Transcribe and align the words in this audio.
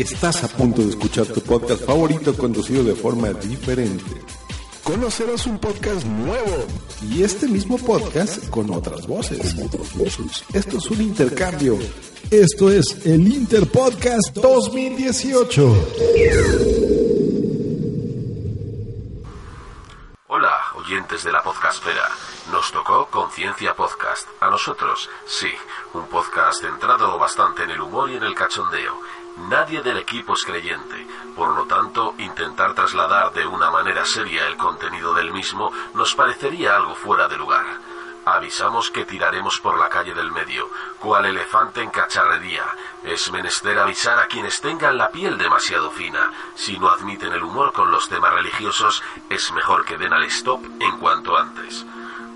Estás 0.00 0.42
a 0.44 0.48
punto 0.48 0.80
de 0.80 0.88
escuchar 0.88 1.26
tu 1.26 1.42
podcast 1.42 1.84
favorito 1.84 2.34
conducido 2.34 2.82
de 2.82 2.94
forma 2.94 3.34
diferente. 3.34 4.02
Conocerás 4.82 5.46
un 5.46 5.58
podcast 5.58 6.06
nuevo 6.06 6.64
y 7.02 7.22
este 7.22 7.46
mismo 7.46 7.76
podcast 7.76 8.48
con 8.48 8.70
otras 8.70 9.06
voces. 9.06 9.54
Esto 10.54 10.78
es 10.78 10.90
un 10.90 11.02
intercambio. 11.02 11.78
Esto 12.30 12.70
es 12.70 13.04
el 13.04 13.28
Interpodcast 13.28 14.36
2018. 14.36 15.86
Hola, 20.28 20.56
oyentes 20.76 21.24
de 21.24 21.32
la 21.32 21.42
podcastfera. 21.42 22.08
Nos 22.50 22.72
tocó 22.72 23.06
Conciencia 23.10 23.76
Podcast. 23.76 24.26
A 24.40 24.48
nosotros, 24.48 25.10
sí, 25.26 25.50
un 25.92 26.06
podcast 26.06 26.62
centrado 26.62 27.18
bastante 27.18 27.64
en 27.64 27.70
el 27.70 27.82
humor 27.82 28.10
y 28.10 28.16
en 28.16 28.22
el 28.22 28.34
cachondeo. 28.34 28.98
Nadie 29.48 29.82
del 29.82 29.96
equipo 29.96 30.34
es 30.34 30.42
creyente, 30.44 31.06
por 31.34 31.56
lo 31.56 31.64
tanto, 31.64 32.14
intentar 32.18 32.74
trasladar 32.74 33.32
de 33.32 33.46
una 33.46 33.70
manera 33.70 34.04
seria 34.04 34.46
el 34.46 34.56
contenido 34.56 35.14
del 35.14 35.32
mismo 35.32 35.72
nos 35.94 36.14
parecería 36.14 36.76
algo 36.76 36.94
fuera 36.94 37.28
de 37.28 37.36
lugar. 37.36 37.64
Avisamos 38.26 38.90
que 38.90 39.06
tiraremos 39.06 39.58
por 39.60 39.78
la 39.78 39.88
calle 39.88 40.12
del 40.12 40.30
medio, 40.30 40.68
cual 40.98 41.24
elefante 41.24 41.80
en 41.80 41.90
cacharrería. 41.90 42.64
Es 43.02 43.32
menester 43.32 43.78
avisar 43.78 44.18
a 44.18 44.26
quienes 44.26 44.60
tengan 44.60 44.98
la 44.98 45.10
piel 45.10 45.38
demasiado 45.38 45.90
fina. 45.90 46.30
Si 46.54 46.78
no 46.78 46.90
admiten 46.90 47.32
el 47.32 47.42
humor 47.42 47.72
con 47.72 47.90
los 47.90 48.08
temas 48.08 48.34
religiosos, 48.34 49.02
es 49.30 49.50
mejor 49.52 49.86
que 49.86 49.96
den 49.96 50.12
al 50.12 50.24
stop 50.24 50.62
en 50.78 50.98
cuanto 50.98 51.36
antes. 51.36 51.86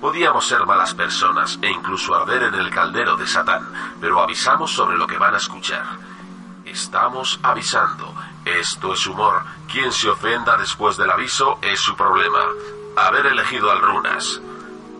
Podíamos 0.00 0.46
ser 0.46 0.64
malas 0.66 0.94
personas 0.94 1.58
e 1.60 1.68
incluso 1.68 2.14
arder 2.14 2.44
en 2.44 2.54
el 2.54 2.70
caldero 2.70 3.16
de 3.16 3.26
Satán, 3.26 3.70
pero 4.00 4.20
avisamos 4.20 4.72
sobre 4.72 4.96
lo 4.96 5.06
que 5.06 5.18
van 5.18 5.34
a 5.34 5.38
escuchar. 5.38 5.84
Estamos 6.74 7.38
avisando. 7.44 8.12
Esto 8.44 8.94
es 8.94 9.06
humor. 9.06 9.44
Quien 9.70 9.92
se 9.92 10.08
ofenda 10.08 10.56
después 10.56 10.96
del 10.96 11.08
aviso 11.08 11.56
es 11.62 11.78
su 11.78 11.94
problema. 11.94 12.48
Haber 12.96 13.26
elegido 13.26 13.70
al 13.70 13.80
Runas. 13.80 14.40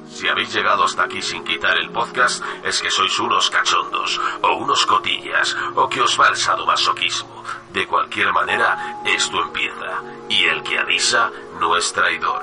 Si 0.09 0.29
habéis 0.29 0.55
llegado 0.55 0.84
hasta 0.84 1.03
aquí 1.03 1.21
sin 1.21 1.43
quitar 1.43 1.77
el 1.77 1.91
podcast, 1.91 2.45
es 2.63 2.81
que 2.81 2.93
sois 2.93 3.19
unos 3.19 3.51
cachondos, 3.51 4.21
o 4.43 4.55
unos 4.55 4.87
cotillas, 4.87 5.57
o 5.75 5.89
que 5.89 6.01
os 6.01 6.19
va 6.19 6.29
el 6.29 6.37
sadomasoquismo. 6.37 7.43
De 7.73 7.89
cualquier 7.89 8.33
manera, 8.33 9.01
esto 9.05 9.43
empieza, 9.43 10.01
y 10.29 10.45
el 10.45 10.63
que 10.63 10.79
avisa 10.79 11.33
no 11.59 11.77
es 11.77 11.93
traidor. 11.93 12.41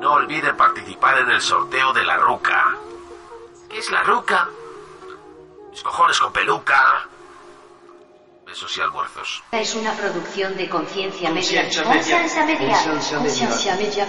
No 0.00 0.14
olviden 0.14 0.56
participar 0.56 1.18
en 1.18 1.30
el 1.30 1.40
sorteo 1.40 1.92
de 1.92 2.04
la 2.04 2.16
ruca. 2.16 2.74
¿Qué 3.70 3.78
es 3.78 3.88
la 3.92 4.02
ruca? 4.02 4.48
Mis 5.70 5.84
cojones 5.84 6.18
con 6.18 6.32
peluca. 6.32 7.07
Besos 8.58 8.76
y 8.76 8.80
almuerzos. 8.80 9.42
Es 9.52 9.74
una 9.76 9.92
producción 9.92 10.56
de 10.56 10.68
Conciencia 10.68 11.30
Media. 11.30 11.62
Conciencia 11.62 11.84
Media. 11.84 11.94
Conciencia 11.94 12.44
Media. 12.44 12.82
Conciencia 12.82 13.76
Media. 13.76 14.08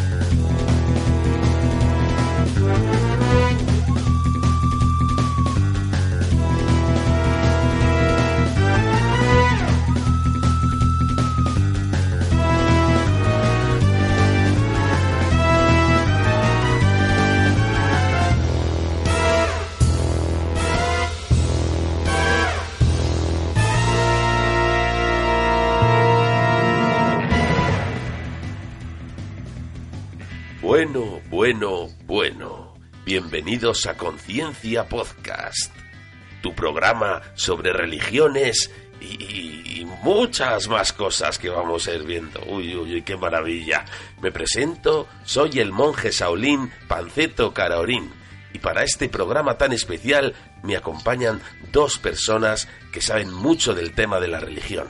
Bueno, 31.41 31.89
bueno. 32.05 32.75
Bienvenidos 33.03 33.87
a 33.87 33.97
Conciencia 33.97 34.87
Podcast, 34.87 35.73
tu 36.43 36.53
programa 36.53 37.23
sobre 37.33 37.73
religiones 37.73 38.69
y, 38.99 39.79
y 39.79 39.85
muchas 40.03 40.67
más 40.67 40.93
cosas 40.93 41.39
que 41.39 41.49
vamos 41.49 41.87
a 41.87 41.95
ir 41.95 42.03
viendo. 42.03 42.41
Uy, 42.45 42.75
uy, 42.75 42.93
uy, 42.93 43.01
qué 43.01 43.17
maravilla. 43.17 43.85
Me 44.21 44.31
presento, 44.31 45.07
soy 45.23 45.57
el 45.57 45.71
monje 45.71 46.11
Saulín 46.11 46.71
Panceto 46.87 47.55
Caraorín. 47.55 48.11
Y 48.53 48.59
para 48.59 48.83
este 48.83 49.09
programa 49.09 49.57
tan 49.57 49.73
especial 49.73 50.35
me 50.61 50.77
acompañan 50.77 51.41
dos 51.71 51.97
personas 51.97 52.67
que 52.93 53.01
saben 53.01 53.33
mucho 53.33 53.73
del 53.73 53.95
tema 53.95 54.19
de 54.19 54.27
la 54.27 54.39
religión. 54.39 54.89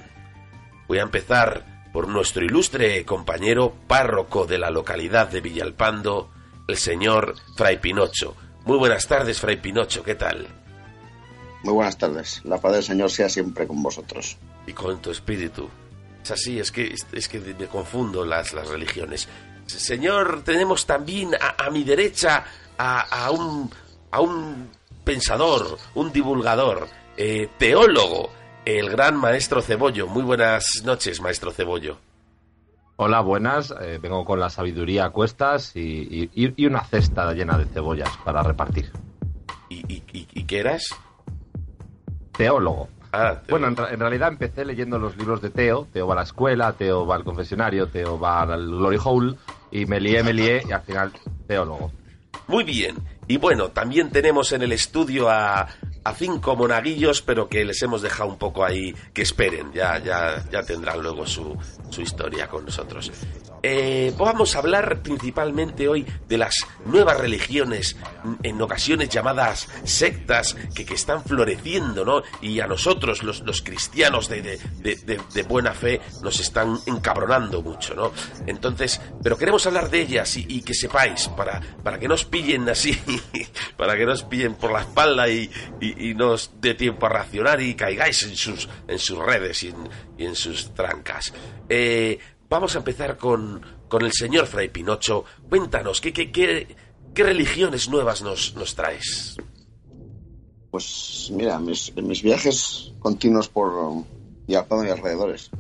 Voy 0.90 0.98
a 0.98 1.04
empezar 1.04 1.88
por 1.94 2.10
nuestro 2.10 2.44
ilustre 2.44 3.06
compañero 3.06 3.74
párroco 3.88 4.46
de 4.46 4.58
la 4.58 4.70
localidad 4.70 5.30
de 5.30 5.40
Villalpando, 5.40 6.30
el 6.72 6.78
señor 6.78 7.36
Fray 7.56 7.78
Pinocho. 7.78 8.36
Muy 8.66 8.78
buenas 8.78 9.08
tardes, 9.08 9.40
Fray 9.40 9.58
Pinocho, 9.58 10.04
¿qué 10.04 10.16
tal? 10.16 10.48
Muy 11.64 11.74
buenas 11.74 11.98
tardes. 11.98 12.42
La 12.44 12.60
paz 12.60 12.74
del 12.74 12.84
Señor 12.84 13.12
sea 13.12 13.30
siempre 13.30 13.68
con 13.68 13.84
vosotros. 13.84 14.38
Y 14.66 14.74
con 14.74 15.00
tu 15.02 15.12
espíritu. 15.12 15.70
Es 16.24 16.32
así, 16.32 16.60
es 16.60 16.72
que, 16.72 16.96
es 17.12 17.28
que 17.28 17.40
me 17.40 17.68
confundo 17.68 18.26
las, 18.26 18.54
las 18.54 18.68
religiones. 18.68 19.28
Señor, 19.68 20.44
tenemos 20.44 20.86
también 20.86 21.36
a, 21.36 21.64
a 21.66 21.70
mi 21.70 21.84
derecha 21.84 22.44
a, 22.78 23.02
a, 23.02 23.32
un, 23.32 23.70
a 24.10 24.22
un 24.22 24.70
pensador, 25.04 25.78
un 25.94 26.12
divulgador, 26.12 26.88
eh, 27.18 27.50
teólogo, 27.58 28.32
el 28.66 28.90
gran 28.90 29.18
maestro 29.18 29.62
Cebollo. 29.62 30.08
Muy 30.08 30.24
buenas 30.24 30.82
noches, 30.84 31.22
maestro 31.22 31.52
Cebollo. 31.52 32.00
Hola, 33.04 33.22
buenas. 33.22 33.74
Eh, 33.82 33.98
vengo 34.00 34.24
con 34.24 34.40
la 34.40 34.52
sabiduría 34.52 35.06
a 35.06 35.10
cuestas 35.10 35.76
y, 35.76 36.30
y- 36.36 36.54
y 36.56 36.66
una 36.68 36.84
cesta 36.84 37.34
llena 37.34 37.58
de 37.58 37.66
cebollas 37.66 38.16
para 38.24 38.44
repartir. 38.44 38.92
¿Y, 39.70 39.78
y, 39.92 40.04
y- 40.14 40.28
y 40.32 40.44
qué 40.44 40.60
eras? 40.60 40.84
Teólogo. 42.38 42.90
Ah, 43.12 43.42
Bueno, 43.50 43.70
en, 43.70 43.76
ra- 43.76 43.92
en 43.92 44.00
realidad 44.00 44.28
empecé 44.28 44.66
leyendo 44.66 45.00
los 45.00 45.18
libros 45.18 45.42
de 45.42 45.50
Teo. 45.50 45.88
Teo 45.92 46.06
va 46.06 46.14
a 46.14 46.18
la 46.18 46.22
escuela, 46.24 46.74
Teo 46.74 47.08
va 47.08 47.16
al 47.16 47.24
confesionario, 47.24 47.88
Teo 47.88 48.20
va 48.20 48.44
al 48.44 48.68
Glory 48.68 49.00
Hole 49.04 49.36
y 49.72 49.88
me 49.88 50.00
lié, 50.00 50.22
me 50.22 50.34
lié 50.34 50.62
y 50.70 50.72
al 50.72 50.82
final 50.84 51.12
teólogo. 51.48 51.92
Muy 52.48 52.64
bien. 52.64 52.98
Y 53.28 53.38
bueno, 53.38 53.70
también 53.70 54.12
tenemos 54.12 54.52
en 54.52 54.62
el 54.62 54.74
estudio 54.74 55.28
a, 55.28 55.68
a 56.04 56.14
cinco 56.14 56.56
monaguillos, 56.56 57.22
pero 57.22 57.48
que 57.48 57.64
les 57.66 57.82
hemos 57.82 58.02
dejado 58.02 58.30
un 58.30 58.38
poco 58.38 58.64
ahí 58.66 58.94
que 59.14 59.22
esperen. 59.22 59.72
Ya, 59.74 60.00
ya, 60.00 60.44
ya 60.52 60.64
tendrán 60.64 61.02
luego 61.02 61.26
su, 61.28 61.58
su 61.90 62.02
historia 62.02 62.48
con 62.48 62.66
nosotros. 62.66 63.12
Eh, 63.64 64.12
vamos 64.18 64.56
a 64.56 64.60
hablar 64.60 65.02
principalmente 65.04 65.88
hoy 65.88 66.04
de 66.28 66.38
las 66.40 66.56
nuevas 66.86 67.20
religiones, 67.20 67.96
en 68.42 68.60
ocasiones 68.60 69.10
llamadas 69.10 69.68
sectas, 69.84 70.56
que, 70.74 70.84
que 70.84 70.96
están 70.96 71.24
floreciendo, 71.24 72.04
¿no? 72.04 72.24
Y 72.42 72.60
a 72.60 72.66
nosotros, 72.68 73.22
los, 73.22 73.42
los 73.42 73.62
cristianos 73.62 74.28
de, 74.30 74.42
de- 74.42 74.60
de- 74.96 75.22
de- 75.32 75.44
buena 75.44 75.74
fe, 75.74 76.02
nos 76.24 76.40
están 76.40 76.80
encabronando 76.88 77.62
mucho, 77.62 77.94
¿no? 77.94 78.12
Entonces, 78.48 79.00
pero 79.22 79.38
queremos 79.38 79.66
hablar 79.68 79.92
de 79.92 80.02
ellas 80.02 80.36
y, 80.38 80.46
y 80.50 80.62
que 80.64 80.74
sepáis, 80.74 81.28
para, 81.28 81.62
para 81.84 82.00
que 82.00 82.08
nos 82.08 82.26
pillen 82.26 82.68
así, 82.68 82.98
para 83.78 83.96
que 83.96 84.06
nos 84.08 84.24
pillen 84.24 84.56
por 84.56 84.72
la 84.72 84.80
espalda 84.82 85.30
y, 85.30 85.52
y, 85.80 85.91
y 85.98 86.14
nos 86.14 86.52
dé 86.60 86.74
tiempo 86.74 87.06
a 87.06 87.10
reaccionar 87.10 87.62
y 87.62 87.76
caigáis 87.76 88.24
en 88.24 88.36
sus, 88.36 88.68
en 88.88 89.00
sus 89.00 89.18
redes 89.20 89.64
y 89.64 89.68
en, 89.70 89.76
y 90.18 90.26
en 90.26 90.36
sus 90.36 90.74
trancas. 90.74 91.34
Eh, 91.70 92.20
vamos 92.50 92.76
a 92.76 92.80
empezar 92.80 93.18
con, 93.18 93.62
con 93.88 94.04
el 94.04 94.12
señor 94.12 94.48
Fray 94.48 94.70
Pinocho. 94.70 95.26
Cuéntanos, 95.50 96.02
¿qué, 96.02 96.14
qué, 96.14 96.32
qué, 96.32 96.76
qué 97.14 97.24
religiones 97.24 97.90
nuevas 97.90 98.22
nos, 98.22 98.56
nos 98.56 98.76
traes? 98.76 99.38
Pues 100.72 101.30
mira, 101.34 101.60
mis, 101.60 101.94
mis 101.98 102.22
viajes 102.22 102.94
continuos 103.00 103.50
por 103.50 104.06
Yapado 104.48 104.86
y 104.86 104.90
alrededores, 104.90 105.52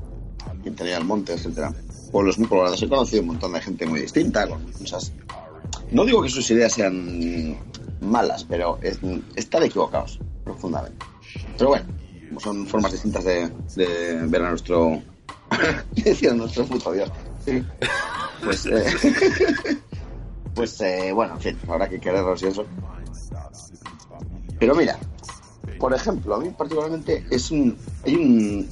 Quintanilla 0.63 0.95
del 0.95 1.05
Monte, 1.05 1.33
etcétera, 1.33 1.73
pueblos 2.11 2.37
muy 2.37 2.47
poblados, 2.47 2.81
he 2.81 2.87
conocido 2.87 3.21
un 3.21 3.27
montón 3.27 3.53
de 3.53 3.61
gente 3.61 3.85
muy 3.85 4.01
distinta, 4.01 4.47
con 4.47 4.71
cosas. 4.71 5.11
No 5.91 6.05
digo 6.05 6.21
que 6.21 6.29
sus 6.29 6.49
ideas 6.51 6.73
sean 6.73 7.57
malas, 8.01 8.43
pero 8.43 8.77
es- 8.81 8.99
están 9.35 9.63
equivocados 9.63 10.19
profundamente. 10.43 11.05
Pero 11.57 11.69
bueno, 11.69 11.85
son 12.39 12.65
formas 12.67 12.91
distintas 12.91 13.23
de, 13.23 13.49
de 13.75 14.25
ver 14.27 14.41
a 14.43 14.49
nuestro, 14.49 15.01
decir 15.95 16.29
a 16.29 16.33
nuestro 16.33 16.65
puto 16.65 16.91
Dios. 16.91 17.09
Pues, 18.43 18.65
eh, 18.65 18.85
pues 20.55 20.81
eh, 20.81 21.11
bueno, 21.13 21.33
en 21.35 21.39
fin, 21.41 21.57
habrá 21.67 21.87
que 21.89 21.99
quererlos 21.99 22.41
y 22.43 22.47
eso. 22.47 22.65
Pero 24.59 24.75
mira, 24.75 24.97
por 25.79 25.93
ejemplo, 25.93 26.35
a 26.35 26.39
mí 26.39 26.49
particularmente 26.49 27.23
es 27.29 27.49
un. 27.51 27.77
Hay 28.05 28.15
un 28.15 28.69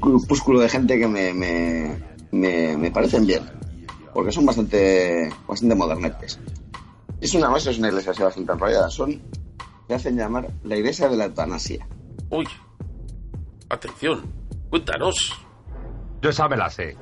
grupúsculo 0.00 0.60
de 0.60 0.68
gente 0.68 0.98
que 0.98 1.06
me, 1.08 1.32
me, 1.34 1.98
me, 2.32 2.76
me 2.76 2.90
parecen 2.90 3.26
bien. 3.26 3.42
Porque 4.12 4.30
son 4.32 4.46
bastante, 4.46 5.28
bastante 5.48 5.74
modernetes. 5.74 6.38
Es 7.24 7.32
una 7.34 7.48
más, 7.48 7.66
es 7.66 7.78
una 7.78 7.88
iglesia 7.88 8.12
así 8.12 8.22
bastante 8.22 8.52
enrollada. 8.52 8.90
Son. 8.90 9.18
Se 9.88 9.94
hacen 9.94 10.16
llamar 10.18 10.46
la 10.62 10.76
iglesia 10.76 11.08
de 11.08 11.16
la 11.16 11.24
eutanasia. 11.24 11.86
Uy, 12.28 12.46
atención, 13.70 14.22
cuéntanos. 14.68 15.32
Yo 16.20 16.28
esa 16.30 16.48
me 16.48 16.56
la 16.58 16.68
sé, 16.68 16.96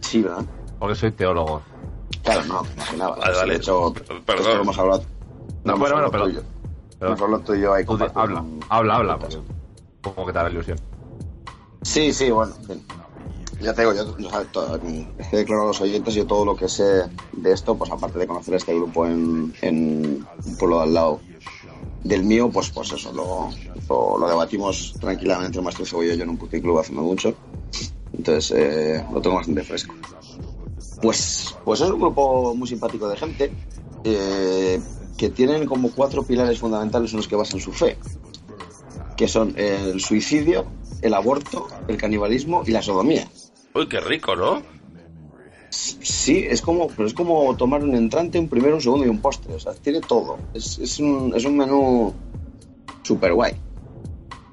Sí, 0.00 0.22
¿verdad? 0.22 0.44
porque 0.78 0.94
soy 0.94 1.12
teólogo. 1.12 1.62
Claro, 2.22 2.44
no, 2.46 2.62
imaginaba. 2.74 3.16
Vale, 3.16 3.32
Sí, 3.34 3.38
vale. 3.40 3.52
De 3.52 3.58
hecho, 3.58 3.92
Perdón. 4.24 4.60
hemos 4.62 4.78
hablado. 4.78 5.04
No, 5.64 5.76
bueno, 5.76 5.94
bueno, 5.96 6.10
pero- 6.10 6.26
Hemos 7.00 7.20
hablado 7.20 7.42
tú 7.44 7.54
y 7.54 7.60
yo 7.60 7.74
ahí 7.74 7.84
habla, 8.14 8.44
habla, 8.70 8.94
habla, 8.96 9.18
como 10.02 10.24
que 10.26 10.32
te 10.32 10.38
da 10.38 10.44
la 10.44 10.50
ilusión. 10.50 10.78
Sí, 11.82 12.12
sí, 12.14 12.30
bueno, 12.30 12.54
en 12.60 12.64
fin. 12.64 12.86
Ya 13.62 13.72
te 13.72 13.82
digo, 13.82 13.94
yo, 13.94 14.18
yo, 14.18 14.28
todo, 14.50 14.80
es 15.18 15.28
que 15.28 15.36
declaro 15.36 15.62
a 15.62 15.66
los 15.66 15.80
oyentes 15.80 16.14
yo 16.14 16.26
todo 16.26 16.44
lo 16.44 16.56
que 16.56 16.68
sé 16.68 17.04
de 17.32 17.52
esto, 17.52 17.76
pues 17.76 17.90
aparte 17.90 18.18
de 18.18 18.26
conocer 18.26 18.54
este 18.54 18.74
grupo 18.74 19.06
en, 19.06 19.54
en 19.62 20.26
un 20.44 20.56
pueblo 20.58 20.78
de 20.78 20.82
al 20.82 20.94
lado 20.94 21.20
del 22.02 22.24
mío, 22.24 22.50
pues 22.50 22.70
pues 22.70 22.90
eso, 22.92 23.12
lo, 23.12 23.50
lo, 23.88 24.18
lo 24.18 24.28
debatimos 24.28 24.94
tranquilamente 25.00 25.46
entre 25.46 25.62
Maestro 25.62 25.86
Cebolla 25.86 26.14
y 26.14 26.16
yo 26.16 26.24
en 26.24 26.30
un 26.30 26.36
puticlub 26.38 26.80
hace 26.80 26.92
mucho. 26.92 27.34
Entonces, 28.12 28.52
eh, 28.56 29.04
lo 29.12 29.20
tengo 29.20 29.36
bastante 29.36 29.62
fresco. 29.62 29.94
Pues, 31.00 31.54
pues 31.64 31.80
es 31.80 31.90
un 31.90 32.00
grupo 32.00 32.54
muy 32.54 32.68
simpático 32.68 33.08
de 33.08 33.16
gente 33.16 33.52
eh, 34.04 34.80
que 35.16 35.30
tienen 35.30 35.66
como 35.66 35.90
cuatro 35.92 36.22
pilares 36.24 36.58
fundamentales 36.58 37.12
en 37.12 37.18
los 37.18 37.28
que 37.28 37.36
basan 37.36 37.60
su 37.60 37.72
fe, 37.72 37.96
que 39.16 39.28
son 39.28 39.54
el 39.56 40.00
suicidio, 40.00 40.66
el 41.00 41.14
aborto, 41.14 41.68
el 41.88 41.96
canibalismo 41.96 42.62
y 42.66 42.72
la 42.72 42.82
sodomía. 42.82 43.28
Uy, 43.74 43.88
qué 43.88 44.00
rico, 44.00 44.36
¿no? 44.36 44.62
Sí, 45.70 46.44
es 46.48 46.60
como, 46.60 46.88
pero 46.88 47.06
es 47.08 47.14
como 47.14 47.56
tomar 47.56 47.82
un 47.82 47.94
entrante, 47.94 48.38
un 48.38 48.48
primero, 48.48 48.74
un 48.74 48.82
segundo 48.82 49.06
y 49.06 49.08
un 49.08 49.20
postre. 49.20 49.54
O 49.54 49.58
sea, 49.60 49.72
tiene 49.72 50.00
todo. 50.00 50.38
Es, 50.52 50.78
es, 50.78 50.98
un, 51.00 51.32
es 51.34 51.44
un 51.46 51.56
menú 51.56 52.12
súper 53.02 53.32
guay. 53.32 53.54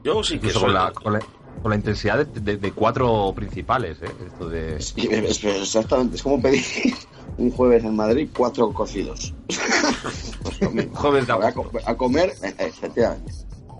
Yo 0.04 0.24
sí 0.24 0.40
que 0.40 0.50
soy... 0.52 0.62
con 0.64 0.74
la, 0.74 0.92
con 0.94 1.14
la, 1.14 1.20
con 1.62 1.70
la 1.72 1.76
intensidad 1.76 2.26
de, 2.26 2.40
de- 2.40 2.58
de 2.58 2.72
cuatro 2.72 3.34
principales, 3.36 4.02
¿eh? 4.02 4.10
Esto 4.26 4.48
de... 4.50 4.76
Es, 4.78 4.94
es- 4.98 5.44
exactamente, 5.44 6.16
es 6.16 6.24
como 6.24 6.42
pedir 6.42 6.64
un 7.38 7.52
jueves 7.52 7.84
en 7.84 7.96
Madrid 7.96 8.30
cuatro 8.36 8.72
cocidos. 8.74 9.34
Pues. 10.42 10.88
Jueves 10.94 11.28
de 11.28 11.34
a, 11.34 11.54
co- 11.54 11.70
a 11.86 11.96
comer, 11.96 12.34
eh, 12.42 12.54
efectivamente. 12.60 13.34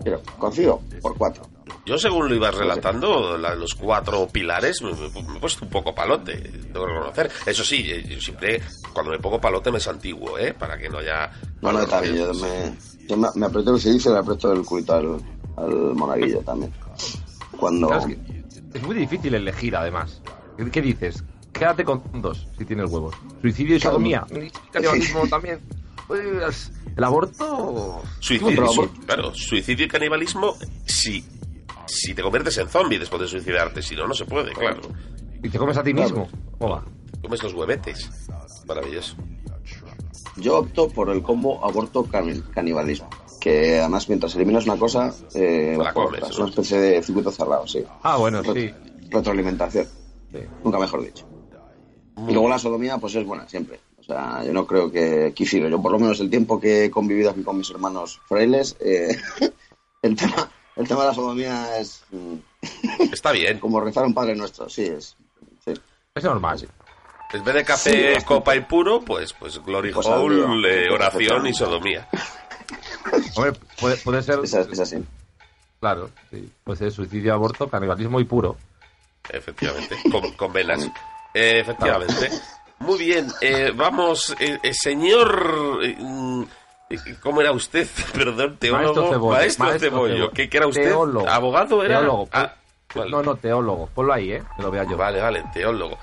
Pero 0.04 0.20
cocido 0.38 0.80
por 1.00 1.16
cuatro. 1.16 1.44
Yo 1.86 1.98
según 1.98 2.28
lo 2.28 2.34
ibas 2.34 2.54
relatando, 2.54 3.36
la- 3.38 3.54
los 3.54 3.74
cuatro 3.74 4.28
pilares, 4.28 4.80
me, 4.82 4.92
me- 4.92 5.22
me 5.28 5.36
he 5.36 5.40
puesto 5.40 5.64
un 5.64 5.70
poco 5.70 5.94
palote, 5.94 6.36
tengo 6.36 6.86
que 6.86 6.92
reconocer. 6.92 7.30
Eso 7.46 7.64
sí, 7.64 7.84
eh, 7.90 8.04
yo 8.08 8.20
siempre, 8.20 8.60
cuando 8.92 9.10
me 9.12 9.18
pongo 9.18 9.40
palote 9.40 9.72
me 9.72 9.80
santiguo, 9.80 10.38
¿eh? 10.38 10.52
Para 10.54 10.78
que 10.78 10.88
no 10.88 10.98
haya... 10.98 11.30
No, 11.62 11.72
no, 11.72 11.84
también. 11.86 12.16
Yo 12.16 12.34
me, 12.34 12.76
yo 13.08 13.16
me, 13.16 13.28
me 13.34 13.46
aprieto 13.46 13.74
el 13.74 13.80
silicio 13.80 14.10
y 14.10 14.14
le 14.14 14.20
aprieto 14.20 14.52
el 14.52 14.62
culito 14.64 14.94
al, 14.94 15.16
al 15.56 15.94
monaguillo 15.94 16.40
también. 16.40 16.72
Cuando. 17.58 17.90
Es, 18.74 18.82
muy 18.82 18.94
difícil 18.94 19.34
elegir, 19.34 19.74
además. 19.74 20.22
¿Qué, 20.56 20.70
qué 20.70 20.82
dices? 20.82 21.24
Quédate 21.52 21.84
con 21.84 22.02
dos, 22.22 22.46
si 22.56 22.64
tienes 22.64 22.90
huevos. 22.90 23.14
Suicidio 23.40 23.76
y 23.76 23.80
sodomía. 23.80 24.24
Y 24.30 24.50
canibalismo 24.70 25.26
también. 25.26 25.60
Pues, 26.06 26.72
el 26.96 27.04
aborto... 27.04 28.02
Suicidio, 28.20 28.66
su- 28.68 28.90
claro, 29.06 29.34
suicidio 29.34 29.86
y 29.86 29.88
canibalismo, 29.88 30.56
si, 30.86 31.24
si 31.90 32.14
te 32.14 32.22
conviertes 32.22 32.56
en 32.58 32.68
zombie 32.68 32.98
después 32.98 33.20
de 33.22 33.28
suicidarte, 33.28 33.82
si 33.82 33.94
no, 33.96 34.06
no 34.06 34.14
se 34.14 34.24
puede, 34.24 34.52
claro. 34.52 34.80
Y 35.42 35.48
te 35.48 35.58
comes 35.58 35.76
a 35.76 35.82
ti 35.82 35.92
mismo. 35.94 36.28
¿Cómo 36.58 36.74
va? 36.74 36.84
Comes 37.22 37.42
los 37.42 37.54
huevetes. 37.54 38.10
Maravilloso. 38.66 39.16
Yo 40.36 40.58
opto 40.58 40.88
por 40.88 41.10
el 41.10 41.22
combo 41.22 41.64
aborto-canibalismo. 41.64 43.08
Que 43.40 43.80
además, 43.80 44.08
mientras 44.08 44.34
eliminas 44.36 44.64
una 44.66 44.76
cosa, 44.76 45.12
eh, 45.34 45.74
La 45.78 45.92
comes. 45.94 46.22
Es 46.22 46.30
¿no? 46.36 46.44
una 46.44 46.50
especie 46.50 46.78
de 46.78 47.02
circuito 47.02 47.30
cerrado, 47.30 47.66
sí. 47.66 47.82
Ah, 48.02 48.16
bueno, 48.18 48.42
Ret- 48.42 48.54
sí. 48.54 49.08
Retroalimentación. 49.10 49.86
Sí. 50.30 50.38
Nunca 50.62 50.78
mejor 50.78 51.02
dicho. 51.04 51.26
Y 52.28 52.32
luego 52.32 52.48
la 52.50 52.58
sodomía, 52.58 52.98
pues 52.98 53.14
es 53.14 53.24
buena, 53.24 53.48
siempre. 53.48 53.80
O 53.98 54.02
sea, 54.02 54.44
yo 54.44 54.52
no 54.52 54.66
creo 54.66 54.90
que 54.92 55.32
quisiera. 55.34 55.68
Yo, 55.70 55.80
por 55.80 55.92
lo 55.92 55.98
menos, 55.98 56.20
el 56.20 56.28
tiempo 56.28 56.60
que 56.60 56.84
he 56.84 56.90
convivido 56.90 57.30
aquí 57.30 57.42
con 57.42 57.56
mis 57.56 57.70
hermanos 57.70 58.20
frailes, 58.28 58.76
eh, 58.80 59.16
el, 60.02 60.16
tema, 60.16 60.50
el 60.80 60.88
tema 60.88 61.02
de 61.02 61.06
la 61.08 61.14
sodomía 61.14 61.78
es 61.78 62.02
mm, 62.10 62.34
Está 63.12 63.32
bien. 63.32 63.58
como 63.60 63.80
rezar 63.80 64.04
a 64.04 64.06
un 64.06 64.14
padre 64.14 64.34
nuestro. 64.34 64.68
Sí, 64.68 64.86
es. 64.86 65.16
sí. 65.64 65.74
Es 66.14 66.24
normal. 66.24 66.66
En 67.32 67.44
vez 67.44 67.54
de 67.54 67.60
Sí, 67.60 67.66
café, 67.66 68.24
copa 68.24 68.56
y 68.56 68.60
puro, 68.62 69.00
pues, 69.02 69.32
pues 69.34 69.62
Glory 69.64 69.92
Pues 69.92 70.06
Hole, 70.06 70.86
eh, 70.86 70.90
oración 70.90 71.46
y 71.46 71.54
sodomía. 71.54 72.08
Hombre, 73.36 73.52
puede, 73.78 73.96
puede 73.98 74.22
ser... 74.22 74.40
Es, 74.42 74.52
es 74.52 74.80
así. 74.80 74.96
Claro, 75.78 76.10
sí. 76.30 76.50
Puede 76.64 76.78
ser 76.78 76.92
suicidio, 76.92 77.32
aborto, 77.32 77.68
canibalismo 77.68 78.20
y 78.20 78.24
puro. 78.24 78.56
Efectivamente, 79.28 79.96
con, 80.10 80.32
con 80.32 80.52
velas. 80.52 80.84
Eh, 81.32 81.60
efectivamente. 81.60 82.30
Muy 82.80 82.98
bien, 82.98 83.28
eh, 83.42 83.72
vamos, 83.76 84.34
eh, 84.40 84.58
eh, 84.62 84.72
señor 84.72 85.80
eh, 85.82 85.94
mm, 85.98 86.29
¿Y 86.29 86.29
¿Cómo 87.22 87.40
era 87.40 87.52
usted? 87.52 87.86
Perdón, 88.14 88.56
teólogo. 88.58 88.84
Maestro 88.94 89.10
Cebollo, 89.10 89.36
Maestro, 89.36 89.64
maestro 89.66 89.90
Cebollo. 89.90 90.14
Cebollo. 90.14 90.30
¿Qué, 90.32 90.48
qué 90.48 90.56
era 90.56 90.66
usted? 90.66 90.82
Teólogo. 90.88 91.28
¿Abogado 91.28 91.84
era? 91.84 91.98
Teólogo. 91.98 92.28
Ah, 92.32 92.52
vale. 92.94 93.10
No, 93.10 93.22
no, 93.22 93.36
teólogo. 93.36 93.86
Ponlo 93.94 94.12
ahí, 94.12 94.32
¿eh? 94.32 94.42
Que 94.56 94.62
lo 94.62 94.70
vea 94.70 94.84
yo. 94.84 94.96
Vale, 94.96 95.20
vale, 95.20 95.44
teólogo. 95.52 95.96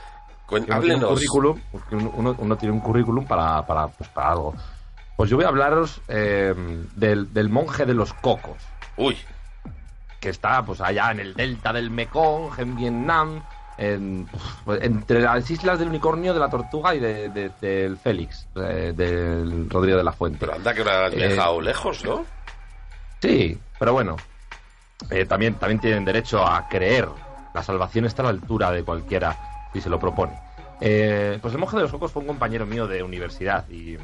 Tiene 0.50 0.65
un 0.65 0.72
háblenos. 0.74 1.10
currículum, 1.10 1.60
porque 1.72 1.96
uno, 1.98 2.12
uno- 2.15 2.36
uno 2.38 2.56
tiene 2.58 2.74
un 2.74 2.79
currículum 2.79 3.25
para, 3.25 3.65
para, 3.65 3.88
pues, 3.89 4.10
para 4.10 4.32
algo. 4.32 4.56
Pues 5.17 5.29
yo 5.29 5.36
voy 5.36 5.44
a 5.46 5.50
hablaros 5.50 6.00
eh, 6.08 6.53
del, 6.96 7.34
del 7.34 7.50
monje 7.50 7.86
de 7.86 7.94
los 7.94 8.13
cocos, 8.13 8.56
Uy, 8.96 9.17
que 10.22 10.29
está 10.29 10.63
pues 10.63 10.79
allá 10.79 11.12
en 11.12 11.20
el 11.20 11.34
delta 11.34 11.74
del 11.74 11.89
Mekong, 11.89 12.51
en 12.60 12.75
Vietnam, 12.77 13.44
en- 13.77 14.27
pues, 14.65 14.81
entre 14.84 15.22
las 15.22 15.50
islas 15.51 15.77
del 15.79 15.89
unicornio, 15.89 16.34
de 16.34 16.39
la 16.39 16.50
tortuga 16.50 16.96
y 16.96 17.00
de- 17.00 17.29
de- 17.29 17.51
del 17.62 17.98
Félix, 17.98 18.48
eh, 18.55 18.93
del 18.96 19.69
Rodrigo 19.69 19.98
de 19.98 20.03
la 20.03 20.12
Fuente. 20.12 20.39
pero 20.39 20.53
anda 20.55 20.74
que 20.74 20.84
lo 20.84 20.89
has 20.91 21.13
Eh, 21.13 21.17
dejado 21.17 21.62
lejos, 21.62 22.03
¿no? 22.03 22.25
Sí, 23.22 23.60
pero 23.79 23.93
bueno, 23.93 24.15
eh, 25.10 25.25
también, 25.25 25.55
también 25.55 25.79
tienen 25.79 26.05
derecho 26.05 26.46
a 26.46 26.67
creer. 26.67 27.07
La 27.53 27.63
salvación 27.63 28.05
está 28.05 28.22
a 28.22 28.25
la 28.25 28.29
altura 28.31 28.72
de 28.72 28.84
cualquiera 28.84 29.36
si 29.74 29.81
se 29.81 29.89
lo 29.89 30.00
propone. 30.00 30.34
Eh, 30.79 31.39
pues 31.41 31.53
el 31.53 31.60
monje 31.60 31.75
de 31.77 31.84
los 31.84 31.91
cocos 31.91 32.12
fue 32.12 32.22
un 32.22 32.27
compañero 32.27 32.65
mío 32.67 32.88
de 32.88 33.01
universidad 33.01 33.67
y 33.69 33.98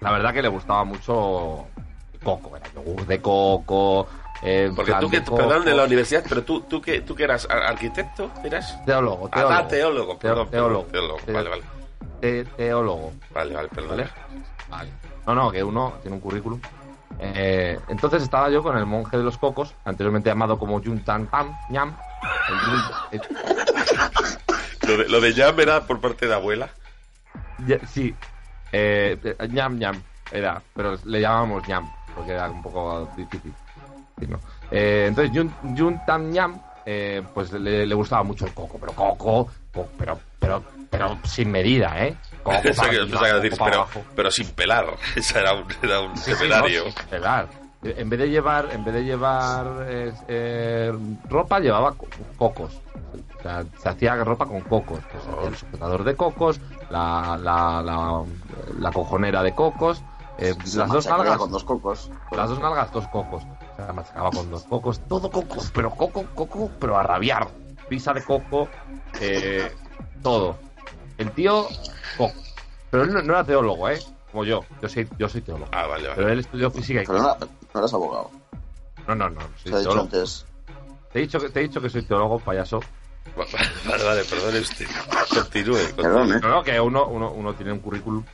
la 0.00 0.12
verdad 0.12 0.32
que 0.32 0.42
le 0.42 0.48
gustaba 0.48 0.84
mucho 0.84 1.66
coco, 2.22 2.56
era 2.56 2.66
yogur 2.74 3.06
de 3.06 3.20
coco. 3.20 4.06
Eh, 4.42 4.70
Porque 4.74 4.94
tú 5.00 5.10
que, 5.10 5.20
perdón, 5.20 5.64
de 5.64 5.74
la 5.74 5.84
universidad, 5.84 6.24
pero 6.28 6.42
tú, 6.44 6.60
tú 6.62 6.80
que, 6.80 7.00
tú 7.00 7.14
que 7.14 7.24
eras 7.24 7.46
ar- 7.50 7.64
arquitecto, 7.64 8.30
¿eras? 8.44 8.78
Teólogo, 8.84 9.28
Ah, 9.32 9.36
teólogo. 9.40 9.54
ah, 9.54 9.68
teólogo, 9.68 10.18
perdón, 10.18 10.48
perdón, 10.48 10.50
teólogo. 10.50 10.84
teólogo, 10.92 11.18
Te- 11.24 11.32
vale, 11.32 11.48
vale, 11.48 11.62
te- 12.20 12.44
teólogo. 12.44 13.12
vale, 13.32 13.54
vale, 13.54 13.68
perdón. 13.68 13.90
¿Vale? 13.96 14.08
Vale. 14.68 14.90
No, 15.26 15.34
no, 15.34 15.50
que 15.50 15.62
uno 15.64 15.94
tiene 16.02 16.16
un 16.16 16.20
currículum. 16.20 16.60
Eh, 17.20 17.78
entonces 17.88 18.22
estaba 18.22 18.48
yo 18.48 18.62
con 18.62 18.76
el 18.78 18.86
monje 18.86 19.16
de 19.16 19.24
los 19.24 19.36
cocos, 19.38 19.74
anteriormente 19.84 20.28
llamado 20.30 20.56
como 20.58 20.80
Yun 20.80 21.00
Tan 21.04 21.26
Tam 21.26 21.52
Ñam. 21.68 21.94
El 22.48 22.54
Yun- 22.60 22.94
el- 23.12 24.88
Lo 24.88 24.96
de, 24.96 25.08
lo 25.08 25.20
de 25.20 25.34
Jam 25.34 25.58
era 25.60 25.82
por 25.86 26.00
parte 26.00 26.26
de 26.26 26.34
abuela. 26.34 26.70
ya- 27.66 27.78
sí, 27.86 28.14
eh, 28.72 29.18
eh, 29.22 29.48
Ñam 29.48 29.78
Ñam 29.78 30.00
era, 30.30 30.62
pero 30.74 30.96
le 31.04 31.20
llamábamos 31.20 31.66
Ñam, 31.68 31.88
porque 32.14 32.32
era 32.32 32.48
un 32.48 32.62
poco 32.62 33.06
difícil. 33.16 33.52
Eh, 34.70 35.06
entonces 35.08 35.32
Yun, 35.32 35.52
Yun 35.74 35.98
Tam 36.04 36.30
Ñam, 36.30 36.58
eh, 36.84 37.22
pues 37.34 37.52
le, 37.52 37.86
le 37.86 37.94
gustaba 37.94 38.22
mucho 38.22 38.46
el 38.46 38.52
coco, 38.54 38.78
pero 38.78 38.92
coco, 38.92 39.48
co- 39.72 39.88
pero, 39.98 40.18
pero, 40.38 40.62
pero 40.90 41.18
sin 41.24 41.50
medida, 41.50 42.04
¿eh? 42.06 42.16
Coco 42.42 42.56
para 42.76 42.90
que, 42.90 42.96
arriba, 42.98 43.20
que 43.20 43.28
coco 43.30 43.40
decir, 43.42 43.58
para 43.58 43.70
pero, 43.70 43.82
abajo. 43.82 44.04
pero 44.14 44.30
sin 44.30 44.48
pelar. 44.50 44.86
Esa 45.16 45.40
era 45.40 45.52
un, 45.54 45.64
era 45.82 46.00
un 46.00 46.16
Sí, 46.16 46.30
sí, 46.32 46.36
seminario. 46.36 46.84
no, 46.86 46.90
sin 46.90 47.08
pelar. 47.08 47.48
En 47.82 48.10
vez 48.10 48.18
de 48.18 48.28
llevar, 48.28 48.68
en 48.72 48.82
vez 48.84 48.92
de 48.94 49.04
llevar 49.04 49.86
eh, 49.88 50.12
eh, 50.26 50.92
ropa, 51.28 51.60
llevaba 51.60 51.92
co- 51.94 52.08
cocos. 52.36 52.80
O 53.38 53.42
sea, 53.42 53.64
se 53.80 53.88
hacía 53.88 54.16
ropa 54.24 54.46
con 54.46 54.60
cocos. 54.62 54.98
Pues, 55.12 55.24
hacía 55.24 55.48
el 55.48 55.54
sujetador 55.56 56.02
de 56.02 56.16
cocos, 56.16 56.60
la, 56.90 57.38
la, 57.40 57.80
la, 57.82 58.22
la 58.80 58.90
cojonera 58.92 59.44
de 59.44 59.54
cocos, 59.54 60.02
eh, 60.38 60.54
las 60.74 60.88
dos 60.90 61.06
nalgas, 61.06 61.36
con 61.36 61.52
dos 61.52 61.62
cocos. 61.62 62.10
las 62.32 62.48
dos 62.50 62.58
nalgas, 62.58 62.90
dos 62.90 63.06
cocos. 63.06 63.44
Sea, 63.78 63.92
machacaba 63.92 64.30
con 64.32 64.50
dos 64.50 64.64
cocos, 64.64 64.98
todo 65.08 65.30
cocos, 65.30 65.70
pero 65.72 65.90
coco, 65.92 66.26
coco, 66.34 66.68
pero 66.80 66.98
a 66.98 67.02
rabiar. 67.04 67.46
Pisa 67.88 68.12
de 68.12 68.24
coco, 68.24 68.68
eh, 69.20 69.72
todo. 70.20 70.56
El 71.16 71.30
tío, 71.30 71.68
coco. 72.16 72.34
Pero 72.90 73.04
él 73.04 73.12
no, 73.12 73.22
no 73.22 73.32
era 73.34 73.44
teólogo, 73.44 73.88
¿eh? 73.88 74.00
Como 74.32 74.44
yo. 74.44 74.64
Yo 74.82 74.88
soy, 74.88 75.08
yo 75.16 75.28
soy 75.28 75.42
teólogo. 75.42 75.70
Ah, 75.72 75.86
vale, 75.86 76.08
Pero 76.08 76.22
vale. 76.22 76.32
él 76.32 76.38
estudió 76.40 76.70
física 76.72 77.02
y 77.04 77.06
Pero 77.06 77.22
no, 77.22 77.36
no 77.74 77.80
eres 77.80 77.94
abogado. 77.94 78.30
No, 79.06 79.14
no, 79.14 79.30
no. 79.30 79.40
soy 79.40 79.48
Te 79.62 79.68
he 79.70 79.78
dicho 79.78 79.82
teólogo. 79.90 80.00
antes. 80.06 80.46
Te 81.12 81.18
he 81.20 81.22
dicho, 81.22 81.40
que, 81.40 81.48
te 81.48 81.60
he 81.60 81.62
dicho 81.62 81.80
que 81.80 81.88
soy 81.88 82.02
teólogo, 82.02 82.40
payaso. 82.40 82.80
Vale, 83.86 84.04
vale, 84.04 84.24
perdone 84.24 84.58
usted. 84.58 84.86
Continúe. 85.32 85.74
continúe. 85.76 86.02
Perdón, 86.02 86.32
¿eh? 86.32 86.40
No, 86.42 86.48
no, 86.48 86.62
que 86.64 86.80
uno, 86.80 87.06
uno, 87.06 87.30
uno 87.30 87.54
tiene 87.54 87.70
un 87.72 87.78
currículum. 87.78 88.24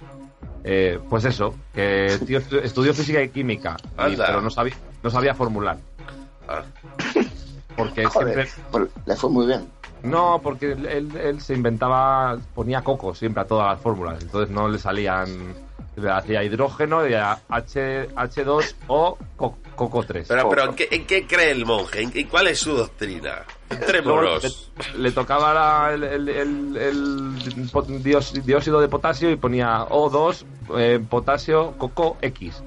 Eh, 0.65 0.99
pues 1.11 1.27
eso, 1.27 1.55
que 1.75 2.07
el 2.07 2.21
tío 2.25 2.41
estu- 2.41 2.63
estudió 2.63 2.95
física 2.95 3.21
y 3.21 3.29
química, 3.29 3.77
y- 4.09 4.17
pero 4.17 4.41
no 4.41 4.49
sabía, 4.49 4.75
no 5.05 5.11
sabía 5.11 5.35
formular. 5.35 5.77
Porque 7.77 8.05
Joder, 8.05 8.47
siempre. 8.47 8.63
pues 8.71 8.89
le 9.07 9.17
fue 9.17 9.31
muy 9.31 9.47
bien. 9.47 9.69
No, 10.03 10.41
porque 10.43 10.73
él, 10.73 10.87
él- 10.87 11.17
él 11.17 11.41
se 11.41 11.55
inventaba, 11.55 12.37
ponía 12.55 12.83
coco 12.83 13.15
siempre 13.15 13.43
a 13.43 13.47
todas 13.47 13.71
las 13.73 13.81
fórmulas, 13.81 14.23
entonces 14.23 14.51
no 14.55 14.69
le 14.69 14.79
salían. 14.79 15.55
Le 15.97 16.11
hacía 16.11 16.43
hidrógeno 16.43 17.07
y 17.07 17.15
a 17.15 17.39
H, 17.49 18.09
H2O 18.17 19.17
co- 19.37 19.59
coco 19.77 20.03
3. 20.03 20.27
Pero, 20.27 20.49
pero 20.49 20.65
¿en, 20.65 20.75
qué, 20.75 20.89
en 20.91 21.07
qué 21.07 21.25
cree 21.25 21.53
el 21.53 21.65
monje? 21.65 22.03
¿En, 22.03 22.29
cuál 22.29 22.49
es 22.49 22.59
su 22.59 22.73
doctrina? 22.75 23.43
Entrémonos. 23.71 24.73
le, 24.95 24.99
le 24.99 25.11
tocaba 25.13 25.55
la- 25.55 25.95
el, 25.95 26.03
el- 26.03 26.29
el- 26.29 26.77
el 26.77 27.69
po- 27.73 27.85
diós- 27.85 28.33
dióxido 28.45 28.81
de 28.81 28.89
potasio 28.89 29.31
y 29.31 29.37
ponía 29.37 29.87
O2, 29.89 30.45
eh, 30.77 31.01
potasio, 31.09 31.75
coco, 31.79 32.17
X. 32.23 32.61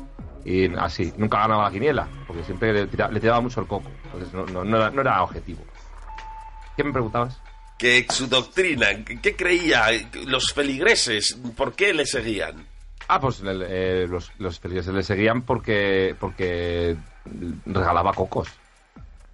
Y 0.49 0.73
así, 0.77 1.13
nunca 1.17 1.39
ganaba 1.39 1.65
la 1.65 1.71
quiniela, 1.71 2.07
porque 2.25 2.41
siempre 2.43 2.71
le, 2.71 2.87
tira- 2.87 3.09
le 3.09 3.19
tiraba 3.19 3.41
mucho 3.41 3.59
el 3.59 3.67
coco. 3.67 3.91
Entonces 4.05 4.33
no, 4.33 4.45
no- 4.45 4.63
no 4.63 4.77
era, 4.77 4.89
no 4.91 5.01
era 5.01 5.21
objetivo. 5.21 5.61
¿Qué 6.77 6.83
me 6.85 6.93
preguntabas? 6.93 7.37
Que 7.77 8.05
su 8.09 8.27
doctrina, 8.27 8.87
¿qué 9.21 9.35
creía? 9.35 9.87
Los 10.25 10.53
feligreses, 10.53 11.37
¿por 11.57 11.73
qué 11.73 11.93
le 11.93 12.05
seguían? 12.05 12.65
Ah, 13.09 13.19
pues 13.19 13.41
eh, 13.45 14.07
los, 14.09 14.31
los 14.39 14.57
feligreses 14.59 14.93
le 14.93 15.03
seguían 15.03 15.41
porque, 15.41 16.15
porque 16.19 16.95
regalaba 17.65 18.13
cocos. 18.13 18.47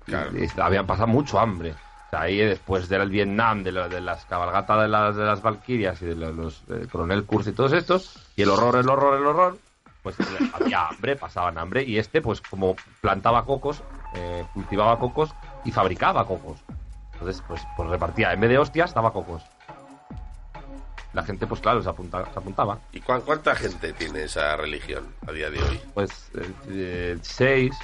Claro. 0.05 0.32
Y 0.38 0.48
habían 0.60 0.88
pasado 0.88 1.08
mucho 1.08 1.39
hambre. 1.39 1.72
O 1.72 2.10
sea, 2.10 2.22
ahí 2.22 2.38
después 2.38 2.89
del 2.89 3.10
Vietnam, 3.10 3.63
de, 3.63 3.72
la- 3.72 3.88
de 3.88 4.01
las 4.01 4.25
cabalgatas 4.25 4.82
de 4.82 4.88
las, 4.88 5.15
de 5.15 5.24
las 5.25 5.41
Valquirias 5.43 6.01
y 6.01 6.05
de 6.08 6.15
los, 6.15 6.36
los, 6.36 6.63
eh, 6.70 6.88
coronel 6.91 7.24
Kurz 7.25 7.48
y 7.48 7.51
todos 7.53 7.74
estos, 7.74 8.17
y 8.36 8.41
el 8.41 8.50
horror, 8.50 8.75
el 8.77 8.89
horror, 8.89 9.17
el 9.20 9.25
horror, 9.25 9.58
pues 10.03 10.17
había 10.53 10.88
hambre, 10.89 11.15
pasaban 11.15 11.57
hambre, 11.57 11.83
y 11.83 11.98
este, 11.98 12.22
pues 12.22 12.41
como 12.41 12.75
plantaba 13.01 13.45
cocos, 13.45 13.81
eh, 14.13 14.45
cultivaba 14.53 15.00
cocos 15.00 15.33
y 15.63 15.72
fabricaba 15.72 16.27
cocos. 16.27 16.60
Entonces, 17.13 17.41
pues, 17.48 17.65
pues 17.77 17.89
repartía, 17.89 18.33
en 18.33 18.39
vez 18.41 18.50
de 18.50 18.57
hostias, 18.57 18.93
daba 18.93 19.13
cocos. 19.13 19.43
La 21.13 21.24
gente, 21.24 21.48
pues 21.48 21.62
claro, 21.62 21.81
se, 21.81 21.89
apunta- 21.89 22.25
se 22.33 22.39
apuntaba. 22.39 22.79
¿Y 22.91 23.00
cuán- 23.00 23.22
cuánta 23.22 23.55
gente 23.55 23.93
tiene 23.93 24.24
esa 24.24 24.57
religión 24.57 25.05
a 25.27 25.31
día 25.31 25.50
de 25.50 25.62
hoy? 25.63 25.79
Pues 25.93 26.31
eh, 26.36 26.53
eh, 26.69 27.17
seis, 27.22 27.77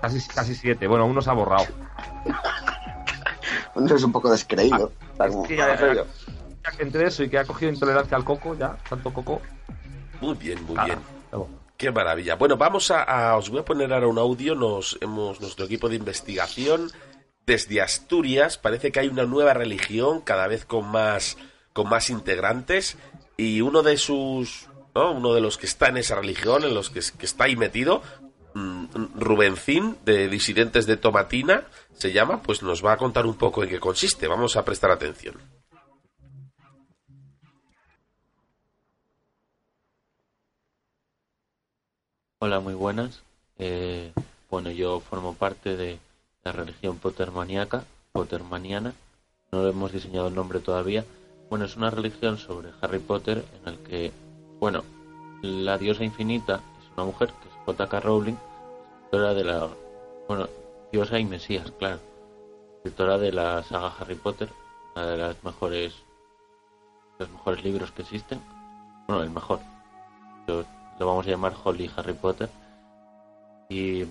casi, 0.00 0.20
casi 0.28 0.54
siete. 0.54 0.86
Bueno, 0.86 1.06
uno 1.06 1.22
se 1.22 1.30
ha 1.30 1.34
borrado. 1.34 1.66
Uno 3.74 3.94
es 3.94 4.02
un 4.02 4.12
poco 4.12 4.30
descreído. 4.30 4.92
"Ah, 5.18 5.28
ya- 5.28 5.78
soy 5.78 5.96
yo". 5.96 6.04
Ya 6.64 6.70
que 6.76 6.82
entre 6.82 7.06
eso 7.06 7.22
y 7.22 7.28
que 7.30 7.38
ha 7.38 7.44
cogido 7.44 7.70
intolerancia 7.72 8.16
al 8.16 8.24
coco, 8.24 8.54
ya, 8.56 8.76
tanto 8.88 9.12
coco. 9.12 9.40
Muy 10.24 10.34
bien, 10.36 10.62
muy 10.64 10.74
nada, 10.74 10.86
bien. 10.86 11.00
Qué 11.76 11.90
maravilla. 11.90 12.36
Bueno, 12.36 12.56
vamos 12.56 12.90
a, 12.90 13.02
a- 13.02 13.36
os 13.36 13.50
voy 13.50 13.60
a 13.60 13.64
poner 13.64 13.92
ahora 13.92 14.06
un 14.06 14.18
audio. 14.18 14.54
Nos 14.54 14.96
hemos 15.00 15.40
nuestro 15.40 15.64
equipo 15.66 15.88
de 15.88 15.96
investigación 15.96 16.90
desde 17.46 17.82
Asturias. 17.82 18.58
Parece 18.58 18.92
que 18.92 19.00
hay 19.00 19.08
una 19.08 19.24
nueva 19.24 19.54
religión 19.54 20.20
cada 20.20 20.46
vez 20.46 20.64
con 20.64 20.86
más 20.86 21.36
con 21.72 21.88
más 21.88 22.08
integrantes 22.10 22.96
y 23.36 23.60
uno 23.60 23.82
de 23.82 23.96
sus 23.96 24.68
¿no? 24.94 25.10
uno 25.10 25.34
de 25.34 25.40
los 25.40 25.58
que 25.58 25.66
está 25.66 25.88
en 25.88 25.96
esa 25.96 26.14
religión, 26.14 26.62
en 26.62 26.72
los 26.72 26.88
que, 26.90 27.00
que 27.18 27.26
está 27.26 27.44
ahí 27.44 27.56
metido, 27.56 28.00
mm, 28.54 28.84
Rubencín 29.16 29.96
de 30.04 30.28
Disidentes 30.28 30.86
de 30.86 30.96
Tomatina 30.96 31.64
se 31.92 32.12
llama, 32.12 32.40
pues 32.42 32.62
nos 32.62 32.84
va 32.84 32.92
a 32.92 32.96
contar 32.96 33.26
un 33.26 33.34
poco 33.34 33.64
en 33.64 33.70
qué 33.70 33.80
consiste. 33.80 34.28
Vamos 34.28 34.56
a 34.56 34.64
prestar 34.64 34.92
atención. 34.92 35.34
Hola, 42.46 42.60
muy 42.60 42.74
buenas. 42.74 43.22
Eh, 43.56 44.12
bueno, 44.50 44.70
yo 44.70 45.00
formo 45.00 45.32
parte 45.32 45.78
de 45.78 45.98
la 46.42 46.52
religión 46.52 46.98
pottermaníaca, 46.98 47.84
pottermaniana. 48.12 48.92
No 49.50 49.66
hemos 49.66 49.92
diseñado 49.92 50.28
el 50.28 50.34
nombre 50.34 50.60
todavía. 50.60 51.06
Bueno, 51.48 51.64
es 51.64 51.74
una 51.78 51.88
religión 51.88 52.36
sobre 52.36 52.68
Harry 52.82 52.98
Potter 52.98 53.42
en 53.62 53.72
el 53.72 53.78
que, 53.78 54.12
bueno, 54.60 54.84
la 55.40 55.78
diosa 55.78 56.04
infinita 56.04 56.56
es 56.82 56.92
una 56.94 57.06
mujer 57.06 57.30
que 57.30 57.48
es 57.48 57.54
J.K. 57.64 58.00
Rowling, 58.00 58.36
escritora 58.96 59.32
de 59.32 59.44
la, 59.44 59.68
bueno, 60.28 60.46
diosa 60.92 61.18
y 61.18 61.24
mesías, 61.24 61.70
claro, 61.78 61.98
escritora 62.76 63.16
de 63.16 63.32
la 63.32 63.62
saga 63.62 63.94
Harry 63.98 64.16
Potter, 64.16 64.50
una 64.94 65.06
de 65.06 65.16
las 65.16 65.42
mejores, 65.44 65.94
los 67.18 67.30
mejores 67.30 67.64
libros 67.64 67.90
que 67.92 68.02
existen. 68.02 68.38
Bueno, 69.08 69.22
el 69.22 69.30
mejor. 69.30 69.60
Lo, 70.46 70.62
lo 70.98 71.06
vamos 71.06 71.26
a 71.26 71.30
llamar 71.30 71.54
Holly 71.62 71.90
Harry 71.96 72.12
Potter. 72.12 72.48
Y 73.68 74.04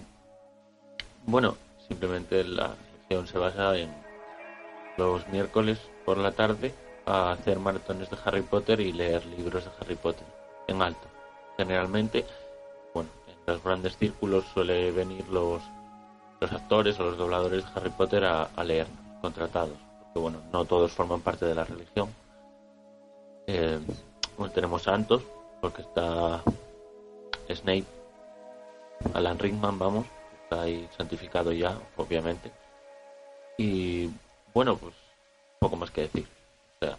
bueno, 1.26 1.56
simplemente 1.88 2.44
la 2.44 2.76
religión 2.92 3.28
se 3.28 3.38
basa 3.38 3.78
en 3.78 3.94
los 4.98 5.28
miércoles 5.30 5.80
por 6.06 6.18
la 6.18 6.32
tarde 6.32 6.74
a 7.06 7.32
hacer 7.32 7.60
maratones 7.60 8.10
de 8.10 8.18
Harry 8.26 8.42
Potter 8.42 8.80
y 8.80 8.92
leer 8.92 9.26
libros 9.26 9.66
de 9.66 9.72
Harry 9.80 9.96
Potter 9.96 10.26
en 10.68 10.82
alto. 10.82 11.08
generalmente. 11.58 12.26
Bueno, 12.94 13.10
en 13.28 13.54
los 13.54 13.64
grandes 13.64 13.98
círculos 13.98 14.46
suele 14.54 14.92
venir 14.92 15.28
los, 15.30 15.62
los 16.40 16.52
actores 16.52 17.00
o 17.00 17.04
los 17.04 17.18
dobladores 17.18 17.64
de 17.64 17.72
Harry 17.76 17.90
Potter 17.90 18.26
a, 18.26 18.64
leer 18.64 18.88
contratados, 19.22 19.78
porque 20.00 20.20
bueno, 20.20 20.40
no 20.52 20.66
todos 20.66 20.92
forman 20.92 21.22
parte 21.22 21.46
de 21.46 21.56
la 21.56 21.64
religión. 21.64 22.10
Eh, 23.48 23.80
tenemos 24.54 24.84
santos, 24.84 25.24
porque 25.62 25.82
está 25.82 26.42
Snape, 27.56 27.86
Alan 29.14 29.40
Rickman, 29.40 29.78
vamos, 29.80 30.06
está 30.44 30.62
ahí 30.62 30.88
santificado 30.98 31.52
ya, 31.52 31.78
obviamente. 31.98 32.52
Y 33.58 34.10
bueno, 34.54 34.78
pues 34.78 34.94
poco 35.60 35.76
más 35.76 35.92
que 35.92 36.02
decir. 36.02 36.28
O 36.82 36.86
sea, 36.86 36.98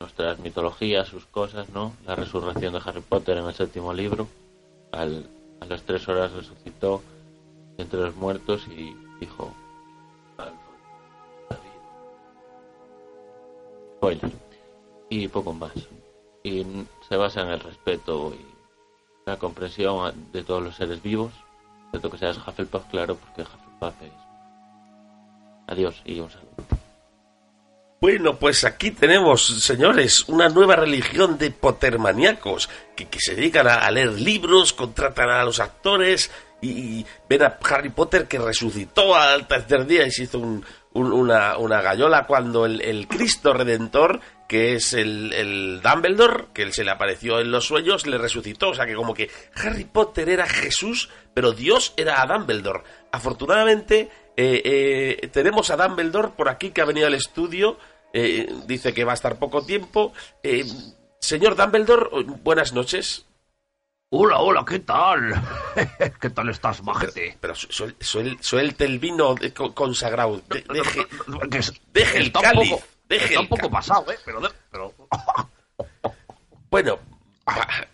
nuestras 0.00 0.38
mitologías, 0.38 1.08
sus 1.08 1.26
cosas, 1.26 1.68
¿no? 1.70 1.94
La 2.06 2.14
resurrección 2.14 2.72
de 2.72 2.82
Harry 2.84 3.00
Potter 3.00 3.38
en 3.38 3.46
el 3.46 3.54
séptimo 3.54 3.92
libro. 3.92 4.28
A 4.92 5.06
las 5.66 5.82
tres 5.82 6.08
horas 6.08 6.32
resucitó 6.32 7.02
entre 7.78 8.00
los 8.00 8.16
muertos 8.16 8.66
y 8.68 8.94
dijo... 9.20 9.52
Spoiler. 13.96 14.32
Y 15.10 15.28
poco 15.28 15.52
más. 15.52 15.72
Y 16.42 16.64
se 17.08 17.16
basa 17.16 17.42
en 17.42 17.48
el 17.48 17.60
respeto 17.60 18.32
y 18.32 18.59
la 19.26 19.36
comprensión 19.38 20.30
de 20.32 20.42
todos 20.42 20.62
los 20.62 20.76
seres 20.76 21.02
vivos. 21.02 21.32
Excepto 21.86 22.10
que 22.10 22.18
seas 22.18 22.38
Hufflepuff, 22.38 22.84
claro, 22.90 23.16
porque 23.16 23.42
Hufflepuff 23.42 24.02
es... 24.02 24.12
Adiós 25.66 26.00
y 26.04 26.20
un 26.20 26.30
saludo. 26.30 26.48
Bueno, 28.00 28.36
pues 28.36 28.64
aquí 28.64 28.92
tenemos, 28.92 29.44
señores, 29.62 30.26
una 30.28 30.48
nueva 30.48 30.74
religión 30.74 31.36
de 31.36 31.50
potermaníacos 31.50 32.70
que, 32.96 33.08
que 33.08 33.20
se 33.20 33.34
dedican 33.34 33.68
a, 33.68 33.90
leer 33.90 34.12
libros, 34.12 34.72
contratan 34.72 35.28
a 35.28 35.44
los 35.44 35.60
actores 35.60 36.30
y, 36.62 37.04
ven 37.28 37.42
a 37.42 37.58
Harry 37.62 37.90
Potter 37.90 38.26
que 38.26 38.38
resucitó 38.38 39.14
al 39.14 39.46
tercer 39.46 39.86
día 39.86 40.06
y 40.06 40.10
se 40.10 40.24
hizo 40.24 40.38
un- 40.38 40.64
un- 40.94 41.12
una, 41.12 41.58
una 41.58 41.82
gallola 41.82 42.26
cuando 42.26 42.64
el 42.64 43.06
Cristo 43.06 43.52
Redentor, 43.52 44.20
que 44.50 44.74
es 44.74 44.94
el, 44.94 45.32
el 45.32 45.80
Dumbledore, 45.80 46.46
que 46.52 46.62
él 46.64 46.72
se 46.72 46.82
le 46.82 46.90
apareció 46.90 47.38
en 47.38 47.52
los 47.52 47.66
sueños, 47.66 48.04
le 48.08 48.18
resucitó. 48.18 48.70
O 48.70 48.74
sea 48.74 48.84
que 48.84 48.96
como 48.96 49.14
que 49.14 49.30
Harry 49.54 49.84
Potter 49.84 50.28
era 50.28 50.44
Jesús, 50.48 51.08
pero 51.32 51.52
Dios 51.52 51.94
era 51.96 52.20
a 52.20 52.26
Dumbledore. 52.26 52.82
Afortunadamente 53.12 54.08
eh, 54.36 54.62
eh, 55.22 55.28
tenemos 55.28 55.70
a 55.70 55.76
Dumbledore 55.76 56.30
por 56.36 56.48
aquí 56.48 56.70
que 56.70 56.80
ha 56.80 56.84
venido 56.84 57.06
al 57.06 57.14
estudio. 57.14 57.78
eh, 58.12 58.52
dice 58.66 58.92
que 58.92 59.04
va 59.04 59.12
a 59.12 59.14
estar 59.14 59.38
poco 59.38 59.64
tiempo. 59.64 60.12
Eh, 60.42 60.64
señor 61.20 61.54
Dumbledore, 61.54 62.24
buenas 62.42 62.72
noches. 62.72 63.26
Hola, 64.12 64.38
hola, 64.40 64.64
¿qué 64.68 64.80
tal? 64.80 65.32
¿Qué 66.20 66.30
tal 66.30 66.48
estás, 66.48 66.82
majete? 66.82 67.38
Pero 67.40 67.54
su- 67.54 67.68
suel- 67.68 67.94
suel- 68.00 68.38
suelte 68.40 68.84
el 68.84 68.98
vino 68.98 69.36
consagrado. 69.74 70.42
De- 70.48 70.64
deje, 70.68 71.06
deje 71.92 72.18
el 72.18 72.32
cáliz. 72.32 72.74
Está 73.16 73.32
el 73.34 73.38
un 73.40 73.48
poco 73.48 73.70
pasado, 73.70 74.10
¿eh? 74.12 74.16
Pero, 74.24 74.40
pero... 74.70 74.94
Bueno, 76.70 76.98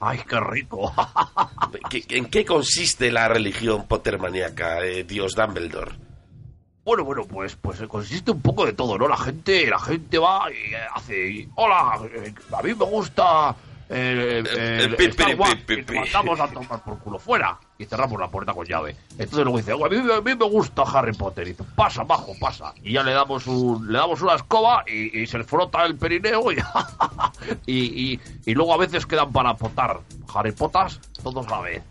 Ay, 0.01 0.21
qué 0.29 0.39
rico. 0.41 0.93
¿qué- 1.91 2.05
¿en 2.11 2.27
qué 2.27 2.45
consiste 2.45 3.11
la 3.11 3.27
religión 3.29 3.87
pottermaníaca, 3.87 4.85
eh, 4.85 5.05
Dios 5.05 5.35
Dumbledore? 5.35 5.93
Bueno, 6.85 7.05
bueno, 7.05 7.25
pues, 7.27 7.57
pues 7.57 7.81
consiste 7.89 8.31
un 8.31 8.43
poco 8.43 8.67
de 8.67 8.75
todo, 8.75 8.99
¿no? 8.99 9.09
La 9.09 9.17
gente, 9.17 9.67
la 9.67 9.79
gente 9.79 10.19
va 10.19 10.51
y 10.53 10.75
eh, 10.75 10.79
hace, 10.95 11.49
hola, 11.55 11.99
eh, 12.13 12.35
a 12.53 12.63
mí 12.63 12.75
me 12.75 12.85
gusta 12.85 13.57
eh, 13.89 14.45
eh, 14.47 14.79
el 14.83 14.97
pi, 14.97 15.05
Star 15.07 15.35
Wars", 15.37 15.57
y 15.69 15.77
nos 15.77 15.95
mandamos 16.13 16.41
a 16.41 16.49
tomar 16.49 16.85
por 16.85 16.99
culo 16.99 17.19
fuera 17.19 17.59
y 17.79 17.85
cerramos 17.85 18.19
la 18.21 18.29
puerta 18.31 18.53
con 18.55 18.67
llave. 18.67 18.97
Entonces 19.13 19.39
luego 19.45 19.59
dice, 19.59 19.73
"Oye, 19.75 19.85
a 19.85 20.03
mí, 20.03 20.13
a 20.13 20.21
mí 20.21 20.35
me 20.35 20.49
gusta 20.49 20.83
Harry 20.83 21.13
Potter 21.13 21.47
y 21.47 21.51
dice, 21.51 21.65
pasa, 21.75 22.05
bajo, 22.05 22.33
pasa. 22.41 22.73
Y 22.83 22.93
ya 22.95 23.03
le 23.03 23.13
damos 23.13 23.47
un, 23.47 23.91
le 23.93 23.99
damos 23.99 24.21
una 24.23 24.35
escoba 24.35 24.83
y, 24.87 25.21
y 25.21 25.27
se 25.27 25.39
le 25.39 25.45
frota 25.45 25.85
el 25.85 25.97
perineo 25.97 26.51
y, 26.53 26.57
y, 28.47 28.55
luego 28.55 28.73
a 28.75 28.77
veces 28.79 29.05
quedan 29.07 29.33
para 29.33 29.55
potar 29.57 30.01
Harry 30.35 30.53
Potters 30.53 31.01
todos 31.23 31.47
a 31.49 31.51
la 31.51 31.61
vez. 31.61 31.83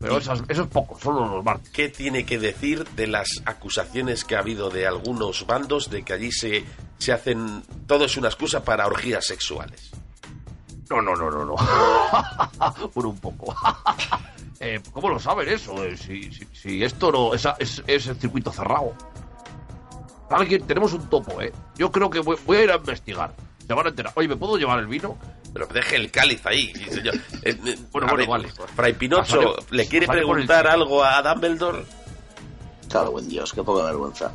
Pero 0.00 0.18
esas- 0.18 0.42
eso 0.48 0.62
es 0.62 0.68
poco, 0.68 0.98
solo 0.98 1.26
los 1.26 1.44
martes. 1.44 1.70
¿Qué 1.70 1.88
tiene 1.88 2.26
que 2.26 2.38
decir 2.38 2.84
de 2.90 3.06
las 3.06 3.28
acusaciones 3.46 4.24
que 4.24 4.36
ha 4.36 4.40
habido 4.40 4.68
de 4.68 4.86
algunos 4.86 5.46
bandos 5.46 5.88
de 5.88 6.02
que 6.02 6.12
allí 6.12 6.30
se, 6.32 6.64
se 6.98 7.12
hacen... 7.12 7.62
Todo 7.86 8.04
es 8.04 8.16
una 8.18 8.28
excusa 8.28 8.62
para 8.64 8.86
orgías 8.86 9.26
sexuales? 9.26 9.92
No, 10.90 11.00
no, 11.00 11.14
no, 11.16 11.30
no, 11.30 11.44
no. 11.46 11.54
Por 12.92 13.06
un 13.06 13.16
poco. 13.18 13.54
eh, 14.60 14.80
¿Cómo 14.92 15.08
lo 15.08 15.18
saben 15.18 15.48
eso? 15.48 15.82
Eh, 15.84 15.96
si, 15.96 16.32
si, 16.32 16.46
si 16.52 16.84
esto 16.84 17.10
no 17.12 17.34
esa- 17.34 17.56
es, 17.58 17.82
es 17.86 18.06
el 18.06 18.16
circuito 18.16 18.52
cerrado. 18.52 18.92
Alguien, 20.30 20.66
tenemos 20.66 20.92
un 20.92 21.08
topo, 21.08 21.40
¿eh? 21.40 21.52
Yo 21.76 21.92
creo 21.92 22.10
que 22.10 22.20
voy, 22.20 22.36
voy 22.46 22.56
a 22.58 22.62
ir 22.64 22.70
a 22.70 22.76
investigar. 22.76 23.34
Se 23.66 23.72
van 23.72 23.86
a 23.86 23.88
enterar. 23.90 24.12
Oye, 24.16 24.28
¿me 24.28 24.36
puedo 24.36 24.56
llevar 24.56 24.78
el 24.78 24.86
vino? 24.86 25.16
Pero 25.52 25.66
deje 25.66 25.96
el 25.96 26.10
cáliz 26.10 26.44
ahí, 26.46 26.72
señor. 26.90 27.14
Eh, 27.42 27.56
eh, 27.64 27.78
Bueno, 27.92 28.08
bueno, 28.08 28.16
ver, 28.16 28.26
vale. 28.28 28.48
Fray 28.74 28.92
Pinocho, 28.94 29.54
¿le 29.70 29.86
quiere 29.86 30.06
preguntar 30.06 30.66
algo 30.66 31.04
a 31.04 31.22
Dumbledore? 31.22 31.84
Claro, 32.88 33.12
buen 33.12 33.28
Dios, 33.28 33.52
qué 33.52 33.62
poca 33.62 33.84
vergüenza. 33.84 34.32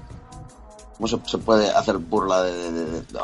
¿Cómo 0.95 1.07
se, 1.07 1.17
se 1.25 1.37
puede 1.39 1.69
hacer 1.71 1.97
burla 1.97 2.43
de... 2.43 2.53
de- 2.53 2.71
de- 2.71 3.01
de- 3.01 3.13
no. 3.13 3.23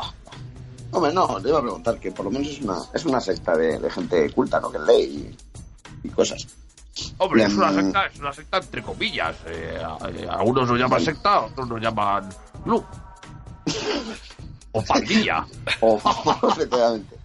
Hombre, 0.92 1.12
no, 1.12 1.38
le 1.38 1.48
iba 1.48 1.58
a 1.58 1.62
preguntar 1.62 1.98
que 2.00 2.10
por 2.12 2.24
lo 2.26 2.30
menos 2.30 2.48
es 2.48 2.60
una, 2.62 2.78
es 2.94 3.04
una 3.04 3.20
secta 3.20 3.56
de, 3.56 3.78
de 3.78 3.90
gente 3.90 4.30
culta, 4.32 4.60
¿no? 4.60 4.70
Que 4.70 4.78
lee 4.78 5.36
y, 6.02 6.06
y 6.08 6.10
cosas. 6.10 6.46
Hombre, 7.18 7.44
es 7.44 7.54
una 7.54 7.72
secta, 7.72 8.06
es 8.06 8.18
una 8.18 8.32
secta 8.32 8.58
entre 8.58 8.82
comillas. 8.82 9.36
Eh, 9.46 9.78
a- 9.84 10.08
eh, 10.10 10.26
algunos 10.30 10.68
nos 10.68 10.78
llaman 10.78 11.00
secta, 11.00 11.40
otros 11.40 11.68
nos 11.68 11.80
llaman 11.80 12.28
club. 12.64 12.84
O 14.72 14.82
pandilla. 14.82 15.46
O, 15.80 15.96
efectivamente, 16.52 17.16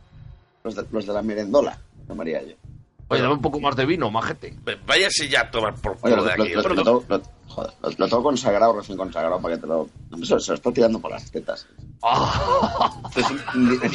los 0.63 0.75
de, 0.75 0.85
los 0.91 1.05
de 1.05 1.13
la 1.13 1.21
merendola, 1.21 1.77
llamaría 2.07 2.41
yo. 2.43 2.53
Oye, 3.07 3.21
dame 3.21 3.33
un 3.33 3.41
poco 3.41 3.59
más 3.59 3.75
de 3.75 3.85
vino, 3.85 4.09
majete. 4.09 4.57
Váyase 4.85 5.27
ya 5.27 5.41
a 5.41 5.51
tomar 5.51 5.75
por 5.75 5.97
culo 5.97 6.17
lo, 6.17 6.23
de 6.23 6.37
lo- 6.37 6.43
aquí. 6.43 6.53
lo- 6.53 6.59
hombre. 6.61 6.75
lo 6.75 6.83
tengo- 6.83 7.03
lo- 7.09 7.21
joder, 7.49 7.71
lo- 7.81 7.89
lo 7.89 8.07
tengo 8.07 8.23
consagrado, 8.23 8.73
recién 8.79 8.97
consagrado, 8.97 9.41
para 9.41 9.55
que 9.55 9.61
te 9.61 9.67
lo... 9.67 9.89
Se, 10.23 10.39
se 10.39 10.51
lo 10.51 10.55
está 10.55 10.71
tirando 10.71 10.99
por 10.99 11.11
las 11.11 11.29
tetas. 11.29 11.67
Un- 13.53 13.79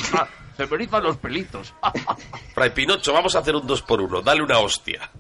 Se 0.57 0.67
me 0.67 0.75
erizan 0.77 1.03
los 1.03 1.17
pelitos. 1.19 1.75
Fray 2.55 2.71
Pinocho, 2.71 3.13
vamos 3.13 3.37
a 3.37 3.41
hacer 3.41 3.55
un 3.57 3.67
2 3.67 3.83
por 3.83 4.01
1 4.01 4.23
Dale 4.23 4.43
una 4.43 4.59
hostia. 4.59 5.11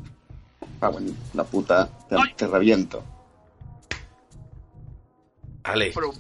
Ah, 0.80 0.88
bueno, 0.88 1.12
la 1.34 1.44
puta, 1.44 1.88
te, 2.08 2.16
te 2.36 2.46
reviento. 2.46 3.02
Ale, 5.64 5.92
Pero 5.94 6.12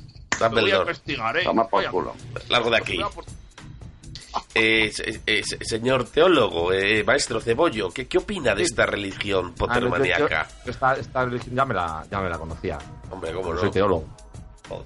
voy 0.50 0.70
a 0.70 0.78
investigar, 0.80 1.36
¿eh? 1.36 1.44
Toma 1.44 1.68
por 1.68 1.88
culo. 1.90 2.14
largo 2.48 2.70
de 2.70 2.76
aquí. 2.76 2.98
Eh, 4.54 4.90
se- 4.92 5.22
eh, 5.26 5.42
se- 5.44 5.64
señor 5.64 6.04
teólogo, 6.04 6.70
eh, 6.72 7.02
maestro 7.04 7.40
Cebollo, 7.40 7.90
¿qué, 7.90 8.06
¿qué 8.06 8.18
opina 8.18 8.54
de 8.54 8.64
esta 8.64 8.84
religión 8.84 9.54
pottermaníaca? 9.54 10.42
Ah, 10.42 10.60
esta, 10.66 10.94
esta 10.96 11.24
religión 11.24 11.54
ya 11.54 11.64
me, 11.64 11.72
la, 11.72 12.06
ya 12.10 12.20
me 12.20 12.28
la 12.28 12.36
conocía. 12.38 12.76
Hombre, 13.10 13.32
¿cómo 13.32 13.54
no? 13.54 13.60
Soy 13.60 13.70
teólogo. 13.70 14.04
Joder. 14.68 14.84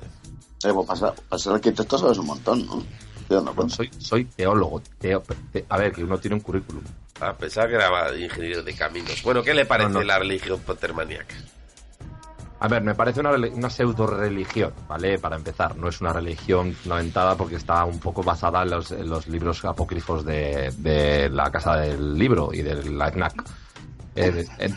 Eh, 0.64 0.72
pues 0.72 1.00
para, 1.00 1.12
para 1.14 1.38
ser 1.40 1.52
arquitecto 1.54 1.98
sabes 1.98 2.18
un 2.18 2.26
montón, 2.26 2.64
¿no? 2.66 2.82
Dando 3.28 3.52
cuenta. 3.52 3.74
Soy, 3.74 3.90
soy 3.98 4.24
teólogo. 4.26 4.82
teo- 5.00 5.22
te- 5.52 5.64
a 5.68 5.78
ver, 5.78 5.92
que 5.92 6.04
uno 6.04 6.18
tiene 6.18 6.36
un 6.36 6.42
currículum. 6.42 6.84
A 7.20 7.34
pesar 7.34 7.68
que 7.68 7.74
era 7.74 7.90
ingeniero 8.16 8.62
de 8.62 8.74
caminos. 8.74 9.22
Bueno, 9.22 9.42
¿qué 9.42 9.52
le 9.54 9.66
parece 9.66 9.90
No, 9.90 9.98
no. 10.00 10.04
la 10.04 10.18
religión 10.18 10.60
pottermaníaca? 10.60 11.34
A 12.62 12.68
ver, 12.68 12.82
me 12.82 12.94
parece 12.94 13.20
una, 13.20 13.30
reli- 13.32 13.52
una 13.54 13.70
pseudo 13.70 14.06
religión, 14.06 14.72
¿vale? 14.86 15.18
Para 15.18 15.36
empezar, 15.36 15.76
no 15.76 15.88
es 15.88 16.00
una 16.02 16.12
religión 16.12 16.74
fundamentada 16.74 17.34
porque 17.34 17.56
está 17.56 17.84
un 17.86 17.98
poco 17.98 18.22
basada 18.22 18.62
en 18.62 18.70
los, 18.70 18.90
en 18.92 19.08
los 19.08 19.28
libros 19.28 19.64
apócrifos 19.64 20.24
de, 20.26 20.70
de 20.76 21.30
la 21.30 21.50
Casa 21.50 21.76
del 21.76 22.18
Libro 22.18 22.50
y 22.52 22.60
de 22.62 22.84
la 22.90 23.10
FNAC. 23.10 23.44
Eh, 24.14 24.44
eh, 24.58 24.74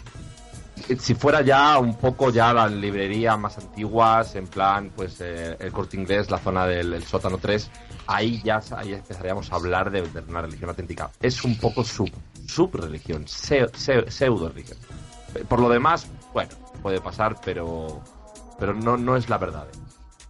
si 0.98 1.14
fuera 1.16 1.42
ya 1.42 1.78
un 1.78 1.98
poco 1.98 2.30
ya 2.30 2.54
las 2.54 2.72
librerías 2.72 3.38
más 3.38 3.58
antiguas, 3.58 4.34
en 4.36 4.48
plan, 4.48 4.92
pues 4.96 5.18
eh, 5.20 5.58
el 5.60 5.72
corte 5.74 5.98
inglés, 5.98 6.30
la 6.32 6.38
zona 6.40 6.66
del 6.66 6.94
el 6.94 7.04
sótano 7.04 7.38
3, 7.38 7.70
ahí 8.08 8.42
ya 8.46 8.62
ahí 8.78 8.94
empezaríamos 8.94 9.52
a 9.52 9.56
hablar 9.56 9.92
de, 9.92 10.04
de 10.04 10.22
una 10.22 10.42
religión 10.42 10.70
auténtica. 10.70 11.10
Es 11.22 11.44
un 11.44 11.58
poco 11.58 11.84
sub, 11.84 12.10
subreligión, 12.48 13.28
se- 13.28 13.68
se- 13.76 14.10
pseudo 14.12 14.50
religión. 14.50 14.78
Por 15.48 15.60
lo 15.60 15.70
demás, 15.70 16.08
bueno, 16.34 16.52
puede 16.82 17.02
pasar, 17.02 17.40
pero 17.44 18.02
pero 18.60 18.74
no, 18.74 18.98
no 18.98 19.18
es 19.18 19.30
la 19.30 19.38
verdad. 19.38 19.68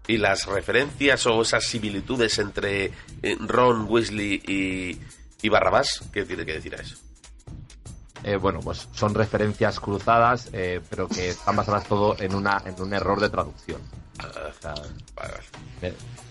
¿Y 0.07 0.17
las 0.17 0.45
referencias 0.47 1.25
o 1.27 1.41
esas 1.41 1.65
similitudes 1.65 2.37
entre 2.39 2.91
eh, 3.21 3.37
Ron, 3.39 3.85
Weasley 3.89 4.41
y, 4.47 4.99
y 5.41 5.49
Barrabás? 5.49 6.01
¿Qué 6.11 6.23
tiene 6.25 6.45
que 6.45 6.53
decir 6.53 6.75
a 6.75 6.81
eso? 6.81 6.97
Eh, 8.23 8.37
bueno, 8.37 8.59
pues 8.61 8.87
son 8.93 9.13
referencias 9.13 9.79
cruzadas, 9.79 10.49
eh, 10.53 10.79
pero 10.89 11.07
que 11.09 11.29
están 11.29 11.55
basadas 11.57 11.85
todo 11.87 12.15
en 12.19 12.33
una 12.35 12.61
en 12.65 12.81
un 12.81 12.93
error 12.93 13.19
de 13.19 13.29
traducción. 13.29 13.81
O 14.19 14.61
sea, 14.61 14.73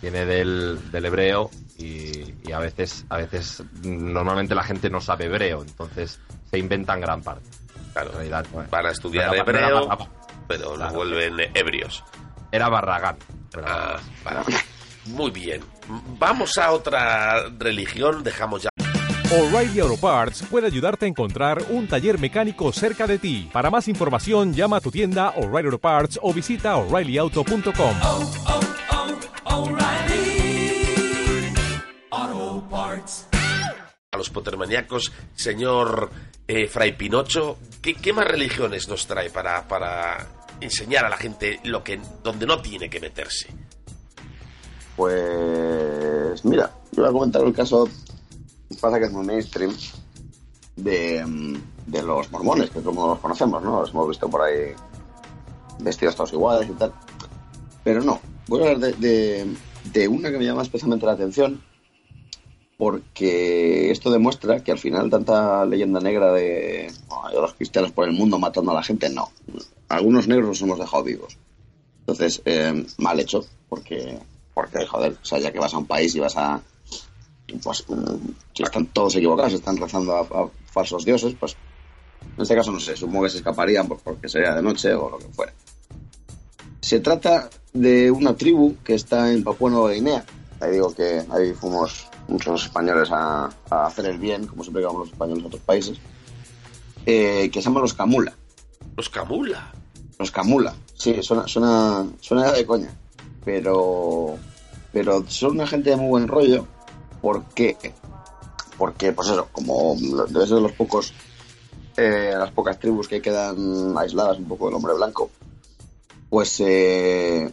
viene- 0.00 0.24
del, 0.24 0.78
del 0.90 1.05
hebreo 1.05 1.50
y, 1.78 2.35
y 2.48 2.52
a 2.52 2.59
veces 2.59 3.05
a 3.11 3.16
veces 3.18 3.62
normalmente 3.83 4.55
la 4.55 4.62
gente 4.62 4.88
no 4.88 5.00
sabe 5.00 5.26
hebreo, 5.26 5.62
entonces 5.62 6.18
se 6.50 6.59
inventan 6.59 7.00
gran 7.00 7.22
parte. 7.22 7.48
Claro, 7.92 8.09
En 8.11 8.14
realidad, 8.16 8.46
bueno, 8.52 8.68
van 8.70 8.87
a 8.87 8.90
estudiar 8.90 9.26
no 9.28 9.35
hebreo, 9.35 9.98
pero 10.48 10.70
lo 10.70 10.76
Claro. 10.76 10.94
vuelven 10.94 11.50
ebrios. 11.55 12.02
Era 12.50 12.68
Barragán. 12.68 13.16
Era 13.52 13.64
Ah, 13.96 14.00
Barragán. 14.24 14.55
Muy 15.07 15.31
bien. 15.31 15.61
Vamos 16.18 16.57
a 16.59 16.70
otra 16.72 17.48
religión, 17.59 18.22
dejamos 18.22 18.62
ya 18.62 18.70
O'Reilly 19.33 19.81
Auto 19.81 19.97
Parts 19.97 20.42
puede 20.42 20.66
ayudarte 20.66 21.07
a 21.07 21.09
encontrar 21.09 21.64
un 21.71 21.88
taller 21.88 22.21
mecánico 22.21 22.71
cerca 22.71 23.07
de 23.07 23.18
ti. 23.18 23.49
Para 23.51 23.71
más 23.71 23.88
información, 23.88 24.53
llama 24.53 24.77
a 24.77 24.81
tu 24.83 24.90
tienda 24.90 25.31
O'Reilly 25.31 25.68
Auto 25.68 25.79
Parts 25.79 26.21
o 26.21 26.35
visita 26.35 26.77
oreillyauto.com. 26.77 27.97
a 34.11 34.18
los 34.18 34.29
potermaníacos, 34.29 35.11
señor 35.35 36.11
eh, 36.47 36.68
Fray 36.68 36.92
Pinocho, 36.92 37.57
¿qué, 37.81 37.95
qué 37.95 38.12
más 38.12 38.27
religiones 38.27 38.87
nos 38.88 39.07
trae 39.07 39.31
para, 39.31 39.66
para 39.66 40.27
enseñar 40.61 41.07
a 41.07 41.09
la 41.09 41.16
gente 41.16 41.59
lo 41.64 41.83
que 41.83 41.99
donde 42.23 42.45
no 42.45 42.61
tiene 42.61 42.90
que 42.90 43.01
meterse? 43.01 43.49
Pues 44.95 46.45
mira, 46.45 46.71
yo 46.90 47.01
voy 47.01 47.09
a 47.09 47.12
comentar 47.12 47.42
el 47.42 47.55
caso, 47.55 47.88
pasa 48.81 48.99
que 48.99 49.07
es 49.07 49.13
muy 49.13 49.25
mainstream, 49.27 49.77
de, 50.77 51.25
mm, 51.27 51.63
de 51.87 52.03
los 52.03 52.31
mormones, 52.33 52.71
que 52.71 52.81
como 52.83 53.07
los 53.09 53.19
conocemos, 53.19 53.63
¿no? 53.63 53.81
Los 53.81 53.91
hemos 53.91 54.09
visto 54.09 54.29
por 54.29 54.43
ahí 54.43 54.73
vestidos 55.79 56.17
todos 56.17 56.33
iguales 56.33 56.69
y 56.71 56.73
tal. 56.75 56.93
Pero 57.85 58.03
no, 58.03 58.21
voy 58.49 58.61
a 58.61 58.71
hablar 58.71 58.79
de, 58.79 59.47
de- 59.93 60.09
una 60.09 60.31
que 60.31 60.39
me 60.39 60.45
llama 60.45 60.63
especialmente 60.63 61.07
la 61.07 61.13
atención, 61.13 61.61
porque 62.79 63.91
esto 63.91 64.11
demuestra 64.11 64.63
que 64.63 64.73
al 64.73 64.79
final 64.79 65.11
tanta 65.11 65.65
leyenda 65.65 66.01
negra 66.01 66.33
de, 66.33 66.93
"Oh, 67.09 67.29
los 67.33 67.55
cristianos 67.55 67.93
por 67.93 68.09
el 68.09 68.15
mundo 68.15 68.39
matando 68.39 68.73
a 68.73 68.75
la 68.75 68.83
gente, 68.83 69.09
no. 69.09 69.31
Algunos 69.89 70.27
negros 70.27 70.49
los 70.49 70.63
hemos 70.63 70.79
dejado 70.79 71.05
vivos. 71.05 71.37
Entonces, 72.01 72.43
eh, 72.45 72.85
mal 72.99 73.21
hecho, 73.21 73.45
porque, 73.69 74.19
porque, 74.55 74.87
joder, 74.87 75.17
o 75.23 75.25
sea, 75.25 75.39
ya 75.39 75.53
que 75.53 75.59
vas 75.61 75.75
a 75.75 75.79
un 75.79 75.87
país 75.87 76.15
y 76.17 76.21
vas 76.21 76.37
a. 76.37 76.61
Pues, 77.62 77.85
mm, 77.88 78.62
están 78.62 78.87
todos 78.87 79.17
equivocados, 79.17 79.55
están 79.55 79.77
rezando 79.77 80.17
a, 80.17 80.21
a 80.21 80.49
falsos 80.67 81.05
dioses, 81.05 81.35
pues. 81.38 81.57
En 82.37 82.43
este 82.43 82.55
caso, 82.55 82.71
no 82.71 82.81
sé, 82.81 82.97
supongo 82.97 83.25
que 83.25 83.31
se 83.31 83.38
escaparían 83.38 83.88
porque 83.88 84.29
sería 84.29 84.55
de 84.55 84.62
noche 84.62 84.95
o 84.95 85.11
lo 85.11 85.19
que 85.19 85.29
fuera. 85.29 85.53
Se 86.81 87.01
trata 87.01 87.51
de 87.73 88.11
una 88.11 88.37
tribu 88.37 88.77
que 88.85 88.95
está 88.95 89.33
en 89.33 89.45
Papua 89.45 89.71
Nueva 89.71 89.93
Guinea. 89.93 90.25
Ahí 90.61 90.73
digo 90.73 90.95
que 90.95 91.25
ahí 91.31 91.53
fuimos 91.53 92.07
muchos 92.29 92.65
españoles 92.65 93.11
a, 93.11 93.51
a 93.71 93.87
hacer 93.87 94.07
el 94.07 94.19
bien, 94.19 94.47
como 94.47 94.62
siempre 94.62 94.83
que 94.83 94.87
vamos 94.87 95.03
los 95.03 95.12
españoles 95.12 95.45
a 95.45 95.47
otros 95.49 95.62
países, 95.62 95.99
eh, 97.07 97.51
que 97.53 97.61
se 97.61 97.69
llama 97.69 97.81
los 97.81 97.95
Camula. 97.95 98.33
Los 98.97 99.09
Camula. 99.09 99.73
Los 100.19 100.31
Camula, 100.31 100.75
sí, 100.95 101.21
suena, 101.23 101.49
suena, 101.49 102.07
suena 102.21 102.53
de 102.53 102.65
coña. 102.65 102.95
Pero, 103.45 104.38
pero 104.93 105.25
son 105.29 105.53
una 105.53 105.67
gente 105.67 105.91
de 105.91 105.97
muy 105.97 106.09
buen 106.09 106.29
rollo. 106.29 106.67
¿Por 107.23 107.45
qué? 107.55 107.77
Porque, 108.77 109.13
pues 109.13 109.29
eso, 109.29 109.49
como 109.53 109.97
debe 109.97 110.47
ser 110.47 110.57
de 110.57 110.61
los 110.63 110.73
pocos, 110.73 111.15
eh, 111.97 112.35
las 112.37 112.51
pocas 112.51 112.79
tribus 112.79 113.09
que 113.09 113.23
quedan 113.23 113.97
aisladas 113.97 114.39
un 114.39 114.49
poco 114.49 114.67
del 114.67 114.75
hombre 114.75 114.93
blanco, 114.93 115.31
pues 116.29 116.61
eh, 116.61 117.51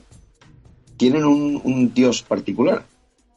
tienen 0.98 1.24
un, 1.24 1.62
un 1.64 1.94
dios 1.94 2.24
particular. 2.24 2.86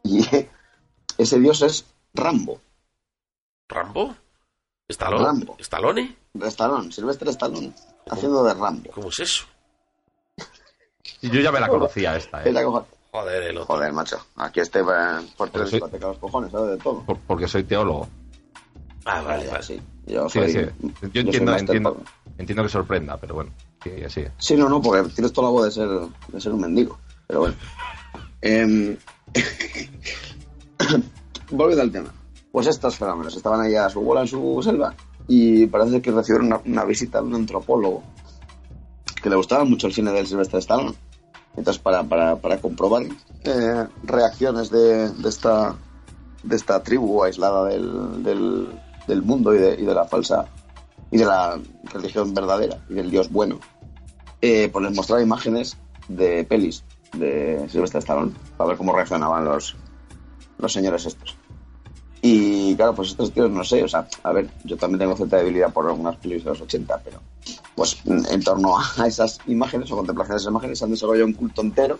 Y 0.02 0.26
ese 1.18 1.38
dios 1.38 1.62
es 1.62 1.84
Rambo. 2.14 2.60
¿Rambo? 3.68 4.16
¿Estalón? 4.88 5.24
Rambo. 5.24 5.56
¿Estalone? 5.58 6.16
Stallone, 6.40 6.90
Silvestre 6.92 7.30
Stallone, 7.30 7.72
haciendo 8.10 8.42
de 8.44 8.54
Rambo. 8.54 8.90
¿Cómo 8.90 9.08
es 9.10 9.20
eso? 9.20 9.44
Y 11.20 11.30
yo 11.30 11.40
ya 11.40 11.52
me 11.52 11.60
la 11.60 11.68
conocía 11.68 12.16
esta, 12.16 12.42
¿eh? 12.44 12.52
Joder, 13.12 13.42
el 13.42 13.58
otro. 13.58 13.74
Joder, 13.76 13.92
macho. 13.92 14.16
Aquí 14.36 14.60
este 14.60 14.80
eh, 14.80 14.84
por 15.36 15.50
tres 15.50 15.68
soy- 15.68 15.78
discotecas 15.80 16.08
los 16.08 16.18
cojones, 16.18 16.50
¿sabes? 16.50 16.70
De 16.70 16.76
todo. 16.78 17.02
Por- 17.02 17.18
porque 17.20 17.46
soy 17.46 17.64
teólogo. 17.64 18.08
Ah, 19.04 19.20
vale, 19.20 19.48
sí. 19.62 19.80
Yo 20.06 20.28
Sí, 20.28 20.38
soy, 20.40 20.52
sí. 20.52 20.58
yo 20.58 20.62
Yo 20.62 20.70
soy 21.10 21.20
entiendo, 21.20 21.56
entiendo, 21.56 21.96
entiendo 22.38 22.62
que 22.62 22.68
sorprenda, 22.68 23.16
pero 23.18 23.34
bueno, 23.34 23.50
sí, 23.82 23.90
así. 24.04 24.24
Sí, 24.38 24.56
no, 24.56 24.68
no, 24.68 24.80
porque 24.80 25.08
tienes 25.10 25.32
toda 25.32 25.48
la 25.48 25.52
voz 25.52 25.64
de 25.66 25.70
ser, 25.72 25.88
de 26.28 26.40
ser 26.40 26.52
un 26.52 26.60
mendigo. 26.62 26.98
Pero 27.26 27.40
bueno. 27.40 27.54
Em, 28.40 28.96
volviendo 31.50 31.82
al 31.82 31.92
tema. 31.92 32.12
Pues 32.50 32.66
estos 32.66 32.96
fenómenos 32.96 33.36
estaban 33.36 33.60
ahí 33.60 33.74
a 33.74 33.88
su 33.88 34.00
bola 34.00 34.22
en 34.22 34.26
su 34.28 34.60
selva 34.62 34.94
y 35.28 35.66
parece 35.66 36.02
que 36.02 36.10
recibieron 36.10 36.46
una, 36.48 36.60
una 36.64 36.84
visita 36.84 37.20
de 37.20 37.26
un 37.28 37.34
antropólogo 37.34 38.02
que 39.22 39.30
le 39.30 39.36
gustaba 39.36 39.64
mucho 39.64 39.86
el 39.86 39.94
cine 39.94 40.10
del 40.12 40.26
Silvestre 40.26 40.58
Stallone. 40.58 40.94
Entonces, 41.56 41.82
para, 41.82 42.02
para, 42.02 42.36
para 42.36 42.58
comprobar 42.58 43.02
eh, 43.44 43.86
reacciones 44.04 44.70
de, 44.70 45.10
de 45.10 45.28
esta 45.28 45.76
de 46.42 46.56
esta 46.56 46.82
tribu 46.82 47.22
aislada 47.22 47.64
del, 47.66 48.22
del, 48.22 48.68
del 49.06 49.22
mundo 49.22 49.54
y 49.54 49.58
de, 49.58 49.74
y 49.80 49.84
de 49.84 49.94
la 49.94 50.04
falsa 50.04 50.46
y 51.10 51.18
de 51.18 51.24
la 51.24 51.60
religión 51.92 52.34
verdadera 52.34 52.78
y 52.88 52.94
del 52.94 53.10
Dios 53.10 53.30
bueno, 53.30 53.60
eh, 54.40 54.68
pues 54.72 54.84
les 54.84 54.96
mostraba 54.96 55.22
imágenes 55.22 55.76
de 56.08 56.44
pelis 56.44 56.84
de 57.12 57.68
Silvestre 57.68 58.00
Stallone 58.00 58.32
para 58.56 58.68
ver 58.68 58.76
cómo 58.76 58.92
reaccionaban 58.92 59.44
los, 59.44 59.76
los 60.58 60.72
señores 60.72 61.06
estos. 61.06 61.36
Y 62.24 62.76
claro, 62.76 62.94
pues 62.94 63.08
estos 63.10 63.32
tíos, 63.32 63.50
no 63.50 63.64
sé, 63.64 63.82
o 63.82 63.88
sea, 63.88 64.06
a 64.22 64.32
ver, 64.32 64.48
yo 64.62 64.76
también 64.76 65.00
tengo 65.00 65.16
cierta 65.16 65.38
debilidad 65.38 65.72
por 65.72 65.88
algunas 65.88 66.16
pelis 66.16 66.44
de 66.44 66.50
los 66.50 66.60
80, 66.60 67.00
pero 67.04 67.20
pues 67.74 68.00
en 68.06 68.42
torno 68.44 68.76
a 68.78 69.06
esas 69.08 69.40
imágenes 69.48 69.90
o 69.90 69.96
contemplación 69.96 70.36
de 70.36 70.40
esas 70.40 70.50
imágenes 70.50 70.82
han 70.84 70.90
desarrollado 70.92 71.26
un 71.26 71.32
culto 71.32 71.62
entero 71.62 71.98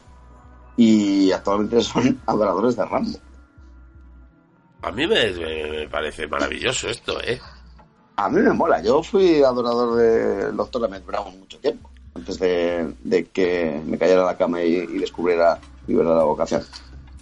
y 0.77 1.33
actualmente 1.33 1.81
son 1.81 2.21
adoradores 2.27 2.77
de 2.77 2.85
Rambo. 2.85 3.19
A 4.83 4.93
mí 4.93 5.09
me, 5.09 5.89
parece 5.89 6.29
maravilloso 6.29 6.89
esto, 6.89 7.21
¿eh? 7.21 7.41
A 8.15 8.29
mí 8.29 8.41
me 8.43 8.53
mola, 8.53 8.81
yo 8.81 9.03
fui 9.03 9.43
adorador 9.43 9.97
del 9.97 10.57
Dr. 10.57 10.85
Emmett 10.85 11.05
Brown 11.05 11.37
mucho 11.37 11.59
tiempo, 11.59 11.91
antes 12.15 12.39
de, 12.39 12.95
de 13.03 13.25
que 13.25 13.83
me 13.85 13.99
cayera 13.99 14.23
a 14.23 14.27
la 14.27 14.37
cama 14.37 14.63
y, 14.63 14.75
y 14.77 14.99
descubriera 14.99 15.59
y 15.89 15.95
viera 15.95 16.15
la 16.15 16.25
vocación. 16.25 16.63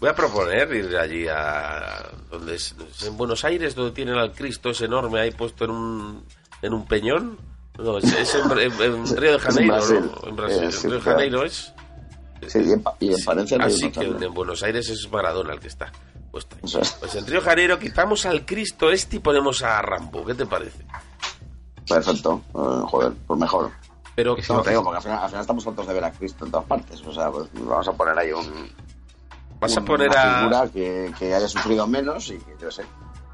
Voy 0.01 0.09
a 0.09 0.15
proponer 0.15 0.73
ir 0.75 0.97
allí 0.97 1.27
a 1.29 2.09
donde 2.31 2.55
es, 2.57 2.75
es 2.91 3.07
en 3.07 3.17
Buenos 3.19 3.45
Aires, 3.45 3.75
donde 3.75 3.93
tienen 3.93 4.15
al 4.17 4.33
Cristo 4.33 4.71
ese 4.71 4.87
enorme 4.87 5.21
ahí 5.21 5.31
puesto 5.31 5.65
en 5.67 5.71
un 5.71 6.25
en 6.63 6.73
un 6.75 6.87
peñón. 6.87 7.39
No, 7.79 7.99
es, 7.99 8.05
es 8.13 8.35
en, 8.35 8.51
en- 8.59 8.83
en 8.83 9.07
Río 9.17 9.33
de 9.33 9.39
Janeiro, 9.39 9.75
Brasil. 9.75 10.11
¿no? 10.23 10.29
En 10.29 10.37
Brasil. 10.37 10.63
Eh, 10.63 10.65
en 10.67 10.73
sí, 10.73 10.87
Río 10.89 10.97
de. 10.97 11.03
Janeiro 11.03 11.45
es. 11.45 11.73
Sí, 12.47 12.59
y 12.61 12.73
en, 12.73 12.83
y 13.01 13.09
en 13.13 13.61
hay 13.63 13.69
Así 13.73 13.91
que 13.91 14.01
en 14.01 14.35
Buenos 14.35 14.63
Aires 14.63 14.89
es 14.89 15.07
Maradona 15.13 15.53
el 15.53 15.61
que 15.61 15.69
está 15.69 15.93
puesto 16.31 16.57
ahí. 16.57 16.63
Eso 16.65 16.81
es. 16.81 16.93
Pues 16.93 17.15
en 17.17 17.27
Río 17.27 17.41
de 17.41 17.47
Janeiro 17.47 17.79
quitamos 17.79 18.25
al 18.25 18.47
Cristo 18.47 18.91
este 18.91 19.17
y 19.17 19.19
ponemos 19.19 19.63
a 19.63 19.83
Rambo. 19.83 20.25
¿Qué 20.25 20.35
te 20.35 20.47
parece? 20.47 20.83
Perfecto, 21.87 22.43
eh, 22.55 22.83
joder, 22.87 23.13
pues 23.27 23.39
mejor. 23.41 23.71
Pero 24.15 24.37
No 24.49 24.63
te 24.63 24.71
digo, 24.71 24.83
porque 24.85 24.97
al 24.99 25.03
final, 25.03 25.19
al 25.19 25.29
final 25.29 25.41
estamos 25.43 25.67
hartos 25.67 25.87
de 25.87 25.95
ver 25.95 26.05
a 26.05 26.13
Cristo 26.13 26.45
en 26.45 26.51
todas 26.51 26.67
partes. 26.67 27.01
O 27.07 27.13
sea, 27.13 27.31
pues 27.31 27.49
vamos 27.55 27.89
a 27.89 27.93
poner 27.93 28.19
ahí 28.19 28.33
un. 28.33 28.71
Vas 29.61 29.77
a 29.77 29.81
poner 29.83 30.09
una 30.11 30.21
a. 30.21 30.39
figura 30.39 30.69
que, 30.73 31.13
que 31.19 31.35
haya 31.35 31.49
sufrido 31.49 31.87
menos 31.87 32.31
y 32.31 32.39
que, 32.39 32.57
yo 32.61 32.71
sé. 32.71 32.85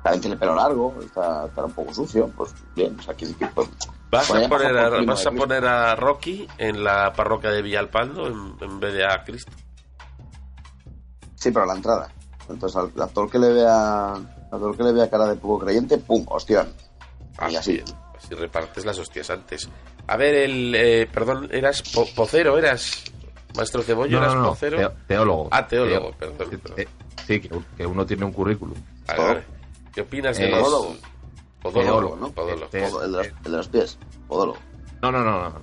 También 0.03 0.21
tiene 0.21 0.37
pelo 0.37 0.55
largo, 0.55 0.95
está, 1.01 1.47
está 1.47 1.65
un 1.65 1.73
poco 1.73 1.93
sucio, 1.93 2.31
pues 2.37 2.55
bien, 2.75 2.97
o 2.99 3.03
sea, 3.03 3.15
que, 3.15 3.27
pues, 3.55 3.69
Vas 4.11 4.31
a 4.31 4.49
poner 4.49 4.77
a, 4.79 5.03
vas 5.03 5.27
a 5.27 5.31
poner 5.33 5.65
a 5.67 5.97
Rocky 5.97 6.47
en 6.59 6.85
la 6.85 7.13
parroquia 7.13 7.51
de 7.51 7.61
Villalpando 7.61 8.29
en, 8.29 8.55
en 8.61 8.79
vez 8.81 8.95
de 8.95 9.05
a 9.05 9.25
Cristo. 9.25 9.51
Sí, 11.35 11.51
pero 11.51 11.65
a 11.65 11.67
la 11.67 11.75
entrada. 11.75 12.09
Entonces, 12.49 12.77
al 12.77 13.03
actor 13.03 13.29
que 13.29 13.39
le 13.39 13.53
vea, 13.53 14.13
actor 14.15 14.77
que 14.77 14.83
le 14.85 14.93
vea 14.93 15.11
cara 15.11 15.27
de 15.27 15.35
poco 15.37 15.65
creyente, 15.65 15.99
¡pum! 15.99 16.25
¡Hostión! 16.29 16.73
Y 17.51 17.57
así. 17.57 17.83
Así 18.17 18.35
repartes 18.35 18.85
las 18.87 18.99
hostias 18.99 19.29
antes. 19.31 19.69
A 20.07 20.17
ver, 20.17 20.35
el. 20.37 20.73
eh, 20.75 21.09
perdón, 21.13 21.49
eras 21.53 21.83
po- 21.83 22.07
pocero, 22.15 22.57
eras. 22.57 23.03
Maestro 23.57 23.83
Cebollo, 23.83 24.19
No, 24.19 24.25
eras 24.25 24.35
no, 24.35 24.43
no, 24.43 24.55
teo- 24.57 24.93
teólogo. 25.07 25.49
Ah, 25.51 25.67
teólogo, 25.67 26.11
Teo- 26.11 26.17
perdón, 26.19 26.49
Sí, 26.51 26.57
perdón. 26.59 26.81
eh, 26.81 26.89
Sí, 27.27 27.41
que, 27.41 27.51
que 27.77 27.87
uno 27.87 28.07
tiene 28.07 28.25
un 28.25 28.33
currículum. 28.33 28.77
Vale, 29.07 29.23
vale. 29.23 29.43
¿Qué 29.95 30.01
opinas 30.03 30.37
de 30.39 30.47
Eh, 30.47 30.51
los. 30.51 30.61
podólogo. 30.61 30.97
Podólogo, 31.63 31.91
Teólogo, 31.91 32.17
¿no? 32.17 32.31
Podólogo. 32.33 32.67
Te- 32.69 32.85
el, 32.85 32.93
de 32.93 33.09
los, 33.09 33.27
el 33.27 33.35
de 33.43 33.51
los 33.51 33.69
pies, 33.69 33.99
podólogo. 34.29 34.59
No, 35.03 35.11
no, 35.11 35.25
no, 35.25 35.31
no. 35.43 35.51
no. 35.51 35.61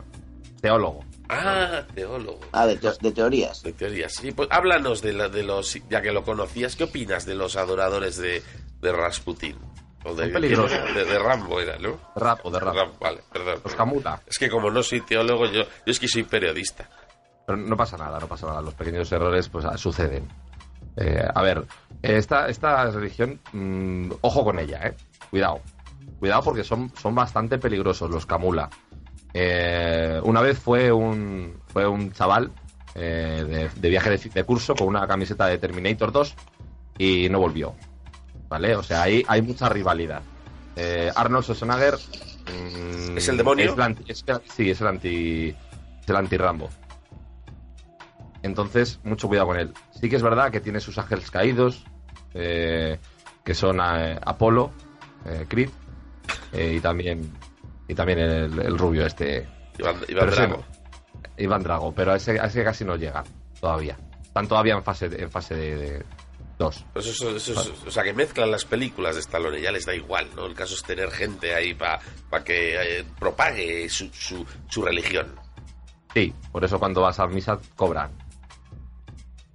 Teólogo. 0.62 1.06
Ah, 1.30 1.84
teólogo. 1.96 2.40
Ah, 2.52 2.66
de, 2.68 2.78
teo- 2.80 2.98
de 3.00 3.12
teorías. 3.12 3.64
De 3.64 3.74
teoría, 3.74 4.10
sí. 4.10 4.32
Pues 4.34 4.50
háblanos 4.52 5.02
de, 5.02 5.14
la- 5.14 5.30
de 5.30 5.44
los. 5.44 5.80
Ya 5.90 6.02
que 6.02 6.12
lo 6.12 6.24
conocías, 6.24 6.76
¿qué 6.76 6.84
opinas 6.86 7.26
de 7.26 7.36
los 7.36 7.56
adoradores 7.56 8.18
de, 8.18 8.44
de 8.82 8.92
Rasputin? 8.92 9.56
O 10.06 10.14
de, 10.14 10.24
Son 10.26 10.34
peligrosos. 10.34 10.94
de, 10.94 11.06
de 11.06 11.18
Rambo 11.20 11.62
era, 11.62 11.78
¿no? 11.80 11.98
Rapo, 12.18 12.52
de 12.52 12.60
rapo. 12.60 12.78
Rambo, 12.78 12.96
vale, 13.00 13.22
perdón. 13.32 13.62
Los 13.64 13.74
Camuta. 13.76 14.22
Es 14.28 14.38
que 14.38 14.50
como 14.50 14.70
no 14.70 14.84
soy 14.84 15.00
teólogo, 15.02 15.46
yo, 15.46 15.62
yo 15.64 15.68
es 15.86 15.98
que 16.00 16.10
soy 16.10 16.24
periodista. 16.24 16.90
Pero 17.46 17.58
no 17.58 17.76
pasa 17.78 17.98
nada, 17.98 18.20
no 18.20 18.28
pasa 18.28 18.48
nada. 18.48 18.62
Los 18.62 18.74
pequeños 18.74 19.12
errores 19.12 19.50
pues 19.50 19.66
ah, 19.66 19.78
suceden. 19.78 20.28
Eh, 20.98 21.26
a 21.34 21.42
ver, 21.42 21.66
esta, 22.02 22.48
esta 22.48 22.86
religión, 22.92 23.40
mm, 23.52 24.12
ojo 24.22 24.44
con 24.44 24.60
ella, 24.60 24.88
¿eh? 24.88 24.96
Cuidado. 25.30 25.62
Cuidado 26.20 26.44
porque 26.44 26.64
son, 26.64 26.92
son 26.96 27.16
bastante 27.16 27.58
peligrosos 27.58 28.10
los 28.10 28.26
Kamula. 28.26 28.70
Eh, 29.34 30.22
una 30.24 30.42
vez 30.42 30.60
fue 30.60 30.92
un, 30.92 31.60
fue 31.68 31.88
un 31.88 32.12
chaval 32.12 32.52
eh, 32.96 33.44
de, 33.48 33.70
de 33.82 33.90
viaje 33.90 34.10
de, 34.12 34.18
de 34.18 34.44
curso 34.44 34.76
con 34.76 34.88
una 34.88 35.08
camiseta 35.08 35.48
de 35.48 35.58
Terminator 35.58 36.12
2 36.12 36.36
y 37.00 37.28
no 37.30 37.40
volvió. 37.40 37.74
¿Vale? 38.48 38.76
O 38.76 38.84
sea, 38.84 39.02
ahí 39.02 39.24
hay 39.28 39.42
mucha 39.42 39.68
rivalidad. 39.70 40.22
Eh, 40.76 41.12
Arnold 41.16 41.44
Schwarzenegger. 41.44 41.96
mm, 41.96 43.18
¿Es 43.18 43.28
el 43.30 43.38
demonio? 43.38 43.66
es 43.66 43.74
el 43.74 43.82
anti- 43.82 44.04
es 44.08 44.24
el- 44.28 44.42
sí, 44.56 44.70
es 44.70 44.80
el 44.82 44.88
anti. 44.88 45.50
Es 45.50 46.10
el 46.10 46.16
anti-Rambo. 46.16 46.70
Entonces, 48.44 49.00
mucho 49.04 49.28
cuidado 49.28 49.48
con 49.48 49.58
él. 49.60 49.74
Sí 50.00 50.10
que 50.10 50.16
es 50.18 50.22
verdad 50.22 50.52
que 50.52 50.60
tiene 50.60 50.80
sus 50.80 50.98
ángeles 50.98 51.32
caídos, 51.32 51.84
eh, 52.34 53.00
que 53.44 53.54
son 53.56 53.80
eh, 53.82 54.20
Apolo, 54.24 54.72
eh, 55.26 55.46
Creed, 55.48 55.70
eh, 56.52 56.74
y 56.78 56.80
también 56.80 57.32
y 57.88 57.96
también 57.96 58.20
el, 58.20 58.60
el 58.60 58.78
rubio 58.78 59.06
este. 59.06 59.48
Iván, 59.80 59.96
Iván 60.08 60.26
Pero 60.26 60.32
ese 60.32 60.42
Drago. 60.48 60.66
Iván 61.38 61.64
Drago, 61.64 61.92
pero 61.94 62.12
a 62.12 62.16
ese, 62.18 62.40
a 62.40 62.46
ese 62.46 62.64
casi 62.64 62.86
no 62.86 62.96
llegan 62.96 63.24
todavía. 63.60 63.98
Están 64.22 64.48
todavía 64.48 64.76
en 64.76 64.84
fase 64.84 65.10
de, 65.10 65.24
en 65.24 65.32
fase 65.32 65.56
de, 65.56 65.76
de 65.76 66.06
dos. 66.60 66.86
Pues 66.94 67.08
eso- 67.08 67.36
eso 67.36 67.54
es- 67.54 67.72
o 67.88 67.92
sea, 67.92 68.04
que 68.04 68.14
mezclan 68.14 68.52
las 68.52 68.66
películas 68.66 69.16
de 69.16 69.22
Stallone, 69.22 69.62
ya 69.62 69.72
les 69.72 69.86
da 69.86 69.96
igual, 69.96 70.28
¿no? 70.36 70.46
El 70.46 70.54
caso 70.54 70.76
es 70.76 70.84
tener 70.84 71.10
gente 71.12 71.54
ahí 71.56 71.74
para 71.74 72.00
que 72.44 73.00
eh, 73.00 73.06
propague 73.20 73.88
su, 73.90 74.08
su, 74.14 74.46
su 74.70 74.82
religión. 74.84 75.28
Sí, 76.14 76.34
por 76.52 76.64
eso 76.64 76.78
cuando 76.80 77.02
vas 77.02 77.20
a 77.20 77.26
misa 77.28 77.58
cobran. 77.76 78.12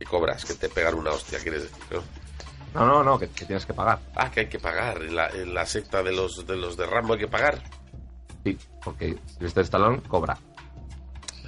Cobras, 0.09 0.45
que 0.45 0.55
te 0.55 0.69
pegan 0.69 0.95
una 0.95 1.11
hostia, 1.11 1.39
quieres 1.39 1.65
decir, 1.65 1.85
¿no? 1.91 2.03
No, 2.75 2.87
no, 2.87 3.05
no, 3.05 3.19
que, 3.19 3.29
que 3.29 3.45
tienes 3.45 3.65
que 3.65 3.75
pagar. 3.75 3.99
Ah, 4.15 4.31
que 4.31 4.41
hay 4.41 4.49
que 4.49 4.59
pagar. 4.59 5.03
En 5.03 5.17
la, 5.17 5.29
en 5.31 5.55
la 5.55 5.65
secta 5.67 6.03
de 6.03 6.13
los, 6.13 6.47
de 6.47 6.57
los 6.57 6.77
de 6.77 6.87
Rambo 6.87 7.15
hay 7.15 7.21
que 7.21 7.29
pagar. 7.29 7.63
Sí, 8.45 8.59
porque 8.85 9.19
Sylvester 9.27 9.65
Stallone 9.65 10.03
cobra. 10.03 10.39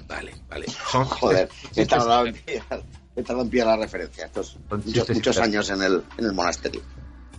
Vale, 0.08 0.34
vale. 0.48 0.66
Son, 0.68 1.04
Joder, 1.06 1.48
he 1.76 1.86
tardado 1.86 2.26
en 2.26 2.34
pillar, 2.34 2.82
he 3.14 3.22
tardado 3.22 3.42
en 3.42 3.50
pillar 3.50 3.66
la 3.68 3.76
referencia. 3.76 4.26
Estos 4.26 4.58
Son 4.68 4.82
muchos, 4.84 5.10
muchos 5.10 5.38
años 5.38 5.70
en 5.70 5.82
el, 5.82 6.02
en 6.18 6.24
el 6.24 6.32
monasterio. 6.32 6.82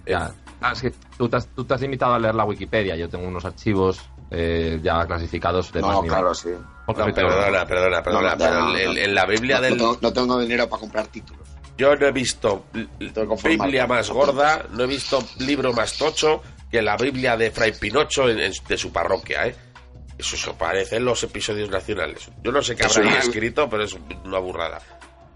Ya. 0.05 0.33
Ah, 0.61 0.71
es 0.73 0.81
que 0.81 0.91
tú 1.17 1.27
te, 1.27 1.37
has, 1.37 1.47
tú 1.47 1.65
te 1.65 1.73
has 1.73 1.81
limitado 1.81 2.13
a 2.13 2.19
leer 2.19 2.35
la 2.35 2.45
Wikipedia. 2.45 2.95
Yo 2.95 3.09
tengo 3.09 3.27
unos 3.27 3.45
archivos 3.45 3.99
eh, 4.31 4.79
ya 4.81 5.05
clasificados 5.05 5.71
de 5.71 5.81
más 5.81 5.91
No, 5.91 6.01
nivel. 6.03 6.09
claro, 6.17 6.33
sí. 6.33 6.49
No, 6.87 6.93
perdona, 6.95 7.65
perdona, 7.65 8.01
perdona, 8.03 8.31
No, 8.31 8.37
pero 8.37 8.53
no, 8.53 8.69
no, 8.71 8.77
en, 8.77 8.85
no. 8.95 8.99
en 8.99 9.15
la 9.15 9.25
Biblia 9.25 9.57
No, 9.57 9.61
del... 9.61 9.71
no 9.73 9.77
tengo, 9.77 9.97
no 10.01 10.13
tengo 10.13 10.39
dinero 10.39 10.67
para 10.69 10.79
comprar 10.79 11.07
títulos. 11.07 11.47
Yo 11.77 11.95
no 11.95 12.05
he 12.07 12.11
visto. 12.11 12.65
Biblia 13.43 13.87
más 13.87 14.09
gorda, 14.09 14.65
no 14.71 14.83
he 14.83 14.87
visto 14.87 15.23
libro 15.39 15.73
más 15.73 15.97
tocho 15.97 16.41
que 16.69 16.81
la 16.81 16.95
Biblia 16.97 17.35
de 17.37 17.51
Fray 17.51 17.73
Pinocho 17.73 18.29
en- 18.29 18.39
en- 18.39 18.53
de 18.67 18.77
su 18.77 18.91
parroquia, 18.91 19.47
¿eh? 19.47 19.55
Eso, 20.17 20.35
eso 20.35 20.55
parece 20.55 20.97
en 20.97 21.05
los 21.05 21.23
episodios 21.23 21.69
nacionales. 21.69 22.29
Yo 22.43 22.51
no 22.51 22.61
sé 22.61 22.75
qué 22.75 22.85
una- 22.99 23.17
escrito, 23.19 23.69
pero 23.69 23.83
es 23.83 23.97
una 24.23 24.39
burrada. 24.39 24.79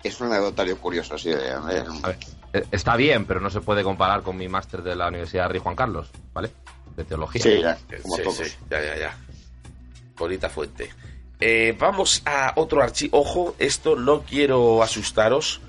Es 0.03 0.19
un 0.21 0.27
anecdotario 0.27 0.77
curioso, 0.77 1.17
sí. 1.17 1.29
de- 1.29 1.37
de- 1.37 1.51
A 1.51 1.59
ver, 1.61 1.85
eh, 2.53 2.63
está 2.71 2.95
bien, 2.95 3.25
pero 3.25 3.39
no 3.39 3.49
se 3.49 3.61
puede 3.61 3.81
comparar 3.83 4.21
con 4.21 4.37
mi 4.37 4.47
máster 4.47 4.83
de 4.83 4.95
la 4.95 5.07
Universidad 5.07 5.49
Rey 5.49 5.59
Juan 5.59 5.75
Carlos, 5.75 6.11
¿vale? 6.33 6.51
De 6.95 7.03
teología. 7.03 7.41
sí, 7.41 7.61
ya, 7.61 7.77
como 8.01 8.17
sí, 8.31 8.43
ya, 8.69 8.81
ya, 8.83 8.97
ya. 8.97 9.17
Bonita 10.17 10.49
fuente. 10.49 10.89
Eh, 11.39 11.75
vamos 11.77 12.21
a 12.25 12.53
otro 12.55 12.81
archivo. 12.81 13.19
Ojo, 13.19 13.55
esto 13.59 13.95
no 13.95 14.21
quiero 14.21 14.81
asustaros 14.81 15.61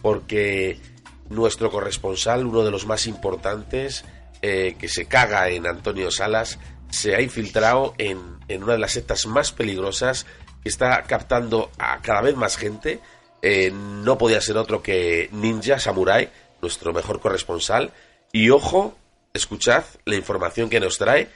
porque 0.00 0.80
nuestro 1.28 1.70
corresponsal, 1.70 2.44
uno 2.44 2.64
de 2.64 2.70
los 2.70 2.86
más 2.86 3.06
importantes, 3.06 4.04
eh, 4.42 4.76
que 4.78 4.88
se 4.88 5.06
caga 5.06 5.48
en 5.48 5.66
Antonio 5.66 6.10
Salas, 6.10 6.58
se 6.90 7.14
ha 7.14 7.20
infiltrado 7.20 7.94
en, 7.98 8.18
en 8.48 8.64
una 8.64 8.72
de 8.72 8.78
las 8.78 8.92
sectas 8.92 9.26
más 9.26 9.52
peligrosas 9.52 10.26
que 10.62 10.68
está 10.68 11.02
captando 11.04 11.70
a 11.78 12.00
cada 12.02 12.22
vez 12.22 12.36
más 12.36 12.56
gente. 12.56 13.00
Eh, 13.40 13.72
no 13.72 14.18
podía 14.18 14.40
ser 14.40 14.56
otro 14.56 14.82
que 14.82 15.28
Ninja 15.32 15.78
Samurai, 15.78 16.30
nuestro 16.60 16.92
mejor 16.92 17.20
corresponsal. 17.20 17.92
Y 18.32 18.50
ojo, 18.50 18.96
escuchad 19.32 19.84
la 20.04 20.16
información 20.16 20.68
que 20.68 20.80
nos 20.80 20.98
trae 20.98 21.28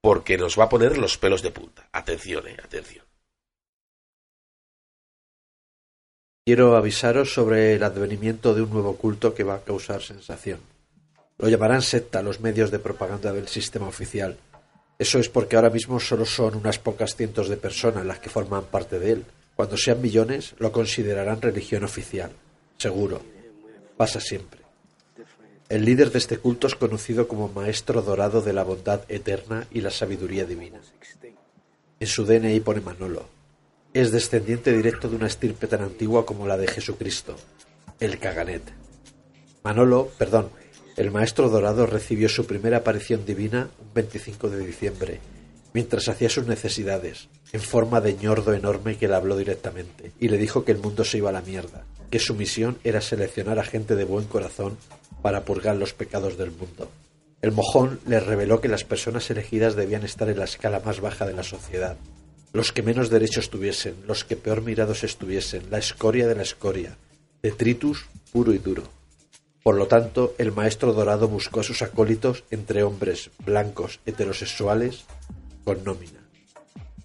porque 0.00 0.38
nos 0.38 0.58
va 0.58 0.64
a 0.64 0.68
poner 0.68 0.98
los 0.98 1.18
pelos 1.18 1.42
de 1.42 1.50
punta. 1.50 1.88
Atención, 1.92 2.46
eh, 2.48 2.56
atención. 2.62 3.04
Quiero 6.44 6.76
avisaros 6.76 7.32
sobre 7.32 7.74
el 7.74 7.82
advenimiento 7.82 8.54
de 8.54 8.62
un 8.62 8.70
nuevo 8.70 8.96
culto 8.96 9.34
que 9.34 9.44
va 9.44 9.56
a 9.56 9.62
causar 9.62 10.02
sensación. 10.02 10.60
Lo 11.38 11.48
llamarán 11.48 11.82
secta 11.82 12.22
los 12.22 12.40
medios 12.40 12.70
de 12.70 12.78
propaganda 12.78 13.32
del 13.32 13.48
sistema 13.48 13.86
oficial. 13.86 14.36
Eso 14.98 15.18
es 15.18 15.28
porque 15.28 15.56
ahora 15.56 15.70
mismo 15.70 16.00
solo 16.00 16.26
son 16.26 16.56
unas 16.56 16.78
pocas 16.78 17.14
cientos 17.14 17.48
de 17.48 17.56
personas 17.56 18.04
las 18.04 18.18
que 18.18 18.30
forman 18.30 18.64
parte 18.64 18.98
de 18.98 19.12
él. 19.12 19.24
Cuando 19.54 19.76
sean 19.76 20.02
millones, 20.02 20.54
lo 20.58 20.72
considerarán 20.72 21.40
religión 21.40 21.84
oficial. 21.84 22.32
Seguro. 22.76 23.22
Pasa 23.96 24.20
siempre. 24.20 24.59
El 25.70 25.84
líder 25.84 26.10
de 26.10 26.18
este 26.18 26.36
culto 26.36 26.66
es 26.66 26.74
conocido 26.74 27.28
como 27.28 27.46
Maestro 27.46 28.02
Dorado 28.02 28.42
de 28.42 28.52
la 28.52 28.64
Bondad 28.64 29.02
Eterna 29.08 29.68
y 29.70 29.82
la 29.82 29.92
Sabiduría 29.92 30.44
Divina. 30.44 30.80
En 32.00 32.06
su 32.08 32.24
DNI 32.24 32.58
pone 32.58 32.80
Manolo. 32.80 33.28
Es 33.94 34.10
descendiente 34.10 34.72
directo 34.72 35.08
de 35.08 35.14
una 35.14 35.28
estirpe 35.28 35.68
tan 35.68 35.82
antigua 35.82 36.26
como 36.26 36.48
la 36.48 36.58
de 36.58 36.66
Jesucristo, 36.66 37.36
el 38.00 38.18
Caganet. 38.18 38.64
Manolo, 39.62 40.10
perdón, 40.18 40.50
el 40.96 41.12
Maestro 41.12 41.48
Dorado 41.48 41.86
recibió 41.86 42.28
su 42.28 42.46
primera 42.46 42.78
aparición 42.78 43.24
divina 43.24 43.70
un 43.80 43.94
25 43.94 44.50
de 44.50 44.66
diciembre, 44.66 45.20
mientras 45.72 46.08
hacía 46.08 46.30
sus 46.30 46.48
necesidades, 46.48 47.28
en 47.52 47.60
forma 47.60 48.00
de 48.00 48.14
ñordo 48.14 48.54
enorme 48.54 48.98
que 48.98 49.06
le 49.06 49.14
habló 49.14 49.36
directamente, 49.36 50.10
y 50.18 50.30
le 50.30 50.36
dijo 50.36 50.64
que 50.64 50.72
el 50.72 50.78
mundo 50.78 51.04
se 51.04 51.18
iba 51.18 51.30
a 51.30 51.32
la 51.32 51.42
mierda, 51.42 51.84
que 52.10 52.18
su 52.18 52.34
misión 52.34 52.78
era 52.82 53.00
seleccionar 53.00 53.60
a 53.60 53.64
gente 53.64 53.94
de 53.94 54.02
buen 54.02 54.24
corazón 54.24 54.76
para 55.22 55.44
purgar 55.44 55.76
los 55.76 55.92
pecados 55.92 56.36
del 56.36 56.50
mundo. 56.50 56.90
El 57.42 57.52
mojón 57.52 58.00
le 58.06 58.20
reveló 58.20 58.60
que 58.60 58.68
las 58.68 58.84
personas 58.84 59.30
elegidas 59.30 59.74
debían 59.74 60.04
estar 60.04 60.28
en 60.28 60.38
la 60.38 60.44
escala 60.44 60.80
más 60.84 61.00
baja 61.00 61.26
de 61.26 61.32
la 61.32 61.42
sociedad, 61.42 61.96
los 62.52 62.72
que 62.72 62.82
menos 62.82 63.10
derechos 63.10 63.48
tuviesen, 63.48 63.94
los 64.06 64.24
que 64.24 64.36
peor 64.36 64.62
mirados 64.62 65.04
estuviesen, 65.04 65.70
la 65.70 65.78
escoria 65.78 66.26
de 66.26 66.34
la 66.34 66.42
escoria, 66.42 66.96
detritus 67.42 68.06
puro 68.32 68.52
y 68.52 68.58
duro. 68.58 68.84
Por 69.62 69.76
lo 69.76 69.86
tanto, 69.86 70.34
el 70.38 70.52
maestro 70.52 70.92
dorado 70.92 71.28
buscó 71.28 71.60
a 71.60 71.64
sus 71.64 71.82
acólitos 71.82 72.44
entre 72.50 72.82
hombres 72.82 73.30
blancos 73.44 74.00
heterosexuales 74.06 75.04
con 75.64 75.84
nómina. 75.84 76.20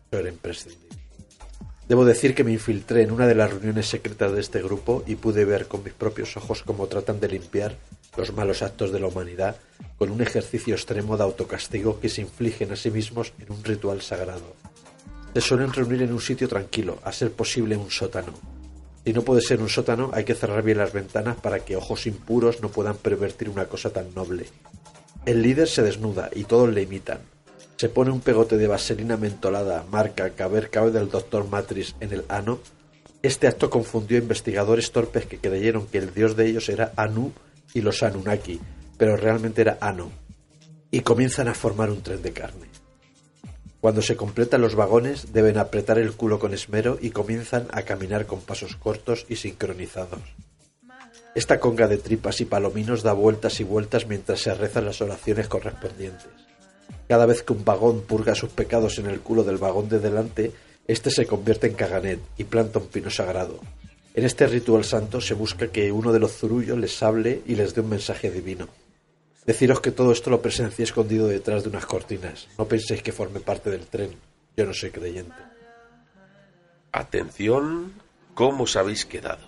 Eso 0.08 0.20
era 0.20 0.30
imprescindible. 0.30 0.85
Debo 1.88 2.04
decir 2.04 2.34
que 2.34 2.44
me 2.44 2.52
infiltré 2.52 3.04
en 3.04 3.12
una 3.12 3.28
de 3.28 3.36
las 3.36 3.52
reuniones 3.52 3.88
secretas 3.88 4.32
de 4.32 4.42
este 4.42 4.62
grupo 4.62 5.04
y 5.06 5.16
pude 5.16 5.46
ver 5.46 5.68
con 5.68 5.84
mis 5.84 5.94
propios 5.94 6.36
ojos 6.36 6.64
cómo 6.64 6.88
tratan 6.88 7.20
de 7.20 7.28
limpiar 7.28 7.76
los 8.18 8.34
malos 8.34 8.64
actos 8.64 8.92
de 8.92 9.00
la 9.00 9.08
humanidad 9.08 9.58
con 10.00 10.10
un 10.10 10.22
ejercicio 10.22 10.74
extremo 10.74 11.16
de 11.16 11.24
autocastigo 11.24 12.00
que 12.00 12.10
se 12.10 12.22
infligen 12.22 12.72
a 12.72 12.76
sí 12.76 12.90
mismos 12.90 13.34
en 13.40 13.52
un 13.52 13.64
ritual 13.64 14.02
sagrado. 14.02 14.56
Se 15.36 15.42
suelen 15.42 15.74
reunir 15.74 16.02
en 16.02 16.14
un 16.14 16.22
sitio 16.22 16.48
tranquilo, 16.48 16.98
a 17.04 17.12
ser 17.12 17.32
posible 17.32 17.78
un 17.78 17.92
sótano. 17.92 18.34
Si 19.06 19.14
no 19.14 19.22
puede 19.22 19.42
ser 19.42 19.62
un 19.62 19.70
sótano, 19.70 20.10
hay 20.14 20.24
que 20.24 20.34
cerrar 20.34 20.64
bien 20.64 20.80
las 20.80 20.94
ventanas 20.94 21.36
para 21.36 21.60
que 21.60 21.76
ojos 21.76 22.08
impuros 22.08 22.62
no 22.62 22.70
puedan 22.70 22.98
pervertir 22.98 23.50
una 23.50 23.66
cosa 23.66 23.92
tan 23.92 24.12
noble. 24.16 24.48
El 25.26 25.44
líder 25.44 25.68
se 25.68 25.84
desnuda 25.84 26.32
y 26.34 26.46
todos 26.46 26.74
le 26.74 26.82
imitan. 26.82 27.20
Se 27.78 27.90
pone 27.90 28.12
un 28.12 28.22
pegote 28.22 28.58
de 28.58 28.68
vaselina 28.68 29.18
mentolada, 29.18 29.86
marca 29.92 30.30
caber 30.30 30.70
cabe 30.70 30.92
del 30.92 31.10
doctor 31.10 31.48
Matrix 31.50 31.96
en 32.00 32.14
el 32.14 32.24
ano. 32.30 32.60
Este 33.22 33.48
acto 33.48 33.70
confundió 33.70 34.18
a 34.18 34.22
investigadores 34.22 34.92
torpes 34.92 35.26
que 35.26 35.40
creyeron 35.40 35.88
que 35.88 35.98
el 35.98 36.14
dios 36.14 36.38
de 36.38 36.48
ellos 36.48 36.70
era 36.70 36.94
Anu 36.96 37.34
y 37.74 37.82
los 37.82 38.02
Anunnaki, 38.02 38.62
pero 38.98 39.18
realmente 39.18 39.62
era 39.62 39.78
Ano. 39.82 40.10
Y 40.90 41.02
comienzan 41.02 41.50
a 41.50 41.54
formar 41.54 41.90
un 41.90 42.02
tren 42.02 42.22
de 42.22 42.32
carne. 42.32 42.68
Cuando 43.82 44.02
se 44.02 44.16
completan 44.16 44.62
los 44.62 44.76
vagones, 44.76 45.34
deben 45.34 45.58
apretar 45.58 46.00
el 46.00 46.14
culo 46.14 46.40
con 46.40 46.54
esmero 46.54 46.98
y 47.02 47.12
comienzan 47.12 47.68
a 47.72 47.82
caminar 47.82 48.26
con 48.26 48.42
pasos 48.42 48.78
cortos 48.78 49.26
y 49.28 49.36
sincronizados. 49.36 50.22
Esta 51.36 51.60
conga 51.60 51.88
de 51.88 51.98
tripas 51.98 52.40
y 52.40 52.46
palominos 52.46 53.04
da 53.04 53.12
vueltas 53.12 53.60
y 53.60 53.66
vueltas 53.66 54.08
mientras 54.08 54.40
se 54.40 54.56
rezan 54.56 54.86
las 54.86 55.02
oraciones 55.02 55.50
correspondientes. 55.50 56.30
Cada 57.08 57.26
vez 57.26 57.44
que 57.44 57.54
un 57.54 57.64
vagón 57.64 58.02
purga 58.02 58.36
sus 58.36 58.50
pecados 58.50 58.98
en 58.98 59.06
el 59.06 59.22
culo 59.22 59.44
del 59.44 59.58
vagón 59.58 59.90
de 59.90 60.00
delante, 60.00 60.52
éste 60.88 61.12
se 61.12 61.28
convierte 61.28 61.68
en 61.68 61.74
caganet 61.74 62.20
y 62.38 62.46
planta 62.46 62.80
un 62.80 62.88
pino 62.88 63.10
sagrado. 63.10 63.60
En 64.16 64.24
este 64.24 64.48
ritual 64.48 64.86
santo 64.86 65.20
se 65.20 65.34
busca 65.34 65.68
que 65.68 65.92
uno 65.92 66.14
de 66.14 66.20
los 66.20 66.32
zurullos 66.32 66.78
les 66.78 67.04
hable 67.04 67.42
y 67.46 67.56
les 67.56 67.76
dé 67.76 67.82
un 67.82 67.90
mensaje 67.90 68.32
divino. 68.32 68.68
Deciros 69.46 69.82
que 69.82 69.92
todo 69.92 70.12
esto 70.12 70.30
lo 70.30 70.42
presencié 70.42 70.86
escondido 70.86 71.28
detrás 71.28 71.64
de 71.64 71.70
unas 71.70 71.86
cortinas. 71.86 72.48
No 72.58 72.66
penséis 72.66 73.04
que 73.04 73.12
forme 73.12 73.42
parte 73.42 73.70
del 73.70 73.86
tren. 73.86 74.16
Yo 74.58 74.66
no 74.66 74.74
soy 74.74 74.90
creyente. 74.90 75.36
Atención, 76.92 77.94
¿cómo 78.34 78.64
os 78.64 78.76
habéis 78.76 79.06
quedado? 79.06 79.46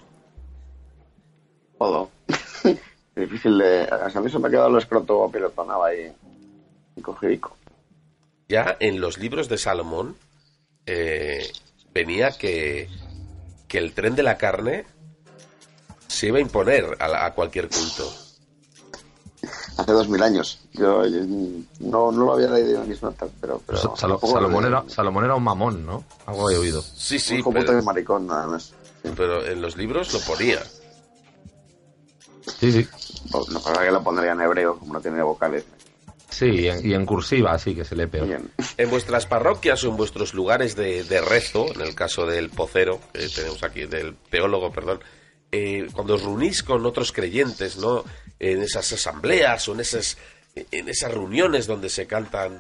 Todo. 1.80 2.10
Difícil 3.16 3.58
de... 3.58 3.88
A 3.90 4.20
mí 4.20 4.30
se 4.30 4.38
me 4.38 4.50
ha 4.50 4.52
quedado 4.52 4.68
el 4.68 4.78
escroto 4.78 5.32
pilotonado 5.32 5.86
ahí. 5.86 6.14
Ya 8.50 8.78
en 8.80 9.02
los 9.02 9.18
libros 9.18 9.50
de 9.50 9.58
Salomón 9.58 10.16
eh, 10.86 11.52
venía 11.94 12.32
que, 12.32 12.90
que 13.68 13.78
el 13.78 13.94
tren 13.94 14.16
de 14.16 14.24
la 14.24 14.38
carne 14.38 14.86
se 16.08 16.28
iba 16.28 16.38
a 16.38 16.42
imponer 16.42 16.96
a, 17.00 17.08
la- 17.08 17.26
a 17.26 17.34
cualquier 17.34 17.68
culto. 17.70 18.12
Hace 19.78 19.92
dos 19.92 20.10
mil 20.10 20.22
años. 20.24 20.60
Yo, 20.74 21.06
yo 21.06 21.20
no, 21.80 22.12
no 22.12 22.26
lo 22.26 22.34
había 22.34 22.48
leído 22.50 22.82
en 22.82 22.90
mis 22.90 23.02
notas, 23.04 23.30
pero... 23.40 23.62
pero 23.66 23.96
Salomón, 23.96 24.66
era, 24.66 24.84
Salomón 24.88 25.26
era 25.26 25.36
un 25.36 25.44
mamón, 25.44 25.86
¿no? 25.86 26.04
Algo 26.26 26.50
he 26.50 26.58
oído. 26.58 26.82
Sí, 26.82 27.20
sí, 27.20 27.44
puta 27.44 27.60
pero, 27.60 27.74
de 27.74 27.82
maricón, 27.84 28.26
nada 28.28 28.48
más. 28.48 28.74
pero 29.16 29.46
en 29.46 29.62
los 29.62 29.78
libros 29.78 30.12
lo 30.14 30.20
ponía. 30.22 30.64
Sí, 32.60 32.72
sí. 32.72 32.88
No, 33.32 33.62
pero 33.64 33.80
que 33.82 33.92
lo 33.92 34.04
pondría 34.04 34.32
en 34.32 34.42
hebreo, 34.42 34.80
como 34.80 34.94
no 34.94 35.02
tiene 35.02 35.22
vocales. 35.22 35.66
Sí, 36.38 36.46
y 36.46 36.68
en, 36.68 36.86
y 36.88 36.94
en 36.94 37.04
cursiva, 37.08 37.54
así 37.54 37.74
que 37.74 37.84
se 37.84 37.96
peor. 38.08 38.28
Bien. 38.28 38.52
En 38.78 38.92
vuestras 38.92 39.26
parroquias 39.26 39.84
o 39.84 39.90
en 39.90 39.98
vuestros 39.98 40.36
lugares 40.36 40.76
de, 40.76 41.04
de 41.04 41.20
rezo, 41.20 41.74
en 41.74 41.82
el 41.82 41.96
caso 41.96 42.28
del 42.28 42.52
pocero, 42.52 43.00
que 43.12 43.28
tenemos 43.28 43.64
aquí, 43.64 43.86
del 43.86 44.16
teólogo, 44.30 44.72
perdón, 44.72 45.00
eh, 45.52 45.88
cuando 45.94 46.14
os 46.14 46.22
reunís 46.22 46.62
con 46.62 46.86
otros 46.86 47.12
creyentes, 47.12 47.78
¿no? 47.78 48.04
En 48.38 48.62
esas 48.62 48.94
asambleas 48.94 49.68
o 49.68 49.74
en 49.74 49.80
esas, 49.80 50.20
en 50.54 50.88
esas 50.88 51.12
reuniones 51.12 51.66
donde 51.66 51.90
se 51.90 52.06
cantan 52.06 52.60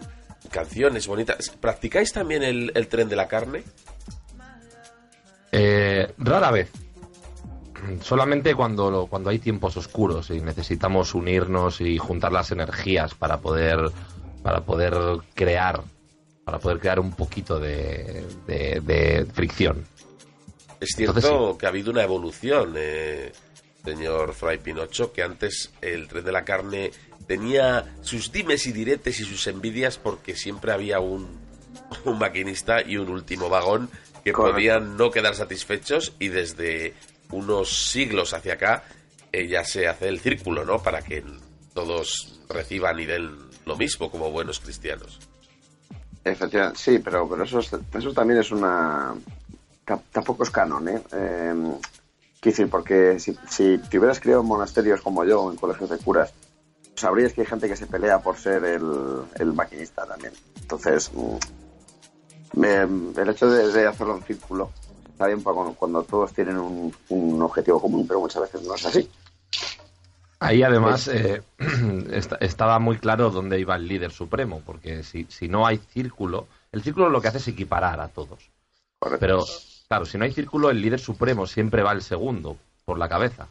canciones 0.50 1.06
bonitas, 1.06 1.50
¿practicáis 1.62 2.12
también 2.12 2.42
el, 2.42 2.72
el 2.74 2.88
tren 2.88 3.10
de 3.10 3.16
la 3.16 3.28
carne? 3.28 3.64
Eh, 5.52 6.12
rara 6.18 6.50
vez. 6.50 6.72
Solamente 8.02 8.56
cuando, 8.56 8.90
lo- 8.92 9.08
cuando 9.08 9.30
hay 9.30 9.40
tiempos 9.40 9.78
oscuros 9.78 10.30
y 10.30 10.40
necesitamos 10.42 11.14
unirnos 11.16 11.82
y 11.82 11.98
juntar 11.98 12.32
las 12.32 12.52
energías 12.52 13.14
para 13.14 13.38
poder, 13.40 13.92
para 14.44 14.62
poder 14.62 14.94
crear, 15.34 15.82
para 16.44 16.60
poder 16.60 16.80
crear 16.80 17.00
un 17.00 17.12
poquito 17.12 17.60
de, 17.60 18.26
de- 18.48 18.82
de 18.82 19.26
fricción. 19.34 19.86
Es 20.80 20.90
cierto 20.96 21.18
Entonces, 21.18 21.58
que 21.60 21.66
ha 21.66 21.70
habido 21.70 21.92
una 21.92 22.04
evolución, 22.04 22.74
eh, 22.78 23.32
señor 23.84 24.34
Fray 24.34 24.60
Pinocho, 24.60 25.12
que 25.12 25.24
antes 25.24 25.72
el 25.82 26.08
tren 26.08 26.24
de 26.24 26.32
la 26.32 26.46
carne 26.46 26.92
tenía 27.28 27.96
sus 28.02 28.32
dimes 28.32 28.68
y 28.68 28.72
diretes 28.72 29.20
y 29.20 29.24
sus 29.26 29.48
envidias 29.48 29.98
porque 29.98 30.36
siempre 30.36 30.72
había 30.72 31.00
un, 31.00 31.28
un 32.06 32.20
maquinista 32.20 32.82
y 32.82 32.98
un 32.98 33.10
último 33.10 33.50
vagón 33.50 33.90
que 34.24 34.32
Correcto. 34.34 34.54
podían 34.56 34.98
no 34.98 35.10
quedar 35.10 35.36
satisfechos 35.36 36.14
y 36.20 36.28
desde 36.28 36.94
unos 37.32 37.90
siglos 37.92 38.34
hacia 38.34 38.54
acá 38.54 38.84
eh, 39.32 39.48
ya 39.48 39.64
se 39.66 39.88
hace 39.88 40.08
el 40.08 40.20
círculo, 40.20 40.64
¿no? 40.66 40.82
Para 40.82 41.02
que 41.02 41.24
todos 41.74 42.40
reciban 42.50 43.00
y 43.00 43.06
den 43.06 43.36
lo 43.66 43.76
mismo 43.76 44.10
como 44.10 44.32
buenos 44.32 44.60
cristianos. 44.60 45.20
Efectivamente, 46.24 46.80
sí, 46.80 47.00
pero, 47.00 47.28
pero 47.30 47.44
eso, 47.44 47.60
es- 47.60 47.70
eso 47.94 48.14
también 48.14 48.40
es 48.40 48.52
una... 48.52 49.14
ta- 49.86 50.02
Tampoco 50.12 50.44
es 50.44 50.50
canon, 50.50 50.88
¿eh? 50.90 51.02
Eh, 51.14 51.54
porque 52.72 53.20
si, 53.20 53.38
si 53.50 53.78
te 53.90 54.00
hubieras 54.00 54.20
criado 54.22 54.40
en 54.42 54.48
monasterios 54.48 55.02
como 55.02 55.26
yo, 55.26 55.52
en 55.52 55.58
colegios 55.58 55.90
de 55.90 55.98
curas, 55.98 56.32
sabrías 56.96 57.34
que 57.34 57.42
hay 57.42 57.48
gente 57.48 57.68
que 57.68 57.76
se 57.76 57.88
pelea 57.88 58.20
por 58.22 58.38
ser 58.38 58.64
el, 58.64 58.84
el 59.36 59.54
maquinista 59.54 60.06
también. 60.06 60.32
Entonces, 60.62 61.12
mm, 61.14 61.38
me- 62.54 63.22
el 63.22 63.30
hecho 63.30 63.50
de, 63.50 63.68
de 63.72 63.88
hacerlo 63.88 64.16
en 64.18 64.24
círculo 64.24 64.72
está 65.18 65.26
bien 65.26 65.42
cuando, 65.42 65.74
cuando 65.74 66.04
todos 66.04 66.32
tienen 66.32 66.58
un, 66.60 66.94
un 67.10 67.42
objetivo 67.42 67.82
común, 67.82 68.06
pero 68.08 68.20
muchas 68.20 68.44
veces 68.44 68.62
no 68.62 68.76
es 68.76 68.86
así. 68.86 69.10
Ahí 70.40 70.62
además 70.62 71.08
eh, 71.08 71.42
est- 72.12 72.34
estaba 72.40 72.78
muy 72.78 72.98
claro 73.00 73.32
dónde 73.32 73.60
iba 73.60 73.76
el 73.76 73.88
líder 73.88 74.12
supremo, 74.12 74.62
porque 74.64 75.02
si, 75.04 75.26
si 75.30 75.48
no 75.50 75.66
hay 75.66 75.78
círculo, 75.92 76.46
el 76.72 76.84
círculo 76.84 77.10
lo 77.10 77.20
que 77.20 77.30
hace 77.30 77.40
es 77.40 77.48
equiparar 77.48 78.00
a 78.00 78.10
todos. 78.10 78.52
Correcto. 79.00 79.20
Pero, 79.20 79.44
claro, 79.88 80.06
si 80.06 80.20
no 80.20 80.26
hay 80.26 80.32
círculo, 80.34 80.70
el 80.70 80.80
líder 80.82 81.00
supremo 81.00 81.48
siempre 81.48 81.82
va 81.82 81.94
el 81.94 82.04
segundo, 82.04 82.58
por 82.86 83.00
la 83.00 83.10
cabeza, 83.10 83.48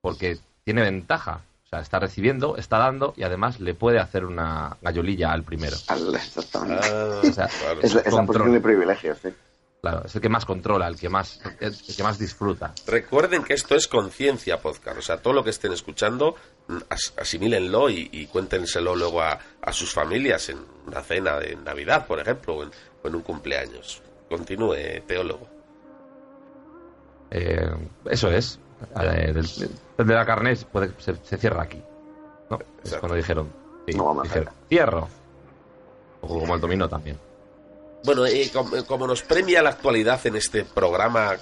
porque 0.00 0.38
tiene 0.62 0.82
ventaja. 0.82 1.40
O 1.66 1.68
sea, 1.70 1.80
está 1.80 1.98
recibiendo, 1.98 2.56
está 2.56 2.78
dando 2.78 3.14
y 3.16 3.24
además 3.24 3.58
le 3.58 3.74
puede 3.74 3.98
hacer 3.98 4.24
una 4.24 4.76
gallolilla 4.82 5.32
al 5.32 5.42
primero. 5.42 5.74
Exactamente. 5.76 6.84
Ah, 6.84 7.22
O 7.28 7.32
sea, 7.32 7.48
claro. 7.48 7.80
es, 7.82 7.94
la- 7.94 8.00
es 8.02 8.12
la 8.12 8.26
posición 8.26 8.52
de 8.52 8.60
privilegios, 8.60 9.18
sí. 9.20 9.28
Claro, 9.80 10.02
es 10.04 10.14
el 10.14 10.20
que 10.20 10.28
más 10.28 10.44
controla, 10.44 10.86
el 10.88 10.96
que 10.96 11.08
más, 11.08 11.40
el, 11.58 11.74
que 11.96 12.02
más 12.02 12.18
disfruta. 12.18 12.74
Recuerden 12.86 13.42
que 13.42 13.54
esto 13.54 13.74
es 13.74 13.88
conciencia 13.88 14.60
podcast, 14.60 14.98
o 14.98 15.02
sea, 15.02 15.22
todo 15.22 15.32
lo 15.32 15.42
que 15.42 15.48
estén 15.50 15.72
escuchando, 15.72 16.34
mm, 16.68 16.76
as- 16.90 17.14
asimílenlo 17.16 17.88
y, 17.88 18.10
y 18.12 18.26
cuéntenselo 18.26 18.94
luego 18.94 19.22
a, 19.22 19.38
a 19.62 19.72
sus 19.72 19.94
familias 19.94 20.50
en 20.50 20.58
una 20.86 21.00
cena 21.00 21.38
de 21.38 21.56
Navidad, 21.56 22.06
por 22.06 22.20
ejemplo, 22.20 22.56
o 22.56 22.62
en, 22.62 22.70
o 23.02 23.08
en 23.08 23.14
un 23.14 23.22
cumpleaños. 23.22 24.02
Continúe, 24.28 25.00
teólogo. 25.06 25.48
Eh, 27.30 27.70
eso 28.04 28.28
es. 28.30 28.58
Eh, 29.00 29.32
del- 29.32 29.70
el 29.98 30.06
de 30.06 30.14
la 30.14 30.26
carne 30.26 30.56
puede, 30.70 30.92
se, 30.98 31.14
se 31.24 31.38
cierra 31.38 31.62
aquí. 31.62 31.82
¿no? 32.50 32.58
Es 32.84 32.94
cuando 32.96 33.16
dijeron, 33.16 33.50
sí, 33.86 33.96
No 33.96 34.20
dijeron, 34.22 34.52
cierro. 34.68 35.08
O 36.20 36.28
como 36.40 36.54
el 36.54 36.60
dominó 36.60 36.86
también. 36.88 37.18
Bueno, 38.04 38.26
eh, 38.26 38.42
eh, 38.42 38.50
como 38.86 39.06
nos 39.06 39.22
premia 39.22 39.62
la 39.62 39.70
actualidad 39.70 40.26
en 40.26 40.36
este 40.36 40.64
programa, 40.64 41.36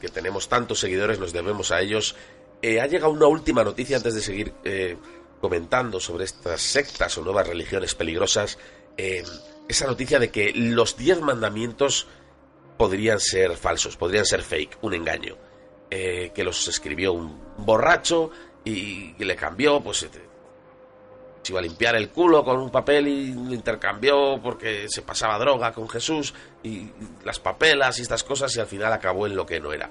que 0.00 0.08
tenemos 0.08 0.48
tantos 0.48 0.80
seguidores, 0.80 1.18
nos 1.18 1.32
debemos 1.32 1.70
a 1.70 1.80
ellos, 1.80 2.16
eh, 2.62 2.80
ha 2.80 2.86
llegado 2.86 3.12
una 3.12 3.26
última 3.26 3.64
noticia 3.64 3.96
antes 3.96 4.14
de 4.14 4.20
seguir 4.20 4.52
eh, 4.64 4.96
comentando 5.40 5.98
sobre 5.98 6.24
estas 6.24 6.60
sectas 6.60 7.16
o 7.16 7.22
nuevas 7.22 7.46
religiones 7.46 7.94
peligrosas. 7.94 8.58
eh, 8.96 9.24
esa 9.68 9.86
noticia 9.86 10.18
de 10.18 10.30
que 10.30 10.52
los 10.52 10.96
diez 10.96 11.20
mandamientos 11.20 12.08
podrían 12.76 13.20
ser 13.20 13.56
falsos, 13.56 13.96
podrían 13.96 14.26
ser 14.26 14.42
fake, 14.42 14.78
un 14.82 14.94
engaño. 14.94 15.36
que 15.90 16.44
los 16.44 16.68
escribió 16.68 17.12
un 17.12 17.40
borracho 17.56 18.30
y, 18.64 19.14
le 19.22 19.36
cambió, 19.36 19.80
pues 19.80 20.08
se 21.42 21.52
iba 21.52 21.60
a 21.60 21.62
limpiar 21.62 21.94
el 21.96 22.10
culo 22.10 22.44
con 22.44 22.58
un 22.58 22.70
papel 22.70 23.08
y 23.08 23.32
lo 23.32 23.54
intercambió 23.54 24.40
porque 24.42 24.86
se 24.88 25.02
pasaba 25.02 25.38
droga 25.38 25.72
con 25.72 25.88
Jesús 25.88 26.34
y 26.62 26.88
las 27.24 27.38
papelas 27.40 27.98
y 27.98 28.02
estas 28.02 28.22
cosas 28.24 28.54
y 28.56 28.60
al 28.60 28.66
final 28.66 28.92
acabó 28.92 29.26
en 29.26 29.36
lo 29.36 29.46
que 29.46 29.58
no 29.60 29.72
era. 29.72 29.88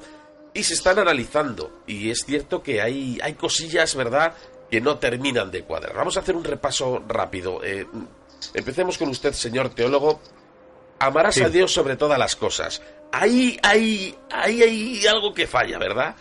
Y 0.53 0.63
se 0.63 0.73
están 0.75 0.99
analizando 0.99 1.81
y 1.87 2.09
es 2.11 2.23
cierto 2.25 2.61
que 2.63 2.81
hay, 2.81 3.19
hay 3.23 3.33
cosillas, 3.33 3.95
¿verdad?, 3.95 4.33
que 4.69 4.81
no 4.81 4.97
terminan 4.99 5.49
de 5.49 5.63
cuadrar. 5.63 5.95
Vamos 5.95 6.17
a 6.17 6.19
hacer 6.19 6.35
un 6.35 6.43
repaso 6.43 7.03
rápido. 7.07 7.63
Eh, 7.63 7.87
empecemos 8.53 8.97
con 8.99 9.09
usted, 9.09 9.33
señor 9.33 9.69
teólogo. 9.69 10.19
Amarás 10.99 11.35
Sí. 11.35 11.43
a 11.43 11.49
Dios 11.49 11.71
sobre 11.73 11.95
todas 11.95 12.19
las 12.19 12.35
cosas. 12.35 12.81
Ahí, 13.11 13.57
ahí, 13.63 14.15
ahí 14.31 14.61
hay 14.61 15.07
algo 15.07 15.33
que 15.33 15.47
falla, 15.47 15.79
¿verdad? 15.79 16.15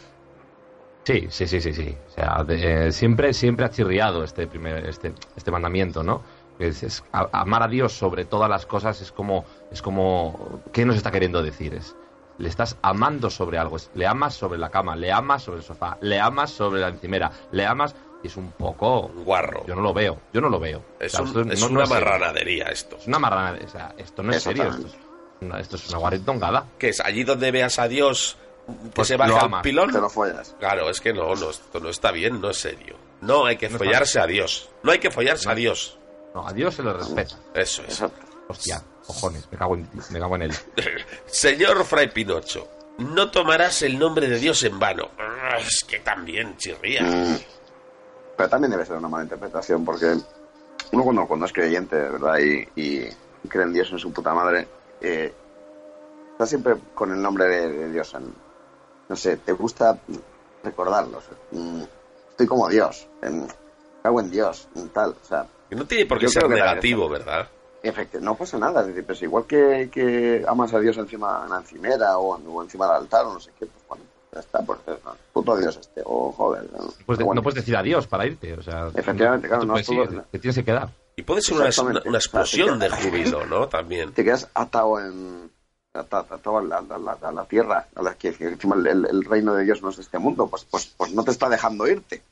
Sí, 1.08 1.26
sí, 1.30 1.46
sí, 1.46 1.58
sí, 1.62 1.72
sí. 1.72 1.96
O 2.06 2.10
sea, 2.10 2.44
de- 2.44 2.88
eh, 2.88 2.92
siempre, 2.92 3.32
siempre 3.32 3.64
ha 3.64 3.70
chirriado 3.70 4.22
este 4.24 4.46
primer, 4.46 4.84
este, 4.86 5.14
este 5.36 5.50
mandamiento, 5.50 6.02
¿no? 6.02 6.22
Es, 6.58 6.82
es- 6.82 7.02
a- 7.12 7.30
amar 7.32 7.62
a 7.62 7.68
Dios 7.68 7.94
sobre 7.94 8.26
todas 8.26 8.50
las 8.50 8.66
cosas 8.66 9.00
es 9.00 9.10
como, 9.10 9.46
es 9.72 9.80
como, 9.80 10.60
¿qué 10.70 10.84
nos 10.84 10.96
está 10.96 11.10
queriendo 11.10 11.42
decir? 11.42 11.72
Es, 11.72 11.96
le 12.36 12.46
estás 12.50 12.76
amando 12.82 13.30
sobre 13.30 13.56
algo, 13.56 13.76
es- 13.78 13.90
le 13.94 14.06
amas 14.06 14.34
sobre 14.34 14.58
la 14.58 14.68
cama, 14.68 14.96
le 14.96 15.10
amas 15.10 15.44
sobre 15.44 15.60
el 15.60 15.64
sofá, 15.64 15.96
le 16.02 16.20
amas 16.20 16.50
sobre 16.50 16.80
la 16.82 16.88
encimera, 16.88 17.30
le 17.52 17.64
amas 17.64 17.96
y 18.22 18.26
es 18.26 18.36
un 18.36 18.52
poco, 18.52 19.08
guarro. 19.24 19.64
yo 19.66 19.74
no 19.74 19.80
lo 19.80 19.94
veo, 19.94 20.20
yo 20.34 20.42
no 20.42 20.50
lo 20.50 20.60
veo. 20.60 20.82
Es, 21.00 21.14
O 21.14 21.26
sea, 21.26 21.40
un- 21.42 21.50
es 21.52 21.58
no- 21.62 21.68
no 21.70 21.74
una 21.76 21.86
serio. 21.86 22.04
marranadería 22.04 22.66
esto. 22.66 22.98
Es 22.98 23.06
una 23.06 23.18
marrana, 23.18 23.58
o 23.64 23.68
sea, 23.68 23.94
esto 23.96 24.22
no 24.22 24.30
es 24.32 24.42
serio, 24.42 24.64
esto 24.64 24.88
es 24.88 24.94
una, 25.40 25.58
esto 25.58 25.76
es 25.76 25.88
una 25.88 25.98
guarritongada. 25.98 26.66
que 26.78 26.90
es 26.90 27.00
allí 27.00 27.24
donde 27.24 27.50
veas 27.50 27.78
a 27.78 27.88
Dios 27.88 28.36
que 28.84 28.90
Pues 28.94 29.08
se 29.08 29.14
lo 29.14 29.18
baja 29.20 29.38
el 29.38 29.44
amas. 29.46 29.62
pilón. 29.62 29.92
Te 29.92 30.00
lo 30.00 30.08
follas. 30.10 30.54
Claro, 30.58 30.90
es 30.90 31.00
que 31.00 31.12
no, 31.12 31.34
no, 31.34 31.50
esto 31.50 31.80
no 31.80 31.88
está 31.88 32.10
bien, 32.12 32.40
no 32.40 32.50
es 32.50 32.58
serio. 32.58 32.96
No 33.20 33.46
hay 33.46 33.56
que 33.56 33.68
No 33.68 33.78
follarse 33.78 34.20
a 34.20 34.26
Dios. 34.26 34.70
No 34.82 34.92
hay 34.92 34.98
que 34.98 35.10
follarse 35.10 35.50
a 35.50 35.54
Dios. 35.54 35.98
No, 36.34 36.46
a 36.46 36.52
Dios 36.52 36.74
se 36.74 36.82
le 36.82 36.92
respeta. 36.92 37.36
Eso 37.54 37.82
es. 37.88 38.02
Hostia, 38.48 38.82
cojones, 39.06 39.46
me 39.50 39.58
cago 39.58 39.74
en, 39.74 39.88
me 40.10 40.18
cago 40.20 40.36
en 40.36 40.42
él. 40.42 40.52
Señor 41.26 41.84
Fray 41.84 42.10
Pinocho, 42.12 42.68
no 42.98 43.30
tomarás 43.30 43.82
el 43.82 43.98
nombre 43.98 44.28
de 44.28 44.38
Dios 44.38 44.62
en 44.62 44.78
vano. 44.78 45.10
Es 45.58 45.84
que 45.84 45.98
también 46.00 46.56
chirría. 46.56 47.02
Mm. 47.02 47.38
Pero 48.36 48.48
también 48.48 48.70
debe 48.70 48.86
ser 48.86 48.96
una 48.96 49.08
mala 49.08 49.24
interpretación, 49.24 49.84
porque 49.84 50.14
uno 50.92 51.02
cuando, 51.04 51.26
cuando 51.26 51.46
es 51.46 51.52
creyente, 51.52 51.96
¿verdad? 51.96 52.38
Y, 52.38 52.68
y 52.80 53.08
cree 53.48 53.64
en 53.64 53.72
Dios 53.72 53.90
en 53.90 53.98
su 53.98 54.12
puta 54.12 54.32
madre, 54.32 54.68
eh, 55.00 55.32
está 56.32 56.46
siempre 56.46 56.76
con 56.94 57.12
el 57.12 57.20
nombre 57.20 57.46
de, 57.46 57.68
de 57.68 57.92
Dios. 57.92 58.14
En, 58.14 58.32
no 59.08 59.16
sé, 59.16 59.36
te 59.38 59.52
gusta 59.52 59.98
recordarlo. 60.62 61.18
o 61.18 61.20
sea, 61.20 61.36
mm, 61.52 61.82
estoy 62.30 62.46
como 62.46 62.68
Dios, 62.68 63.06
en, 63.22 63.46
cago 64.02 64.20
en 64.20 64.30
Dios, 64.30 64.68
tal. 64.92 65.10
O 65.22 65.26
sea, 65.26 65.46
Que 65.68 65.76
no 65.76 65.84
tiene 65.86 66.06
por 66.06 66.18
qué 66.18 66.28
ser 66.28 66.48
negativo, 66.48 67.08
¿verdad? 67.08 67.48
efecti- 67.82 68.20
no 68.20 68.34
pasa 68.34 68.58
nada. 68.58 68.80
Es 68.82 68.88
decir, 68.88 69.04
pues 69.06 69.22
igual 69.22 69.44
que, 69.46 69.88
que 69.92 70.44
amas 70.48 70.72
a 70.74 70.80
Dios 70.80 70.96
encima 70.98 71.42
en 71.44 71.50
la 71.50 71.58
encimera 71.58 72.18
o, 72.18 72.36
o 72.36 72.62
encima 72.62 72.86
del 72.86 72.96
altar 72.96 73.24
o 73.26 73.34
no 73.34 73.40
sé 73.40 73.50
qué, 73.58 73.66
pues 73.66 73.84
bueno, 73.88 74.04
Ya 74.32 74.40
está, 74.40 74.60
pues, 74.62 74.78
eh, 74.88 74.96
puto 75.32 75.56
Dios 75.56 75.76
este, 75.76 76.02
o 76.04 76.32
joder. 76.32 76.64
¿no? 76.72 76.78
Pues 77.06 77.18
de- 77.18 77.24
Bueno, 77.24 77.38
no 77.40 77.42
puedes 77.42 77.56
decir 77.56 77.76
adiós 77.76 78.06
para 78.06 78.26
irte. 78.26 78.52
O 78.54 78.62
sea, 78.62 78.88
Efectivamente, 78.94 79.48
claro, 79.48 79.64
no 79.64 79.72
puedes 79.74 79.86
todo- 79.86 80.24
te 80.30 80.38
tienes 80.38 80.56
que 80.56 80.64
quedar. 80.64 80.88
Y 81.16 81.22
puede 81.22 81.40
ser 81.40 81.56
una, 81.56 82.00
una- 82.04 82.18
explosión 82.18 82.78
de 82.78 82.90
júbilo, 82.90 83.46
¿no? 83.46 83.68
También. 83.68 84.12
te 84.12 84.22
quedas 84.24 84.48
atado 84.54 85.00
en 85.00 85.50
a 85.98 86.62
la, 86.62 86.80
la- 87.20 87.32
la 87.32 87.44
tierra 87.44 87.86
a 87.94 88.02
la 88.02 88.14
que 88.14 88.28
encima 88.38 88.76
el, 88.76 89.24
reino 89.24 89.54
de 89.54 89.64
Dios 89.64 89.82
no 89.82 89.90
es 89.90 89.98
este 89.98 90.18
mundo 90.18 90.46
pues 90.48 90.64
pues 90.64 90.86
pues 90.96 91.12
no 91.12 91.24
te 91.24 91.30
está 91.30 91.48
dejando 91.48 91.86
irte 91.86 92.22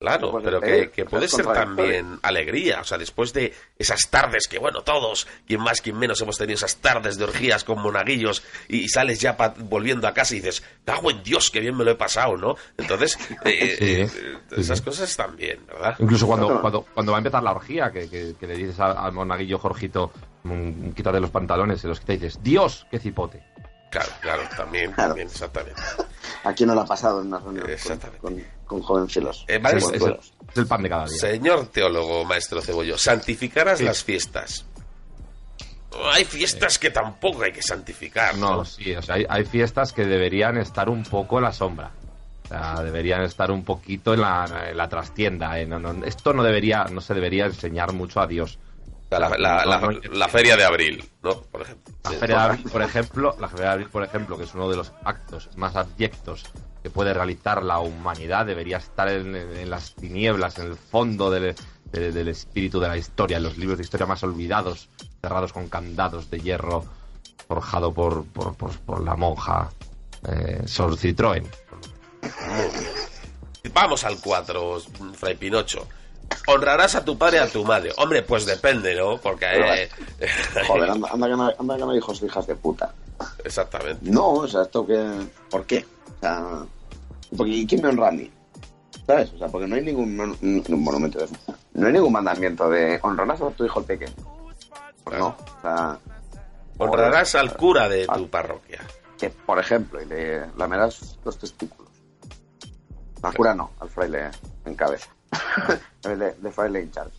Claro, 0.00 0.30
Pues, 0.30 0.44
pero 0.44 0.64
eh, 0.64 0.90
que, 0.90 1.04
puede 1.04 1.28
ser 1.28 1.44
también 1.44 2.18
alegría. 2.22 2.80
O 2.80 2.84
sea, 2.84 2.96
después 2.96 3.34
de 3.34 3.52
esas 3.78 4.08
tardes 4.08 4.48
que, 4.48 4.58
bueno, 4.58 4.80
todos, 4.80 5.28
quien 5.46 5.60
más, 5.60 5.82
quien 5.82 5.98
menos, 5.98 6.18
hemos 6.22 6.38
tenido 6.38 6.54
esas 6.54 6.76
tardes 6.76 7.18
de 7.18 7.24
orgías 7.24 7.64
con 7.64 7.82
monaguillos 7.82 8.42
y, 8.66 8.78
y 8.78 8.88
sales 8.88 9.20
ya 9.20 9.36
pa- 9.36 9.52
volviendo 9.58 10.08
a 10.08 10.14
casa 10.14 10.34
y 10.34 10.38
dices, 10.38 10.62
cago 10.86 11.10
en 11.10 11.22
Dios, 11.22 11.50
qué 11.50 11.60
bien 11.60 11.76
me 11.76 11.84
lo 11.84 11.90
he 11.90 11.94
pasado, 11.96 12.38
¿no? 12.38 12.56
Entonces, 12.78 13.18
eh, 13.44 13.76
Sí, 13.78 13.84
eh, 13.84 14.08
sí, 14.08 14.60
esas 14.62 14.78
sí. 14.78 14.84
cosas 14.84 15.14
también, 15.14 15.66
¿verdad? 15.66 15.94
Incluso 15.98 16.26
cuando, 16.26 16.58
cuando, 16.62 16.86
cuando 16.94 17.12
va 17.12 17.18
a 17.18 17.20
empezar 17.20 17.42
la 17.42 17.52
orgía, 17.52 17.90
que, 17.92 18.08
que- 18.08 18.34
que 18.40 18.46
le 18.46 18.56
dices 18.56 18.80
al, 18.80 19.12
monaguillo 19.12 19.58
Jorgito, 19.58 20.12
mm, 20.44 20.92
quítate 20.92 21.20
los 21.20 21.28
pantalones, 21.30 21.78
se 21.78 21.88
los 21.88 22.00
quita 22.00 22.14
y 22.14 22.16
dices, 22.16 22.42
Dios, 22.42 22.86
qué 22.90 22.98
cipote. 22.98 23.44
Claro, 23.90 24.08
claro, 24.22 24.42
también, 24.56 24.92
Claro. 24.92 25.10
también, 25.10 25.28
exactamente. 25.28 25.82
aquí 26.44 26.64
no 26.64 26.74
lo 26.74 26.80
ha 26.80 26.86
pasado 26.86 27.20
en 27.20 27.26
una 27.26 27.38
reunión 27.38 27.68
Exactamente. 27.68 28.18
con, 28.20 28.34
con 28.34 28.59
jovencilos 28.80 29.44
Eh, 29.48 29.58
vale, 29.58 29.78
Es, 29.78 29.88
el, 29.90 30.12
es 30.50 30.56
el 30.56 30.66
pan 30.68 30.82
de 30.84 30.88
cada 30.88 31.06
día. 31.06 31.18
Señor 31.18 31.66
teólogo, 31.66 32.24
maestro 32.24 32.60
Cebollo, 32.62 32.96
santificarás 32.96 33.78
Sí. 33.78 33.84
las 33.84 34.04
fiestas. 34.04 34.64
Hay 36.12 36.24
fiestas 36.24 36.78
que 36.78 36.90
tampoco 36.90 37.42
hay 37.42 37.52
que 37.52 37.62
santificar, 37.62 38.36
¿no? 38.36 38.58
No, 38.58 38.64
sí, 38.64 38.94
o 38.94 39.02
sea, 39.02 39.16
hay, 39.16 39.26
hay 39.28 39.44
fiestas 39.44 39.92
que 39.92 40.04
deberían 40.04 40.56
estar 40.56 40.88
un 40.88 41.02
poco 41.02 41.38
en 41.38 41.44
la 41.44 41.52
sombra. 41.52 41.90
O 42.44 42.48
sea, 42.48 42.82
deberían 42.82 43.22
estar 43.22 43.50
un 43.50 43.64
poquito 43.64 44.14
en 44.14 44.20
la, 44.20 44.68
en 44.70 44.76
la 44.76 44.88
trastienda. 44.88 45.58
eh, 45.58 45.66
no, 45.66 45.78
no, 45.80 46.04
esto 46.04 46.32
no 46.32 46.42
debería, 46.44 46.84
no 46.84 47.00
se 47.00 47.12
debería 47.14 47.46
enseñar 47.46 47.92
mucho 47.92 48.20
a 48.20 48.26
Dios. 48.28 48.58
La, 49.10 49.18
la- 49.18 49.36
la- 49.36 49.64
No, 49.80 49.90
no, 49.90 50.00
la 50.12 50.28
feria 50.28 50.56
de 50.56 50.64
abril, 50.64 51.04
¿no? 51.22 51.40
Por 51.42 51.62
ejemplo. 51.62 51.92
La 52.04 52.10
Feria 52.12 52.36
de 52.36 52.42
Abril, 52.42 52.64
por 52.70 52.82
ejemplo, 52.82 53.36
la 53.40 53.48
Feria 53.48 53.64
de 53.66 53.72
Abril, 53.72 53.88
por 53.88 54.04
ejemplo, 54.04 54.38
que 54.38 54.44
es 54.44 54.54
uno 54.54 54.70
de 54.70 54.76
los 54.76 54.92
actos 55.04 55.50
más 55.56 55.74
abyectos 55.74 56.44
que 56.82 56.90
puede 56.90 57.12
realizar 57.14 57.62
la 57.62 57.78
humanidad, 57.80 58.46
debería 58.46 58.78
estar 58.78 59.08
en, 59.08 59.34
en 59.36 59.68
las 59.70 59.94
tinieblas, 59.94 60.58
en 60.58 60.66
el 60.66 60.76
fondo 60.76 61.30
del, 61.30 61.54
de- 61.92 62.12
del 62.12 62.28
espíritu 62.28 62.80
de 62.80 62.88
la 62.88 62.96
historia, 62.96 63.36
en 63.36 63.42
los 63.42 63.58
libros 63.58 63.78
de 63.78 63.84
historia 63.84 64.06
más 64.06 64.22
olvidados, 64.22 64.88
cerrados 65.20 65.52
con 65.52 65.68
candados 65.68 66.30
de 66.30 66.40
hierro, 66.40 66.84
forjado 67.48 67.92
por, 67.92 68.24
por, 68.26 68.54
por- 68.54 68.78
por 68.80 69.02
la 69.04 69.14
monja 69.16 69.68
eh, 70.28 70.62
Sor 70.66 70.96
Citroën. 70.96 71.44
Vamos 73.72 74.04
al 74.04 74.16
4, 74.20 74.80
Fray 75.14 75.36
Pinocho. 75.36 75.86
Honrarás 76.46 76.94
a 76.94 77.04
tu 77.04 77.18
padre 77.18 77.38
y 77.38 77.40
a 77.40 77.48
tu 77.48 77.64
madre. 77.64 77.92
Hombre, 77.98 78.22
pues 78.22 78.46
depende, 78.46 78.94
¿no? 78.94 79.18
Porque... 79.18 79.46
eh, 79.46 79.88
joder 80.66 80.90
anda, 80.90 81.08
anda 81.12 81.26
que 81.28 81.36
no, 81.36 81.52
anda 81.58 81.76
que 81.76 81.80
no 81.82 81.90
hay 81.90 81.98
hijos 81.98 82.22
e 82.22 82.26
hijas 82.26 82.46
de 82.46 82.54
puta 82.54 82.94
Exactamente. 83.44 84.10
no 84.10 84.28
o 84.30 84.48
sea 84.48 84.62
esto 84.62 84.86
que 84.86 85.28
¿por 85.50 85.64
qué? 85.66 85.84
o 86.16 86.20
sea 86.20 86.64
porque 87.36 87.52
¿y 87.52 87.66
quién 87.66 87.82
me 87.82 87.88
honra 87.88 88.08
a 88.08 88.12
mí? 88.12 88.30
¿sabes? 89.06 89.32
o 89.34 89.38
sea 89.38 89.48
porque 89.48 89.66
no 89.66 89.76
hay 89.76 89.82
ningún 89.84 90.16
mon- 90.16 90.36
ningún 90.40 90.82
monumento 90.84 91.18
de 91.18 91.28
no 91.74 91.86
hay 91.86 91.92
ningún 91.92 92.12
mandamiento 92.12 92.68
de 92.70 92.98
honrarás 93.02 93.40
a 93.42 93.50
tu 93.50 93.64
hijo 93.64 93.80
el 93.80 93.86
pequeño 93.86 94.14
pues 95.04 95.18
no 95.18 95.28
o 95.28 95.60
sea 95.62 95.98
Honrarás 96.78 97.34
al 97.34 97.54
cura 97.56 97.88
de 97.90 98.06
tu 98.06 98.28
parroquia. 98.30 98.80
que 99.18 99.28
por 99.30 99.58
ejemplo 99.58 100.00
y 100.00 100.06
le 100.06 100.46
lamerás 100.56 101.18
los 101.24 101.38
testículos 101.38 101.90
al 103.22 103.34
cura 103.34 103.54
no 103.54 103.72
al 103.80 103.88
fraile 103.90 104.30
en 104.64 104.74
cabeza 104.74 105.08
de, 106.02 106.16
de 106.16 106.50
fraile 106.52 106.82
in 106.82 106.90
charge 106.90 107.12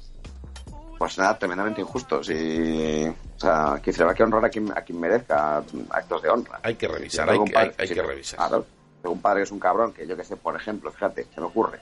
pues 1.02 1.18
nada 1.18 1.36
tremendamente 1.40 1.82
injusto 1.82 2.24
si 2.24 3.08
o 3.08 3.40
sea 3.40 3.80
que 3.84 3.92
se 3.92 4.04
va 4.04 4.12
a 4.12 4.14
que 4.14 4.22
honrar 4.22 4.46
a 4.46 4.50
quien, 4.50 4.72
a 4.72 4.82
quien 4.84 5.00
merezca 5.00 5.64
actos 5.90 6.22
de 6.22 6.30
honra 6.30 6.60
Hay 6.62 6.76
que 6.76 6.88
revisar, 6.88 7.26
Si 7.28 7.32
hay 7.32 7.38
que, 7.44 7.58
hay, 7.58 7.66
padre- 7.70 7.76
hay 7.80 7.88
si- 7.88 7.94
que 7.96 8.04
revisar. 8.04 8.38
claro 8.38 8.66
tengo 9.02 9.16
un 9.16 9.22
padre 9.22 9.40
que 9.40 9.44
es 9.46 9.52
un 9.52 9.60
cabrón 9.60 9.94
que 9.94 10.06
yo 10.06 10.16
que 10.16 10.24
sé 10.24 10.38
por 10.38 10.56
ejemplo 10.56 10.92
fíjate 10.92 11.26
se 11.34 11.42
me 11.42 11.48
ocurre 11.48 11.80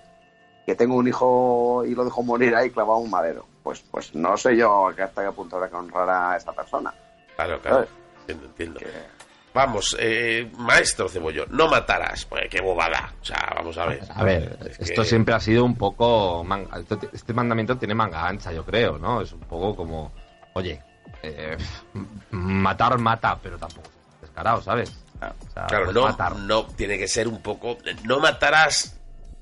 que 0.66 0.74
tengo 0.74 0.96
un 0.96 1.06
hijo 1.10 1.84
y 1.86 1.96
lo 1.96 2.06
dejo 2.06 2.24
morir 2.24 2.56
ahí 2.56 2.70
clavado 2.70 2.94
a 2.96 3.02
un 3.02 3.10
madero 3.10 3.46
pues 3.62 3.82
pues 3.92 4.16
no 4.16 4.38
sé 4.38 4.56
yo 4.56 4.90
que 4.96 5.02
hasta 5.02 5.26
qué 5.26 5.32
punto 5.34 5.58
habrá 5.58 5.68
que 5.70 5.76
honrar 5.76 6.10
a 6.10 6.38
esta 6.38 6.54
persona 6.54 6.94
Claro, 7.36 7.60
claro. 7.60 7.76
¿sabes? 7.76 7.90
Entiendo, 8.22 8.46
entiendo. 8.46 8.80
Que- 8.80 9.19
Vamos, 9.54 9.96
eh, 10.00 10.50
maestro 10.58 11.10
Cebollo, 11.10 11.46
no 11.48 11.68
matarás. 11.68 12.26
Pues 12.26 12.48
qué 12.50 12.62
bobada. 12.62 13.14
O 13.22 13.26
sea, 13.26 13.52
vamos 13.56 13.78
a 13.78 13.86
ver. 13.88 14.02
A 14.14 14.24
ver, 14.24 14.58
Es 14.70 14.80
esto 14.90 15.02
que- 15.02 15.08
siempre 15.08 15.34
ha 15.34 15.40
sido 15.40 15.66
un 15.66 15.76
poco... 15.76 16.44
manga- 16.44 16.80
este 17.12 17.34
mandamiento 17.34 17.76
tiene 17.78 17.96
manga 17.96 18.28
ancha, 18.28 18.52
yo 18.52 18.64
creo, 18.64 18.98
¿no? 19.00 19.22
Es 19.22 19.32
un 19.34 19.40
poco 19.42 19.76
como, 19.76 20.12
oye, 20.54 20.82
eh, 21.24 21.58
matar 22.32 22.98
mata, 23.00 23.38
pero 23.42 23.58
tampoco 23.58 23.88
es 24.16 24.22
descarado, 24.22 24.62
¿sabes? 24.62 24.92
O 25.22 25.52
sea, 25.52 25.66
Claro, 25.68 25.92
no, 25.92 26.04
matar. 26.04 26.36
no 26.36 26.66
tiene 26.68 26.98
que 26.98 27.08
ser 27.08 27.28
un 27.28 27.42
poco. 27.42 27.78
No 28.06 28.20
matarás 28.20 28.96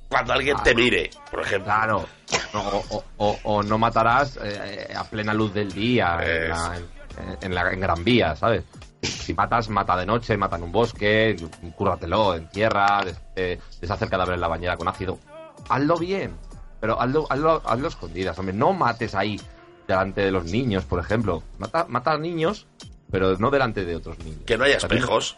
cuando 0.10 0.34
alguien 0.34 0.56
te 0.64 0.74
mire, 0.74 1.10
por 1.30 1.42
ejemplo. 1.42 1.66
Claro, 1.66 2.06
No, 2.54 2.62
o, 2.62 2.84
o- 2.90 3.04
o- 3.18 3.40
o 3.44 3.64
no 3.64 3.78
matarás 3.78 4.40
eh, 4.42 4.92
a 4.96 5.04
plena 5.04 5.34
luz 5.34 5.54
del 5.54 5.72
día, 5.72 6.18
en, 6.24 6.50
la, 6.50 6.76
en- 6.78 7.38
en 7.42 7.56
la- 7.56 7.72
en 7.72 7.80
Gran 7.80 8.04
Vía, 8.04 8.36
¿sabes? 8.36 8.64
Si 9.02 9.34
matas, 9.34 9.70
mata 9.70 9.96
de 9.96 10.06
noche, 10.06 10.38
mata 10.38 10.56
en 10.56 10.64
un 10.64 10.72
bosque, 10.72 11.36
cúrratelo 11.76 12.36
en 12.36 12.50
tierra, 12.50 13.04
des- 13.06 13.20
eh, 13.36 13.60
deshace 13.80 14.06
el 14.06 14.10
cadáver 14.12 14.36
en 14.36 14.42
la 14.42 14.48
bañera 14.48 14.78
con 14.78 14.88
ácido. 14.88 15.20
Hazlo 15.70 15.98
bien, 15.98 16.34
pero 16.80 17.00
hazlo, 17.00 17.28
hazlo, 17.30 17.62
hazlo 17.66 17.86
a 17.88 17.90
escondidas, 17.90 18.38
hombre. 18.40 18.56
No 18.56 18.74
mates 18.74 19.14
ahí 19.16 19.40
delante 19.88 20.22
de 20.22 20.32
los 20.32 20.46
niños, 20.46 20.86
por 20.86 21.00
ejemplo. 21.00 21.44
Mata, 21.60 21.86
mata 21.90 22.14
a 22.14 22.18
niños, 22.18 22.68
pero 23.12 23.38
no 23.38 23.52
delante 23.52 23.86
de 23.86 23.96
otros 23.96 24.18
niños. 24.20 24.42
Que 24.46 24.58
no 24.58 24.64
haya 24.64 24.78
espejos. 24.78 25.38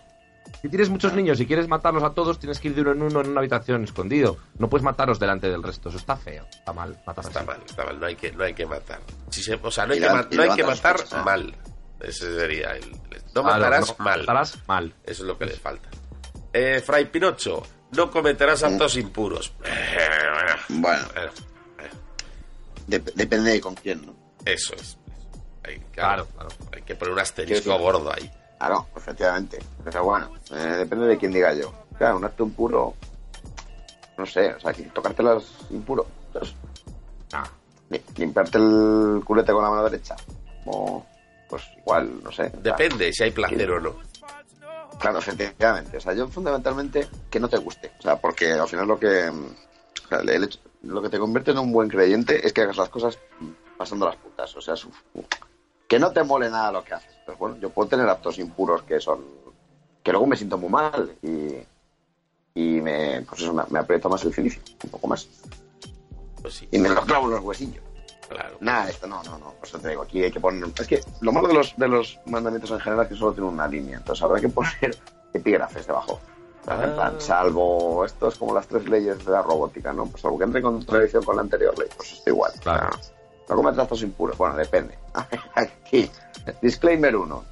si 0.61 0.69
tienes 0.69 0.89
muchos 0.89 1.13
niños 1.13 1.39
y 1.39 1.45
quieres 1.45 1.67
matarlos 1.67 2.03
a 2.03 2.11
todos, 2.11 2.39
tienes 2.39 2.59
que 2.59 2.69
ir 2.69 2.75
de 2.75 2.81
uno 2.81 2.91
en 2.93 3.01
uno 3.03 3.21
en 3.21 3.29
una 3.29 3.39
habitación 3.39 3.83
escondido. 3.83 4.37
No 4.57 4.69
puedes 4.69 4.83
matarlos 4.83 5.19
delante 5.19 5.49
del 5.49 5.61
resto. 5.63 5.89
Eso 5.89 5.97
está 5.97 6.15
feo. 6.15 6.45
Está 6.51 6.73
mal. 6.73 6.97
Matar 7.05 7.25
Está 7.25 7.39
así. 7.39 7.47
mal, 7.47 7.59
está 7.65 7.85
mal. 7.85 7.99
No 7.99 8.05
hay 8.05 8.15
que, 8.15 8.31
no 8.31 8.43
hay 8.43 8.53
que 8.53 8.65
matar. 8.65 8.99
Si 9.29 9.43
se- 9.43 9.59
o 9.61 9.69
sea, 9.71 9.85
no 9.85 9.93
hay 9.93 9.99
Y 9.99 10.01
que, 10.01 10.09
ma- 10.09 10.27
no 10.31 10.41
hay 10.43 10.49
que 10.55 10.63
matar 10.63 10.95
¿eh? 10.99 11.15
mal. 11.25 11.55
Ese 11.99 12.35
sería 12.35 12.71
el. 12.71 12.91
No 13.35 13.43
matarás 13.43 13.89
no 13.97 14.03
mal. 14.03 14.19
Matarás 14.21 14.57
mal. 14.67 14.93
Eso 15.03 15.23
es 15.23 15.27
lo 15.27 15.37
que 15.37 15.45
le 15.45 15.53
falta. 15.53 15.89
Eh, 16.53 16.81
Fray 16.85 17.05
Pinocho, 17.05 17.61
no 17.91 18.09
cometerás 18.09 18.63
actos 18.63 18.95
impuros. 18.97 19.53
Eh, 19.63 20.07
bueno 20.69 20.81
bueno, 20.81 21.03
eh, 21.15 21.89
dep- 22.87 23.13
depende 23.13 23.51
de 23.51 23.61
con 23.61 23.75
quién 23.75 24.05
no 24.05 24.15
eso 24.45 24.73
es. 24.75 24.97
Hay, 25.63 25.79
Claro, 25.91 26.25
claro. 26.27 26.49
Hay 26.73 26.81
que 26.83 26.95
poner 26.95 27.13
un 27.13 27.19
asterisco 27.19 27.77
gordo 27.77 28.11
ahí. 28.13 28.31
Claro, 28.57 28.87
efectivamente. 28.95 29.59
Pero 29.83 30.03
bueno, 30.05 30.31
eh, 30.51 30.55
depende 30.79 31.05
de 31.07 31.17
quién 31.17 31.31
diga 31.31 31.53
yo. 31.53 31.71
Claro, 31.97 32.17
un 32.17 32.25
acto 32.25 32.43
impuro. 32.43 32.95
No 34.17 34.25
sé, 34.25 34.53
o 34.53 34.59
sea, 34.59 34.73
que 34.73 34.83
tocártelas 34.83 35.43
impuro. 35.69 36.07
pues, 36.33 36.53
Ah, 37.33 37.47
li- 37.89 38.03
limpiarte 38.17 38.57
el 38.57 39.21
culete 39.25 39.51
con 39.53 39.63
la 39.63 39.69
mano 39.69 39.83
derecha. 39.83 40.15
O, 40.65 41.05
pues 41.49 41.63
igual, 41.77 42.23
no 42.23 42.31
sé. 42.31 42.51
Depende 42.61 43.11
si 43.11 43.23
hay 43.23 43.31
placer 43.31 43.69
o 43.71 43.79
no. 43.79 43.95
Claro, 44.99 45.19
efectivamente. 45.19 45.97
O 45.97 46.01
sea, 46.01 46.13
yo 46.13 46.27
fundamentalmente 46.27 47.07
que 47.29 47.39
no 47.39 47.47
te 47.49 47.57
guste. 47.57 47.91
O 47.99 48.01
sea, 48.01 48.17
porque 48.17 48.51
al 48.51 48.67
final 48.67 48.87
lo 48.87 48.99
que. 48.99 49.31
mm, 49.31 49.45
o 50.05 50.07
sea, 50.09 50.19
el 50.19 50.43
hecho- 50.43 50.59
lo 50.83 51.01
que 51.01 51.09
te 51.09 51.19
convierte 51.19 51.51
en 51.51 51.59
un 51.59 51.71
buen 51.71 51.89
creyente 51.89 52.45
es 52.45 52.53
que 52.53 52.61
hagas 52.61 52.77
las 52.77 52.89
cosas 52.89 53.17
pasando 53.77 54.05
las 54.05 54.15
putas. 54.17 54.55
O 54.55 54.61
sea, 54.61 54.73
es- 54.75 54.87
que 55.87 55.99
no 55.99 56.11
te 56.11 56.23
mole 56.23 56.49
nada 56.49 56.71
lo 56.71 56.83
que 56.83 56.93
haces. 56.93 57.11
Pues 57.25 57.37
bueno, 57.37 57.57
yo 57.57 57.69
puedo 57.69 57.89
tener 57.89 58.07
actos 58.07 58.37
impuros 58.39 58.83
que 58.83 58.99
son. 58.99 59.23
que 60.03 60.11
luego 60.11 60.27
me 60.27 60.35
siento 60.37 60.57
muy 60.57 60.69
mal 60.69 61.15
y. 61.23 61.55
y 62.55 62.81
me. 62.81 63.21
pues 63.27 63.41
eso, 63.41 63.53
me, 63.53 63.63
me 63.69 63.79
aprieta 63.79 64.09
más 64.09 64.23
el 64.25 64.33
finicio, 64.33 64.61
un 64.83 64.89
poco 64.91 65.07
más. 65.07 65.27
Pues 66.41 66.53
sí, 66.53 66.67
Y 66.71 66.77
me 66.77 66.89
lo 66.89 67.01
clavo 67.03 67.25
en 67.27 67.31
los 67.35 67.41
huesillos. 67.43 67.83
Claro. 68.29 68.57
Nada, 68.61 68.89
esto 68.89 69.07
no, 69.07 69.21
no, 69.23 69.37
no. 69.37 69.53
Pues 69.59 69.71
te 69.71 69.89
digo, 69.89 70.03
aquí 70.03 70.23
hay 70.23 70.31
que 70.31 70.39
poner. 70.39 70.69
Es 70.79 70.87
que 70.87 71.01
lo 71.21 71.31
malo 71.31 71.47
de 71.47 71.53
los, 71.55 71.75
de 71.75 71.87
los 71.87 72.19
mandamientos 72.25 72.71
en 72.71 72.79
general 72.79 73.03
es 73.05 73.09
que 73.11 73.17
solo 73.17 73.33
tienen 73.33 73.53
una 73.53 73.67
línea. 73.67 73.97
Entonces 73.97 74.23
habrá 74.23 74.39
que 74.39 74.49
poner 74.49 74.97
epígrafes 75.33 75.85
debajo. 75.87 76.19
En 76.67 76.93
plan, 76.93 77.13
Ah. 77.17 77.19
salvo. 77.19 78.05
Esto 78.05 78.27
es 78.27 78.35
como 78.37 78.53
las 78.53 78.67
tres 78.67 78.87
leyes 78.87 79.25
de 79.25 79.31
la 79.31 79.41
robótica, 79.41 79.91
¿no? 79.91 80.05
Pues 80.05 80.21
salvo 80.21 80.37
que 80.37 80.43
entre 80.43 80.59
en 80.59 80.65
contradicción 80.65 81.23
con 81.23 81.35
la 81.37 81.41
anterior 81.41 81.77
ley, 81.79 81.87
pues 81.97 82.13
está 82.13 82.29
igual. 82.29 82.51
Claro. 82.61 82.89
No 83.49 83.55
cometas 83.55 83.79
actos 83.79 84.01
impuros. 84.03 84.37
Bueno, 84.37 84.55
depende. 84.55 84.97
Aquí. 85.55 86.09
Disclaimer 86.61 87.15
1. 87.15 87.43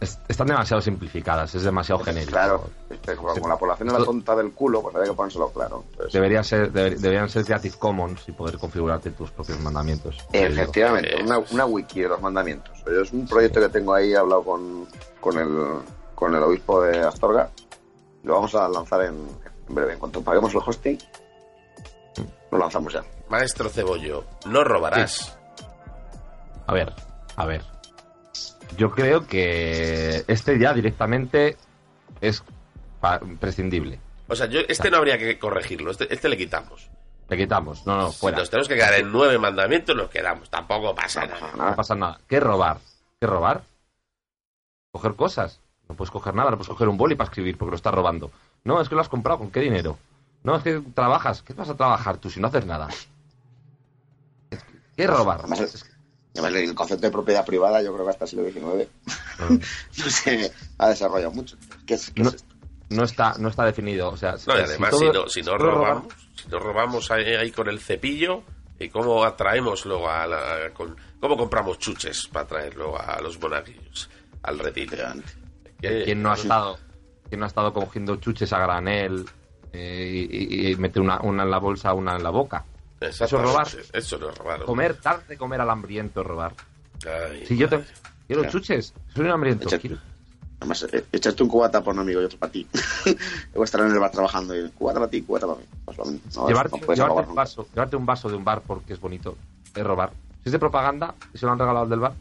es- 0.00 0.18
están 0.28 0.46
demasiado 0.48 0.82
simplificadas. 0.82 1.54
Es 1.54 1.62
demasiado 1.62 2.02
genérico. 2.02 2.32
Claro. 2.32 2.64
Este, 2.90 3.14
Como 3.16 3.48
la 3.48 3.56
población 3.56 3.88
era 3.88 3.98
Esto- 3.98 4.10
tonta 4.10 4.34
del 4.36 4.52
culo, 4.52 4.82
pues 4.82 4.94
había 4.96 5.08
que 5.10 5.14
ponérselo 5.16 5.50
claro. 5.50 5.84
Entonces, 5.92 6.12
Debería 6.12 6.42
ser, 6.42 6.72
deber- 6.72 6.96
deberían 6.98 7.28
ser 7.28 7.44
Creative 7.44 7.76
Commons 7.78 8.28
y 8.28 8.32
poder 8.32 8.58
configurarte 8.58 9.10
tus 9.12 9.30
propios 9.30 9.60
mandamientos. 9.60 10.18
Efectivamente, 10.32 11.22
una, 11.22 11.38
es. 11.38 11.52
una 11.52 11.66
wiki 11.66 12.00
de 12.00 12.08
los 12.08 12.20
mandamientos. 12.20 12.72
Es 12.86 13.12
un 13.12 13.26
proyecto 13.26 13.60
que 13.60 13.68
tengo 13.68 13.94
ahí, 13.94 14.12
he 14.12 14.16
hablado 14.16 14.42
con, 14.42 14.86
con, 15.20 15.38
el, 15.38 15.82
con 16.14 16.34
el 16.34 16.42
obispo 16.42 16.82
de 16.82 16.98
Astorga 17.00 17.50
Lo 18.24 18.34
vamos 18.34 18.54
a 18.54 18.68
lanzar 18.68 19.02
en, 19.02 19.14
en 19.68 19.74
breve. 19.74 19.92
En 19.94 19.98
cuanto 19.98 20.20
paguemos 20.22 20.52
el 20.52 20.60
hosting, 20.66 20.98
lo 22.50 22.58
lanzamos 22.58 22.92
ya. 22.92 23.04
Maestro 23.28 23.68
Cebollo, 23.68 24.24
no 24.46 24.62
robarás. 24.64 25.36
A 26.66 26.72
ver, 26.72 26.92
a 27.36 27.44
ver. 27.46 27.62
Yo 28.76 28.90
creo 28.90 29.26
que 29.26 30.24
este 30.26 30.58
ya 30.58 30.72
directamente 30.74 31.56
es 32.20 32.42
prescindible. 33.40 33.98
O 34.28 34.34
sea, 34.34 34.46
yo, 34.46 34.60
este 34.68 34.90
no 34.90 34.96
habría 34.98 35.18
que 35.18 35.38
corregirlo, 35.38 35.90
este, 35.90 36.12
este 36.12 36.28
le 36.28 36.36
quitamos. 36.36 36.88
Le 37.28 37.36
quitamos, 37.36 37.86
no, 37.86 37.96
no, 37.96 38.12
Si 38.12 38.18
fuera. 38.18 38.38
nos 38.38 38.50
tenemos 38.50 38.68
que 38.68 38.74
quedar 38.76 38.94
en 38.94 39.10
nueve 39.10 39.38
mandamientos, 39.38 39.96
nos 39.96 40.10
quedamos. 40.10 40.48
Tampoco 40.50 40.94
pasa 40.94 41.26
nada. 41.26 41.70
No 41.70 41.76
pasa 41.76 41.94
nada. 41.94 42.20
¿Qué 42.28 42.38
robar? 42.38 42.78
¿Qué 43.20 43.26
robar? 43.26 43.62
Coger 44.92 45.14
cosas. 45.14 45.60
No 45.88 45.94
puedes 45.94 46.10
coger 46.10 46.34
nada, 46.34 46.50
no 46.50 46.56
puedes 46.56 46.68
coger 46.68 46.88
un 46.88 46.96
boli 46.96 47.14
para 47.14 47.28
escribir 47.28 47.56
porque 47.56 47.70
lo 47.70 47.76
estás 47.76 47.94
robando. 47.94 48.30
No, 48.64 48.80
es 48.80 48.88
que 48.88 48.94
lo 48.96 49.00
has 49.00 49.08
comprado, 49.08 49.38
¿con 49.38 49.50
qué 49.50 49.60
dinero? 49.60 49.98
No, 50.42 50.56
es 50.56 50.62
que 50.62 50.80
trabajas. 50.94 51.42
¿Qué 51.42 51.52
vas 51.52 51.68
a 51.70 51.76
trabajar 51.76 52.18
tú 52.18 52.30
si 52.30 52.40
no 52.40 52.48
haces 52.48 52.66
nada? 52.66 52.88
¿Qué 54.96 55.06
robar? 55.06 55.40
Además, 55.40 55.60
el- 55.60 55.80
además, 56.42 56.60
el 56.62 56.74
concepto 56.74 57.06
de 57.06 57.10
propiedad 57.12 57.44
privada, 57.44 57.82
yo 57.82 57.92
creo 57.92 58.04
que 58.04 58.10
hasta 58.10 58.24
el 58.24 58.30
siglo 58.30 58.44
XIX 58.50 58.88
no 60.04 60.10
se 60.10 60.52
ha 60.78 60.88
desarrollado 60.88 61.32
mucho. 61.32 61.56
¿Qué 61.86 61.94
es, 61.94 62.10
qué 62.10 62.22
No, 62.22 62.28
es 62.30 62.36
esto? 62.36 62.54
no 62.90 63.04
está, 63.04 63.34
no 63.38 63.48
está 63.48 63.64
definido. 63.64 64.08
O 64.10 64.16
sea, 64.16 64.32
No, 64.32 64.36
y 64.36 64.40
si 64.40 64.50
además, 64.50 64.90
todo- 64.90 65.00
si, 65.00 65.06
no, 65.18 65.28
si 65.28 65.42
no 65.42 65.58
robamos, 65.58 66.14
si 66.42 66.48
no 66.48 66.58
robamos 66.58 67.10
ahí, 67.10 67.34
ahí 67.34 67.50
con 67.50 67.68
el 67.68 67.80
cepillo, 67.80 68.42
¿y 68.78 68.88
cómo 68.88 69.24
atraemos 69.24 69.84
luego 69.86 70.08
a 70.08 70.26
la, 70.26 70.70
con- 70.72 70.96
cómo 71.20 71.36
compramos 71.36 71.78
chuches 71.78 72.28
para 72.28 72.46
traer 72.46 72.74
luego 72.76 72.98
a 73.00 73.20
los 73.20 73.40
monaguillos 73.40 74.08
al 74.42 74.58
retiro? 74.58 74.96
Que- 75.80 76.04
¿Quién 76.04 76.22
no 76.22 76.30
ha 76.32 76.34
estado, 76.36 76.78
quién 77.28 77.40
no 77.40 77.44
ha 77.46 77.48
estado 77.48 77.72
cogiendo 77.72 78.16
chuches 78.16 78.52
a 78.52 78.58
granel 78.60 79.26
eh, 79.72 80.26
y, 80.30 80.68
y- 80.68 80.70
y 80.72 80.76
meter 80.76 81.02
una, 81.02 81.20
una 81.20 81.42
en 81.42 81.50
la 81.50 81.58
bolsa, 81.58 81.92
una 81.92 82.16
en 82.16 82.22
la 82.22 82.30
boca? 82.30 82.64
Eso 83.00 83.24
es 83.24 83.30
robar. 83.32 83.68
Eso 83.92 84.18
no 84.18 84.30
es 84.30 84.38
robar. 84.38 84.64
Comer, 84.64 85.00
dar 85.00 85.26
de 85.26 85.36
comer 85.36 85.60
al 85.60 85.70
hambriento 85.70 86.20
es 86.22 86.26
robar. 86.26 86.54
Ay, 87.06 87.44
Si 87.46 87.56
yo 87.56 87.68
te, 87.68 87.84
quiero 88.26 88.42
Claro. 88.42 88.58
chuches, 88.58 88.94
soy 89.14 89.24
un 89.24 89.30
hambriento. 89.32 89.68
Echa- 89.68 89.78
quiero- 89.78 89.98
Además, 90.58 90.86
eh, 90.90 91.04
echaste 91.12 91.42
un 91.42 91.50
cubata 91.50 91.80
para 91.80 91.92
un 91.92 91.98
amigo 92.00 92.22
y 92.22 92.24
otro 92.24 92.38
para 92.38 92.50
ti. 92.50 92.66
Voy 93.54 93.60
a 93.60 93.64
estar 93.64 93.80
en 93.82 93.88
el 93.92 93.98
bar 93.98 94.10
trabajando 94.10 94.56
y 94.58 94.70
cubata 94.70 94.98
para 95.00 95.10
ti, 95.10 95.20
cubata 95.20 95.46
para 95.46 95.58
mí. 95.58 95.66
Pues. 95.84 95.98
No, 95.98 96.48
llevarte, 96.48 96.80
no 96.80 97.14
un 97.14 97.34
vaso, 97.34 97.68
llevarte 97.74 97.96
un 97.96 98.06
vaso 98.06 98.28
de 98.30 98.36
un 98.36 98.44
bar 98.44 98.62
porque 98.66 98.94
es 98.94 99.00
bonito 99.00 99.36
es 99.74 99.84
robar. 99.84 100.12
Si 100.42 100.48
es 100.48 100.52
de 100.52 100.58
propaganda 100.58 101.14
y 101.34 101.38
se 101.38 101.44
lo 101.44 101.52
han 101.52 101.58
regalado 101.58 101.84
al 101.84 101.90
del 101.90 102.00
bar. 102.00 102.14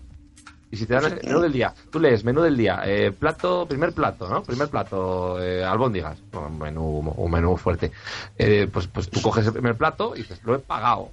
Y 0.71 0.77
si 0.77 0.85
te 0.85 0.93
dan 0.95 1.05
el 1.05 1.21
menú 1.23 1.39
del 1.41 1.53
día, 1.53 1.73
tú 1.91 1.99
lees 1.99 2.23
menú 2.23 2.41
del 2.41 2.57
día, 2.57 2.81
eh, 2.85 3.11
plato, 3.11 3.65
primer 3.67 3.93
plato, 3.93 4.27
¿no? 4.27 4.43
Primer 4.43 4.67
plato, 4.67 5.41
eh, 5.41 5.63
albóndigas, 5.63 6.17
un 6.33 6.57
menú, 6.57 7.13
un 7.15 7.31
menú 7.31 7.55
fuerte. 7.55 7.91
Eh, 8.37 8.67
pues, 8.71 8.87
pues 8.87 9.09
tú 9.09 9.21
coges 9.21 9.45
el 9.45 9.53
primer 9.53 9.75
plato 9.75 10.13
y 10.15 10.19
dices, 10.19 10.41
lo 10.43 10.55
he 10.55 10.59
pagado. 10.59 11.11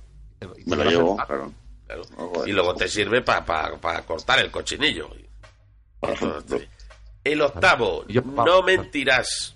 Y 0.64 0.68
Me 0.70 0.76
lo 0.76 0.84
llevo, 0.84 1.16
bar. 1.16 1.26
claro. 1.26 1.52
Claro. 1.86 2.02
Y 2.46 2.52
luego 2.52 2.74
te 2.74 2.88
sirve 2.88 3.20
para 3.22 4.02
cortar 4.06 4.38
el 4.40 4.50
cochinillo. 4.50 5.10
El 7.22 7.40
octavo, 7.42 8.06
Yo- 8.08 8.22
no 8.22 8.62
mentirás 8.62 9.54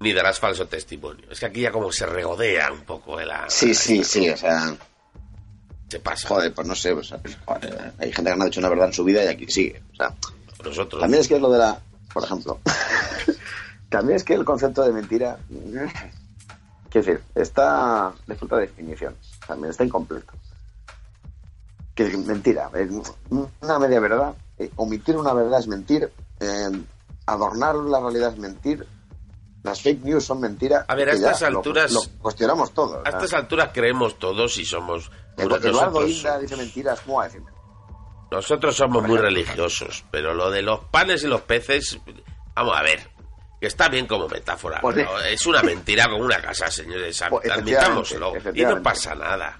ni 0.00 0.12
darás 0.12 0.40
falso 0.40 0.66
testimonio. 0.66 1.26
Es 1.30 1.40
que 1.40 1.46
aquí 1.46 1.60
ya 1.60 1.70
como 1.70 1.92
se 1.92 2.06
regodea 2.06 2.72
un 2.72 2.80
poco 2.82 3.16
de 3.18 3.26
la... 3.26 3.48
Sí, 3.48 3.74
sí, 3.74 4.02
sí, 4.02 4.28
o 4.30 4.36
sea, 4.36 4.74
Pasa. 6.00 6.28
joder, 6.28 6.52
pues 6.54 6.66
no 6.66 6.74
sé, 6.74 6.92
o 6.92 7.02
sea, 7.02 7.20
joder, 7.46 7.92
hay 7.98 8.12
gente 8.12 8.30
que 8.30 8.36
no 8.36 8.42
ha 8.42 8.46
dicho 8.46 8.60
una 8.60 8.68
verdad 8.68 8.86
en 8.86 8.92
su 8.92 9.04
vida 9.04 9.24
y 9.24 9.28
aquí 9.28 9.46
sigue. 9.48 9.82
O 9.92 9.96
sea, 9.96 10.14
Nosotros. 10.64 11.00
también 11.00 11.20
es 11.20 11.28
que 11.28 11.36
es 11.36 11.40
lo 11.40 11.50
de 11.50 11.58
la, 11.58 11.78
por 12.12 12.24
ejemplo, 12.24 12.58
también 13.88 14.16
es 14.16 14.24
que 14.24 14.34
el 14.34 14.44
concepto 14.44 14.82
de 14.82 14.92
mentira, 14.92 15.38
quiero 16.90 17.06
decir, 17.06 17.22
está 17.34 18.12
de 18.26 18.34
falta 18.36 18.56
de 18.56 18.62
definición, 18.62 19.14
también 19.46 19.70
está 19.70 19.84
incompleto. 19.84 20.32
Que 21.94 22.16
mentira, 22.16 22.70
una 23.60 23.78
media 23.78 24.00
verdad, 24.00 24.34
eh, 24.58 24.68
omitir 24.76 25.16
una 25.16 25.32
verdad 25.32 25.60
es 25.60 25.68
mentir, 25.68 26.10
eh, 26.40 26.70
adornar 27.26 27.76
la 27.76 28.00
realidad 28.00 28.32
es 28.32 28.38
mentir, 28.38 28.84
las 29.62 29.80
fake 29.80 30.02
news 30.02 30.24
son 30.24 30.40
mentira. 30.40 30.84
A 30.88 30.94
ver, 30.96 31.08
a 31.08 31.12
estas 31.12 31.40
lo- 31.42 31.46
alturas- 31.60 31.92
Lo, 31.92 32.00
cuestionamos 32.20 32.74
todo. 32.74 32.98
o 32.98 33.06
A 33.06 33.10
estas 33.10 33.32
alturas 33.32 33.70
creemos 33.72 34.18
todos 34.18 34.58
y 34.58 34.64
somos... 34.64 35.10
Eduardo 35.36 35.72
nosotros, 35.72 36.10
Inda 36.10 36.38
dice 36.38 36.56
mentiras, 36.56 37.00
¿cómo 37.00 37.18
va 37.18 37.24
a 37.24 37.26
decir? 37.26 37.42
nosotros 38.30 38.76
somos 38.76 39.02
muy 39.04 39.18
religiosos, 39.18 40.04
pero 40.10 40.34
lo 40.34 40.50
de 40.50 40.62
los 40.62 40.80
panes 40.86 41.22
y 41.22 41.28
los 41.28 41.42
peces... 41.42 41.98
Vamos 42.54 42.76
a 42.76 42.82
ver. 42.82 43.08
Que 43.60 43.68
está 43.68 43.88
bien 43.88 44.06
como 44.06 44.28
metáfora, 44.28 44.80
Pues 44.80 44.96
pero 44.96 45.20
es 45.20 45.46
una 45.46 45.62
mentira 45.62 46.08
como 46.08 46.24
una 46.24 46.40
casa, 46.40 46.70
señores. 46.70 47.22
Pues, 47.30 47.50
Admitámoslo. 47.50 48.32
Y 48.54 48.62
no 48.62 48.82
pasa 48.82 49.14
nada. 49.14 49.58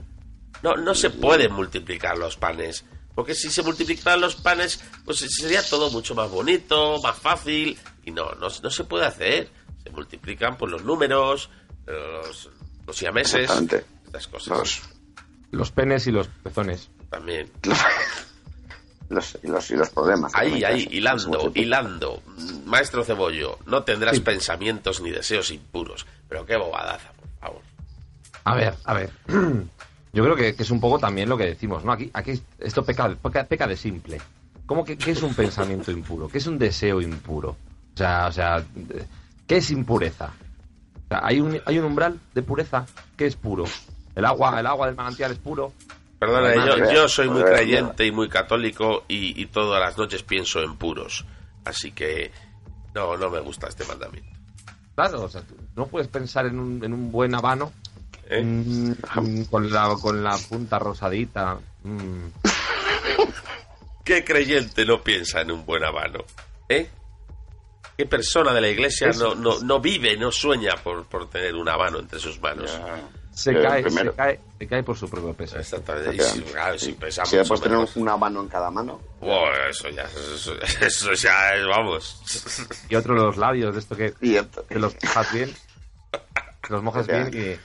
No, 0.62 0.74
no 0.74 0.94
se 0.94 1.10
pueden 1.10 1.52
multiplicar 1.52 2.18
los 2.18 2.36
panes. 2.36 2.84
Porque 3.14 3.34
si 3.34 3.50
se 3.50 3.62
multiplicaran 3.62 4.20
los 4.20 4.34
panes, 4.34 4.82
pues 5.04 5.18
sería 5.18 5.62
todo 5.62 5.90
mucho 5.90 6.14
más 6.14 6.30
bonito, 6.30 7.00
más 7.02 7.16
fácil. 7.16 7.78
Y 8.04 8.10
no, 8.10 8.32
no, 8.32 8.48
no 8.62 8.70
se 8.70 8.84
puede 8.84 9.06
hacer. 9.06 9.48
Se 9.82 9.90
multiplican 9.90 10.56
por 10.56 10.70
los 10.70 10.84
números, 10.84 11.50
los, 11.86 12.50
los 12.86 12.96
siameses, 12.96 13.50
estas 14.06 14.26
cosas. 14.26 14.58
Los 14.58 14.82
penes 15.72 16.06
y 16.06 16.12
los 16.12 16.28
pezones. 16.28 16.90
También. 17.10 17.50
Los, 19.10 19.38
y, 19.42 19.48
los, 19.48 19.70
y 19.70 19.76
los 19.76 19.90
problemas. 19.90 20.32
Ahí, 20.34 20.64
ahí, 20.64 20.88
hilando, 20.90 21.52
hilando. 21.54 22.22
Maestro 22.64 23.04
Cebollo, 23.04 23.58
no 23.66 23.82
tendrás 23.82 24.16
Sí. 24.16 24.22
pensamientos 24.22 25.00
ni 25.02 25.10
deseos 25.10 25.50
impuros. 25.50 26.06
Pero 26.28 26.46
qué 26.46 26.56
bobadaza, 26.56 27.12
por 27.12 27.28
favor. 27.40 27.62
A 28.44 28.54
ver, 28.54 28.74
a 28.84 28.94
ver. 28.94 29.10
Yo 30.12 30.22
creo 30.24 30.36
que, 30.36 30.54
que 30.54 30.62
es 30.62 30.70
un 30.70 30.80
poco 30.80 30.98
también 30.98 31.28
lo 31.28 31.36
que 31.36 31.44
decimos, 31.44 31.84
¿no? 31.84 31.92
Aquí, 31.92 32.10
aquí 32.14 32.40
esto 32.58 32.84
peca, 32.84 33.08
peca, 33.14 33.44
peca 33.44 33.66
de 33.66 33.76
simple. 33.76 34.20
¿Cómo 34.64 34.84
que 34.84 34.96
qué 34.96 35.10
es 35.10 35.22
un 35.22 35.34
pensamiento 35.34 35.90
impuro? 35.90 36.28
¿Qué 36.28 36.38
es 36.38 36.46
un 36.46 36.58
deseo 36.58 37.00
impuro? 37.02 37.50
O 37.94 37.96
sea, 37.96 38.26
o 38.28 38.32
sea, 38.32 38.64
¿qué 39.46 39.56
es 39.58 39.70
impureza? 39.70 40.30
O 41.04 41.08
sea, 41.08 41.20
¿hay, 41.26 41.40
un, 41.40 41.60
¿Hay 41.66 41.78
un 41.78 41.84
umbral 41.84 42.18
de 42.32 42.42
pureza? 42.42 42.86
¿Qué 43.16 43.26
es 43.26 43.36
puro? 43.36 43.64
¿El 44.14 44.24
agua, 44.24 44.60
el 44.60 44.66
agua 44.66 44.86
del 44.86 44.96
manantial 44.96 45.32
es 45.32 45.38
puro? 45.38 45.72
Perdona, 46.18 46.48
Además, 46.48 46.92
yo, 46.92 47.08
soy 47.08 47.28
muy 47.28 47.42
creyente 47.42 48.06
y 48.06 48.12
muy 48.12 48.28
católico 48.28 49.04
y, 49.08 49.40
y 49.40 49.46
todas 49.46 49.80
las 49.80 49.98
noches 49.98 50.22
pienso 50.22 50.62
en 50.62 50.76
puros. 50.76 51.24
Así 51.64 51.92
que 51.92 52.30
no, 52.94 53.16
no 53.16 53.30
me 53.30 53.40
gusta 53.40 53.68
este 53.68 53.84
mandamiento. 53.84 54.30
Claro, 54.94 55.22
o 55.22 55.28
sea, 55.28 55.42
no 55.74 55.86
puedes 55.86 56.08
pensar 56.08 56.46
en 56.46 56.58
un, 56.58 56.84
en 56.84 56.92
un 56.92 57.10
buen 57.10 57.34
habano 57.34 57.72
¿eh? 58.28 58.42
mm, 58.42 58.90
mm, 58.90 59.44
con, 59.46 59.70
la, 59.70 59.94
con 60.00 60.22
la 60.22 60.38
punta 60.48 60.78
rosadita. 60.78 61.58
mm. 61.82 62.26
¿Qué 64.04 64.22
creyente 64.22 64.84
no 64.84 65.02
piensa 65.02 65.40
en 65.40 65.50
un 65.50 65.64
buen 65.64 65.82
habano? 65.82 66.24
¿Eh? 66.68 66.90
¿Qué 67.96 68.04
persona 68.04 68.52
de 68.52 68.60
la 68.60 68.68
iglesia 68.68 69.08
no, 69.16 69.34
no, 69.34 69.60
no 69.60 69.80
vive, 69.80 70.16
no 70.18 70.30
sueña 70.30 70.74
por, 70.82 71.06
por 71.06 71.30
tener 71.30 71.54
un 71.54 71.68
habano 71.70 72.00
entre 72.00 72.18
sus 72.18 72.38
manos? 72.38 72.78
Se, 73.34 73.50
Eh, 73.50 73.62
cae, 73.62 73.82
primero. 73.82 74.12
se, 74.12 74.16
cae, 74.16 74.40
se 74.58 74.66
cae 74.68 74.82
por 74.84 74.96
su 74.96 75.10
propio 75.10 75.34
peso. 75.34 75.58
Exactamente. 75.58 76.14
Y 76.16 76.20
si, 76.20 76.40
claro, 76.42 76.78
si 76.78 76.92
pesamos 76.92 77.30
Si 77.30 77.36
después 77.36 77.60
o 77.60 77.62
tener 77.64 77.88
una 77.96 78.16
mano 78.16 78.40
en 78.42 78.48
cada 78.48 78.70
mano, 78.70 79.00
Buah, 79.20 79.68
eso 79.70 79.88
ya, 79.90 80.04
eso, 80.04 80.54
eso 80.80 81.12
ya 81.14 81.54
es, 81.56 81.66
vamos. 81.66 82.22
Y 82.88 82.94
otro 82.94 83.14
los 83.14 83.36
labios, 83.36 83.74
de 83.74 83.80
esto 83.80 83.96
que, 83.96 84.12
que 84.68 84.78
los 84.78 84.94
mojas 85.02 85.32
bien. 85.32 85.54
Que 86.62 86.72
los 86.72 86.82
mojas 86.82 87.06
bien 87.06 87.30
y... 87.34 87.60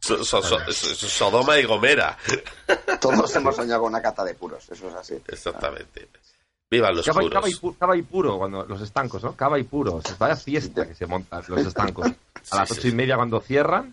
So- 0.00 0.22
so- 0.24 0.40
so- 0.42 0.60
so- 0.72 1.08
Sodoma 1.08 1.58
y 1.58 1.64
Gomera. 1.64 2.16
todos 3.00 3.34
hemos 3.34 3.56
soñado 3.56 3.80
con 3.82 3.88
una 3.92 4.00
cata 4.00 4.24
de 4.24 4.34
puros, 4.34 4.64
eso 4.70 4.88
es 4.88 4.94
así. 4.94 5.14
Exactamente. 5.26 6.08
Vivan 6.70 6.94
los 6.94 7.04
Cava, 7.04 7.20
puros. 7.20 7.32
cava 7.34 7.48
y, 7.48 7.52
pu- 7.54 7.76
cava 7.78 7.96
y 7.96 8.02
puro, 8.02 8.38
cuando 8.38 8.64
los 8.66 8.80
estancos, 8.82 9.24
¿no? 9.24 9.34
Cava 9.34 9.58
y 9.58 9.64
puro. 9.64 10.00
Se 10.06 10.14
vaya 10.18 10.36
fiesta 10.36 10.86
que 10.86 10.94
se 10.94 11.06
montan 11.06 11.42
los 11.48 11.66
estancos. 11.66 12.06
A 12.50 12.56
las 12.58 12.68
Sí, 12.68 12.74
ocho 12.74 12.82
sí, 12.82 12.88
y 12.88 12.92
media 12.92 13.16
cuando 13.16 13.40
cierran, 13.40 13.92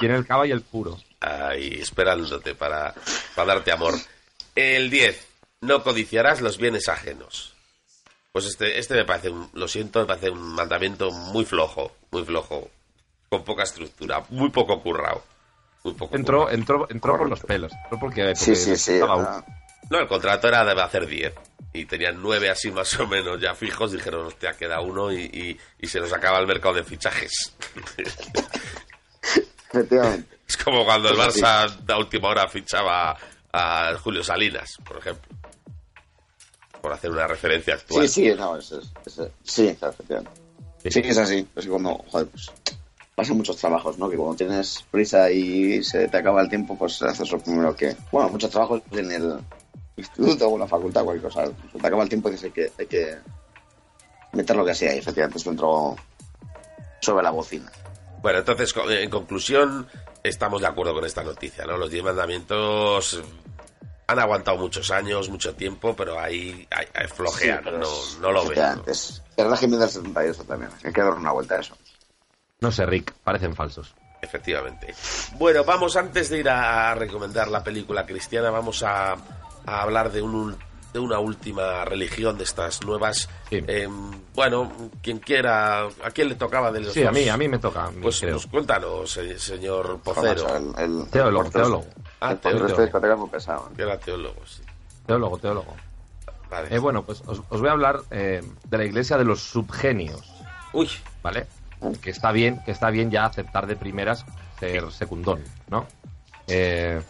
tienen 0.00 0.18
el 0.18 0.26
cava 0.26 0.46
y 0.46 0.50
el 0.50 0.62
puro. 0.62 0.98
Ahí, 1.20 1.78
esperándote 1.80 2.54
para, 2.54 2.94
para 3.34 3.54
darte 3.54 3.72
amor. 3.72 3.94
El 4.54 4.90
10. 4.90 5.26
No 5.62 5.82
codiciarás 5.82 6.40
los 6.40 6.58
bienes 6.58 6.88
ajenos. 6.88 7.54
Pues 8.32 8.44
este, 8.46 8.78
este 8.78 8.94
me 8.94 9.04
parece, 9.04 9.30
un- 9.30 9.50
lo 9.54 9.66
siento, 9.66 10.00
me 10.00 10.06
parece 10.06 10.30
un 10.30 10.54
mandamiento 10.54 11.10
muy 11.10 11.44
flojo, 11.46 11.96
muy 12.10 12.24
flojo, 12.24 12.70
con 13.30 13.42
poca 13.44 13.62
estructura, 13.62 14.22
muy 14.28 14.50
poco 14.50 14.82
currado. 14.82 15.24
Muy 15.84 15.94
poco 15.94 16.14
Entró, 16.16 16.40
currado. 16.40 16.54
entró, 16.56 16.86
entró 16.90 17.16
por 17.18 17.28
los 17.30 17.40
pelos. 17.40 17.72
Entró 17.84 17.98
porque, 17.98 18.22
porque 18.22 18.36
Sí, 18.36 18.54
sí, 18.54 18.76
sí. 18.76 18.92
estaba 18.94 19.42
No, 19.90 19.98
el 20.00 20.06
contrato 20.08 20.48
era 20.48 20.64
de 20.64 20.80
hacer 20.82 21.06
10. 21.06 21.32
Y 21.72 21.84
tenían 21.86 22.20
9 22.22 22.50
así 22.50 22.70
más 22.70 22.98
o 23.00 23.06
menos 23.06 23.40
ya 23.40 23.54
fijos. 23.54 23.92
Dijeron, 23.92 24.26
hostia, 24.26 24.52
queda 24.54 24.80
uno 24.80 25.10
y, 25.12 25.22
y- 25.24 25.58
y 25.78 25.86
se 25.86 26.00
nos 26.00 26.12
acaba 26.12 26.38
el 26.38 26.46
mercado 26.46 26.74
de 26.74 26.84
fichajes. 26.84 27.54
Efectivamente. 29.70 30.36
Es 30.48 30.56
como 30.58 30.84
cuando 30.84 31.08
el 31.08 31.16
Pues. 31.16 31.42
Barça 31.42 31.76
a 31.88 31.98
última 31.98 32.28
hora 32.28 32.46
fichaba 32.48 33.16
a 33.52 33.94
Julio 34.00 34.22
Salinas, 34.22 34.76
por 34.86 34.98
ejemplo. 34.98 35.36
Por 36.80 36.92
hacer 36.92 37.10
una 37.10 37.26
referencia 37.26 37.74
actual. 37.74 38.06
Sí, 38.08 38.28
sí, 38.30 38.34
no, 38.36 38.56
es, 38.56 38.70
es- 38.70 39.20
sí, 39.42 39.66
efectivamente. 39.66 40.30
Sí, 40.88 41.00
es 41.04 41.18
así. 41.18 41.48
Es 41.56 41.64
que 41.64 41.70
cuando, 41.70 41.96
joder, 42.10 42.28
pues 42.28 42.46
pasan 43.16 43.36
muchos 43.38 43.56
trabajos, 43.56 43.98
¿no? 43.98 44.08
Que 44.08 44.16
cuando 44.16 44.36
tienes 44.36 44.84
prisa 44.88 45.28
y 45.32 45.82
se 45.82 46.06
te 46.06 46.16
acaba 46.16 46.42
el 46.42 46.48
tiempo, 46.48 46.78
pues 46.78 47.02
haces 47.02 47.28
lo 47.32 47.40
primero 47.40 47.74
que... 47.74 47.96
Bueno, 48.12 48.28
muchos 48.28 48.50
trabajos 48.50 48.82
en 48.92 49.10
el 49.10 49.38
instituto 49.96 50.46
o 50.48 50.54
en 50.54 50.60
la 50.60 50.68
facultad, 50.68 51.02
cualquier 51.02 51.32
cosa. 51.32 51.46
Se 51.72 51.78
te 51.80 51.86
acaba 51.86 52.04
el 52.04 52.08
tiempo 52.08 52.28
y 52.28 52.32
dices 52.32 52.52
que 52.52 52.70
hay 52.78 52.86
que 52.86 53.16
meter 54.32 54.54
lo 54.54 54.64
que 54.64 54.74
sea 54.76 54.94
y 54.94 54.98
efectivamente 54.98 55.38
esto 55.38 55.50
entró 55.50 55.96
sobre 57.00 57.24
la 57.24 57.30
bocina. 57.30 57.72
Bueno, 58.22 58.38
entonces, 58.40 58.72
co- 58.72 58.90
en 58.90 59.10
conclusión, 59.10 59.86
estamos 60.22 60.60
de 60.60 60.66
acuerdo 60.68 60.94
con 60.94 61.04
esta 61.04 61.22
noticia, 61.22 61.64
¿no? 61.64 61.76
Los 61.76 61.90
diez 61.90 62.02
mandamientos 62.04 63.22
han 64.08 64.18
aguantado 64.18 64.56
muchos 64.58 64.90
años, 64.90 65.28
mucho 65.28 65.54
tiempo, 65.54 65.94
pero 65.96 66.18
ahí, 66.18 66.66
ahí, 66.70 66.86
ahí 66.94 67.06
flojean, 67.08 67.58
Sí, 67.58 67.62
pero 67.64 67.78
no, 67.78 67.88
no 68.20 68.32
lo 68.32 68.40
veo. 68.42 68.52
efectivamente, 68.52 68.90
Es 68.92 69.22
el 69.36 69.50
régimen 69.50 69.80
del 69.80 69.88
78 69.88 70.44
también. 70.44 70.70
Hay 70.84 70.92
que 70.92 71.00
dar 71.02 71.14
una 71.14 71.32
vuelta 71.32 71.56
a 71.56 71.60
eso. 71.60 71.76
No 72.60 72.70
sé, 72.72 72.86
Rick, 72.86 73.12
parecen 73.24 73.54
falsos. 73.54 73.94
Efectivamente. 74.22 74.94
Bueno, 75.34 75.62
vamos, 75.64 75.94
antes 75.96 76.30
de 76.30 76.38
ir 76.38 76.48
a 76.48 76.94
recomendar 76.94 77.48
la 77.48 77.62
película 77.62 78.06
cristiana, 78.06 78.50
vamos 78.50 78.82
a, 78.82 79.12
a 79.12 79.82
hablar 79.82 80.10
de, 80.10 80.22
un, 80.22 80.56
de 80.96 81.00
una 81.00 81.18
última 81.18 81.84
religión 81.84 82.38
de 82.38 82.44
estas 82.44 82.82
nuevas. 82.84 83.28
Em, 83.50 84.10
bueno, 84.34 84.72
quien 85.02 85.18
quiera, 85.18 85.82
¿a 85.84 86.10
quién 86.12 86.28
le 86.30 86.34
tocaba 86.36 86.72
de 86.72 86.80
los 86.80 86.92
Sí, 86.94 87.04
a 87.04 87.12
mí, 87.12 87.28
a 87.28 87.36
mí 87.36 87.48
me 87.48 87.58
toca. 87.58 87.90
Pues, 88.02 88.20
pues 88.20 88.46
cuéntanos, 88.46 89.10
se- 89.12 89.38
señor 89.38 90.00
Pocero. 90.00 90.56
El, 90.56 90.72
el- 90.78 91.10
Teólogo, 91.10 91.44
el- 91.46 91.52
teólogo. 91.52 91.86
Ah, 92.20 92.32
el 92.32 92.38
teólogo. 92.38 93.16
muy 93.18 93.28
pesado. 93.28 93.70
Que 93.76 93.82
era 93.82 93.98
teólogo, 93.98 94.40
sí. 94.46 94.62
Teólogo, 95.06 95.38
teólogo. 95.38 95.76
Vale. 96.50 96.74
Eh, 96.74 96.78
bueno, 96.78 97.02
pues 97.04 97.22
os, 97.26 97.42
os 97.50 97.60
voy 97.60 97.68
a 97.68 97.72
hablar 97.72 98.00
eh, 98.10 98.42
de 98.64 98.78
la 98.78 98.84
iglesia 98.84 99.18
de 99.18 99.24
los 99.24 99.42
subgenios. 99.42 100.22
Uy. 100.72 100.88
¿Vale? 101.22 101.46
Que 102.00 102.10
está 102.10 102.32
bien, 102.32 102.62
que 102.64 102.70
está 102.70 102.88
bien 102.90 103.10
ya 103.10 103.26
aceptar 103.26 103.66
de 103.66 103.76
primeras 103.76 104.24
ser 104.58 104.90
secundón, 104.92 105.44
¿no? 105.68 105.86
Eh, 106.46 107.02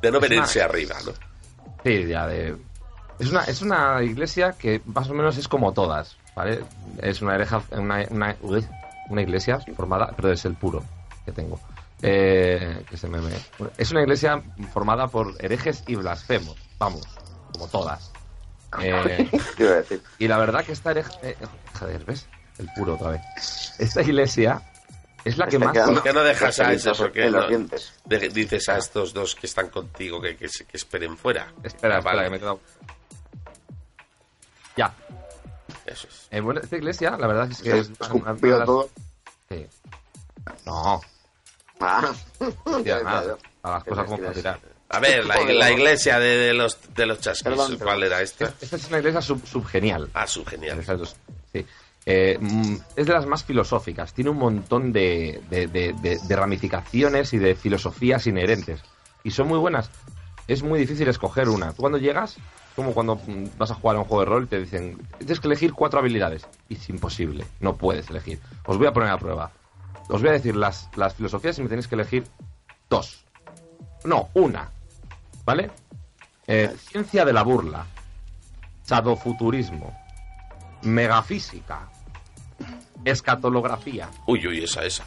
De 0.00 0.10
no 0.12 0.20
venirse 0.20 0.62
arriba, 0.62 0.94
¿no? 1.04 1.12
Sí, 1.84 2.06
ya 2.06 2.26
de... 2.28 2.56
Es 3.22 3.30
una, 3.30 3.44
es 3.44 3.62
una 3.62 4.02
iglesia 4.02 4.52
que 4.58 4.80
más 4.86 5.08
o 5.08 5.14
menos 5.14 5.36
es 5.38 5.46
como 5.48 5.72
todas, 5.72 6.16
¿vale? 6.34 6.64
Es 7.00 7.22
una, 7.22 7.34
hereja- 7.36 7.62
una, 7.70 8.04
una, 8.10 8.36
una 9.08 9.22
iglesia 9.22 9.60
formada, 9.76 10.12
pero 10.16 10.32
es 10.32 10.44
el 10.44 10.54
puro 10.54 10.82
que 11.24 11.32
tengo. 11.32 11.60
Eh, 12.02 12.84
que 12.90 12.96
se 12.96 13.08
me, 13.08 13.20
me- 13.20 13.30
Es 13.78 13.90
una 13.92 14.00
iglesia 14.02 14.42
formada 14.72 15.06
por 15.08 15.34
herejes 15.38 15.84
y 15.86 15.94
blasfemos, 15.94 16.56
vamos, 16.78 17.06
como 17.52 17.68
todas. 17.68 18.10
Eh, 18.80 19.28
¿Qué 19.54 19.64
iba 19.64 19.72
a 19.72 19.76
decir? 19.76 20.02
y 20.18 20.26
la 20.28 20.38
verdad 20.38 20.64
que 20.64 20.72
esta 20.72 20.92
hereja... 20.92 21.10
eh, 21.22 21.36
joder, 21.78 22.04
¿ves? 22.06 22.26
El 22.58 22.70
puro 22.74 22.94
otra 22.94 23.10
vez. 23.10 23.20
Esta 23.78 24.00
iglesia 24.00 24.62
es 25.26 25.36
la 25.36 25.46
que 25.46 25.56
Está 25.56 25.66
más... 25.66 25.74
quedando- 25.74 25.92
¿Por 25.92 26.02
qué 26.02 26.12
no 26.14 26.22
dejas 26.22 26.58
a 26.58 26.72
Los 26.72 26.86
eso? 26.86 26.94
¿Por 26.96 27.12
qué 27.12 27.26
en 27.26 27.32
los 27.32 27.42
no 27.42 27.48
dientes. 27.48 27.92
de- 28.06 28.30
dices 28.30 28.68
a 28.70 28.78
estos 28.78 29.12
dos 29.12 29.34
que 29.34 29.46
están 29.46 29.68
contigo 29.68 30.22
que, 30.22 30.36
que, 30.38 30.48
esperen 30.72 31.18
fuera? 31.18 31.52
Espera, 31.62 31.98
espera, 31.98 32.00
vale. 32.00 32.24
que 32.24 32.30
me 32.30 32.36
he 32.36 32.40
quedado... 32.40 32.60
Ya. 34.76 34.92
Eso 35.86 36.06
es. 36.08 36.28
Eh, 36.30 36.40
bueno, 36.40 36.60
esta 36.60 36.76
iglesia, 36.76 37.16
la 37.18 37.26
verdad 37.26 37.50
es 37.50 37.60
que 37.62 37.78
es... 37.78 37.90
de 37.98 38.48
las- 38.48 38.66
todo. 38.66 38.88
Sí. 39.50 39.66
No, 40.66 41.00
Ah. 41.80 42.12
tía, 42.84 43.00
nada. 43.04 43.36
A 43.62 43.70
las 43.72 43.84
cosas 43.84 44.04
como 44.06 44.18
para 44.18 44.32
tirar. 44.32 44.60
A 44.88 45.00
ver, 45.00 45.24
la, 45.24 45.40
la 45.44 45.70
iglesia 45.72 46.18
de, 46.18 46.36
de 46.36 46.54
los 46.54 46.78
de 46.94 47.06
los 47.06 47.18
chasquis, 47.20 47.44
Perdón, 47.44 47.78
¿cuál 47.78 48.02
era 48.02 48.20
esta? 48.20 48.52
Esta 48.60 48.76
es 48.76 48.88
una 48.88 48.98
iglesia 48.98 49.22
sub- 49.22 49.46
subgenial. 49.46 50.08
Ah, 50.14 50.26
subgenial. 50.26 50.84
Sí. 51.52 51.66
Eh, 52.04 52.36
mm, 52.38 52.76
es 52.96 53.06
de 53.06 53.12
las 53.12 53.26
más 53.26 53.42
filosóficas. 53.44 54.12
Tiene 54.12 54.30
un 54.30 54.36
montón 54.38 54.92
de, 54.92 55.40
de- 55.48 55.66
de- 55.68 55.92
de- 55.94 56.18
de 56.22 56.36
ramificaciones 56.36 57.32
y 57.32 57.38
de 57.38 57.54
filosofías 57.54 58.26
inherentes. 58.26 58.80
Y 59.24 59.30
son 59.30 59.48
muy 59.48 59.58
buenas. 59.58 59.90
Es 60.46 60.62
muy 60.62 60.78
difícil 60.78 61.08
escoger 61.08 61.48
una. 61.48 61.72
Tú 61.72 61.78
cuando 61.82 61.98
llegas, 61.98 62.36
como 62.74 62.92
cuando 62.92 63.20
vas 63.58 63.70
a 63.70 63.74
jugar 63.74 63.96
a 63.96 64.00
un 64.00 64.04
juego 64.06 64.20
de 64.20 64.26
rol, 64.26 64.48
te 64.48 64.60
dicen, 64.60 64.98
tienes 65.18 65.40
que 65.40 65.46
elegir 65.46 65.72
cuatro 65.72 65.98
habilidades. 65.98 66.46
Y 66.68 66.74
es 66.74 66.88
imposible. 66.88 67.44
No 67.60 67.76
puedes 67.76 68.08
elegir. 68.10 68.40
Os 68.64 68.78
voy 68.78 68.86
a 68.86 68.92
poner 68.92 69.10
a 69.10 69.18
prueba. 69.18 69.50
Os 70.08 70.20
voy 70.20 70.30
a 70.30 70.32
decir 70.32 70.56
las, 70.56 70.88
las 70.96 71.14
filosofías 71.14 71.58
y 71.58 71.62
me 71.62 71.68
tenéis 71.68 71.88
que 71.88 71.94
elegir 71.94 72.24
dos. 72.88 73.24
No, 74.04 74.28
una. 74.34 74.70
¿Vale? 75.44 75.70
Eh, 76.46 76.74
ciencia 76.78 77.24
de 77.24 77.32
la 77.32 77.42
burla. 77.42 77.86
Sadofuturismo. 78.82 79.96
Megafísica. 80.82 81.88
Escatolografía. 83.04 84.08
Uy, 84.26 84.46
uy, 84.46 84.64
esa, 84.64 84.84
esa. 84.84 85.04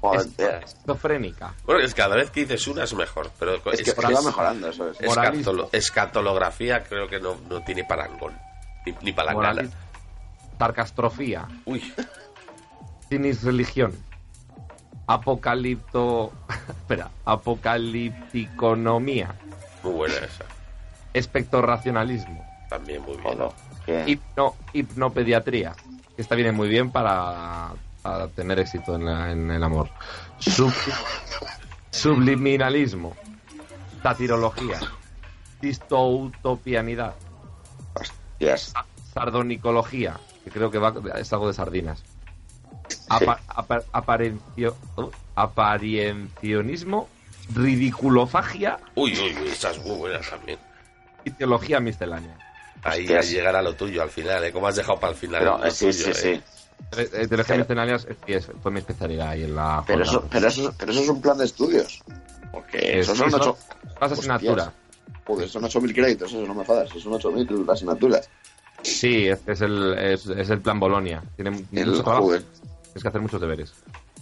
Joder, 0.00 0.62
Esquizofrénica. 0.64 1.54
Bueno, 1.66 1.80
es 1.82 1.92
que 1.94 2.00
cada 2.02 2.16
vez 2.16 2.30
que 2.30 2.40
dices 2.40 2.66
una 2.68 2.84
es 2.84 2.94
mejor, 2.94 3.30
pero 3.38 3.54
es 3.56 3.62
que, 3.62 3.70
es 3.70 3.94
que 3.94 4.12
va 4.14 4.22
mejorando 4.22 4.68
eso. 4.68 4.90
Es. 4.90 4.98
escatolo- 5.00 5.68
escatolografía 5.72 6.82
creo 6.84 7.06
que 7.08 7.20
no, 7.20 7.36
no 7.48 7.62
tiene 7.62 7.84
parangón. 7.84 8.34
Ni, 8.86 8.94
ni 9.02 9.12
palangana. 9.12 9.68
Sarcastrofía. 10.58 11.46
Uy, 11.66 11.92
Cinis 13.08 13.42
religión. 13.42 13.92
Apocalipto. 15.06 16.32
Espera. 16.68 17.10
Apocalipticonomía. 17.24 19.34
muy 19.82 19.92
buena 19.92 20.14
esa. 20.16 20.44
Espectorracionalismo. 21.12 22.46
También 22.68 23.02
muy 23.02 23.16
bien. 23.16 23.38
Hipno, 24.08 24.54
hipnopediatría. 24.72 25.74
Esta 26.16 26.36
viene 26.36 26.52
muy 26.52 26.68
bien 26.68 26.92
para, 26.92 27.72
para 28.02 28.28
tener 28.28 28.58
éxito 28.58 28.94
en, 28.96 29.04
la- 29.04 29.30
en 29.32 29.50
el 29.50 29.62
amor. 29.62 29.88
Sub- 30.38 30.72
subliminalismo. 31.90 33.16
Satirología. 34.02 34.78
Distoutopianidad. 35.60 37.14
Yes. 38.38 38.72
Sardonicología. 39.12 40.18
Que 40.44 40.50
creo 40.50 40.70
que 40.70 40.78
va, 40.78 40.94
es 41.18 41.32
algo 41.32 41.48
de 41.48 41.54
sardinas. 41.54 42.02
Apa- 43.08 43.40
apa- 43.48 43.82
aparencio- 43.92 44.76
uh, 44.96 45.10
apariencionismo. 45.34 47.08
Ridiculofagia. 47.54 48.78
Uy, 48.94 49.12
uy, 49.18 49.36
uy, 49.42 49.48
esa 49.48 49.72
es 49.72 49.78
muy 49.84 49.96
buena 49.96 50.20
también. 50.20 50.58
Y 51.24 51.30
teología 51.32 51.80
miscelánea. 51.80 52.36
Ahí 52.84 53.12
a 53.12 53.20
llegar 53.20 53.56
a 53.56 53.60
lo 53.62 53.74
tuyo 53.74 54.02
al 54.02 54.08
final, 54.10 54.44
¿eh? 54.44 54.52
Como 54.52 54.68
has 54.68 54.76
dejado 54.76 54.98
para 55.00 55.12
el 55.12 55.18
final. 55.18 55.60
Eh, 55.64 55.70
sí, 55.70 55.86
tuyo, 55.86 55.92
sí, 55.92 56.10
¿eh? 56.10 56.14
sí. 56.14 56.42
Eh, 56.96 57.08
eh, 57.12 57.26
Teología 57.28 57.56
miscelánea 57.56 57.96
es- 57.96 58.06
sí, 58.26 58.32
es- 58.32 58.48
fue 58.62 58.70
mi 58.72 58.78
especialidad 58.80 59.28
ahí 59.28 59.44
en 59.44 59.54
la. 59.54 59.84
Pero 59.86 60.02
eso, 60.02 60.26
pero, 60.30 60.48
eso, 60.48 60.74
pero 60.76 60.92
eso 60.92 61.00
es 61.02 61.08
un 61.08 61.20
plan 61.20 61.38
de 61.38 61.44
estudios. 61.44 62.00
Porque 62.52 62.78
Eh, 62.78 63.00
eso 63.00 63.14
son 63.14 63.30
son 63.30 63.40
ocho. 63.40 63.58
las 64.00 64.12
asignaturas. 64.12 64.70
Joder, 65.26 65.48
son 65.48 65.64
8.000 65.64 65.94
créditos, 65.94 66.32
eso 66.32 66.44
no 66.44 66.54
me 66.54 66.64
jodas. 66.64 66.88
Son 66.90 67.12
8.000 67.12 67.68
asignaturas. 67.70 68.28
Sí, 68.82 69.28
es, 69.28 69.38
es 69.46 69.60
el, 69.60 69.96
es, 69.98 70.26
es 70.26 70.50
el 70.50 70.60
plan 70.60 70.80
Bolonia. 70.80 71.22
Tiene 71.36 71.64
El- 71.72 71.86
mucho 71.86 72.02
trabajo. 72.02 72.24
joder. 72.26 72.42
Tienes 72.84 73.02
que 73.02 73.08
hacer 73.08 73.20
muchos 73.20 73.40
deberes. 73.40 73.72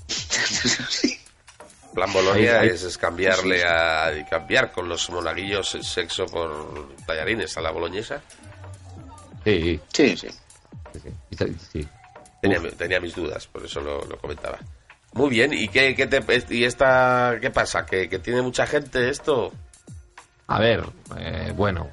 Plan 1.95 2.13
Bolonia 2.13 2.61
Ahí- 2.61 2.69
ahí- 2.69 2.75
es, 2.75 2.83
es 2.85 2.99
cambiarle 2.99 3.65
a 3.65 4.27
cambiar 4.29 4.71
con 4.73 4.89
los 4.89 5.09
monaguillos 5.11 5.75
el 5.75 5.85
sexo 5.85 6.27
por 6.27 6.89
tallarines 7.07 7.57
a 7.57 7.61
la 7.63 7.71
boloñesa. 7.71 8.21
Sí, 9.45 9.81
Sí, 9.93 10.17
sí. 10.17 10.29
sí. 10.93 11.01
sí. 11.01 11.09
Y 11.31 11.37
se- 11.37 11.55
sí. 11.73 11.89
Tenía, 12.41 12.61
tenía 12.77 13.01
mis 13.01 13.15
dudas, 13.15 13.47
por 13.47 13.65
eso 13.65 13.81
lo, 13.81 14.05
lo 14.05 14.17
comentaba. 14.19 14.59
Muy 15.15 15.31
bien, 15.31 15.53
¿y 15.53 15.69
qué, 15.69 15.95
qué 15.97 16.07
te, 16.07 16.23
y 16.55 16.65
esta 16.65 17.37
qué 17.41 17.51
pasa? 17.51 17.85
¿Que, 17.87 18.09
que 18.09 18.19
tiene 18.19 18.43
mucha 18.43 18.67
gente 18.67 19.09
esto? 19.09 19.53
A 20.47 20.59
ver, 20.61 20.85
eh, 21.19 21.53
bueno. 21.57 21.89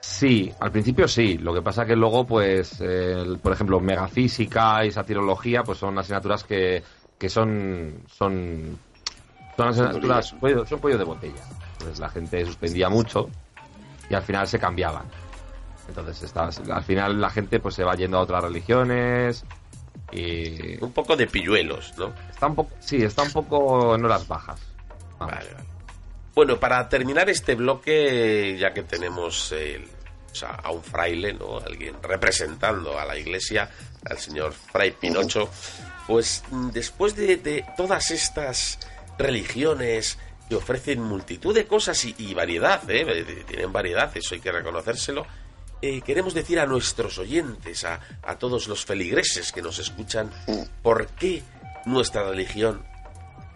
Sí, 0.00 0.52
al 0.60 0.70
principio 0.70 1.08
sí. 1.08 1.38
Lo 1.38 1.54
que 1.54 1.62
pasa 1.62 1.86
que 1.86 1.96
luego, 1.96 2.26
pues, 2.26 2.76
eh, 2.80 3.24
por 3.42 3.52
ejemplo, 3.52 3.80
megafísica 3.80 4.84
y 4.84 4.90
satirología, 4.90 5.62
pues 5.62 5.78
son 5.78 5.98
asignaturas 5.98 6.44
que, 6.44 6.82
que 7.16 7.28
son, 7.30 8.02
son, 8.06 8.78
son 9.56 9.68
asignaturas, 9.68 10.34
pollo- 10.34 10.66
son 10.66 10.80
pollo 10.80 10.98
de 10.98 11.04
botella. 11.04 11.42
Entonces 11.72 11.98
la 12.00 12.08
gente 12.10 12.44
suspendía 12.44 12.88
mucho 12.90 13.30
y 14.10 14.14
al 14.14 14.22
final 14.22 14.46
se 14.46 14.58
cambiaban. 14.58 15.04
Entonces 15.88 16.22
está- 16.22 16.50
al 16.74 16.82
final 16.84 17.20
la 17.20 17.30
gente 17.30 17.60
pues 17.60 17.74
se 17.74 17.84
va 17.84 17.94
yendo 17.94 18.18
a 18.18 18.22
otras 18.22 18.42
religiones 18.44 19.44
y 20.14 20.76
Un 20.82 20.92
poco 20.92 21.16
de 21.16 21.26
pilluelos, 21.26 21.92
¿no? 21.98 22.12
está 22.30 22.46
un 22.46 22.54
poco, 22.54 22.70
sí, 22.80 23.02
está 23.02 23.22
un 23.22 23.32
poco 23.32 23.94
en 23.94 24.04
horas 24.04 24.26
bajas. 24.28 24.60
Vamos. 25.18 25.34
Vale, 25.34 25.52
vale. 25.54 25.66
Bueno, 26.34 26.58
para 26.58 26.88
terminar 26.88 27.28
este 27.30 27.54
bloque, 27.54 28.56
ya 28.58 28.72
que 28.72 28.82
tenemos 28.82 29.52
el- 29.52 29.84
o 30.32 30.34
sea, 30.34 30.50
a 30.50 30.72
un 30.72 30.82
fraile, 30.82 31.32
¿no? 31.32 31.58
Alguien 31.58 31.94
representando 32.02 32.98
a 32.98 33.04
la 33.04 33.16
iglesia, 33.16 33.70
al 34.04 34.18
señor 34.18 34.52
Fray 34.52 34.90
Pinocho, 34.90 35.48
pues 36.08 36.42
mm, 36.50 36.70
después 36.70 37.14
de, 37.14 37.36
de 37.36 37.64
todas 37.76 38.10
estas 38.10 38.80
religiones 39.16 40.18
que 40.48 40.56
ofrecen 40.56 41.00
multitud 41.02 41.54
de 41.54 41.66
cosas 41.66 42.04
y, 42.04 42.14
y 42.18 42.34
variedad, 42.34 42.82
¿eh? 42.90 43.44
Tienen 43.46 43.72
variedad, 43.72 44.10
eso 44.16 44.34
hay 44.34 44.40
que 44.40 44.50
reconocérselo. 44.52 45.24
Eh, 45.82 46.00
queremos 46.02 46.34
decir 46.34 46.58
a 46.60 46.66
nuestros 46.66 47.18
oyentes, 47.18 47.84
a, 47.84 48.00
a 48.22 48.38
todos 48.38 48.68
los 48.68 48.84
feligreses 48.84 49.52
que 49.52 49.62
nos 49.62 49.78
escuchan, 49.78 50.30
por 50.82 51.08
qué 51.08 51.42
nuestra 51.86 52.28
religión, 52.28 52.82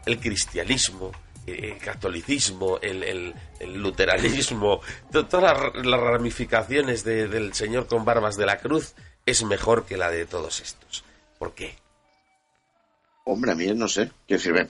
el 0.07 0.19
cristianismo, 0.21 1.13
eh, 1.47 1.73
el 1.75 1.79
catolicismo, 1.79 2.79
el, 2.83 3.03
el- 3.03 3.35
el 3.61 3.75
luteranismo, 3.83 4.81
to- 5.13 5.27
todas 5.27 5.75
las, 5.75 5.87
las 5.87 6.01
ramificaciones 6.01 7.05
de- 7.05 7.29
del 7.29 7.55
Señor 7.55 7.87
con 7.87 8.05
barbas 8.05 8.37
de 8.37 8.47
la 8.47 8.59
cruz 8.59 8.95
es 9.27 9.43
mejor 9.45 9.85
que 9.87 9.97
la 9.97 10.11
de 10.11 10.27
todos 10.27 10.61
estos. 10.61 11.05
¿Por 11.39 11.53
qué? 11.55 11.77
Hombre, 13.25 13.53
a 13.53 13.55
mí 13.55 13.67
no 13.75 13.89
sé. 13.89 14.11
Quiero 14.27 14.43
decir, 14.43 14.53
me 14.53 14.67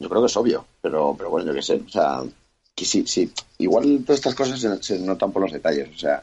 yo 0.00 0.08
creo 0.08 0.20
que 0.22 0.26
es 0.26 0.36
obvio, 0.36 0.66
pero, 0.82 1.14
pero 1.16 1.30
bueno, 1.30 1.48
yo 1.48 1.54
qué 1.54 1.62
sé. 1.62 1.82
O 1.84 1.88
sea, 1.88 2.20
que 2.74 2.84
sí, 2.84 3.04
sí. 3.06 3.32
Igual 3.58 4.02
todas 4.04 4.18
estas 4.20 4.34
cosas 4.34 4.60
se, 4.60 4.82
se 4.82 4.98
notan 5.00 5.32
por 5.32 5.42
los 5.42 5.52
detalles. 5.52 5.88
O 5.94 5.98
sea, 5.98 6.22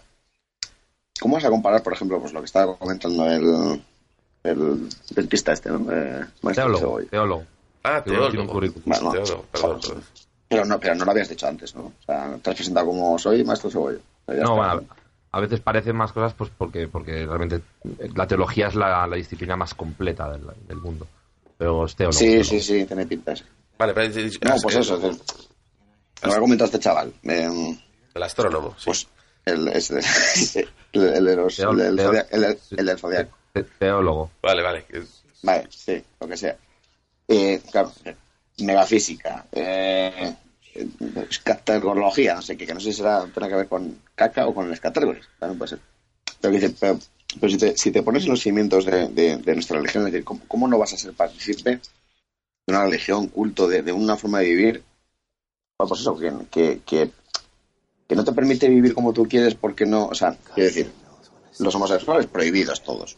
¿cómo 1.19 1.35
vas 1.35 1.45
a 1.45 1.49
comparar, 1.49 1.81
por 1.83 1.93
ejemplo, 1.93 2.19
pues 2.19 2.33
lo 2.33 2.39
que 2.41 2.45
estaba 2.45 2.75
comentando 2.77 3.25
el, 3.29 3.81
el 4.43 4.89
dentista 5.11 5.53
este, 5.53 5.69
¿no? 5.69 5.77
Eh, 5.91 6.25
maestro 6.41 6.65
Teólogo, 6.65 6.99
teólogo. 7.09 7.43
Ah, 7.83 8.01
currículum. 8.03 8.47
Bueno, 8.85 9.11
Teólogo, 9.11 9.45
perdón, 9.51 9.79
perdón. 9.81 10.03
Pero 10.47 10.65
no, 10.65 10.79
pero 10.79 10.95
no 10.95 11.05
lo 11.05 11.11
habías 11.11 11.29
dicho 11.29 11.47
antes, 11.47 11.75
¿no? 11.75 11.83
O 11.85 11.93
sea, 12.05 12.37
te 12.41 12.49
has 12.49 12.55
presentado 12.55 12.85
como 12.87 13.17
soy 13.17 13.43
maestro 13.43 13.69
Cebolla. 13.71 13.99
No, 14.27 14.55
bueno, 14.55 14.83
a 15.31 15.39
veces 15.39 15.59
parecen 15.59 15.95
más 15.95 16.11
cosas 16.11 16.33
pues 16.33 16.49
porque, 16.57 16.87
porque 16.87 17.25
realmente 17.25 17.61
la 18.15 18.25
teología 18.27 18.67
es 18.67 18.75
la, 18.75 19.05
la 19.07 19.15
disciplina 19.15 19.55
más 19.55 19.73
completa 19.73 20.29
del, 20.31 20.43
del 20.67 20.77
mundo. 20.77 21.07
Pero 21.57 21.85
es 21.85 21.95
teólogo. 21.95 22.17
Sí, 22.17 22.25
teólogo. 22.27 22.43
sí, 22.45 22.59
sí, 22.61 22.85
tiene 22.85 23.05
pinta. 23.05 23.35
sí. 23.35 23.43
Vale, 23.77 23.93
pero... 23.93 24.07
No, 24.43 24.55
pues 24.61 24.75
eso. 24.75 24.95
es- 25.09 25.49
Lo 26.23 26.29
que 26.31 26.35
ha 26.35 26.39
comentado 26.39 26.65
este 26.65 26.79
chaval. 26.79 27.13
eh, 27.23 27.77
El 28.13 28.23
astrónomo, 28.23 28.73
sí. 28.77 28.85
Pues 28.85 29.07
el, 29.45 29.67
es- 29.69 29.91
el, 30.55 30.67
el 30.93 31.23
los- 31.35 31.59
el 31.59 31.77
del 32.85 32.99
zodiaco. 32.99 33.37
Te- 33.53 33.63
Teólogo. 33.63 34.31
Vale, 34.41 34.61
vale. 34.61 34.85
Vale, 35.43 35.67
sí, 35.69 36.03
lo 36.19 36.27
que 36.27 36.37
sea. 36.37 36.57
Eh, 37.27 37.61
claro, 37.71 37.91
megafísica, 38.59 39.45
eh, 39.51 40.33
escatología, 41.29 42.35
no 42.35 42.41
sé 42.41 42.57
qué, 42.57 42.65
que 42.65 42.73
no 42.73 42.79
sé 42.79 42.91
si 42.91 42.97
será, 42.97 43.21
tendrá 43.23 43.47
que 43.47 43.55
ver 43.55 43.67
con 43.67 43.99
caca 44.15 44.47
o 44.47 44.53
con 44.53 44.73
categorías, 44.75 45.27
también 45.39 45.57
puede 45.57 45.69
ser. 45.69 45.79
Pero, 46.41 46.51
que 46.53 46.59
dice, 46.59 46.75
pero, 46.79 46.99
pero 47.39 47.51
si, 47.51 47.57
te, 47.57 47.77
si 47.77 47.91
te 47.91 48.03
pones 48.03 48.23
en 48.25 48.31
los 48.31 48.41
cimientos 48.41 48.85
de, 48.85 49.07
de- 49.09 49.37
de 49.37 49.53
nuestra 49.53 49.77
religión, 49.77 50.05
es 50.05 50.11
decir, 50.13 50.25
¿cómo, 50.25 50.41
cómo 50.47 50.67
no 50.67 50.77
vas 50.77 50.93
a 50.93 50.97
ser 50.97 51.13
partícipe 51.13 51.71
de 51.71 51.79
una 52.67 52.83
religión, 52.83 53.27
culto, 53.27 53.67
de, 53.67 53.81
de 53.81 53.91
una 53.91 54.15
forma 54.17 54.39
de 54.39 54.45
vivir? 54.45 54.83
Bueno, 55.77 55.89
pues 55.89 56.01
eso, 56.01 56.17
que, 56.17 56.31
que, 56.51 56.81
que, 56.85 57.11
que 58.07 58.15
no 58.15 58.23
te 58.23 58.31
permite 58.33 58.69
vivir 58.69 58.93
como 58.93 59.13
tú 59.13 59.27
quieres 59.27 59.55
porque 59.55 59.85
no, 59.85 60.05
o 60.07 60.15
sea, 60.15 60.37
quiero 60.53 60.67
decir, 60.69 60.91
los 61.59 61.73
homosexuales 61.75 62.27
prohibidos 62.27 62.83
todos. 62.83 63.17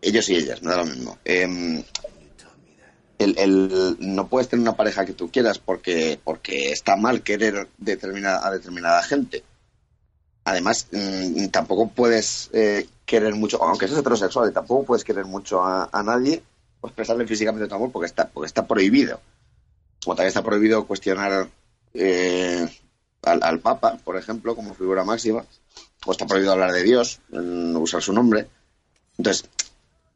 Ellos 0.00 0.28
y 0.28 0.36
ellas, 0.36 0.62
me 0.62 0.70
da 0.70 0.76
lo 0.78 0.86
mismo. 0.86 1.18
Em, 1.24 1.82
el, 3.18 3.36
el- 3.38 3.96
no 4.00 4.28
puedes 4.28 4.48
tener 4.48 4.62
una 4.62 4.76
pareja 4.76 5.04
que 5.04 5.12
tú 5.14 5.30
quieras 5.30 5.58
porque, 5.58 6.20
porque 6.22 6.70
está 6.70 6.96
mal 6.96 7.22
querer 7.22 7.68
determinada, 7.78 8.46
a 8.46 8.52
determinada 8.52 9.02
gente. 9.02 9.42
Además, 10.44 10.86
mm, 10.92 11.46
tampoco 11.48 11.88
puedes 11.88 12.48
eh, 12.52 12.86
querer 13.04 13.34
mucho, 13.34 13.62
aunque 13.62 13.88
seas 13.88 14.00
heterosexual, 14.00 14.52
tampoco 14.52 14.84
puedes 14.84 15.04
querer 15.04 15.24
mucho 15.24 15.62
a, 15.64 15.88
a 15.92 16.02
nadie 16.02 16.42
o 16.80 16.86
expresarle 16.86 17.26
físicamente 17.26 17.66
tu 17.66 17.74
amor 17.74 17.90
porque 17.90 18.06
está, 18.06 18.28
porque 18.28 18.46
está 18.46 18.66
prohibido. 18.66 19.20
Como 20.04 20.14
también 20.14 20.28
está 20.28 20.42
prohibido 20.44 20.86
cuestionar 20.86 21.48
eh, 21.92 22.68
al, 23.22 23.42
al 23.42 23.60
Papa, 23.60 23.98
por 24.04 24.16
ejemplo, 24.16 24.54
como 24.54 24.74
figura 24.74 25.04
máxima, 25.04 25.44
o 26.06 26.12
está 26.12 26.26
prohibido 26.26 26.52
hablar 26.52 26.72
de 26.72 26.82
Dios, 26.82 27.20
mm, 27.30 27.76
usar 27.76 28.02
su 28.02 28.12
nombre. 28.12 28.48
Entonces, 29.16 29.48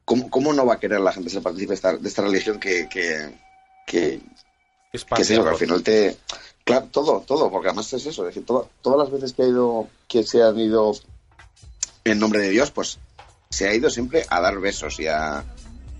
¿cómo, 0.04 0.30
cómo 0.30 0.52
no 0.52 0.64
va 0.66 0.74
a 0.74 0.80
querer 0.80 1.00
la 1.00 1.12
gente 1.12 1.30
ser 1.30 1.42
partícipe 1.42 1.70
de 1.70 1.74
esta, 1.74 1.96
de 1.96 2.08
esta 2.08 2.22
religión 2.22 2.58
que, 2.60 2.88
que, 2.88 3.34
que, 3.86 4.20
Es 4.92 5.04
que 5.04 5.22
es 5.22 5.30
eso, 5.30 5.42
que 5.42 5.50
al 5.50 5.56
final 5.56 5.82
te... 5.82 6.16
Claro, 6.64 6.86
todo, 6.92 7.20
todo, 7.26 7.50
porque 7.50 7.68
además 7.68 7.92
es 7.92 8.06
eso, 8.06 8.22
es 8.22 8.34
decir, 8.34 8.46
todo- 8.46 8.68
todas 8.82 8.98
las 9.00 9.10
veces 9.10 9.32
que 9.32 9.42
ha 9.42 9.46
ido, 9.48 9.88
que 10.06 10.22
se 10.22 10.42
han 10.42 10.56
ido 10.60 10.92
en 12.04 12.18
nombre 12.20 12.40
de 12.40 12.50
Dios, 12.50 12.70
pues 12.70 12.98
se 13.50 13.68
ha 13.68 13.74
ido 13.74 13.90
siempre 13.90 14.24
a 14.30 14.40
dar 14.40 14.58
besos 14.60 15.00
y 15.00 15.08
a... 15.08 15.44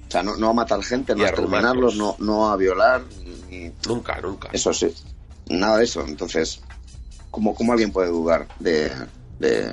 O 0.09 0.11
sea, 0.13 0.23
no, 0.23 0.37
no 0.37 0.51
a 0.51 0.53
matar 0.53 0.83
gente, 0.85 1.15
no 1.17 1.25
a 1.25 1.29
exterminarlos, 1.29 1.97
no, 1.97 2.17
no 2.19 2.51
a 2.51 2.57
violar, 2.57 3.03
ni... 3.51 3.73
Nunca, 3.89 4.21
nunca. 4.21 4.51
Eso 4.53 4.73
sí, 4.73 4.95
nada 5.49 5.79
de 5.79 5.85
eso. 5.85 6.03
Entonces, 6.07 6.61
¿cómo, 7.33 7.53
cómo 7.57 7.73
alguien 7.73 7.91
puede 7.91 8.11
dudar 8.11 8.47
de, 8.61 8.93
de, 9.41 9.73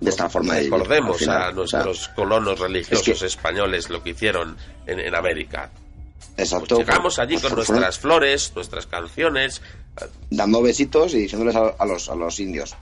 de 0.00 0.10
esta 0.10 0.30
forma 0.30 0.54
de 0.54 0.60
vivir? 0.60 0.72
Recordemos 0.72 1.16
a 1.16 1.50
o 1.50 1.66
sea, 1.66 1.80
nuestros 1.82 2.08
colonos 2.08 2.58
religiosos 2.58 3.08
es 3.08 3.18
que- 3.20 3.26
españoles 3.26 3.90
lo 3.90 4.02
que 4.02 4.10
hicieron 4.10 4.56
en, 4.86 5.00
en 5.00 5.14
América. 5.14 5.70
Exacto. 6.38 6.76
Pues 6.76 6.86
llegamos 6.86 7.18
allí 7.18 7.34
pues 7.34 7.44
con 7.46 7.56
nuestras 7.56 7.98
flores, 7.98 8.52
nuestras 8.54 8.86
canciones. 8.86 9.60
Dando 10.30 10.60
besitos 10.62 11.14
y 11.14 11.18
diciéndoles 11.20 11.56
a, 11.56 11.68
a 11.78 11.86
los, 11.86 12.08
a 12.10 12.14
los 12.14 12.38
indios, 12.40 12.74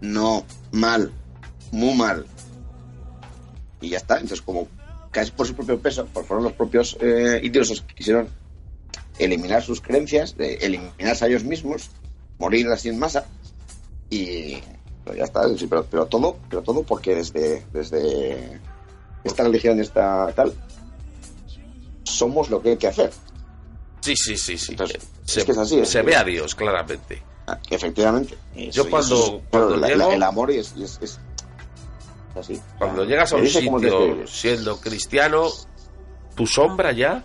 no, 0.00 0.44
mal, 0.72 1.10
muy 1.72 1.94
mal. 1.96 2.26
Y 3.80 3.88
ya 3.88 3.96
está. 3.96 4.14
Entonces, 4.14 4.40
como 4.42 4.68
casi 5.10 5.32
por 5.32 5.46
su 5.48 5.54
propio 5.56 5.80
peso, 5.80 6.06
pues 6.12 6.26
fueron 6.26 6.44
los 6.44 6.52
propios 6.52 6.96
eh, 7.00 7.40
indios 7.42 7.70
los 7.70 7.80
que 7.82 7.94
quisieron 7.94 8.28
eliminar 9.18 9.62
sus 9.64 9.80
creencias, 9.80 10.36
de 10.36 10.54
eliminarse 10.56 11.24
a 11.24 11.28
ellos 11.28 11.42
mismos, 11.42 11.90
morir 12.40 12.66
así 12.68 12.88
en 12.88 12.98
masa. 12.98 13.24
Y 14.10 14.56
pero 15.04 15.16
ya 15.16 15.24
está. 15.24 15.48
sí, 15.56 15.66
pero, 15.68 15.84
pero 15.84 16.06
todo, 16.06 16.36
pero 16.48 16.62
todo 16.62 16.82
porque 16.82 17.14
desde, 17.14 17.64
desde 17.72 18.60
esta 19.22 19.44
religión, 19.44 19.78
esta 19.80 20.32
tal, 20.34 20.52
somos 22.04 22.50
lo 22.50 22.60
que 22.60 22.70
hay 22.70 22.76
que 22.76 22.88
hacer. 22.88 23.12
Sí, 24.00 24.14
sí, 24.16 24.36
sí, 24.36 24.56
sí. 24.58 24.74
es 24.74 25.44
que 25.44 25.52
es 25.52 25.58
así, 25.58 25.78
es 25.78 25.88
se 25.88 26.00
que- 26.00 26.06
ve 26.06 26.16
a 26.16 26.24
Dios, 26.24 26.54
claramente. 26.54 27.22
Ah, 27.46 27.58
Efectivamente. 27.70 28.36
Eso- 28.54 28.82
Yo 28.84 28.90
cuando- 28.90 29.16
es- 29.16 29.42
cuando 29.50 29.76
la- 29.76 29.88
llego- 29.88 29.98
la- 30.08 30.14
el 30.14 30.22
amor 30.22 30.50
es, 30.50 30.72
es- 30.76 30.98
es 31.02 31.18
así. 32.38 32.60
Cuando 32.78 33.04
llegas 33.04 33.32
a 33.32 33.36
un 33.36 33.46
sitio 33.46 34.26
siendo 34.26 34.78
cristiano, 34.80 35.48
tu 36.34 36.46
sombra 36.46 36.92
ya 36.92 37.22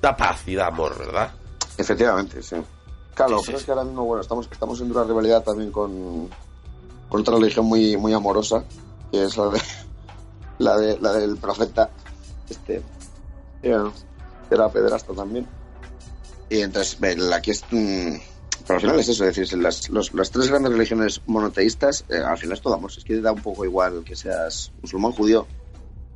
da 0.00 0.16
paz 0.16 0.42
y 0.46 0.54
da 0.54 0.66
amor, 0.66 0.98
¿verdad? 0.98 1.30
Efectivamente, 1.78 2.42
sí. 2.42 2.56
Claro, 3.14 3.36
pero 3.46 3.58
es 3.58 3.64
que 3.64 3.70
ahora 3.72 3.84
mismo, 3.84 4.04
bueno, 4.04 4.22
estamos, 4.22 4.48
estamos 4.50 4.80
en 4.80 4.90
una 4.90 5.04
rivalidad 5.04 5.42
también 5.42 5.70
con, 5.70 6.28
con 7.08 7.20
otra 7.20 7.36
religión 7.36 7.66
muy, 7.66 7.96
muy 7.96 8.12
amorosa, 8.14 8.64
que 9.10 9.24
es 9.24 9.36
la 9.36 9.48
de 9.50 9.62
la 10.58 10.76
de 10.78 10.98
la 11.00 11.12
del 11.12 11.36
profeta, 11.36 11.90
este, 12.48 12.82
que 14.48 14.54
era 14.54 14.68
pederasta 14.70 15.12
también. 15.12 15.46
Y 16.48 16.60
entonces, 16.60 16.98
aquí 17.32 17.50
es, 17.50 17.62
mm, 17.70 18.16
pero 18.66 18.74
al 18.76 18.80
final 18.80 19.00
es 19.00 19.08
eso, 19.08 19.24
es 19.26 19.36
decir, 19.36 19.58
las, 19.58 19.88
los- 19.90 20.12
las 20.14 20.30
tres 20.30 20.48
grandes 20.48 20.72
religiones 20.72 21.20
monoteístas, 21.26 22.04
eh, 22.08 22.16
al 22.18 22.38
final 22.38 22.56
es 22.56 22.62
todo 22.62 22.74
amor, 22.74 22.90
es 22.96 23.04
que 23.04 23.20
da 23.20 23.32
un 23.32 23.40
poco 23.42 23.64
igual 23.64 24.04
que 24.04 24.14
seas 24.16 24.70
musulmán, 24.82 25.12
judío, 25.12 25.46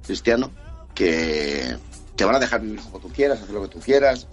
cristiano, 0.05 0.51
que 0.95 1.77
te 2.15 2.25
van 2.25 2.37
a 2.37 2.39
dejar 2.39 2.61
vivir 2.63 2.81
como 2.81 2.99
tú 3.01 3.09
quieras, 3.09 3.41
hacer 3.43 3.55
lo 3.55 3.63
que 3.63 3.69
tú 3.69 3.81
quieras, 3.81 4.27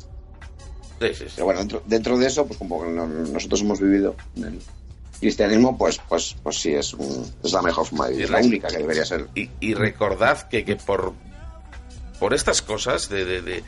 Sí, 0.99 1.07
sí, 1.13 1.23
sí. 1.27 1.31
pero 1.35 1.45
bueno, 1.45 1.59
dentro, 1.61 1.83
dentro 1.85 2.17
de 2.17 2.27
eso, 2.27 2.45
pues 2.45 2.57
como 2.59 2.85
no- 2.85 3.07
nosotros 3.07 3.61
hemos 3.61 3.79
vivido 3.79 4.15
en 4.35 4.43
el 4.45 4.59
cristianismo, 5.19 5.77
pues, 5.77 5.99
pues, 6.09 6.35
pues 6.43 6.59
sí, 6.59 6.73
es, 6.73 6.93
un- 6.93 7.25
es 7.43 7.51
la 7.51 7.61
mejor 7.61 7.85
forma 7.85 8.05
de 8.07 8.13
vivir, 8.13 8.29
la 8.29 8.39
única 8.39 8.67
que 8.67 8.77
debería 8.77 9.05
ser. 9.05 9.27
Y, 9.35 9.49
y 9.59 9.73
recordad 9.73 10.47
que, 10.49 10.63
que 10.65 10.75
por, 10.75 11.13
por 12.19 12.33
estas 12.33 12.61
cosas 12.61 13.09
de, 13.09 13.25
de, 13.25 13.41
de- 13.41 13.63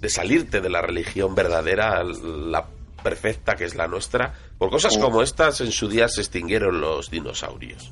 de 0.00 0.08
salirte 0.08 0.60
de 0.60 0.68
la 0.70 0.82
religión 0.82 1.34
verdadera, 1.34 2.02
la 2.04 2.66
perfecta 3.02 3.54
que 3.54 3.64
es 3.64 3.74
la 3.74 3.86
nuestra, 3.88 4.34
por 4.58 4.70
cosas 4.70 4.96
como 4.98 5.22
estas 5.22 5.60
en 5.60 5.72
su 5.72 5.88
día 5.88 6.08
se 6.08 6.20
extinguieron 6.20 6.80
los 6.80 7.10
dinosaurios. 7.10 7.90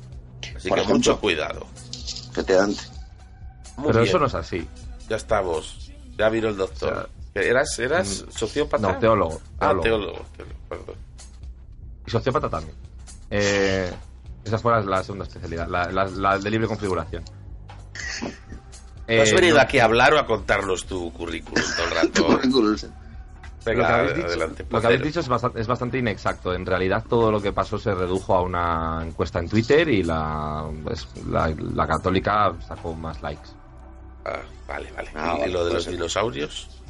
Así 0.55 0.69
Por 0.69 0.77
que 0.77 0.83
ejemplo. 0.83 0.95
mucho 0.97 1.19
cuidado. 1.19 1.67
Efectivamente. 2.31 2.81
Muy 3.77 3.87
Pero 3.87 3.99
bien. 3.99 4.09
eso 4.09 4.19
no 4.19 4.25
es 4.27 4.35
así. 4.35 4.67
Ya 5.09 5.15
estamos. 5.17 5.91
Ya 6.17 6.29
vino 6.29 6.49
el 6.49 6.57
doctor. 6.57 7.09
¿Eras, 7.33 7.79
eras 7.79 8.25
mm, 8.27 8.31
sociópata? 8.31 8.91
No, 8.93 8.97
teólogo. 8.99 9.41
Ah, 9.59 9.69
teólogo. 9.69 9.81
teólogo. 9.83 10.25
teólogo, 10.35 10.59
perdón. 10.69 10.95
Y 12.05 12.11
sociópata 12.11 12.49
también. 12.49 12.75
Eh, 13.29 13.91
esa 14.43 14.57
fue 14.57 14.71
la, 14.73 14.81
la 14.81 15.03
segunda 15.03 15.25
especialidad, 15.25 15.67
la, 15.67 15.89
la- 15.91 16.05
la 16.07 16.37
de 16.37 16.49
libre 16.49 16.67
configuración. 16.67 17.23
¿No 18.21 19.21
has 19.21 19.29
Eh, 19.31 19.35
venido 19.35 19.55
no. 19.57 19.61
aquí 19.61 19.79
a 19.79 19.85
hablar 19.85 20.13
o 20.13 20.19
a 20.19 20.25
contarnos 20.25 20.85
tu 20.85 21.11
currículum 21.13 21.63
todo 21.75 21.85
el 21.87 21.91
rato? 21.91 22.27
Venga, 23.63 23.81
lo 23.81 23.87
que 23.87 23.93
habéis 23.93 24.15
dicho, 24.15 24.27
adelante. 24.27 24.65
lo 24.69 24.81
que 24.81 24.87
habéis 24.87 25.01
dicho 25.03 25.19
es 25.19 25.27
bastante, 25.27 25.61
es 25.61 25.67
bastante 25.67 25.97
inexacto. 25.99 26.51
En 26.53 26.65
realidad, 26.65 27.05
todo 27.07 27.31
lo 27.31 27.39
que 27.39 27.53
pasó 27.53 27.77
se 27.77 27.93
redujo 27.93 28.33
a 28.35 28.41
una 28.41 29.03
encuesta 29.05 29.37
en 29.39 29.47
Twitter 29.49 29.87
y 29.87 30.01
la, 30.03 30.65
pues, 30.83 31.07
la, 31.29 31.53
la 31.75 31.85
católica 31.87 32.53
sacó 32.67 32.95
más 32.95 33.21
likes. 33.21 33.49
Ah, 34.25 34.39
vale, 34.67 34.91
vale. 34.93 35.11
Ah, 35.13 35.35
¿Y 35.35 35.39
vale, 35.41 35.51
lo 35.53 35.65
de 35.65 35.73
los 35.75 35.83
ser. 35.83 35.93
dinosaurios? 35.93 36.80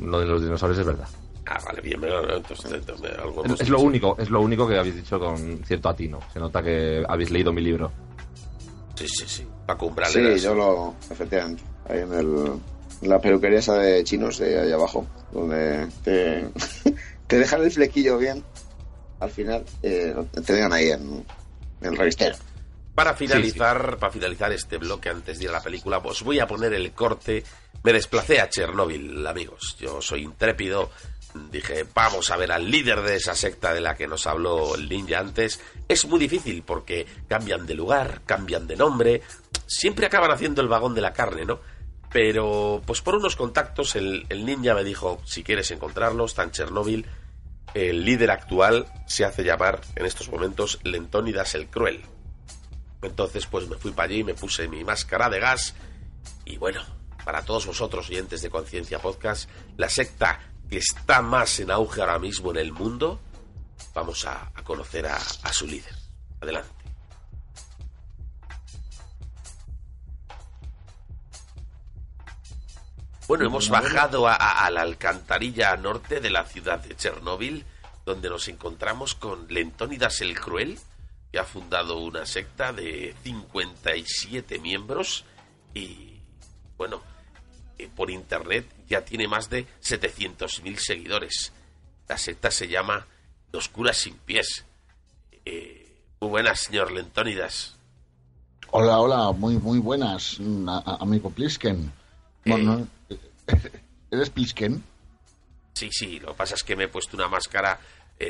Lo 0.00 0.20
de 0.20 0.26
los 0.26 0.42
dinosaurios 0.42 0.78
es 0.80 0.86
verdad. 0.86 1.08
Ah, 1.46 1.58
vale, 1.66 1.80
bien, 1.82 2.00
me 2.00 2.08
lo- 2.08 2.36
entonces, 2.36 2.72
entonces, 2.72 3.10
algo 3.18 3.44
Es, 3.44 3.68
lo 3.68 3.80
único, 3.80 4.16
es 4.18 4.30
lo 4.30 4.40
único 4.40 4.66
que 4.66 4.78
habéis 4.78 4.96
dicho 4.96 5.18
con 5.20 5.62
cierto 5.64 5.90
atino. 5.90 6.18
Se 6.32 6.38
nota 6.40 6.62
que 6.62 7.04
habéis 7.06 7.30
leído 7.30 7.52
mi 7.52 7.60
libro. 7.60 7.92
Sí, 8.94 9.06
sí, 9.08 9.24
sí. 9.26 9.46
Paco 9.66 9.86
Umbral. 9.86 10.10
Sí, 10.10 10.38
yo 10.38 10.54
lo. 10.54 10.94
Efectivamente. 11.10 11.62
Ahí 11.88 11.98
en 12.00 12.12
el. 12.14 12.52
en 13.02 13.08
la 13.10 13.20
peluquería 13.20 13.58
esa 13.58 13.74
de 13.76 14.02
chinos 14.04 14.38
de 14.38 14.58
ahí 14.60 14.72
abajo. 14.72 15.06
Donde 15.32 15.88
te. 16.02 16.48
te 17.26 17.38
dejan 17.38 17.62
el 17.62 17.70
flequillo 17.70 18.16
bien. 18.18 18.42
Al 19.20 19.30
final. 19.30 19.64
eh, 19.82 20.14
te 20.44 20.52
dejan 20.52 20.72
ahí 20.72 20.90
en. 20.90 21.24
en 21.82 21.92
el 21.92 21.96
revistero. 21.96 22.36
Para 22.94 23.14
finalizar, 23.14 23.96
para 23.98 24.12
finalizar 24.12 24.52
este 24.52 24.78
bloque 24.78 25.08
antes 25.08 25.38
de 25.38 25.44
ir 25.44 25.50
a 25.50 25.54
la 25.54 25.60
película, 25.60 25.98
os 25.98 26.22
voy 26.22 26.38
a 26.38 26.46
poner 26.46 26.72
el 26.72 26.92
corte. 26.92 27.42
Me 27.84 27.92
desplacé 27.92 28.40
a 28.40 28.48
Chernóbil, 28.48 29.26
amigos. 29.26 29.76
Yo 29.78 30.00
soy 30.00 30.22
intrépido. 30.22 30.90
Dije, 31.50 31.84
vamos 31.92 32.30
a 32.30 32.36
ver 32.38 32.50
al 32.50 32.70
líder 32.70 33.02
de 33.02 33.16
esa 33.16 33.34
secta 33.34 33.74
de 33.74 33.82
la 33.82 33.94
que 33.94 34.06
nos 34.06 34.26
habló 34.26 34.74
el 34.74 34.88
ninja 34.88 35.18
antes. 35.18 35.60
Es 35.86 36.06
muy 36.06 36.18
difícil 36.18 36.62
porque 36.62 37.06
cambian 37.28 37.66
de 37.66 37.74
lugar, 37.74 38.22
cambian 38.24 38.66
de 38.66 38.76
nombre. 38.76 39.20
Siempre 39.66 40.06
acaban 40.06 40.30
haciendo 40.30 40.62
el 40.62 40.68
vagón 40.68 40.94
de 40.94 41.02
la 41.02 41.12
carne, 41.12 41.44
¿no? 41.44 41.60
Pero, 42.10 42.80
pues 42.86 43.02
por 43.02 43.16
unos 43.16 43.36
contactos, 43.36 43.96
el, 43.96 44.26
ninja 44.30 44.72
me 44.74 44.82
dijo, 44.82 45.20
si 45.26 45.42
quieres 45.42 45.70
encontrarlo, 45.70 46.24
está 46.24 46.42
en 46.42 46.52
Chernóbil. 46.52 47.06
El 47.74 48.06
líder 48.06 48.30
actual 48.30 48.86
se 49.06 49.26
hace 49.26 49.44
llamar 49.44 49.82
en 49.94 50.06
estos 50.06 50.30
momentos 50.30 50.80
Lentónidas 50.84 51.54
el 51.54 51.66
Cruel. 51.66 52.00
Entonces, 53.02 53.44
pues 53.44 53.68
me 53.68 53.76
fui 53.76 53.90
para 53.90 54.08
allí, 54.08 54.24
me 54.24 54.32
puse 54.32 54.68
mi 54.68 54.84
máscara 54.84 55.28
de 55.28 55.40
gas. 55.40 55.74
Y 56.46 56.56
bueno, 56.56 56.82
para 57.24 57.44
todos 57.44 57.66
vosotros, 57.66 58.08
oyentes 58.08 58.42
de 58.42 58.50
Conciencia 58.50 58.98
Podcast, 59.00 59.48
la 59.76 59.88
secta 59.88 60.40
que 60.68 60.78
está 60.78 61.22
más 61.22 61.58
en 61.60 61.70
auge 61.70 62.00
ahora 62.00 62.18
mismo 62.18 62.50
en 62.50 62.56
el 62.58 62.72
mundo, 62.72 63.20
vamos 63.94 64.24
a, 64.24 64.50
a 64.54 64.62
conocer 64.62 65.06
a, 65.06 65.16
a 65.16 65.52
su 65.52 65.66
líder. 65.66 65.94
Adelante. 66.40 66.70
Bueno, 73.26 73.46
hemos 73.46 73.70
bajado 73.70 74.28
a, 74.28 74.34
a- 74.34 74.66
a 74.66 74.70
la 74.70 74.82
alcantarilla 74.82 75.76
norte 75.76 76.20
de 76.20 76.30
la 76.30 76.44
ciudad 76.44 76.78
de 76.80 76.94
Chernóbil, 76.94 77.64
donde 78.04 78.28
nos 78.28 78.48
encontramos 78.48 79.14
con 79.14 79.46
Lentónidas 79.48 80.20
el 80.20 80.38
Cruel, 80.38 80.78
que 81.32 81.38
ha 81.38 81.44
fundado 81.44 81.98
una 81.98 82.26
secta 82.26 82.72
de 82.72 83.14
57 83.22 84.58
miembros 84.58 85.24
y, 85.72 86.20
bueno, 86.76 87.02
eh, 87.78 87.88
por 87.94 88.10
internet 88.10 88.66
ya 88.88 89.04
tiene 89.04 89.26
más 89.28 89.50
de 89.50 89.66
700.000 89.82 90.76
seguidores. 90.78 91.52
La 92.08 92.18
secta 92.18 92.50
se 92.50 92.68
llama 92.68 93.06
Los 93.52 93.68
Curas 93.68 93.96
Sin 93.96 94.14
Pies. 94.18 94.64
Eh, 95.44 96.02
muy 96.20 96.30
buenas, 96.30 96.60
señor 96.60 96.92
Lentónidas. 96.92 97.74
Hola, 98.70 98.98
hola, 98.98 99.32
muy 99.32 99.56
muy 99.58 99.78
buenas, 99.78 100.36
mm, 100.40 100.68
a- 100.68 100.78
a- 100.84 100.96
amigo 101.00 101.30
Plisken. 101.30 101.92
Bueno, 102.44 102.86
eh, 103.08 103.18
¿Eres 104.10 104.30
Plisken? 104.30 104.82
Sí, 105.74 105.88
sí, 105.92 106.20
lo 106.20 106.28
que 106.28 106.34
pasa 106.34 106.54
es 106.54 106.62
que 106.62 106.76
me 106.76 106.84
he 106.84 106.88
puesto 106.88 107.16
una 107.16 107.28
máscara 107.28 107.78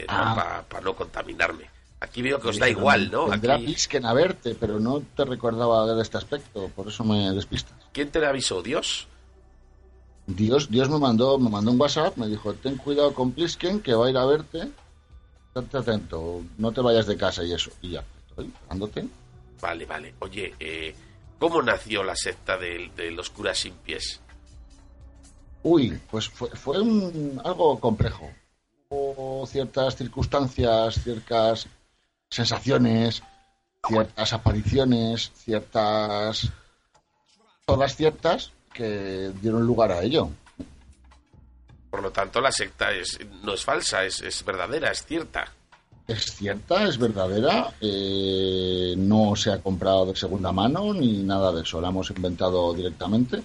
Ah. 0.09 0.65
para 0.69 0.83
no 0.83 0.95
contaminarme. 0.97 1.69
Aquí 2.01 2.21
veo 2.23 2.41
que 2.41 2.49
os 2.49 2.59
da 2.59 2.69
igual, 2.69 3.11
¿no? 3.11 3.29
Vendrá 3.29 3.55
Aquí... 3.57 3.65
Plisken 3.67 4.05
a 4.07 4.13
verte, 4.13 4.55
pero 4.55 4.81
no 4.81 5.01
te 5.17 5.25
recordaba 5.25 5.87
de 5.95 6.03
este 6.03 6.17
aspecto, 6.19 6.69
por 6.75 6.89
eso 6.89 7.05
me 7.05 7.31
despistas. 7.33 7.75
¿Quién 7.93 8.11
te 8.11 8.25
avisó? 8.27 8.63
¿Dios? 8.63 9.07
Dios, 10.27 10.71
Dios 10.71 10.89
me 10.89 10.99
mandó, 10.99 11.39
me 11.39 11.51
mandó 11.51 11.71
un 11.71 11.81
WhatsApp, 11.81 12.17
me 12.17 12.29
dijo, 12.29 12.55
ten 12.55 12.77
cuidado 12.77 13.13
con 13.13 13.33
Plisken, 13.33 13.81
que 13.81 13.95
va 13.95 14.07
a 14.07 14.11
ir 14.11 14.17
a 14.17 14.25
verte, 14.25 14.71
estate 15.49 15.77
atento, 15.79 16.43
no 16.59 16.73
te 16.73 16.81
vayas 16.81 17.07
de 17.07 17.17
casa 17.17 17.45
y 17.45 17.53
eso. 17.53 17.71
Y 17.83 17.91
ya, 17.91 18.05
estoy 18.31 18.47
esperándote. 18.47 19.07
Vale, 19.61 19.85
vale. 19.87 20.15
Oye, 20.21 20.55
eh, 20.59 20.95
¿cómo 21.39 21.61
nació 21.63 22.03
la 22.03 22.17
secta 22.17 22.57
de, 22.57 22.91
de 22.97 23.11
los 23.11 23.29
curas 23.31 23.59
sin 23.59 23.75
pies? 23.75 24.21
Uy, 25.63 25.99
pues 26.11 26.29
fue, 26.29 26.49
fue 26.51 26.81
un- 26.81 27.41
algo 27.45 27.79
complejo. 27.79 28.31
Hubo 28.89 29.47
ciertas 29.47 29.97
circunstancias, 29.97 31.03
ciertas 31.03 31.67
sensaciones, 32.31 33.23
ciertas 33.87 34.33
apariciones, 34.33 35.33
ciertas... 35.35 36.51
todas 37.67 37.97
ciertas 37.97 38.53
que 38.75 39.33
dieron 39.41 39.65
lugar 39.67 39.91
a 39.93 40.03
ello. 40.03 40.29
Por 41.91 42.03
lo 42.03 42.11
tanto, 42.11 42.41
la 42.41 42.51
secta 42.53 42.93
es, 42.93 43.19
no 43.45 43.55
es 43.55 43.65
falsa, 43.65 44.05
es, 44.05 44.21
es 44.21 44.45
verdadera, 44.45 44.91
es 44.91 45.05
cierta. 45.07 45.45
Es 46.07 46.35
cierta, 46.35 46.87
es 46.87 46.99
verdadera, 46.99 47.73
eh, 47.81 48.95
no 48.99 49.35
se 49.37 49.51
ha 49.53 49.63
comprado 49.63 50.05
de 50.07 50.17
segunda 50.17 50.53
mano 50.53 50.93
ni 50.93 51.23
nada 51.23 51.51
de 51.53 51.63
eso, 51.63 51.81
la 51.81 51.89
hemos 51.89 52.11
inventado 52.11 52.75
directamente. 52.75 53.43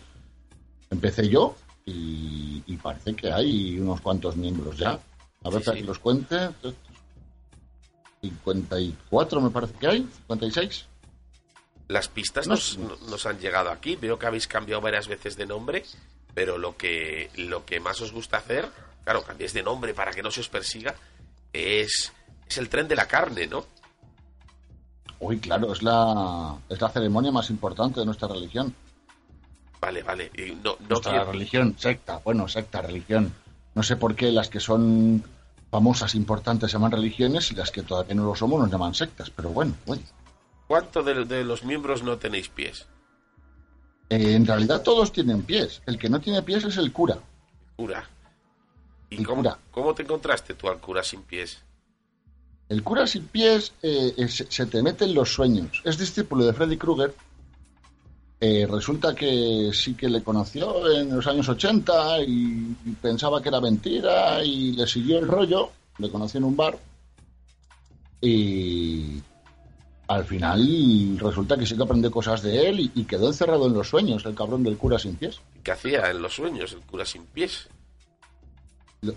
Empecé 0.90 1.30
yo 1.30 1.56
y, 1.86 2.62
y 2.66 2.76
parece 2.78 3.16
que 3.16 3.32
hay 3.32 3.80
unos 3.80 4.02
cuantos 4.02 4.36
miembros 4.36 4.76
ya. 4.78 5.00
A 5.44 5.50
ver, 5.50 5.64
Sí, 5.64 5.72
sí. 5.72 5.78
que 5.78 5.84
los 5.86 6.00
cuente. 6.00 6.50
54 8.22 9.42
me 9.42 9.50
parece 9.52 9.74
que 9.76 9.88
hay, 9.88 10.00
56. 10.28 10.86
Las 11.90 12.08
pistas 12.08 12.48
No 12.48 12.54
nos, 12.56 12.78
nos 12.78 13.26
han 13.26 13.40
llegado 13.40 13.70
aquí. 13.72 13.96
Veo 13.98 14.18
que 14.18 14.28
habéis 14.28 14.48
cambiado 14.48 14.80
varias 14.82 15.08
veces 15.10 15.36
de 15.36 15.46
nombre, 15.46 15.84
pero 16.34 16.58
lo 16.58 16.78
que, 16.78 17.30
lo 17.36 17.66
que 17.66 17.80
más 17.82 18.00
os 18.00 18.12
gusta 18.14 18.38
hacer, 18.38 18.70
claro, 19.04 19.24
cambiéis 19.24 19.54
de 19.54 19.64
nombre 19.64 19.94
para 19.94 20.12
que 20.12 20.24
no 20.24 20.32
se 20.32 20.40
os 20.42 20.50
persiga, 20.50 20.96
es, 21.52 22.14
es 22.48 22.58
el 22.58 22.70
tren 22.70 22.88
de 22.88 22.96
la 22.96 23.08
carne, 23.08 23.48
¿no? 23.48 23.66
Uy, 25.20 25.40
claro, 25.40 25.74
es 25.74 25.82
la, 25.84 26.56
es 26.70 26.80
la 26.80 26.90
ceremonia 26.90 27.32
más 27.32 27.50
importante 27.50 28.00
de 28.00 28.06
nuestra 28.06 28.28
religión. 28.28 28.74
Vale, 29.82 30.04
vale. 30.04 30.32
Y 30.36 30.52
no, 30.52 30.78
no 30.80 30.88
nuestra 30.90 31.12
quiero- 31.12 31.32
religión, 31.32 31.76
secta, 31.78 32.22
bueno, 32.24 32.48
secta, 32.48 32.82
religión. 32.82 33.34
No 33.76 33.84
sé 33.84 33.96
por 33.98 34.16
qué 34.16 34.32
las 34.32 34.48
que 34.50 34.60
son 34.60 35.24
famosas, 35.72 36.16
importantes, 36.16 36.70
se 36.72 36.78
llaman 36.78 36.92
religiones 36.92 37.52
y 37.52 37.56
las 37.56 37.72
que 37.72 37.84
todavía 37.84 38.16
no 38.16 38.26
lo 38.26 38.36
somos 38.36 38.60
nos 38.62 38.72
llaman 38.72 38.94
sectas, 38.94 39.30
pero 39.30 39.50
bueno, 39.50 39.74
oye. 39.88 40.04
¿Cuánto 40.70 41.02
de, 41.02 41.26
de 41.26 41.44
los 41.44 41.64
miembros 41.64 42.04
no 42.04 42.20
tenéis 42.20 42.48
pies? 42.48 42.86
Eh, 44.08 44.36
en 44.36 44.46
realidad 44.46 44.84
todos 44.84 45.12
tienen 45.12 45.42
pies. 45.42 45.82
El 45.88 45.98
que 45.98 46.10
no 46.10 46.22
tiene 46.22 46.44
pies 46.44 46.64
es 46.64 46.78
el 46.78 46.94
cura. 46.94 47.18
Cura. 47.76 48.08
¿Y 49.10 49.18
El 49.18 49.26
cómo, 49.26 49.42
cura. 49.42 49.58
cómo 49.72 49.96
te 49.96 50.04
encontraste 50.04 50.54
tú 50.54 50.70
al 50.70 50.80
cura 50.80 51.02
sin 51.02 51.24
pies? 51.24 51.58
El 52.70 52.84
cura 52.84 53.08
sin 53.08 53.26
pies 53.26 53.74
eh, 53.82 54.14
se, 54.28 54.46
se 54.52 54.68
te 54.68 54.84
mete 54.84 55.06
en 55.06 55.16
los 55.16 55.34
sueños. 55.34 55.82
Es 55.86 55.98
discípulo 55.98 56.46
de 56.46 56.54
Freddy 56.54 56.78
Krueger. 56.78 57.16
Eh, 58.40 58.68
resulta 58.70 59.16
que 59.16 59.72
sí 59.74 59.96
que 59.96 60.08
le 60.08 60.22
conoció 60.22 60.88
en 60.92 61.16
los 61.16 61.26
años 61.26 61.50
80 61.50 62.22
y, 62.26 62.76
y 62.86 62.92
pensaba 63.02 63.42
que 63.42 63.50
era 63.50 63.60
mentira 63.60 64.44
y 64.44 64.74
le 64.74 64.86
siguió 64.86 65.18
el 65.18 65.28
rollo. 65.28 65.72
Le 65.98 66.12
conoció 66.12 66.38
en 66.38 66.44
un 66.44 66.56
bar. 66.56 66.78
Y 68.22 69.20
al 70.10 70.26
final 70.26 71.18
resulta 71.20 71.56
que 71.56 71.66
sí 71.68 71.78
que 71.78 71.84
aprendió 71.84 72.10
cosas 72.10 72.42
de 72.42 72.68
él 72.68 72.80
y, 72.80 72.92
y 72.96 73.04
quedó 73.06 73.28
encerrado 73.28 73.68
en 73.68 73.74
los 73.74 73.88
sueños, 73.90 74.26
el 74.26 74.34
cabrón 74.34 74.64
del 74.64 74.76
cura 74.76 74.98
sin 74.98 75.16
pies. 75.16 75.40
¿Qué 75.64 75.72
hacía 75.72 76.10
en 76.10 76.22
los 76.22 76.34
sueños 76.36 76.74
el 76.74 76.80
cura 76.82 77.06
sin 77.06 77.26
pies? 77.28 77.70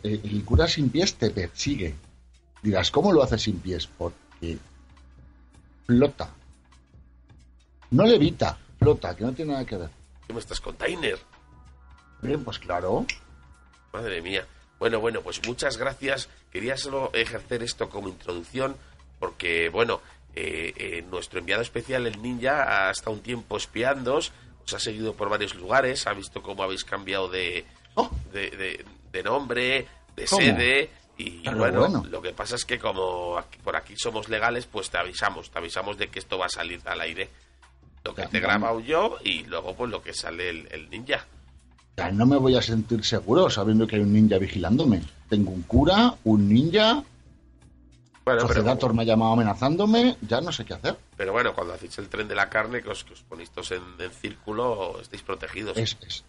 Eh, 0.02 0.20
El 0.22 0.44
cura 0.44 0.68
sin 0.68 0.90
pies 0.90 1.14
te 1.14 1.30
persigue. 1.30 1.94
Dirás, 2.62 2.90
¿cómo 2.90 3.10
lo 3.12 3.22
hace 3.22 3.38
sin 3.38 3.58
pies? 3.58 3.86
Porque 3.86 4.58
flota. 5.86 6.30
No 7.90 8.04
levita, 8.04 8.56
flota, 8.78 9.16
que 9.16 9.24
no 9.24 9.32
tiene 9.32 9.52
nada 9.52 9.64
que 9.64 9.76
ver. 9.78 9.90
¿Qué 10.26 10.32
me 10.34 10.40
estás 10.40 10.60
container? 10.60 11.18
Bien, 12.20 12.44
pues 12.44 12.58
claro. 12.58 13.06
Madre 13.92 14.22
mía. 14.22 14.46
Bueno, 14.78 15.00
bueno, 15.00 15.22
pues 15.22 15.40
muchas 15.46 15.76
gracias. 15.78 16.28
Quería 16.50 16.76
solo 16.76 17.10
ejercer 17.14 17.62
esto 17.62 17.88
como 17.88 18.08
introducción 18.08 18.76
porque, 19.18 19.68
bueno, 19.68 20.00
eh, 20.34 20.72
eh, 20.76 21.04
nuestro 21.10 21.38
enviado 21.38 21.62
especial, 21.62 22.06
el 22.06 22.20
ninja, 22.22 22.88
ha 22.88 22.90
estado 22.90 23.12
un 23.12 23.22
tiempo 23.22 23.56
espiándoos, 23.56 24.32
os 24.64 24.74
ha 24.74 24.78
seguido 24.78 25.14
por 25.14 25.28
varios 25.28 25.54
lugares, 25.54 26.06
ha 26.06 26.12
visto 26.14 26.42
cómo 26.42 26.62
habéis 26.62 26.84
cambiado 26.84 27.28
de, 27.28 27.64
de, 28.32 28.50
de- 28.50 28.84
de 29.12 29.22
nombre, 29.22 29.86
de 30.16 30.24
¿Cómo? 30.24 30.40
sede. 30.42 30.90
Y 31.18 31.42
Pero 31.44 31.58
bueno, 31.58 31.80
bueno. 31.80 32.04
lo 32.10 32.22
que 32.22 32.32
pasa 32.32 32.56
es 32.56 32.64
que 32.64 32.78
como 32.78 33.36
aquí- 33.36 33.58
por 33.62 33.76
aquí 33.76 33.94
somos 33.96 34.28
legales, 34.30 34.66
pues 34.66 34.88
te 34.88 34.96
avisamos, 34.98 35.50
te 35.50 35.58
avisamos 35.58 35.98
de 35.98 36.08
que 36.08 36.18
esto 36.18 36.38
va 36.38 36.46
a 36.46 36.48
salir 36.48 36.80
al 36.86 37.00
aire. 37.02 37.28
Lo 38.04 38.14
que 38.14 38.26
te 38.26 38.38
he 38.38 38.40
grabado 38.40 38.80
yo 38.80 39.18
y 39.22 39.44
luego 39.44 39.74
pues 39.76 39.90
lo 39.90 40.02
que 40.02 40.14
sale 40.14 40.48
el, 40.48 40.66
el 40.72 40.88
ninja. 40.90 41.24
Ya 41.98 42.10
no 42.10 42.24
me 42.24 42.38
voy 42.38 42.56
a 42.56 42.62
sentir 42.62 43.04
seguro 43.04 43.50
sabiendo 43.50 43.86
que 43.86 43.96
hay 43.96 44.02
un 44.02 44.12
ninja 44.14 44.38
vigilándome. 44.38 45.02
Tengo 45.28 45.50
un 45.50 45.62
cura, 45.62 46.14
un 46.24 46.48
ninja, 46.48 47.04
Bueno, 48.24 48.42
pero, 48.42 48.48
Sociedator 48.48 48.94
me 48.94 49.02
ha 49.02 49.06
llamado 49.06 49.32
amenazándome, 49.32 50.16
ya 50.28 50.40
no 50.40 50.52
sé 50.52 50.64
qué 50.64 50.74
hacer. 50.74 50.96
pero 51.16 51.32
bueno, 51.32 51.54
cuando 51.54 51.74
hacéis 51.74 51.98
el 51.98 52.08
tren 52.08 52.28
de 52.28 52.34
la 52.36 52.48
carne, 52.48 52.80
que 52.82 52.88
os, 52.88 53.02
que 53.04 53.14
os 53.14 53.22
ponéis 53.22 53.50
todos 53.50 53.72
en, 53.72 53.82
en 53.98 54.10
círculo, 54.12 55.00
estáis 55.00 55.22
protegidos. 55.22 55.76
Es, 55.76 55.96
es- 56.06 56.24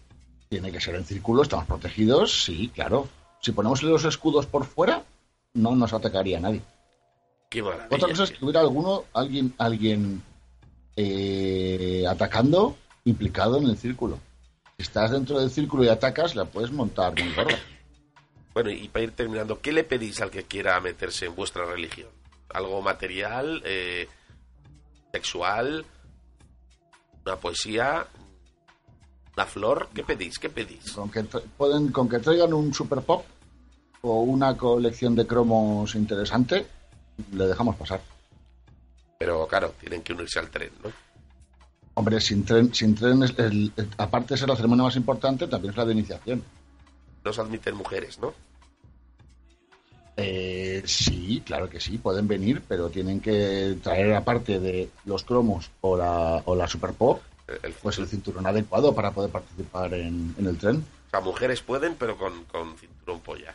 tiene 0.48 0.70
que 0.72 0.80
ser 0.80 0.94
en 0.96 1.04
círculo, 1.04 1.42
estamos 1.42 1.66
protegidos, 1.66 2.44
sí, 2.44 2.70
claro. 2.74 3.08
Si 3.40 3.52
ponemos 3.52 3.82
los 3.82 4.04
escudos 4.04 4.46
por 4.46 4.64
fuera, 4.64 5.02
no 5.54 5.74
nos 5.76 5.92
atacaría 5.92 6.40
nadie. 6.40 6.62
Qué 7.48 7.62
maravilla. 7.62 7.88
Otra 7.96 8.08
cosa 8.08 8.24
es 8.24 8.30
que 8.32 8.44
hubiera 8.44 8.60
alguno, 8.60 9.04
alguien, 9.14 9.54
alguien 9.58 10.22
eh, 10.96 12.04
atacando 12.08 12.76
implicado 13.04 13.58
en 13.58 13.66
el 13.66 13.76
círculo. 13.76 14.18
Si 14.76 14.82
estás 14.82 15.10
dentro 15.10 15.38
del 15.40 15.50
círculo 15.50 15.84
y 15.84 15.88
atacas, 15.88 16.34
la 16.34 16.44
puedes 16.46 16.72
montar 16.72 17.12
muy 17.20 17.32
gorda. 17.34 17.58
Bueno, 18.54 18.70
y 18.70 18.88
para 18.88 19.04
ir 19.04 19.10
terminando, 19.12 19.60
¿qué 19.60 19.72
le 19.72 19.84
pedís 19.84 20.20
al 20.20 20.30
que 20.30 20.44
quiera 20.44 20.80
meterse 20.80 21.26
en 21.26 21.34
vuestra 21.34 21.64
religión? 21.66 22.08
¿Algo 22.50 22.80
material? 22.82 23.60
eh, 23.64 24.08
¿Sexual? 25.12 25.84
¿Una 27.26 27.36
poesía? 27.36 28.06
¿Una 29.36 29.46
flor? 29.46 29.88
¿Qué 29.92 30.04
pedís? 30.04 30.38
¿Qué 30.38 30.48
pedís? 30.50 30.92
Con 30.92 31.10
que, 31.10 31.24
pueden, 31.24 31.90
con 31.90 32.08
que 32.08 32.20
traigan 32.20 32.52
un 32.54 32.72
super 32.72 33.00
pop 33.02 33.24
o 34.02 34.20
una 34.22 34.56
colección 34.56 35.16
de 35.16 35.26
cromos 35.26 35.94
interesante, 35.96 36.66
le 37.32 37.46
dejamos 37.46 37.74
pasar. 37.76 38.00
Pero 39.18 39.46
claro, 39.48 39.72
tienen 39.80 40.02
que 40.02 40.12
unirse 40.12 40.38
al 40.38 40.50
tren, 40.50 40.70
¿no? 40.82 40.92
Hombre, 41.94 42.20
sin 42.20 42.44
tren, 42.44 42.72
sin 42.74 42.94
tren 42.94 43.22
es 43.22 43.30
el- 43.38 43.72
el- 43.76 43.88
aparte 43.98 44.34
de 44.34 44.38
ser 44.38 44.48
la 44.48 44.56
ceremonia 44.56 44.84
más 44.84 44.96
importante, 44.96 45.46
también 45.48 45.70
es 45.72 45.76
la 45.76 45.84
de 45.86 45.92
iniciación. 45.92 46.44
No 47.24 47.32
se 47.32 47.40
admiten 47.40 47.74
mujeres, 47.76 48.18
¿no? 48.18 48.34
Eh, 50.16 50.82
sí, 50.86 51.42
claro 51.44 51.68
que 51.68 51.80
sí, 51.80 51.98
pueden 51.98 52.28
venir, 52.28 52.62
pero 52.68 52.88
tienen 52.88 53.20
que 53.20 53.76
traer 53.82 54.14
aparte 54.14 54.60
de 54.60 54.88
los 55.04 55.24
cromos 55.24 55.70
o 55.80 55.96
la, 55.96 56.42
o 56.44 56.54
la 56.54 56.68
super 56.68 56.92
pop, 56.92 57.20
pues 57.82 57.98
el 57.98 58.06
cinturón 58.06 58.46
adecuado 58.46 58.94
para 58.94 59.10
poder 59.10 59.30
participar 59.30 59.92
en, 59.94 60.34
en 60.38 60.46
el 60.46 60.56
tren. 60.56 60.84
O 61.08 61.10
sea, 61.10 61.20
mujeres 61.20 61.62
pueden, 61.62 61.96
pero 61.96 62.16
con, 62.16 62.44
con 62.44 62.76
cinturón 62.76 63.20
polla. 63.20 63.54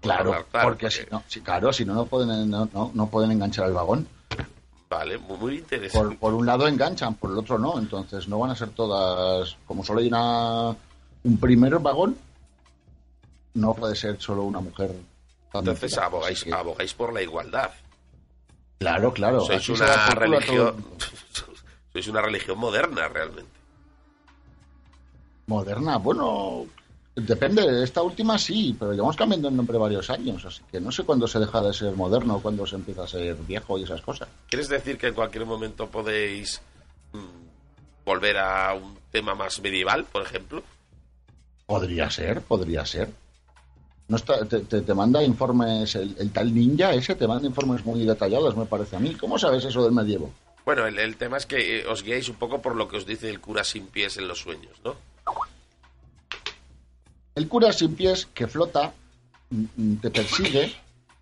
Claro, 0.00 0.30
Claro, 0.30 0.46
claro, 0.50 0.68
porque 0.68 0.90
si 0.90 1.02
no, 1.10 1.22
sí, 1.26 1.40
claro, 1.40 1.72
si 1.72 1.84
no, 1.84 1.94
no 1.94 2.06
pueden, 2.06 2.48
no, 2.48 2.68
no, 2.72 2.90
no 2.94 3.06
pueden 3.08 3.32
enganchar 3.32 3.66
el 3.66 3.74
vagón. 3.74 4.06
Vale, 4.88 5.18
muy, 5.18 5.36
muy 5.36 5.58
interesante. 5.58 6.16
Por, 6.16 6.18
por 6.18 6.34
un 6.34 6.46
lado 6.46 6.66
enganchan, 6.66 7.14
por 7.14 7.30
el 7.30 7.38
otro 7.38 7.58
no. 7.58 7.78
Entonces 7.78 8.28
no 8.28 8.38
van 8.38 8.50
a 8.50 8.56
ser 8.56 8.70
todas. 8.70 9.56
Como 9.66 9.84
solo 9.84 10.00
hay 10.00 10.08
una, 10.08 10.70
un 11.24 11.36
primer 11.38 11.78
vagón, 11.78 12.16
no 13.54 13.74
puede 13.74 13.94
ser 13.96 14.20
solo 14.20 14.44
una 14.44 14.60
mujer. 14.60 14.94
Entonces 15.52 15.96
abogáis, 15.98 16.46
abogáis 16.52 16.94
por 16.94 17.12
la 17.12 17.22
igualdad. 17.22 17.70
Claro, 18.78 19.12
claro. 19.12 19.40
Sois 19.40 19.68
una 19.68 20.06
religión. 20.10 20.84
Sois 21.92 22.08
una 22.08 22.22
religión 22.22 22.58
moderna, 22.58 23.08
realmente. 23.08 23.50
Moderna, 25.46 25.96
bueno, 25.96 26.66
depende. 27.16 27.82
Esta 27.82 28.02
última 28.02 28.38
sí, 28.38 28.76
pero 28.78 28.92
llevamos 28.92 29.16
cambiando 29.16 29.48
el 29.48 29.56
nombre 29.56 29.78
varios 29.78 30.10
años, 30.10 30.44
así 30.44 30.62
que 30.70 30.80
no 30.80 30.92
sé 30.92 31.04
cuándo 31.04 31.26
se 31.26 31.38
deja 31.38 31.62
de 31.62 31.72
ser 31.72 31.96
moderno 31.96 32.36
o 32.36 32.42
cuándo 32.42 32.66
se 32.66 32.76
empieza 32.76 33.04
a 33.04 33.08
ser 33.08 33.34
viejo 33.34 33.78
y 33.78 33.84
esas 33.84 34.02
cosas. 34.02 34.28
¿Quieres 34.48 34.68
decir 34.68 34.98
que 34.98 35.08
en 35.08 35.14
cualquier 35.14 35.46
momento 35.46 35.88
podéis 35.88 36.60
mm, 37.12 38.04
volver 38.04 38.36
a 38.36 38.74
un 38.74 38.98
tema 39.10 39.34
más 39.34 39.60
medieval, 39.60 40.04
por 40.04 40.22
ejemplo? 40.22 40.62
Podría 41.66 42.10
ser, 42.10 42.42
podría 42.42 42.84
ser. 42.84 43.10
No 44.08 44.16
está, 44.16 44.44
te, 44.46 44.60
te- 44.60 44.80
te 44.80 44.94
manda 44.94 45.22
informes, 45.22 45.94
el, 45.94 46.16
el 46.18 46.30
tal 46.32 46.54
ninja 46.54 46.94
ese 46.94 47.14
te 47.14 47.28
manda 47.28 47.46
informes 47.46 47.84
muy 47.84 48.04
detallados, 48.04 48.56
me 48.56 48.64
parece 48.64 48.96
a 48.96 48.98
mí. 49.00 49.14
¿Cómo 49.14 49.38
sabes 49.38 49.64
eso 49.64 49.84
del 49.84 49.92
medievo? 49.92 50.30
Bueno, 50.64 50.86
el, 50.86 50.98
el 50.98 51.16
tema 51.16 51.36
es 51.36 51.46
que 51.46 51.80
eh, 51.80 51.86
os 51.86 52.02
guiáis 52.02 52.28
un 52.28 52.36
poco 52.36 52.60
por 52.62 52.74
lo 52.74 52.88
que 52.88 52.96
os 52.96 53.06
dice 53.06 53.28
el 53.28 53.40
cura 53.40 53.64
sin 53.64 53.86
pies 53.86 54.16
en 54.16 54.26
los 54.28 54.40
sueños, 54.40 54.76
¿no? 54.84 54.94
El 57.34 57.48
cura 57.48 57.72
sin 57.72 57.94
pies 57.94 58.26
que 58.34 58.46
flota 58.48 58.92
mm, 59.50 59.64
mm, 59.76 59.96
te 59.96 60.10
persigue 60.10 60.72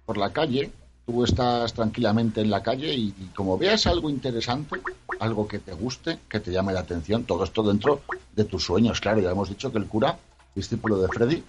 por 0.05 0.16
la 0.16 0.32
calle. 0.32 0.70
Tú 1.05 1.22
estás 1.24 1.72
tranquilamente 1.74 2.41
en 2.41 2.51
la 2.51 2.62
calle 2.62 2.93
y, 2.95 3.09
y 3.18 3.30
como 3.34 3.57
veas 3.59 3.87
algo 3.87 4.11
interesante, 4.11 4.80
algo 5.20 5.47
que 5.47 5.59
te 5.61 5.72
guste, 5.72 6.18
que 6.28 6.41
te 6.41 6.51
llame 6.51 6.72
la 6.72 6.80
atención, 6.80 7.24
todo 7.24 7.45
esto 7.45 7.62
dentro 7.62 8.01
de 8.34 8.45
tus 8.45 8.64
sueños. 8.64 9.01
Claro, 9.01 9.20
ya 9.20 9.30
hemos 9.30 9.49
dicho 9.49 9.70
que 9.70 9.78
el 9.78 9.87
cura, 9.87 10.18
discípulo 10.55 10.99
de 10.99 11.07
Freddy, 11.09 11.45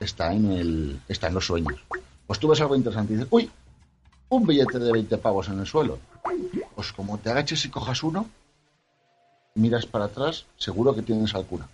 está 0.00 0.32
en, 0.32 0.50
el, 0.52 1.00
está 1.08 1.28
en 1.28 1.34
los 1.34 1.46
sueños. 1.46 1.80
Pues 2.26 2.38
tú 2.38 2.48
ves 2.48 2.60
algo 2.60 2.76
interesante 2.76 3.12
y 3.12 3.16
dices, 3.16 3.28
uy, 3.32 3.50
un 4.30 4.46
billete 4.46 4.78
de 4.78 4.92
20 4.92 5.18
pavos 5.18 5.48
en 5.48 5.58
el 5.60 5.66
suelo. 5.66 5.98
Pues 6.74 6.92
como 6.92 7.18
te 7.18 7.30
agaches 7.30 7.64
y 7.64 7.70
cojas 7.70 8.02
uno, 8.02 8.28
miras 9.54 9.86
para 9.86 10.04
atrás, 10.06 10.44
seguro 10.56 10.94
que 10.94 11.02
tienes 11.02 11.34
al 11.34 11.46
cura. 11.46 11.68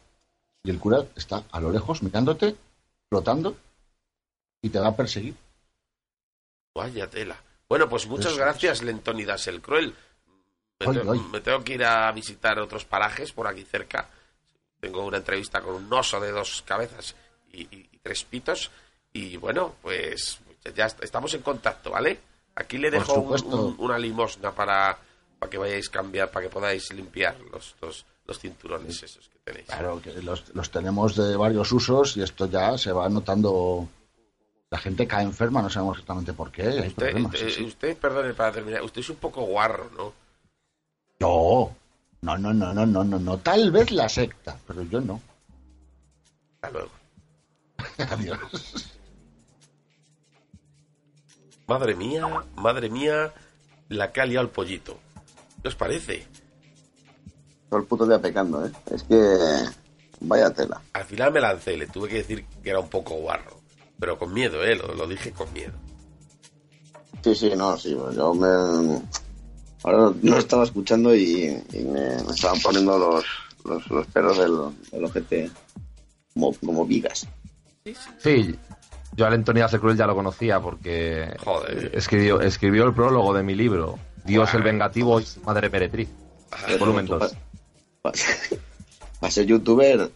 Y 0.63 0.71
el 0.71 0.79
cura 0.79 1.05
está 1.17 1.43
a 1.51 1.61
lo 1.61 1.71
lejos 1.71 2.03
mirándote, 2.03 2.57
flotando, 3.11 3.57
y 4.63 4.71
te 4.71 4.79
va 4.79 4.89
a 4.89 4.97
perseguir. 4.97 5.35
Vaya 6.75 7.09
tela. 7.11 7.37
Bueno, 7.69 7.89
pues 7.89 8.07
muchas 8.07 8.33
Eso 8.33 8.41
gracias, 8.41 8.83
Lentonidas 8.83 9.47
el 9.47 9.61
Cruel. 9.61 9.95
Me, 10.81 10.87
te- 10.93 11.05
me 11.05 11.41
tengo 11.41 11.63
que 11.63 11.75
ir 11.75 11.85
a 11.85 12.11
visitar 12.13 12.59
otros 12.59 12.85
parajes 12.85 13.33
por 13.33 13.47
aquí 13.47 13.63
cerca. 13.65 14.09
Tengo 14.81 15.05
una 15.05 15.19
entrevista 15.19 15.61
con 15.61 15.75
un 15.75 15.93
oso 15.93 16.21
de 16.21 16.31
dos 16.31 16.63
cabezas 16.67 17.15
y 17.53 17.89
tres 18.05 18.23
pitos. 18.23 18.71
Y 19.13 19.37
bueno, 19.39 19.75
pues 19.83 20.39
ya 20.77 20.87
est- 20.87 21.03
estamos 21.03 21.35
en 21.35 21.43
contacto, 21.43 21.91
¿vale? 21.91 22.21
Aquí 22.55 22.79
le 22.79 22.91
dejo 22.91 23.15
un- 23.15 23.75
una 23.79 23.99
limosna 23.99 24.53
para, 24.53 24.97
para 25.41 25.51
que 25.51 25.59
vayáis 25.59 25.89
a 25.89 25.93
cambiar, 25.93 26.31
para 26.31 26.47
que 26.47 26.51
podáis 26.53 26.93
limpiar 26.93 27.37
los, 27.51 27.75
los, 27.81 28.05
los 28.27 28.39
cinturones 28.39 29.03
esos 29.03 29.29
que 29.29 29.39
tenéis. 29.45 29.67
Claro, 29.67 30.01
que 30.03 30.13
los, 30.23 30.55
los 30.55 30.71
tenemos 30.71 31.17
de 31.17 31.35
varios 31.37 31.73
usos 31.73 32.17
y 32.17 32.23
esto 32.23 32.47
ya 32.47 32.77
se 32.79 32.93
va 32.93 33.09
notando. 33.09 33.89
La 34.71 34.79
gente 34.79 35.07
cae 35.07 35.23
enferma, 35.25 35.63
no 35.63 35.71
sabemos 35.71 35.97
exactamente 35.99 36.33
por 36.33 36.51
qué. 36.51 36.63
Hay 36.63 36.89
Usted, 36.89 36.95
problemas. 36.95 37.35
usted- 37.35 37.49
sí, 37.49 37.55
sí. 37.57 37.65
usted, 37.65 37.97
perdone 37.97 38.35
para 38.35 38.53
terminar, 38.53 38.83
usted 38.83 39.01
es 39.01 39.11
un 39.11 39.17
poco 39.17 39.43
guarro, 39.43 39.89
¿no? 39.97 40.13
No, 41.21 41.77
no, 42.23 42.37
no, 42.39 42.53
no, 42.53 42.75
no, 42.75 42.87
no, 42.87 43.05
no, 43.05 43.19
no. 43.19 43.39
Tal 43.39 43.71
vez 43.71 43.91
la 43.93 44.09
secta, 44.09 44.59
pero 44.67 44.83
yo 44.83 45.01
no. 45.01 45.21
Hasta 46.55 46.71
luego. 46.71 46.91
Adiós. 48.11 48.91
Madre 51.67 51.95
mía, 51.95 52.27
madre 52.57 52.91
mía, 52.91 53.33
la 53.89 54.13
que 54.13 54.21
ha 54.21 54.27
liado 54.27 54.45
el 54.45 54.51
pollito. 54.53 54.99
¿Qué 55.63 55.69
os 55.69 55.75
parece? 55.75 56.27
Todo 57.71 57.81
el 57.81 57.87
puto 57.87 58.07
día 58.07 58.21
pecando, 58.21 58.67
¿eh? 58.67 58.73
Es 58.91 59.03
que. 59.05 59.17
Vaya 60.21 60.53
tela. 60.53 60.81
Al 60.93 61.05
final 61.05 61.33
me 61.33 61.41
lancé, 61.41 61.77
le 61.77 61.87
tuve 61.87 62.09
que 62.09 62.17
decir 62.17 62.45
que 62.63 62.71
era 62.71 62.81
un 62.81 62.89
poco 62.89 63.15
guarro. 63.17 63.61
Pero 63.99 64.19
con 64.19 64.33
miedo, 64.33 64.63
¿eh? 64.65 64.77
Lo, 64.77 64.95
lo 64.95 65.07
dije 65.07 65.33
con 65.33 65.53
miedo. 65.53 65.73
Sí, 67.23 67.35
sí, 67.35 67.53
no, 67.57 67.77
sí. 67.79 67.95
pues 67.99 68.15
Yo 68.17 68.35
me. 68.35 69.03
Ahora 69.83 70.13
no 70.23 70.39
estaba 70.39 70.65
escuchando 70.65 71.15
y, 71.15 71.63
y 71.73 71.79
me, 71.85 72.23
me 72.23 72.33
estaban 72.33 72.61
poniendo 72.61 72.99
los, 72.99 73.25
los, 73.65 73.87
los 73.91 74.07
perros 74.07 74.39
del, 74.39 74.53
del 74.91 75.05
ojete 75.05 75.51
como, 76.33 76.55
como 76.55 76.87
vigas. 76.87 77.27
Sí, 78.19 78.59
yo 79.15 79.27
al 79.27 79.35
Antonidas 79.35 79.75
el 79.75 79.81
Cruel 79.81 79.97
ya 79.99 80.07
lo 80.07 80.15
conocía 80.15 80.59
porque 80.59 81.37
Joder. 81.45 81.91
escribió, 81.95 82.41
escribió 82.41 82.85
el 82.85 82.95
prólogo 82.95 83.35
de 83.35 83.43
mi 83.43 83.55
libro, 83.55 83.99
Dios 84.25 84.55
el 84.55 84.63
Vengativo 84.63 85.21
y 85.21 85.27
su 85.27 85.43
Madre 85.43 85.69
Meretriz, 85.69 86.09
volumen 86.81 87.05
2. 87.05 87.37
Para 88.01 89.31
ser 89.31 89.45
youtuber, 89.45 90.11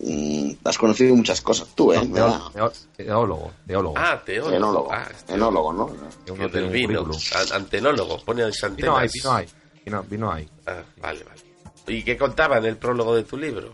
mm, 0.00 0.50
has 0.64 0.76
conocido 0.76 1.16
muchas 1.16 1.40
cosas 1.40 1.68
tú, 1.74 1.94
¿eh? 1.94 2.00
Da- 2.08 2.50
Teólogo, 2.94 3.52
teólogo. 3.66 3.94
Ah, 3.96 4.20
teólogo. 4.22 4.54
Enólogo. 4.56 4.88
Ah, 4.92 5.08
este- 5.10 5.32
Enólogo, 5.32 5.72
¿no? 5.72 5.90
Que 6.26 6.48
del 6.48 6.68
vino. 6.68 7.08
Antenólogo, 7.54 8.22
pone 8.22 8.44
Vino 8.76 8.96
hay, 8.98 9.08
vino 9.08 9.32
hay, 9.32 9.46
vino, 9.82 10.02
vino 10.02 10.30
hay. 10.30 10.46
Ah, 10.66 10.82
vale, 11.00 11.24
vale. 11.24 11.40
¿Y 11.86 12.02
qué 12.02 12.18
contaba 12.18 12.58
en 12.58 12.66
el 12.66 12.76
prólogo 12.76 13.16
de 13.16 13.22
tu 13.22 13.38
libro? 13.38 13.72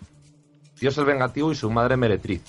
Dios 0.80 0.96
el 0.98 1.04
Vengativo 1.04 1.50
y 1.50 1.56
su 1.56 1.68
Madre 1.68 1.96
Meretriz, 1.96 2.42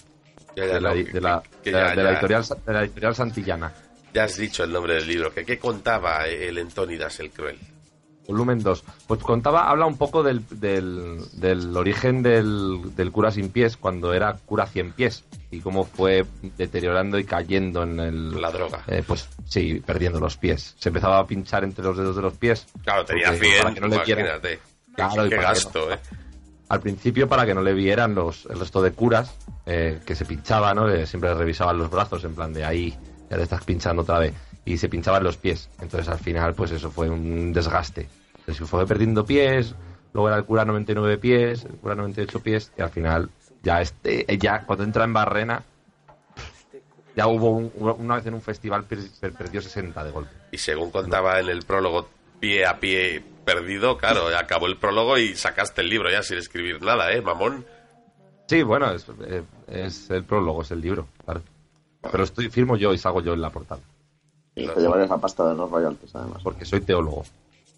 de 0.55 0.81
la, 1.21 1.41
que 1.63 1.69
editorial, 1.71 3.15
Santillana. 3.15 3.71
Ya 4.13 4.25
has 4.25 4.37
dicho 4.37 4.63
el 4.63 4.71
nombre 4.71 4.95
del 4.95 5.07
libro. 5.07 5.33
¿Qué, 5.33 5.45
qué 5.45 5.57
contaba 5.57 6.25
el 6.27 6.57
Entónidas 6.57 7.19
el 7.19 7.31
Cruel? 7.31 7.57
Volumen 8.27 8.61
2. 8.61 8.83
Pues 9.07 9.21
contaba, 9.21 9.69
habla 9.69 9.85
un 9.87 9.97
poco 9.97 10.21
del, 10.23 10.43
del, 10.51 11.17
del 11.33 11.75
origen 11.75 12.21
del, 12.21 12.95
del 12.95 13.11
cura 13.11 13.31
sin 13.31 13.49
pies 13.49 13.77
cuando 13.77 14.13
era 14.13 14.33
cura 14.45 14.67
cien 14.67 14.93
pies 14.93 15.23
y 15.49 15.59
cómo 15.59 15.85
fue 15.85 16.23
deteriorando 16.57 17.17
y 17.19 17.23
cayendo 17.25 17.83
en 17.83 17.99
el... 17.99 18.39
La 18.41 18.51
droga. 18.51 18.83
eh, 18.87 19.03
pues 19.05 19.27
sí, 19.45 19.81
perdiendo 19.85 20.19
los 20.19 20.37
pies. 20.37 20.75
Se 20.77 20.89
empezaba 20.89 21.19
a 21.19 21.25
pinchar 21.27 21.63
entre 21.63 21.83
los 21.83 21.97
dedos 21.97 22.15
de 22.15 22.21
los 22.21 22.33
pies. 22.37 22.67
Claro, 22.83 23.03
tenía 23.05 23.27
porque 23.31 23.45
100, 23.47 23.61
para 23.63 23.73
que 23.73 23.79
no 23.81 23.87
le 23.87 23.95
imagínate. 23.95 24.59
Claro, 24.95 25.25
y 25.25 25.29
qué 25.29 25.35
que 25.35 25.41
gasto, 25.41 25.85
no- 25.89 25.95
¿eh? 25.95 25.99
Al 26.71 26.79
principio 26.79 27.27
para 27.27 27.45
que 27.45 27.53
no 27.53 27.61
le 27.61 27.73
vieran 27.73 28.15
los, 28.15 28.45
el 28.45 28.57
resto 28.57 28.81
de 28.81 28.91
curas 28.93 29.35
eh, 29.65 29.99
que 30.05 30.15
se 30.15 30.23
pinchaban, 30.23 30.77
¿no? 30.77 31.05
Siempre 31.05 31.33
revisaban 31.33 31.77
los 31.77 31.89
brazos 31.89 32.23
en 32.23 32.33
plan 32.33 32.53
de 32.53 32.63
ahí, 32.63 32.97
ya 33.29 33.35
te 33.35 33.43
estás 33.43 33.65
pinchando 33.65 34.03
otra 34.03 34.19
vez. 34.19 34.33
Y 34.63 34.77
se 34.77 34.87
pinchaban 34.87 35.21
los 35.21 35.35
pies. 35.35 35.69
Entonces 35.81 36.07
al 36.07 36.19
final 36.19 36.53
pues 36.53 36.71
eso 36.71 36.89
fue 36.89 37.09
un 37.09 37.51
desgaste. 37.51 38.07
Entonces 38.39 38.69
fue 38.69 38.87
perdiendo 38.87 39.25
pies, 39.25 39.75
luego 40.13 40.29
era 40.29 40.37
el 40.37 40.45
cura 40.45 40.63
99 40.63 41.17
pies, 41.17 41.65
el 41.65 41.71
cura 41.75 41.95
98 41.95 42.39
pies 42.41 42.71
y 42.77 42.81
al 42.81 42.89
final 42.89 43.29
ya 43.63 43.81
este, 43.81 44.25
ya 44.39 44.65
cuando 44.65 44.85
entra 44.85 45.03
en 45.03 45.11
barrena 45.13 45.63
Ya 47.17 47.27
hubo 47.27 47.49
un- 47.51 47.71
una 47.99 48.15
vez 48.15 48.25
en 48.27 48.33
un 48.35 48.41
festival 48.41 48.85
per- 48.85 48.99
per- 49.19 49.33
perdió 49.33 49.61
60 49.61 50.01
de 50.05 50.11
golpe. 50.11 50.31
Y 50.53 50.57
según 50.57 50.89
contaba 50.89 51.37
en 51.41 51.49
el 51.49 51.63
prólogo, 51.63 52.07
pie 52.39 52.65
a 52.65 52.79
pie 52.79 53.21
perdido, 53.43 53.97
claro, 53.97 54.27
acabó 54.37 54.67
el 54.67 54.77
prólogo 54.77 55.17
y 55.17 55.35
sacaste 55.35 55.81
el 55.81 55.89
libro 55.89 56.09
ya 56.09 56.23
sin 56.23 56.37
escribir 56.37 56.81
nada, 56.81 57.11
¿eh, 57.11 57.21
mamón? 57.21 57.65
Sí, 58.47 58.63
bueno, 58.63 58.91
es, 58.91 59.05
eh, 59.25 59.43
es 59.67 60.09
el 60.09 60.23
prólogo, 60.23 60.61
es 60.61 60.71
el 60.71 60.81
libro, 60.81 61.07
claro. 61.25 61.41
Pero 62.11 62.23
estoy 62.23 62.49
firmo 62.49 62.75
yo 62.77 62.93
y 62.93 62.97
salgo 62.97 63.21
yo 63.21 63.33
en 63.33 63.41
la 63.41 63.49
portada. 63.49 63.81
Y 64.55 64.67
te 64.67 64.79
llevarías 64.81 65.09
la 65.09 65.17
pasta 65.17 65.47
de 65.49 65.55
los 65.55 65.69
royalties, 65.71 66.13
además. 66.15 66.41
Porque 66.43 66.65
soy 66.65 66.81
teólogo. 66.81 67.23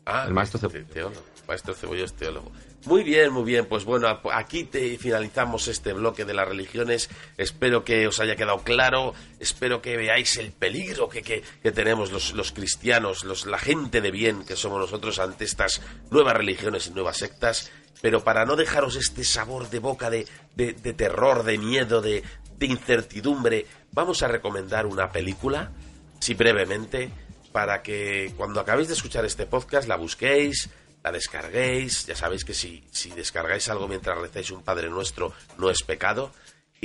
Ah, 0.05 0.25
El 0.27 0.33
maestro 0.33 0.59
te- 0.69 0.83
teólogo. 0.83 1.21
Maestro 1.47 1.73
Cebolla 1.73 2.05
es 2.05 2.13
teólogo. 2.13 2.51
Muy 2.85 3.03
bien, 3.03 3.31
muy 3.31 3.43
bien. 3.43 3.65
Pues 3.65 3.85
bueno, 3.85 4.19
aquí 4.33 4.65
te 4.65 4.97
finalizamos 4.97 5.69
este 5.69 5.93
bloque 5.93 6.25
de 6.25 6.33
las 6.33 6.47
religiones. 6.47 7.09
Espero 7.37 7.85
que 7.85 8.07
os 8.07 8.19
haya 8.19 8.35
quedado 8.35 8.59
claro. 8.59 9.13
Espero 9.39 9.81
que 9.81 9.95
veáis 9.95 10.35
el 10.35 10.51
peligro 10.51 11.07
que, 11.07 11.21
que, 11.21 11.43
que 11.61 11.71
tenemos 11.71 12.11
los, 12.11 12.33
los 12.33 12.51
cristianos, 12.51 13.23
los, 13.23 13.45
la 13.45 13.57
gente 13.57 14.01
de 14.01 14.11
bien 14.11 14.43
que 14.43 14.57
somos 14.57 14.79
nosotros 14.79 15.19
ante 15.19 15.45
estas 15.45 15.81
nuevas 16.11 16.35
religiones 16.35 16.87
y 16.87 16.91
nuevas 16.91 17.17
sectas. 17.17 17.71
Pero 18.01 18.21
para 18.25 18.45
no 18.45 18.57
dejaros 18.57 18.97
este 18.97 19.23
sabor 19.23 19.69
de 19.69 19.79
boca 19.79 20.09
de, 20.09 20.27
de, 20.55 20.73
de 20.73 20.93
terror, 20.93 21.43
de 21.43 21.57
miedo, 21.57 22.01
de, 22.01 22.21
de 22.57 22.65
incertidumbre, 22.65 23.65
vamos 23.93 24.23
a 24.23 24.27
recomendar 24.27 24.85
una 24.87 25.09
película, 25.09 25.71
si 26.19 26.33
brevemente, 26.33 27.11
para 27.53 27.81
que 27.81 28.33
cuando 28.35 28.59
acabéis 28.59 28.89
de 28.89 28.95
escuchar 28.95 29.23
este 29.23 29.45
podcast 29.45 29.87
la 29.87 29.95
busquéis, 29.95 30.69
la 31.03 31.11
descarguéis. 31.11 32.05
Ya 32.05 32.15
sabéis 32.15 32.45
que 32.45 32.53
si, 32.53 32.83
si 32.91 33.09
descargáis 33.11 33.69
algo 33.69 33.87
mientras 33.87 34.17
rezáis 34.17 34.51
un 34.51 34.63
Padre 34.63 34.89
Nuestro 34.89 35.33
no 35.57 35.69
es 35.69 35.83
pecado. 35.83 36.31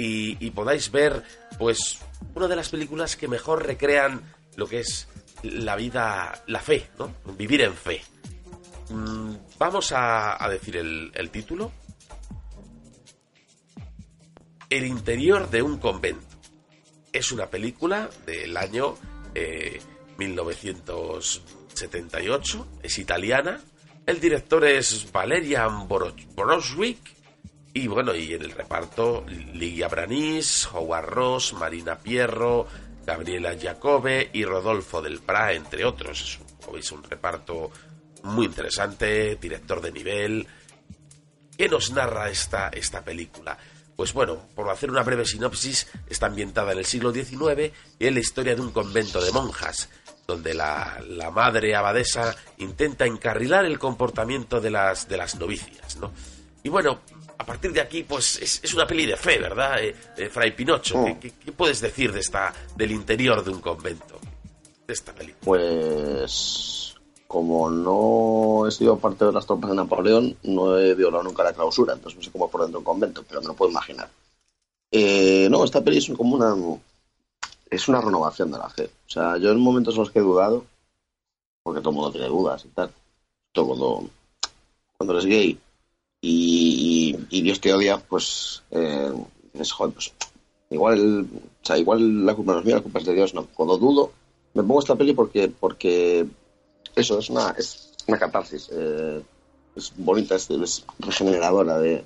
Y, 0.01 0.53
podáis 0.53 0.93
ver, 0.93 1.25
pues, 1.59 1.99
una 2.37 2.47
de 2.47 2.55
las 2.55 2.69
películas 2.69 3.17
que 3.17 3.27
mejor 3.27 3.67
recrean 3.67 4.33
lo 4.55 4.69
que 4.69 4.79
es 4.79 5.09
la 5.43 5.75
vida, 5.75 6.41
la 6.47 6.61
fe, 6.61 6.89
¿no? 7.01 7.13
Vivir 7.37 7.63
en 7.63 7.75
fe. 7.75 8.01
Mm, 8.91 9.35
vamos 9.59 9.91
a, 9.91 10.43
a 10.43 10.49
decir 10.49 10.77
el, 10.77 11.11
el 11.15 11.31
título. 11.31 11.73
El 14.71 14.87
interior 14.87 15.51
de 15.51 15.63
un 15.63 15.79
convento. 15.79 16.29
Es 17.13 17.33
una 17.33 17.51
película 17.51 18.09
del 18.25 18.57
año 18.57 18.95
eh, 19.35 19.81
1978, 20.19 22.67
es 22.83 22.99
italiana. 22.99 23.61
El 24.09 24.21
director 24.21 24.65
es 24.65 25.13
Valerian 25.13 25.87
Boro- 25.87 26.15
Boroswick. 26.35 26.99
Y 27.75 27.87
bueno, 27.87 28.15
y 28.15 28.33
en 28.33 28.43
el 28.43 28.53
reparto 28.53 29.25
Ligia 29.53 29.89
Branis, 29.89 30.67
Howard 30.73 31.07
Ross, 31.11 31.53
Marina 31.53 31.99
Pierro, 31.99 32.67
Gabriela 33.05 33.55
Jacobe 33.61 34.31
y 34.33 34.45
Rodolfo 34.45 35.03
del 35.03 35.21
Pra, 35.21 35.53
entre 35.53 35.85
otros. 35.85 36.41
Es 36.77 36.91
un, 36.91 36.99
un 36.99 37.05
reparto 37.05 37.71
muy 38.25 38.47
interesante, 38.47 39.37
director 39.37 39.81
de 39.83 39.93
nivel. 39.93 40.47
¿Qué 41.57 41.69
nos 41.69 41.91
narra 41.93 42.31
esta, 42.31 42.69
esta 42.71 43.05
película? 43.05 43.59
Pues 43.95 44.13
bueno, 44.15 44.49
por 44.55 44.71
hacer 44.71 44.91
una 44.91 45.03
breve 45.03 45.27
sinopsis, 45.27 45.87
está 46.09 46.27
ambientada 46.27 46.73
en 46.73 46.79
el 46.79 46.85
siglo 46.87 47.13
XIX 47.13 47.73
y 47.99 48.07
es 48.07 48.13
la 48.15 48.21
historia 48.21 48.55
de 48.55 48.61
un 48.63 48.71
convento 48.71 49.21
de 49.23 49.33
monjas, 49.33 49.89
donde 50.29 50.53
la, 50.53 51.03
la 51.09 51.31
madre 51.31 51.75
abadesa 51.75 52.37
intenta 52.59 53.07
encarrilar 53.07 53.65
el 53.65 53.79
comportamiento 53.79 54.61
de 54.61 54.71
las, 54.71 55.09
de 55.09 55.17
las 55.17 55.37
novicias, 55.37 55.97
¿no? 55.97 56.13
Y 56.63 56.69
bueno, 56.69 56.99
a 57.39 57.47
partir 57.47 57.73
de 57.73 57.81
aquí, 57.81 58.03
pues 58.03 58.37
es, 58.37 58.61
es 58.63 58.75
una 58.75 58.87
peli 58.87 59.07
de 59.07 59.17
fe, 59.17 59.39
¿verdad? 59.39 59.83
Eh, 59.83 59.97
eh, 60.19 60.29
Fray 60.29 60.55
Pinocho, 60.55 61.03
¿qué, 61.03 61.19
qué, 61.19 61.31
qué 61.31 61.53
puedes 61.53 61.81
decir 61.81 62.13
de 62.13 62.21
esta, 62.21 62.53
del 62.77 62.91
interior 62.91 63.43
de 63.43 63.51
un 63.53 63.63
convento? 63.63 64.21
De 64.87 64.93
esta 64.93 65.15
película. 65.15 65.43
Pues 65.43 66.95
como 67.27 67.71
no 67.71 68.69
he 68.69 68.71
sido 68.71 68.99
parte 68.99 69.25
de 69.25 69.33
las 69.33 69.47
tropas 69.47 69.71
de 69.71 69.77
Napoleón, 69.77 70.37
no 70.43 70.79
he 70.79 70.95
violado 70.95 71.23
nunca 71.23 71.43
la 71.43 71.55
clausura, 71.55 71.95
entonces 71.95 72.19
no 72.19 72.25
sé 72.25 72.31
cómo 72.31 72.45
es 72.45 72.53
por 72.53 72.61
dentro 72.61 72.81
de 72.81 72.81
un 72.81 72.85
convento, 72.85 73.25
pero 73.27 73.41
me 73.41 73.47
lo 73.47 73.55
puedo 73.55 73.71
imaginar. 73.71 74.11
Eh, 74.91 75.49
no, 75.51 75.65
esta 75.65 75.83
peli 75.83 75.97
es 75.99 76.11
como 76.15 76.37
una 76.37 76.55
es 77.71 77.89
una 77.89 78.01
renovación 78.01 78.51
de 78.51 78.59
la 78.59 78.69
fe. 78.69 78.91
O 79.07 79.11
sea, 79.11 79.37
yo 79.37 79.51
en 79.51 79.61
momentos 79.61 79.95
en 79.95 80.01
los 80.01 80.11
que 80.11 80.19
he 80.19 80.23
dudado, 80.23 80.65
porque 81.63 81.81
todo 81.81 81.91
el 81.91 81.97
mundo 81.97 82.13
tiene 82.13 82.29
dudas 82.29 82.65
y 82.65 82.69
tal, 82.69 82.91
todo 83.53 83.67
cuando, 83.69 84.11
cuando 84.97 85.13
eres 85.15 85.27
gay 85.27 85.59
y, 86.21 87.17
Dios 87.43 87.61
te 87.61 87.73
odia, 87.73 87.99
pues, 87.99 88.63
eh, 88.71 89.13
dices, 89.53 89.73
joder, 89.73 89.95
pues 89.95 90.13
igual, 90.71 91.27
o 91.63 91.67
sea, 91.67 91.79
igual 91.79 92.27
la 92.27 92.35
culpa 92.35 92.53
no 92.53 92.59
es 92.59 92.65
mía, 92.65 92.77
la 92.77 92.83
culpa 92.83 92.99
es 92.99 93.07
de 93.07 93.15
Dios, 93.15 93.35
no. 93.35 93.47
Cuando 93.47 93.79
dudo, 93.79 94.13
me 94.55 94.63
pongo 94.63 94.81
esta 94.81 94.97
peli 94.97 95.15
porque, 95.15 95.49
porque 95.49 96.27
eso 96.97 97.19
es 97.19 97.31
una, 97.31 97.51
es 97.51 97.95
una 98.07 98.19
catarsis, 98.19 98.69
eh, 98.73 99.23
es 99.77 99.93
bonita, 99.97 100.35
es, 100.35 100.51
es 100.51 100.85
regeneradora 100.99 101.79
de, 101.79 102.05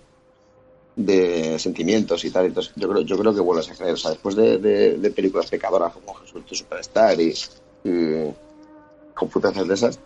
de 0.96 1.58
sentimientos 1.58 2.24
y 2.24 2.30
tal. 2.30 2.46
Entonces, 2.46 2.72
yo 2.76 2.88
creo, 2.88 3.02
yo 3.02 3.18
creo 3.18 3.34
que 3.34 3.40
vuelves 3.40 3.70
a 3.70 3.74
creer. 3.74 3.94
O 3.94 3.96
sea, 3.96 4.10
después 4.10 4.34
de, 4.36 4.58
de- 4.58 4.98
de 4.98 5.10
películas 5.10 5.48
pecadoras 5.50 5.92
como 5.92 6.14
Jesús 6.14 6.44
tu 6.46 6.54
Superstar 6.54 7.20
y, 7.20 7.34
y 7.84 8.30
computaciones 9.14 9.68
de 9.68 9.74
esas, 9.74 9.98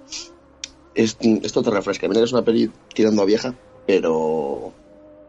es- 0.94 1.16
esto 1.20 1.62
te 1.62 1.70
refresca. 1.70 2.08
Mira 2.08 2.20
que 2.20 2.24
es 2.26 2.32
una 2.32 2.44
peli 2.44 2.70
tirando 2.94 3.22
a 3.22 3.26
vieja, 3.26 3.54
pero 3.86 4.72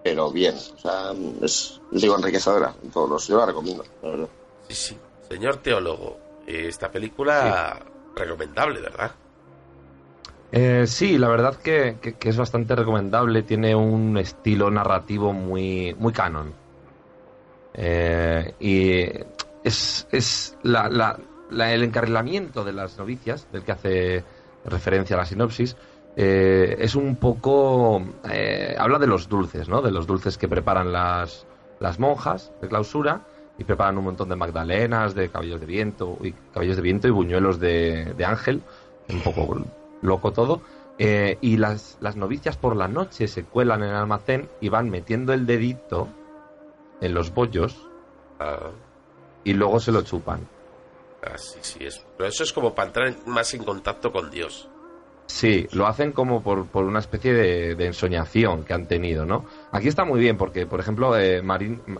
pero 0.03 0.31
bien. 0.31 0.55
O 0.55 0.77
sea, 0.79 1.11
es, 1.41 1.81
digo, 1.91 2.15
enriquecedora. 2.15 2.73
En 2.81 2.91
todos 2.91 3.09
los, 3.09 3.27
yo 3.27 3.37
la 3.37 3.45
recomiendo, 3.45 3.83
la 4.01 4.09
verdad. 4.09 4.27
Sí, 4.69 4.75
sí. 4.75 4.97
Señor 5.27 5.57
teólogo, 5.57 6.17
esta 6.45 6.89
película 6.89 7.85
recomendable, 8.15 8.79
¿verdad? 8.79 9.11
Eh, 10.51 10.85
sí, 10.87 11.17
la 11.17 11.27
verdad 11.27 11.55
que, 11.57 11.97
es 12.21 12.37
bastante 12.37 12.75
recomendable. 12.75 13.43
Tiene 13.43 13.75
un 13.75 14.17
estilo 14.17 14.71
narrativo 14.71 15.33
muy, 15.33 15.95
muy 15.97 16.13
canon. 16.13 16.53
Eh, 17.73 18.55
y 18.59 19.01
es, 19.63 20.07
es 20.11 20.57
la- 20.61 21.19
el 21.49 21.83
encarrilamiento 21.83 22.63
de 22.63 22.73
las 22.73 22.97
novicias, 22.97 23.47
del 23.51 23.63
que 23.63 23.71
hace 23.71 24.23
referencia 24.63 25.15
a 25.15 25.19
la 25.19 25.25
sinopsis, 25.25 25.75
eh, 26.15 26.75
es 26.79 26.95
un 26.95 27.15
poco... 27.17 28.03
eh, 28.29 28.75
habla 28.77 28.99
de 28.99 29.07
los 29.07 29.29
dulces, 29.29 29.69
¿no? 29.69 29.81
De 29.81 29.91
los 29.91 30.07
dulces 30.07 30.37
que 30.37 30.47
preparan 30.47 30.91
las, 30.91 31.45
las 31.79 31.99
monjas 31.99 32.51
de 32.61 32.67
clausura 32.67 33.21
y 33.57 33.63
preparan 33.63 33.97
un 33.97 34.05
montón 34.05 34.29
de 34.29 34.35
magdalenas, 34.35 35.13
de 35.15 35.29
cabellos 35.29 35.59
de 35.59 35.65
viento 35.67 36.17
y 36.23 36.33
cabellos 36.51 36.75
de 36.75 36.81
viento 36.81 37.07
y 37.07 37.11
buñuelos 37.11 37.59
de, 37.59 38.13
de 38.15 38.25
ángel, 38.25 38.61
un 39.09 39.21
poco 39.21 39.45
loco 40.01 40.31
todo. 40.31 40.61
Eh, 40.99 41.37
y 41.41 41.57
las, 41.57 41.97
las 42.01 42.15
novicias 42.15 42.57
por 42.57 42.75
la 42.75 42.87
noche 42.87 43.27
se 43.27 43.43
cuelan 43.43 43.83
en 43.83 43.89
el 43.89 43.95
almacén 43.95 44.47
y 44.59 44.69
van 44.69 44.89
metiendo 44.89 45.31
el 45.33 45.45
dedito 45.45 46.07
en 47.01 47.13
los 47.13 47.33
bollos 47.33 47.75
y 49.43 49.53
luego 49.53 49.79
se 49.79 49.91
lo 49.91 50.01
chupan. 50.01 50.39
Ah, 51.23 51.37
sí, 51.37 51.59
sí. 51.61 51.79
Es, 51.85 52.01
pero 52.17 52.29
eso 52.29 52.43
es 52.43 52.51
como 52.53 52.73
para 52.73 52.87
entrar 52.87 53.07
en- 53.07 53.17
más 53.25 53.53
en 53.53 53.63
contacto 53.63 54.11
con 54.11 54.29
Dios. 54.31 54.67
Sí, 55.27 55.67
lo 55.73 55.87
hacen 55.87 56.13
como 56.13 56.41
por, 56.41 56.65
por 56.67 56.85
una 56.85 56.99
especie 56.99 57.33
de, 57.33 57.75
de 57.75 57.85
ensoñación 57.85 58.63
que 58.63 58.73
han 58.73 58.85
tenido, 58.87 59.25
¿no? 59.25 59.45
Aquí 59.71 59.87
está 59.87 60.05
muy 60.05 60.19
bien 60.19 60.37
porque, 60.37 60.65
por 60.65 60.79
ejemplo, 60.79 61.17
eh, 61.17 61.41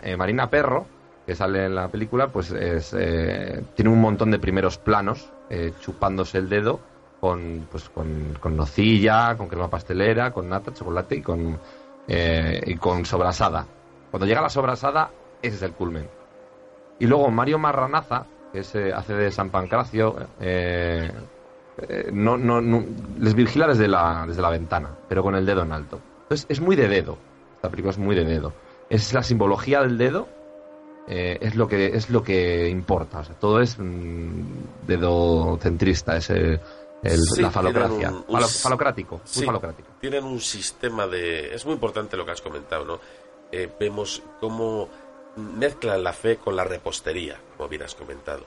eh, 0.03 0.17
Marina 0.17 0.49
Perro, 0.49 0.85
que 1.25 1.35
sale 1.35 1.65
en 1.65 1.75
la 1.75 1.89
película, 1.89 2.27
pues 2.29 2.51
es, 2.51 2.95
eh, 2.97 3.61
tiene 3.75 3.91
un 3.91 3.99
montón 3.99 4.31
de 4.31 4.39
primeros 4.39 4.77
planos 4.77 5.27
eh, 5.49 5.73
chupándose 5.81 6.37
el 6.37 6.47
dedo 6.49 6.79
con, 7.19 7.67
pues, 7.71 7.89
con, 7.89 8.33
con 8.39 8.55
nocilla, 8.55 9.35
con 9.37 9.47
crema 9.47 9.69
pastelera, 9.69 10.31
con 10.31 10.49
nata, 10.49 10.73
chocolate 10.73 11.15
y 11.17 11.21
con, 11.21 11.57
eh, 12.07 12.61
y 12.65 12.75
con 12.75 13.05
sobrasada. 13.05 13.65
Cuando 14.11 14.25
llega 14.25 14.41
la 14.41 14.49
sobrasada, 14.49 15.09
ese 15.41 15.55
es 15.55 15.61
el 15.61 15.73
culmen. 15.73 16.07
Y 16.99 17.05
luego 17.07 17.29
Mario 17.29 17.59
Marranaza, 17.59 18.25
que 18.51 18.59
es, 18.59 18.73
eh, 18.75 18.91
hace 18.93 19.13
de 19.13 19.31
San 19.31 19.49
Pancracio, 19.49 20.15
eh, 20.39 21.11
eh, 21.89 22.09
no, 22.11 22.37
no, 22.37 22.61
no- 22.61 22.83
les 23.19 23.33
vigila 23.35 23.67
desde 23.67 23.87
la, 23.87 24.25
desde 24.27 24.41
la 24.41 24.49
ventana, 24.49 24.89
pero 25.07 25.21
con 25.23 25.35
el 25.35 25.45
dedo 25.45 25.61
en 25.63 25.71
alto. 25.71 25.99
Entonces 26.23 26.45
es 26.49 26.59
muy 26.61 26.75
de 26.75 26.87
dedo. 26.87 27.17
Esta 27.55 27.69
película 27.69 27.91
es 27.91 27.97
muy 27.97 28.15
de 28.15 28.25
dedo. 28.25 28.53
Es 28.89 29.13
la 29.13 29.21
simbología 29.23 29.81
del 29.81 29.97
dedo, 29.97 30.27
eh, 31.07 31.37
es 31.41 31.55
lo 31.55 31.67
que 31.67 31.87
es 31.95 32.09
lo 32.09 32.23
que 32.23 32.69
importa. 32.69 33.21
Todo 33.39 33.61
es 33.61 33.77
mm, 33.79 34.41
dedo 34.87 35.57
centrista, 35.61 36.17
es 36.17 36.31
el- 37.03 37.21
Sí, 37.21 37.41
la 37.41 37.51
falocracia. 37.51 37.97
tienen 37.97 38.13
un- 38.15 38.25
un 38.27 38.35
Falo- 38.35 38.45
s- 38.45 38.59
falocrático, 38.59 39.21
muy 39.35 39.45
falocrático. 39.45 39.89
Tienen 40.01 40.23
un 40.25 40.39
sistema 40.41 41.07
de... 41.07 41.53
Es 41.53 41.65
muy 41.65 41.73
importante 41.75 42.17
lo 42.17 42.25
que 42.25 42.31
has 42.31 42.41
comentado, 42.41 42.85
¿no? 42.85 42.99
Eh, 43.51 43.69
vemos 43.79 44.21
cómo 44.39 44.89
mezclan 45.37 46.03
la 46.03 46.13
fe 46.13 46.37
con 46.37 46.55
la 46.55 46.63
repostería, 46.63 47.39
como 47.55 47.69
bien 47.69 47.83
has 47.83 47.93
comentado. 47.93 48.43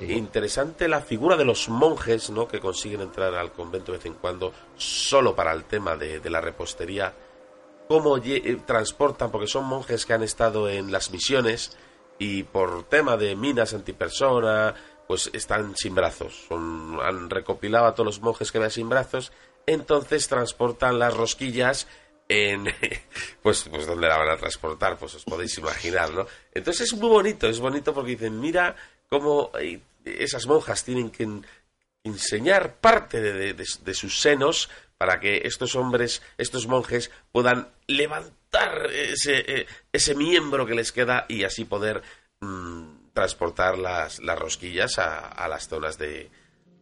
Interesante 0.00 0.88
la 0.88 1.00
figura 1.00 1.36
de 1.36 1.44
los 1.46 1.68
monjes, 1.70 2.28
¿no? 2.30 2.46
Que 2.46 2.60
consiguen 2.60 3.00
entrar 3.00 3.34
al 3.34 3.50
convento 3.52 3.92
de 3.92 3.98
vez 3.98 4.06
en 4.06 4.14
cuando 4.14 4.52
solo 4.76 5.34
para 5.34 5.52
el 5.52 5.64
tema 5.64 5.96
de, 5.96 6.20
de 6.20 6.30
la 6.30 6.40
repostería. 6.42 7.12
Cómo 7.88 8.18
eh, 8.18 8.58
transportan, 8.66 9.30
porque 9.30 9.46
son 9.46 9.64
monjes 9.64 10.04
que 10.06 10.12
han 10.12 10.22
estado 10.22 10.68
en 10.68 10.92
las 10.92 11.10
misiones 11.10 11.76
y 12.18 12.42
por 12.44 12.84
tema 12.84 13.16
de 13.16 13.34
minas 13.36 13.74
antipersona, 13.74 14.74
pues 15.06 15.30
están 15.32 15.74
sin 15.76 15.94
brazos. 15.94 16.46
Son, 16.48 16.98
han 17.02 17.30
recopilado 17.30 17.86
a 17.86 17.94
todos 17.94 18.06
los 18.06 18.20
monjes 18.22 18.50
que 18.52 18.58
vean 18.58 18.70
sin 18.70 18.88
brazos, 18.88 19.32
entonces 19.66 20.28
transportan 20.28 20.98
las 20.98 21.14
rosquillas 21.14 21.86
en 22.28 22.64
pues 23.42 23.64
pues 23.70 23.86
dónde 23.86 24.08
la 24.08 24.16
van 24.16 24.30
a 24.30 24.36
transportar 24.38 24.96
pues 24.98 25.14
os 25.14 25.24
podéis 25.24 25.58
imaginar 25.58 26.10
no 26.10 26.26
entonces 26.54 26.90
es 26.92 26.98
muy 26.98 27.10
bonito 27.10 27.46
es 27.48 27.60
bonito 27.60 27.92
porque 27.92 28.12
dicen 28.12 28.40
mira 28.40 28.74
cómo 29.10 29.50
eh, 29.60 29.80
esas 30.06 30.46
monjas 30.46 30.84
tienen 30.84 31.10
que 31.10 31.24
en- 31.24 31.44
enseñar 32.02 32.76
parte 32.76 33.20
de- 33.20 33.52
de 33.52 33.94
sus 33.94 34.20
senos 34.20 34.70
para 34.96 35.20
que 35.20 35.42
estos 35.44 35.74
hombres 35.76 36.22
estos 36.38 36.66
monjes 36.66 37.10
puedan 37.30 37.68
levantar 37.86 38.86
ese 38.90 39.44
eh, 39.60 39.66
ese 39.92 40.14
miembro 40.14 40.64
que 40.64 40.74
les 40.74 40.92
queda 40.92 41.26
y 41.28 41.44
así 41.44 41.66
poder 41.66 42.02
mm, 42.40 43.03
transportar 43.14 43.78
las, 43.78 44.20
las 44.20 44.38
rosquillas 44.38 44.98
a, 44.98 45.28
a 45.28 45.48
las 45.48 45.66
zonas 45.68 45.96
de, 45.96 46.30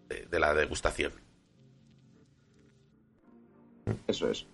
de- 0.09 0.27
de 0.27 0.41
la 0.41 0.53
degustación 0.55 1.13
Eso 4.07 4.31
es. 4.31 4.47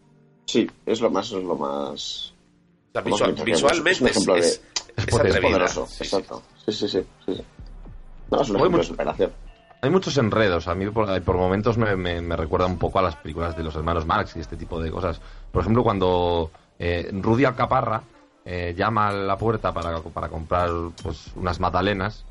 Sí, 0.47 0.69
es 0.87 1.01
lo 1.01 1.11
más, 1.11 1.27
es 1.33 1.43
lo 1.45 1.55
más. 1.55 2.35
O 2.93 2.93
sea, 2.93 3.03
lo 3.03 3.05
visual- 3.05 3.45
visualmente 3.45 4.11
es, 4.11 4.17
es- 4.17 4.27
es- 4.37 4.63
es 4.97 5.41
poderoso, 5.41 5.87
Sí, 5.87 6.03
exacto. 6.05 6.43
Sí, 6.67 6.73
sí, 6.73 6.89
sí, 6.89 7.07
sí, 7.27 7.35
sí. 7.37 7.43
No, 8.31 8.41
es 8.43 8.49
un 8.51 8.57
Hay 8.57 8.61
ejemplo 8.63 8.65
de 8.65 8.69
mucho- 8.71 8.83
superación. 8.85 9.33
Hay 9.81 9.91
muchos 9.91 10.17
enredos. 10.19 10.67
A 10.67 10.75
mí 10.75 10.91
por, 10.91 11.23
por 11.23 11.37
momentos 11.37 11.79
me, 11.79 11.95
me- 11.95 12.21
me 12.21 12.37
recuerda 12.37 12.67
un 12.67 12.79
poco 12.79 12.99
a 12.99 13.03
las 13.03 13.15
películas 13.17 13.57
de 13.57 13.63
los 13.63 13.77
hermanos 13.77 14.05
Marx 14.07 14.35
y 14.37 14.41
este 14.41 14.57
tipo 14.57 14.81
de 14.83 14.91
cosas. 14.91 15.21
Por 15.53 15.61
ejemplo, 15.61 15.85
cuando 15.85 16.51
eh, 16.81 17.09
Rudy 17.13 17.45
Alcaparra 17.45 18.03
eh, 18.51 18.75
llama 18.75 19.09
a 19.09 19.13
la 19.13 19.37
puerta 19.37 19.75
para, 19.75 20.01
para 20.01 20.29
comprar 20.31 20.71
pues, 21.03 21.33
unas 21.37 21.61
magdalenas, 21.61 22.25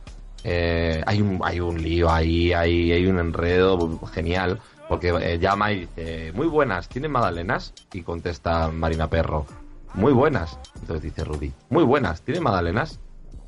eh, 0.43 1.03
hay, 1.05 1.21
un, 1.21 1.39
hay 1.43 1.59
un 1.59 1.79
lío 1.79 2.09
ahí, 2.09 2.53
hay, 2.53 2.91
hay 2.91 3.05
un 3.05 3.19
enredo 3.19 3.99
genial. 4.11 4.59
Porque 4.89 5.09
eh, 5.09 5.37
llama 5.37 5.73
y 5.73 5.81
dice, 5.81 6.31
muy 6.33 6.47
buenas, 6.47 6.89
¿tienen 6.89 7.11
magdalenas? 7.11 7.73
Y 7.93 8.01
contesta 8.01 8.69
Marina 8.69 9.07
Perro, 9.09 9.45
muy 9.93 10.11
buenas. 10.11 10.57
Entonces 10.81 11.03
dice 11.03 11.23
Rudy, 11.23 11.51
muy 11.69 11.83
buenas, 11.83 12.23
¿tienen 12.23 12.41
magdalenas? 12.41 12.99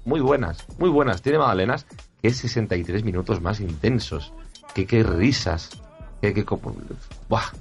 Muy 0.06 0.20
buenas, 0.20 0.66
muy 0.78 0.90
buenas, 0.90 1.24
¿tiene 1.24 1.40
magdalenas? 1.40 1.88
Qué 2.22 2.32
63 2.32 3.04
minutos 3.04 3.42
más 3.42 3.62
intensos. 3.62 4.32
Qué, 4.76 4.86
qué 4.86 5.02
risas. 5.02 5.72
Qué, 6.22 6.34
qué 6.36 6.46
Buah. 7.30 7.52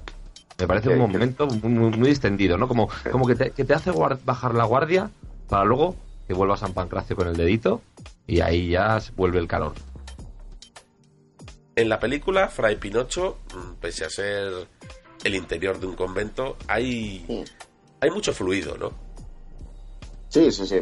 Me 0.59 0.67
parece 0.67 0.89
un 0.89 0.99
momento 0.99 1.47
muy, 1.47 1.71
muy- 1.73 1.91
muy 1.97 2.09
distendido, 2.09 2.59
¿no? 2.59 2.67
Como, 2.67 2.89
como 3.13 3.27
que, 3.27 3.37
te, 3.37 3.51
que 3.53 3.65
te 3.65 3.75
hace 3.75 3.93
bajar 3.93 4.55
la 4.55 4.65
guardia 4.65 5.11
para 5.49 5.65
luego 5.65 5.95
que 6.27 6.35
vuelva 6.35 6.57
San 6.57 6.73
Pancracio 6.73 7.15
con 7.17 7.29
el 7.29 7.37
dedito 7.37 7.81
y 8.27 8.41
ahí 8.41 8.71
ya 8.71 9.01
se 9.01 9.13
vuelve 9.13 9.39
el 9.39 9.47
calor. 9.47 9.73
En 11.77 11.89
la 11.89 12.01
película, 12.01 12.49
Fray 12.49 12.75
Pinocho, 12.77 13.39
mm, 13.55 13.75
pese 13.81 14.05
a 14.05 14.11
ser 14.11 14.67
el 15.23 15.35
interior 15.37 15.79
de 15.79 15.87
un 15.87 15.95
convento, 15.95 16.57
hay, 16.67 17.45
hay 18.01 18.11
mucho 18.11 18.33
fluido, 18.33 18.77
¿no? 18.77 18.91
Sí, 20.29 20.51
sí, 20.51 20.67
sí. 20.67 20.81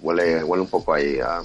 Huele, 0.00 0.42
huele 0.42 0.62
un 0.62 0.68
poco 0.68 0.92
ahí 0.94 1.18
a. 1.20 1.40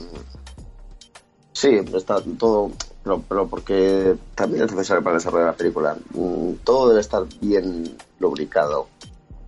Sí, 1.53 1.79
está 1.95 2.21
todo. 2.39 2.71
Pero, 3.09 3.23
pero 3.27 3.47
porque 3.47 4.15
también 4.35 4.65
es 4.65 4.71
necesario 4.71 5.03
para 5.03 5.15
el 5.15 5.19
desarrollo 5.19 5.45
de 5.45 5.51
la 5.51 5.57
película. 5.57 5.97
Mm, 6.13 6.53
Todo 6.63 6.89
debe 6.89 7.01
estar 7.01 7.23
bien 7.41 7.97
lubricado 8.19 8.87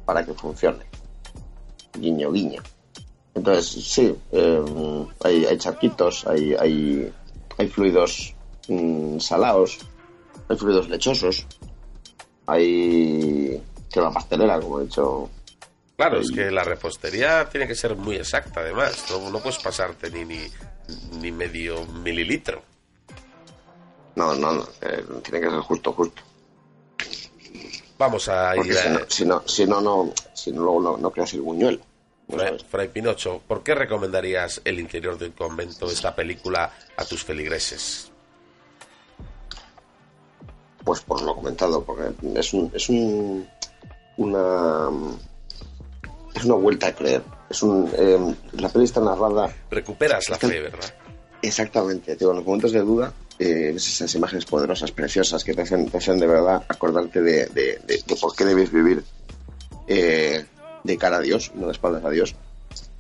para 0.03 0.25
que 0.25 0.33
funcione. 0.33 0.83
Guiño, 1.93 2.31
guiño. 2.31 2.63
Entonces, 3.35 3.85
sí, 3.85 4.15
eh, 4.31 5.05
hay, 5.23 5.45
hay 5.45 5.57
charquitos, 5.59 6.25
hay, 6.25 6.55
hay, 6.55 7.13
hay 7.59 7.67
fluidos 7.67 8.33
mm, 8.67 9.19
salados, 9.19 9.77
hay 10.49 10.57
fluidos 10.57 10.89
lechosos, 10.89 11.45
hay 12.47 13.61
crema 13.91 14.11
pastelera, 14.11 14.59
como 14.59 14.79
he 14.79 14.85
dicho 14.85 15.29
Claro, 15.95 16.19
es 16.19 16.31
que 16.31 16.49
la 16.49 16.63
repostería 16.63 17.47
tiene 17.47 17.67
que 17.67 17.75
ser 17.75 17.95
muy 17.95 18.15
exacta, 18.15 18.61
además. 18.61 19.05
No, 19.11 19.29
no 19.29 19.39
puedes 19.39 19.59
pasarte 19.59 20.09
ni, 20.09 20.25
ni, 20.25 20.47
ni 21.19 21.31
medio 21.31 21.85
mililitro. 21.85 22.70
No, 24.15 24.35
no, 24.35 24.51
no, 24.51 24.67
eh, 24.81 25.03
tiene 25.23 25.39
que 25.39 25.49
ser 25.49 25.59
justo, 25.59 25.93
justo. 25.93 26.21
Vamos 27.97 28.27
a 28.29 28.53
Porque 28.55 28.69
ir 28.71 28.75
si 28.75 28.88
a... 28.88 28.91
no, 28.91 28.99
si 29.07 29.25
no, 29.25 29.43
si 29.47 29.65
no, 29.65 29.81
no, 29.81 30.13
si 30.33 30.51
no, 30.51 30.61
luego 30.61 30.81
no, 30.81 30.97
no 30.97 31.11
creas 31.11 31.33
el 31.33 31.41
buñuelo. 31.41 31.79
Fray, 32.27 32.57
Fray 32.69 32.88
Pinocho, 32.88 33.41
¿por 33.47 33.61
qué 33.61 33.75
recomendarías 33.75 34.61
el 34.63 34.79
interior 34.79 35.17
de 35.17 35.27
un 35.27 35.31
convento, 35.33 35.88
esta 35.88 36.15
película, 36.15 36.71
a 36.97 37.05
tus 37.05 37.23
feligreses? 37.23 38.11
Pues 40.83 41.01
por 41.01 41.21
lo 41.21 41.35
comentado, 41.35 41.83
porque 41.83 42.11
es 42.35 42.53
un, 42.53 42.71
es 42.73 42.89
un, 42.89 43.47
una, 44.17 44.89
es 46.33 46.43
una 46.45 46.55
vuelta 46.55 46.88
a 46.88 46.95
creer. 46.95 47.21
Es 47.49 47.61
un, 47.61 47.91
eh, 47.95 48.35
la 48.53 48.69
peli 48.69 48.85
está 48.85 49.01
narrada 49.01 49.53
Recuperas 49.69 50.29
la 50.29 50.38
fe, 50.38 50.59
¿verdad? 50.61 50.93
Exactamente, 51.41 52.15
digo, 52.15 52.31
en 52.31 52.38
los 52.38 52.45
momentos 52.45 52.71
de 52.71 52.79
duda, 52.79 53.13
eh, 53.41 53.73
esas 53.76 54.13
imágenes 54.15 54.45
poderosas, 54.45 54.91
preciosas, 54.91 55.43
que 55.43 55.53
te 55.53 55.63
hacen, 55.63 55.89
te 55.89 55.97
hacen 55.97 56.19
de 56.19 56.27
verdad 56.27 56.63
acordarte 56.68 57.22
de, 57.22 57.47
de- 57.47 57.80
de- 57.88 58.03
de 58.05 58.15
por 58.15 58.35
qué 58.35 58.45
debes 58.45 58.72
vivir 58.72 59.03
eh, 59.88 60.45
de 60.84 60.97
cara 60.97 61.18
a 61.18 61.22
Dios, 61.22 61.51
no 61.55 61.65
de 61.68 61.72
espaldas 61.73 62.05
a 62.05 62.09
Dios, 62.09 62.35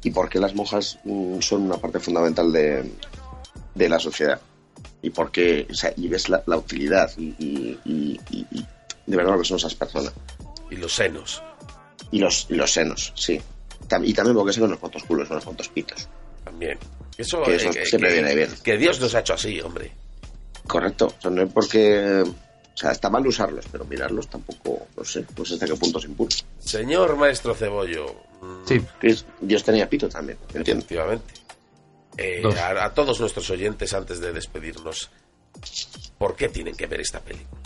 y 0.03 0.11
por 0.11 0.29
qué 0.29 0.39
las 0.39 0.55
monjas 0.55 0.97
mm, 1.03 1.39
son 1.41 1.61
una 1.63 1.77
parte 1.77 1.99
fundamental 1.99 2.51
de, 2.51 2.91
de 3.75 3.89
la 3.89 3.99
sociedad. 3.99 4.39
Y 5.03 5.09
por 5.09 5.31
qué, 5.31 5.67
o 5.69 5.73
sea, 5.73 5.93
y 5.97 6.07
ves 6.07 6.29
la, 6.29 6.43
la 6.45 6.57
utilidad 6.57 7.11
y, 7.17 7.33
y- 7.39 7.79
y- 7.85 8.19
y- 8.51 8.65
de 9.07 9.17
verdad 9.17 9.33
lo 9.33 9.39
que 9.39 9.45
son 9.47 9.57
esas 9.57 9.75
personas. 9.75 10.11
Y 10.69 10.75
los 10.75 10.93
senos. 10.93 11.41
Y 12.11 12.19
los, 12.19 12.45
y 12.49 12.55
los 12.55 12.71
senos, 12.71 13.11
sí. 13.15 13.39
Y 14.03 14.13
también 14.13 14.35
porque 14.35 14.51
ven 14.59 14.63
unos 14.69 14.79
cuantos 14.79 15.03
culos, 15.03 15.29
unos 15.29 15.43
cuantos 15.43 15.67
pitos. 15.69 16.07
También. 16.43 16.77
Eso, 17.17 17.41
Que 17.43 17.55
eso 17.55 17.69
eh, 17.69 17.85
siempre 17.85 18.09
que- 18.09 18.15
viene 18.15 18.35
bien. 18.35 18.49
Que 18.63 18.77
Dios 18.77 18.99
nos 18.99 19.13
ha 19.15 19.19
hecho 19.19 19.33
así, 19.33 19.59
hombre. 19.61 19.91
Correcto. 20.71 21.07
O 21.07 21.21
sea, 21.21 21.31
no 21.31 21.41
es 21.41 21.51
porque. 21.51 22.23
O 22.23 22.77
sea, 22.77 22.91
está 22.91 23.09
mal 23.09 23.27
usarlos, 23.27 23.65
pero 23.69 23.83
mirarlos 23.83 24.27
tampoco, 24.29 24.87
no 24.95 25.03
sé, 25.03 25.25
no 25.37 25.43
sé 25.43 25.55
hasta 25.55 25.67
qué 25.67 25.75
punto 25.75 25.99
es 25.99 26.05
impuro. 26.05 26.29
Señor 26.57 27.17
Maestro 27.17 27.53
Cebollo. 27.53 28.15
mm, 28.41 28.65
Sí. 28.65 28.81
Dios 29.41 29.63
tenía 29.63 29.89
pito 29.89 30.07
también, 30.07 30.37
entiendo. 30.53 30.85
Efectivamente. 30.85 31.33
Eh, 32.17 32.43
a 32.57 32.89
todos 32.93 33.19
nuestros 33.19 33.49
oyentes, 33.49 33.93
antes 33.93 34.19
de 34.21 34.31
despedirnos, 34.31 35.09
¿por 36.17 36.35
qué 36.35 36.49
tienen 36.49 36.75
que 36.75 36.87
ver 36.87 37.01
esta 37.01 37.19
película? 37.19 37.61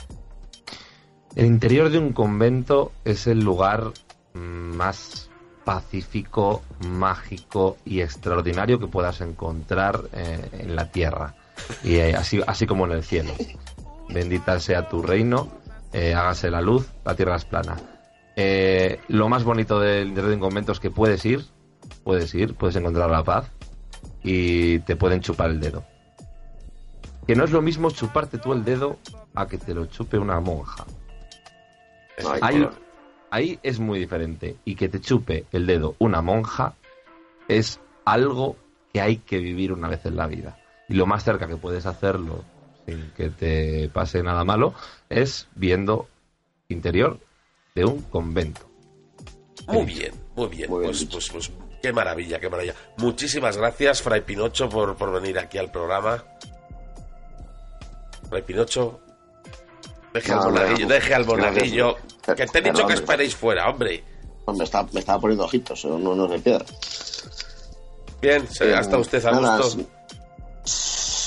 El 1.35 1.45
interior 1.45 1.89
de 1.89 1.99
un 1.99 2.13
convento 2.13 2.91
es 3.03 3.27
el 3.27 3.39
lugar 3.41 3.91
mm, 4.33 4.39
más 4.39 5.29
pacífico, 5.63 6.63
mágico 6.87 7.77
y 7.85 8.01
extraordinario 8.01 8.79
que 8.79 8.87
puedas 8.87 9.21
encontrar 9.21 10.05
eh, 10.13 10.49
en 10.53 10.75
la 10.75 10.89
tierra. 10.91 11.35
Y 11.83 11.95
eh, 11.95 12.15
así, 12.15 12.41
así 12.45 12.65
como 12.65 12.85
en 12.85 12.93
el 12.93 13.03
cielo. 13.03 13.31
Bendita 14.09 14.59
sea 14.59 14.87
tu 14.87 15.01
reino, 15.01 15.49
eh, 15.93 16.13
hágase 16.13 16.49
la 16.49 16.61
luz, 16.61 16.91
la 17.03 17.15
tierra 17.15 17.35
es 17.35 17.45
plana. 17.45 17.77
Eh, 18.35 18.99
lo 19.07 19.29
más 19.29 19.43
bonito 19.43 19.79
del 19.79 20.09
interior 20.09 20.29
de 20.29 20.35
un 20.35 20.41
convento 20.41 20.71
es 20.71 20.79
que 20.79 20.91
puedes 20.91 21.25
ir, 21.25 21.45
puedes 22.03 22.33
ir, 22.35 22.55
puedes 22.55 22.75
encontrar 22.75 23.09
la 23.09 23.23
paz 23.23 23.49
y 24.23 24.79
te 24.79 24.95
pueden 24.95 25.21
chupar 25.21 25.49
el 25.49 25.59
dedo. 25.59 25.85
Que 27.25 27.35
no 27.35 27.43
es 27.43 27.51
lo 27.51 27.61
mismo 27.61 27.89
chuparte 27.91 28.37
tú 28.37 28.53
el 28.53 28.63
dedo 28.63 28.97
a 29.33 29.47
que 29.47 29.57
te 29.57 29.73
lo 29.73 29.85
chupe 29.85 30.17
una 30.17 30.39
monja. 30.39 30.85
Ay, 32.19 32.39
Ahí, 32.41 32.69
ahí 33.31 33.59
es 33.63 33.79
muy 33.79 33.99
diferente. 33.99 34.57
Y 34.65 34.75
que 34.75 34.89
te 34.89 35.01
chupe 35.01 35.45
el 35.51 35.65
dedo 35.65 35.95
una 35.99 36.21
monja 36.21 36.75
es 37.47 37.79
algo 38.05 38.57
que 38.93 39.01
hay 39.01 39.17
que 39.17 39.39
vivir 39.39 39.73
una 39.73 39.87
vez 39.87 40.05
en 40.05 40.17
la 40.17 40.27
vida. 40.27 40.57
Y 40.89 40.93
lo 40.93 41.05
más 41.05 41.23
cerca 41.23 41.47
que 41.47 41.57
puedes 41.57 41.85
hacerlo 41.85 42.43
sin 42.85 43.11
que 43.17 43.29
te 43.29 43.89
pase 43.89 44.21
nada 44.21 44.43
malo 44.43 44.73
es 45.09 45.47
viendo 45.55 46.07
interior 46.69 47.19
de 47.73 47.85
un 47.85 48.01
convento. 48.03 48.61
Muy 49.67 49.85
bien, 49.85 50.13
muy 50.35 50.47
bien. 50.49 50.69
pues, 50.69 51.05
pues, 51.05 51.29
pues, 51.31 51.51
qué 51.81 51.91
maravilla, 51.91 52.39
qué 52.39 52.49
maravilla. 52.49 52.75
Muchísimas 52.97 53.57
gracias, 53.57 54.01
Fray 54.03 54.21
Pinocho, 54.21 54.69
por, 54.69 54.95
por 54.95 55.11
venir 55.11 55.39
aquí 55.39 55.57
al 55.57 55.71
programa. 55.71 56.23
Fray 58.29 58.41
Pinocho, 58.43 58.99
deje 60.13 60.31
al 60.33 60.39
No, 60.39 60.45
monaguillo, 60.51 60.87
deje 60.87 61.13
al 61.15 61.25
monaguillo. 61.25 61.95
Que 62.35 62.45
te 62.47 62.59
he 62.59 62.61
dicho 62.61 62.85
que 62.87 62.93
esperéis 62.93 63.35
fuera, 63.35 63.69
hombre. 63.69 64.03
Me 64.55 64.63
estaba, 64.63 64.87
me 64.93 64.99
estaba 64.99 65.19
poniendo 65.19 65.45
ojitos, 65.45 65.83
no, 65.85 65.97
no, 65.97 66.13
no 66.15 66.25
es 66.25 66.31
de 66.31 66.39
piedra. 66.39 66.65
Bien, 68.21 68.47
se- 68.47 68.69
Eh, 68.69 68.75
¿ha 68.75 68.79
estado 68.81 69.01
usted 69.01 69.23
a 69.25 69.31
nada, 69.31 69.57
gusto? 69.57 69.83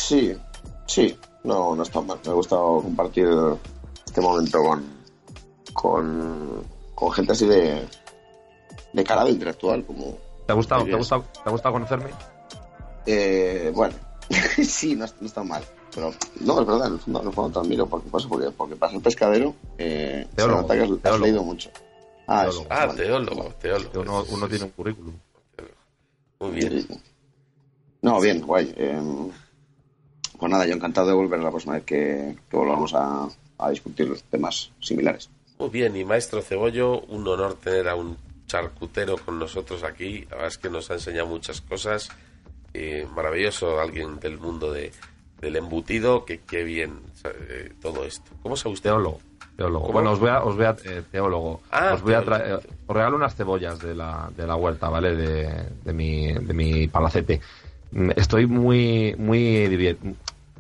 Sí, 0.09 0.35
sí, 0.87 1.19
no, 1.45 1.77
no 1.77 1.83
está 1.83 2.01
mal. 2.01 2.19
Me 2.25 2.31
ha 2.31 2.35
gustado 2.35 2.81
compartir 2.83 3.29
este 4.07 4.21
momento 4.23 4.59
con, 4.63 4.85
con, 5.75 6.65
con 6.95 7.13
gente 7.13 7.33
así 7.33 7.47
de, 7.47 7.87
de 8.95 9.05
calado 9.05 9.29
intelectual, 9.29 9.85
como 9.85 10.17
¿Te 10.47 10.53
ha 10.53 10.55
gustado, 10.55 10.85
te 10.87 10.95
ha 10.95 10.97
gustado, 10.97 11.25
te 11.33 11.41
ha 11.49 11.51
gustado 11.53 11.73
conocerme? 11.75 12.11
Eh, 13.05 13.71
bueno, 13.75 13.95
sí, 14.65 14.97
no, 14.97 15.05
no 15.21 15.27
está 15.27 15.43
mal. 15.45 15.63
Pero 15.95 16.11
no, 16.41 16.61
es 16.61 16.67
verdad, 16.67 16.87
en 16.89 16.93
el 16.95 16.99
fondo, 17.01 17.21
en 17.21 17.27
el 17.29 17.33
fondo 17.35 17.61
te 17.61 17.67
admiro 17.67 17.87
porque 17.87 18.09
pasa, 18.09 18.29
porque, 18.29 18.51
porque 18.51 18.77
para 18.77 18.93
ser 18.93 19.03
pescadero 19.03 19.55
eh, 19.77 20.27
se 20.31 20.37
Teólogo, 20.37 20.63
nota 20.63 20.75
que 20.75 20.81
has, 20.85 20.91
has 20.91 21.03
teólogo. 21.03 21.25
leído 21.25 21.43
mucho. 21.43 21.71
Ah, 22.27 22.47
eso, 22.49 22.67
Ah, 22.71 22.87
vale. 22.87 23.05
teólogo, 23.05 23.45
teólogo. 23.61 24.01
Uno, 24.01 24.25
uno 24.31 24.49
tiene 24.49 24.65
un 24.65 24.71
currículum. 24.71 25.15
Muy 26.41 26.51
bien. 26.53 26.87
No, 28.01 28.21
bien, 28.21 28.41
guay. 28.47 28.73
Eh, 28.77 29.31
pues 30.39 30.51
nada, 30.53 30.67
yo 30.67 30.75
encantado 30.75 31.09
de 31.09 31.15
volver 31.15 31.41
la 31.41 31.51
próxima 31.51 31.75
vez 31.75 31.85
que, 31.85 32.37
que 32.49 32.57
volvamos 32.57 32.95
a, 32.95 33.29
a 33.59 33.71
discutir 33.71 34.15
temas 34.31 34.71
similares. 34.81 35.29
Muy 35.59 35.71
bien, 35.71 35.97
y 35.97 36.05
maestro 36.05 36.41
Cebollo, 36.41 37.01
un 37.03 37.27
honor 37.27 37.55
tener 37.55 37.89
a 37.89 37.97
un 37.97 38.17
charcutero 38.47 39.17
con 39.19 39.39
nosotros 39.39 39.83
aquí. 39.83 40.21
La 40.31 40.37
verdad 40.37 40.47
es 40.49 40.59
que 40.59 40.71
nos 40.71 40.91
ha 40.91 40.95
enseñado 40.95 41.27
muchas 41.27 41.61
cosas. 41.61 42.09
Eh, 42.73 43.07
maravilloso, 43.15 43.81
alguien 43.81 44.21
del 44.21 44.39
mundo 44.39 44.73
de, 44.73 44.93
del 45.41 45.57
embutido, 45.57 46.25
que 46.25 46.41
qué 46.41 46.63
bien 46.63 47.01
eh, 47.25 47.73
todo 47.83 48.05
esto. 48.05 48.31
¿Cómo 48.43 48.57
sabe 48.57 48.75
usted? 48.75 48.91
Teólogo. 48.91 49.21
Teólogo. 49.57 49.87
¿Cómo? 49.87 49.93
Bueno, 49.95 50.13
os 50.13 50.21
voy 50.21 50.31
a, 50.31 50.45
os 50.45 50.55
voy 50.55 50.67
a 50.67 50.77
eh, 50.85 51.03
teólogo. 51.11 51.61
Ah, 51.73 51.93
os 51.95 52.03
voy 52.03 52.15
a 52.15 52.23
traer, 52.23 52.61
os 52.87 52.95
regalo 52.97 53.17
unas 53.17 53.35
cebollas 53.35 53.81
de 53.81 53.95
la, 53.95 54.31
de 54.37 54.47
la 54.47 54.55
huerta, 54.55 54.89
¿vale? 54.89 55.17
De, 55.17 55.65
de 55.85 55.93
mi, 55.93 56.33
de 56.33 56.55
mi 56.55 56.87
palacete. 56.87 57.41
Mm, 57.91 58.11
Estoy 58.17 58.47
muy, 58.47 59.17
muy, 59.19 59.67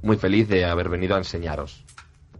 muy 0.02 0.16
feliz 0.16 0.48
de 0.48 0.64
haber 0.64 0.88
venido 0.88 1.14
a 1.14 1.18
enseñaros. 1.18 1.84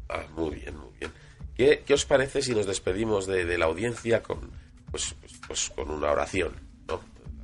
Ah, 0.08 0.24
muy 0.36 0.56
bien, 0.56 0.76
muy 0.76 0.90
bien. 0.98 1.12
¿Qué, 1.54 1.82
qué 1.84 1.94
os 1.94 2.04
parece 2.04 2.40
si 2.42 2.54
nos 2.54 2.66
despedimos 2.66 3.26
de, 3.26 3.44
de 3.44 3.58
la 3.58 3.66
audiencia 3.66 4.22
con, 4.22 4.50
pues, 4.90 5.14
pues, 5.20 5.32
pues 5.46 5.70
con 5.74 5.90
una 5.90 6.10
oración? 6.10 6.52
¿no? 6.86 7.00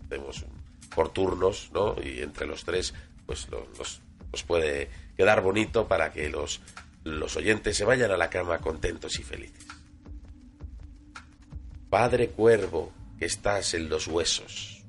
Hacemos 0.07 0.43
un- 0.43 0.55
por 0.95 1.09
turnos, 1.13 1.71
¿no? 1.75 1.97
Y 2.03 2.21
entre 2.23 2.47
los 2.47 2.65
tres, 2.65 2.95
pues 3.27 3.49
lo- 3.51 3.67
los, 3.77 4.01
nos 4.31 4.43
puede 4.45 4.89
quedar 5.17 5.41
bonito 5.43 5.89
para 5.89 6.13
que 6.13 6.31
los, 6.31 6.61
los 7.03 7.37
oyentes 7.37 7.77
se 7.77 7.85
vayan 7.85 8.13
a 8.13 8.17
la 8.17 8.31
cama 8.31 8.59
contentos 8.59 9.19
y 9.19 9.25
felices. 9.25 9.67
Padre 11.91 12.29
Cuervo, 12.31 12.93
que 13.19 13.25
estás 13.27 13.75
en 13.75 13.89
los 13.89 14.07
huesos. 14.09 14.83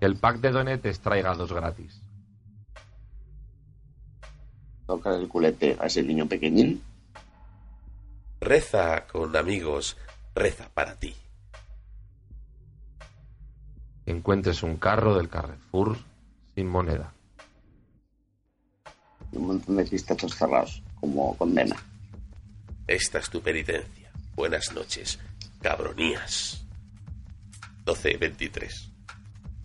Que 0.00 0.06
el 0.06 0.16
pack 0.16 0.38
de 0.40 0.50
donetes 0.50 1.00
traiga 1.00 1.34
dos 1.34 1.52
gratis. 1.52 2.02
Tocar 4.86 5.14
el 5.14 5.28
culete 5.28 5.76
a 5.80 5.86
ese 5.86 6.02
niño 6.02 6.26
pequeñín. 6.26 6.82
Reza 8.40 9.06
con 9.06 9.34
amigos, 9.36 9.96
reza 10.34 10.68
para 10.72 10.94
ti. 10.94 11.14
Encuentres 14.04 14.62
un 14.62 14.76
carro 14.76 15.16
del 15.16 15.28
Carrefour 15.28 15.96
sin 16.54 16.68
moneda. 16.68 17.12
Y 19.32 19.36
un 19.36 19.48
montón 19.48 19.76
de 19.76 19.84
pistachos 19.84 20.34
cerrados, 20.36 20.82
como 21.00 21.36
condena. 21.36 21.76
Esta 22.86 23.18
es 23.18 23.28
tu 23.28 23.40
penitencia. 23.40 24.12
Buenas 24.36 24.72
noches, 24.72 25.18
cabronías. 25.60 26.64
12-23. 27.84 28.92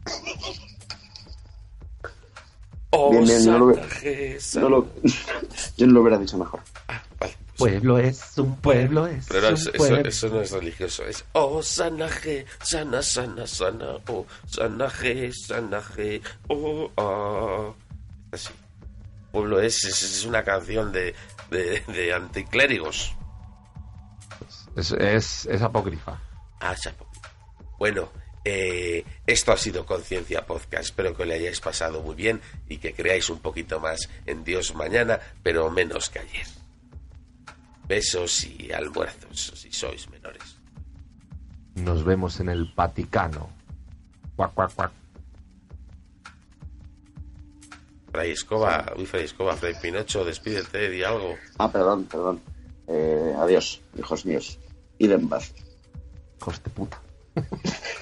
Oh, 2.92 3.12
Bien, 3.12 3.24
bien, 3.24 3.46
no 3.46 3.58
lo, 3.58 3.66
no 3.68 4.88
yo 5.78 5.88
no 5.88 5.94
lo 5.94 6.02
hubiera 6.02 6.18
dicho 6.18 6.38
mejor. 6.38 6.60
Pueblo 7.58 8.00
es 8.00 8.38
un 8.38 8.56
pueblo, 8.58 9.06
es 9.08 9.28
Pero 9.30 9.48
un 9.50 9.54
eso, 9.54 9.70
eso- 9.70 9.78
pueblo. 9.78 10.10
eso 10.10 10.30
no 10.30 10.42
es 10.42 10.52
religioso, 10.52 11.06
es 11.06 11.24
Oh 11.34 11.62
sanaje, 11.62 12.46
sana, 12.64 13.02
sana, 13.04 13.46
sana, 13.46 13.98
oh 14.08 14.26
sanaje, 14.48 15.32
sanaje, 15.32 16.22
oh 16.50 16.90
ah. 16.98 17.72
Así. 18.32 18.50
Pueblo 19.32 19.62
es, 19.62 19.84
es, 19.86 20.02
es 20.04 20.26
una 20.26 20.44
canción 20.44 20.92
de, 20.92 21.14
de, 21.52 21.82
de 21.88 22.14
anticlérigos. 22.14 23.14
Es, 24.76 24.92
es, 24.94 25.46
es 25.46 25.62
apócrifa. 25.62 26.20
Ah, 26.60 26.76
chapo. 26.76 27.08
Bueno, 27.78 28.10
eh, 28.44 29.06
esto 29.28 29.52
ha 29.52 29.58
sido 29.58 29.86
Conciencia 29.86 30.46
Podcast. 30.46 30.86
Espero 30.86 31.16
que 31.16 31.26
le 31.26 31.36
hayáis 31.36 31.60
pasado 31.60 32.02
muy 32.02 32.16
bien 32.16 32.42
y 32.68 32.78
que 32.78 32.94
creáis 32.94 33.30
un 33.30 33.40
poquito 33.40 33.80
más 33.80 34.10
en 34.26 34.44
Dios 34.44 34.74
mañana, 34.76 35.20
pero 35.44 35.70
menos 35.70 36.10
que 36.10 36.20
ayer. 36.20 36.48
Besos 37.88 38.46
y 38.46 38.72
almuerzos 38.72 39.54
si 39.56 39.72
sois 39.72 40.10
menores. 40.10 40.58
Nos 41.76 42.04
vemos 42.04 42.40
en 42.40 42.50
el 42.50 42.72
Vaticano. 42.76 43.50
Cuac, 44.36 44.54
cuac, 44.54 44.74
cuac. 44.74 44.92
Fray 48.12 48.32
Escoba, 48.32 48.94
uy, 48.98 49.06
Fray 49.06 49.24
Escoba, 49.24 49.56
Fray 49.56 49.76
Pinocho, 49.82 50.26
despídete, 50.26 50.90
di 50.90 51.04
algo. 51.04 51.36
Ah, 51.58 51.72
perdón, 51.72 52.06
perdón. 52.06 52.42
Eh, 52.88 53.34
adiós, 53.38 53.82
hijos 53.98 54.26
míos. 54.26 54.60
Id 54.98 55.12
en 55.12 55.30
paz. 55.30 55.54
Hijos 56.40 56.62
de 56.64 56.70
puta. 56.72 57.02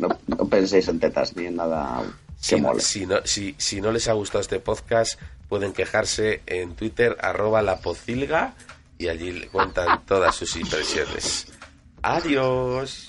No, 0.00 0.08
no 0.26 0.48
penséis 0.48 0.88
en 0.88 0.98
tetas 0.98 1.36
ni 1.36 1.46
en 1.46 1.56
nada 1.56 2.02
que 2.02 2.56
Si, 2.56 2.60
mole. 2.60 2.80
si 2.80 3.06
no, 3.06 3.16
si, 3.24 3.54
si 3.58 3.80
no 3.80 3.92
les 3.92 4.08
ha 4.08 4.14
gustado 4.14 4.40
este 4.40 4.60
podcast, 4.60 5.20
pueden 5.48 5.72
quejarse 5.72 6.42
en 6.46 6.74
Twitter, 6.74 7.16
arroba 7.20 7.60
la 7.62 7.80
pocilga, 7.80 8.54
y 8.98 9.08
allí 9.08 9.32
le 9.32 9.48
cuentan 9.48 10.04
todas 10.06 10.34
sus 10.34 10.56
impresiones. 10.56 11.46
Adiós. 12.02 13.06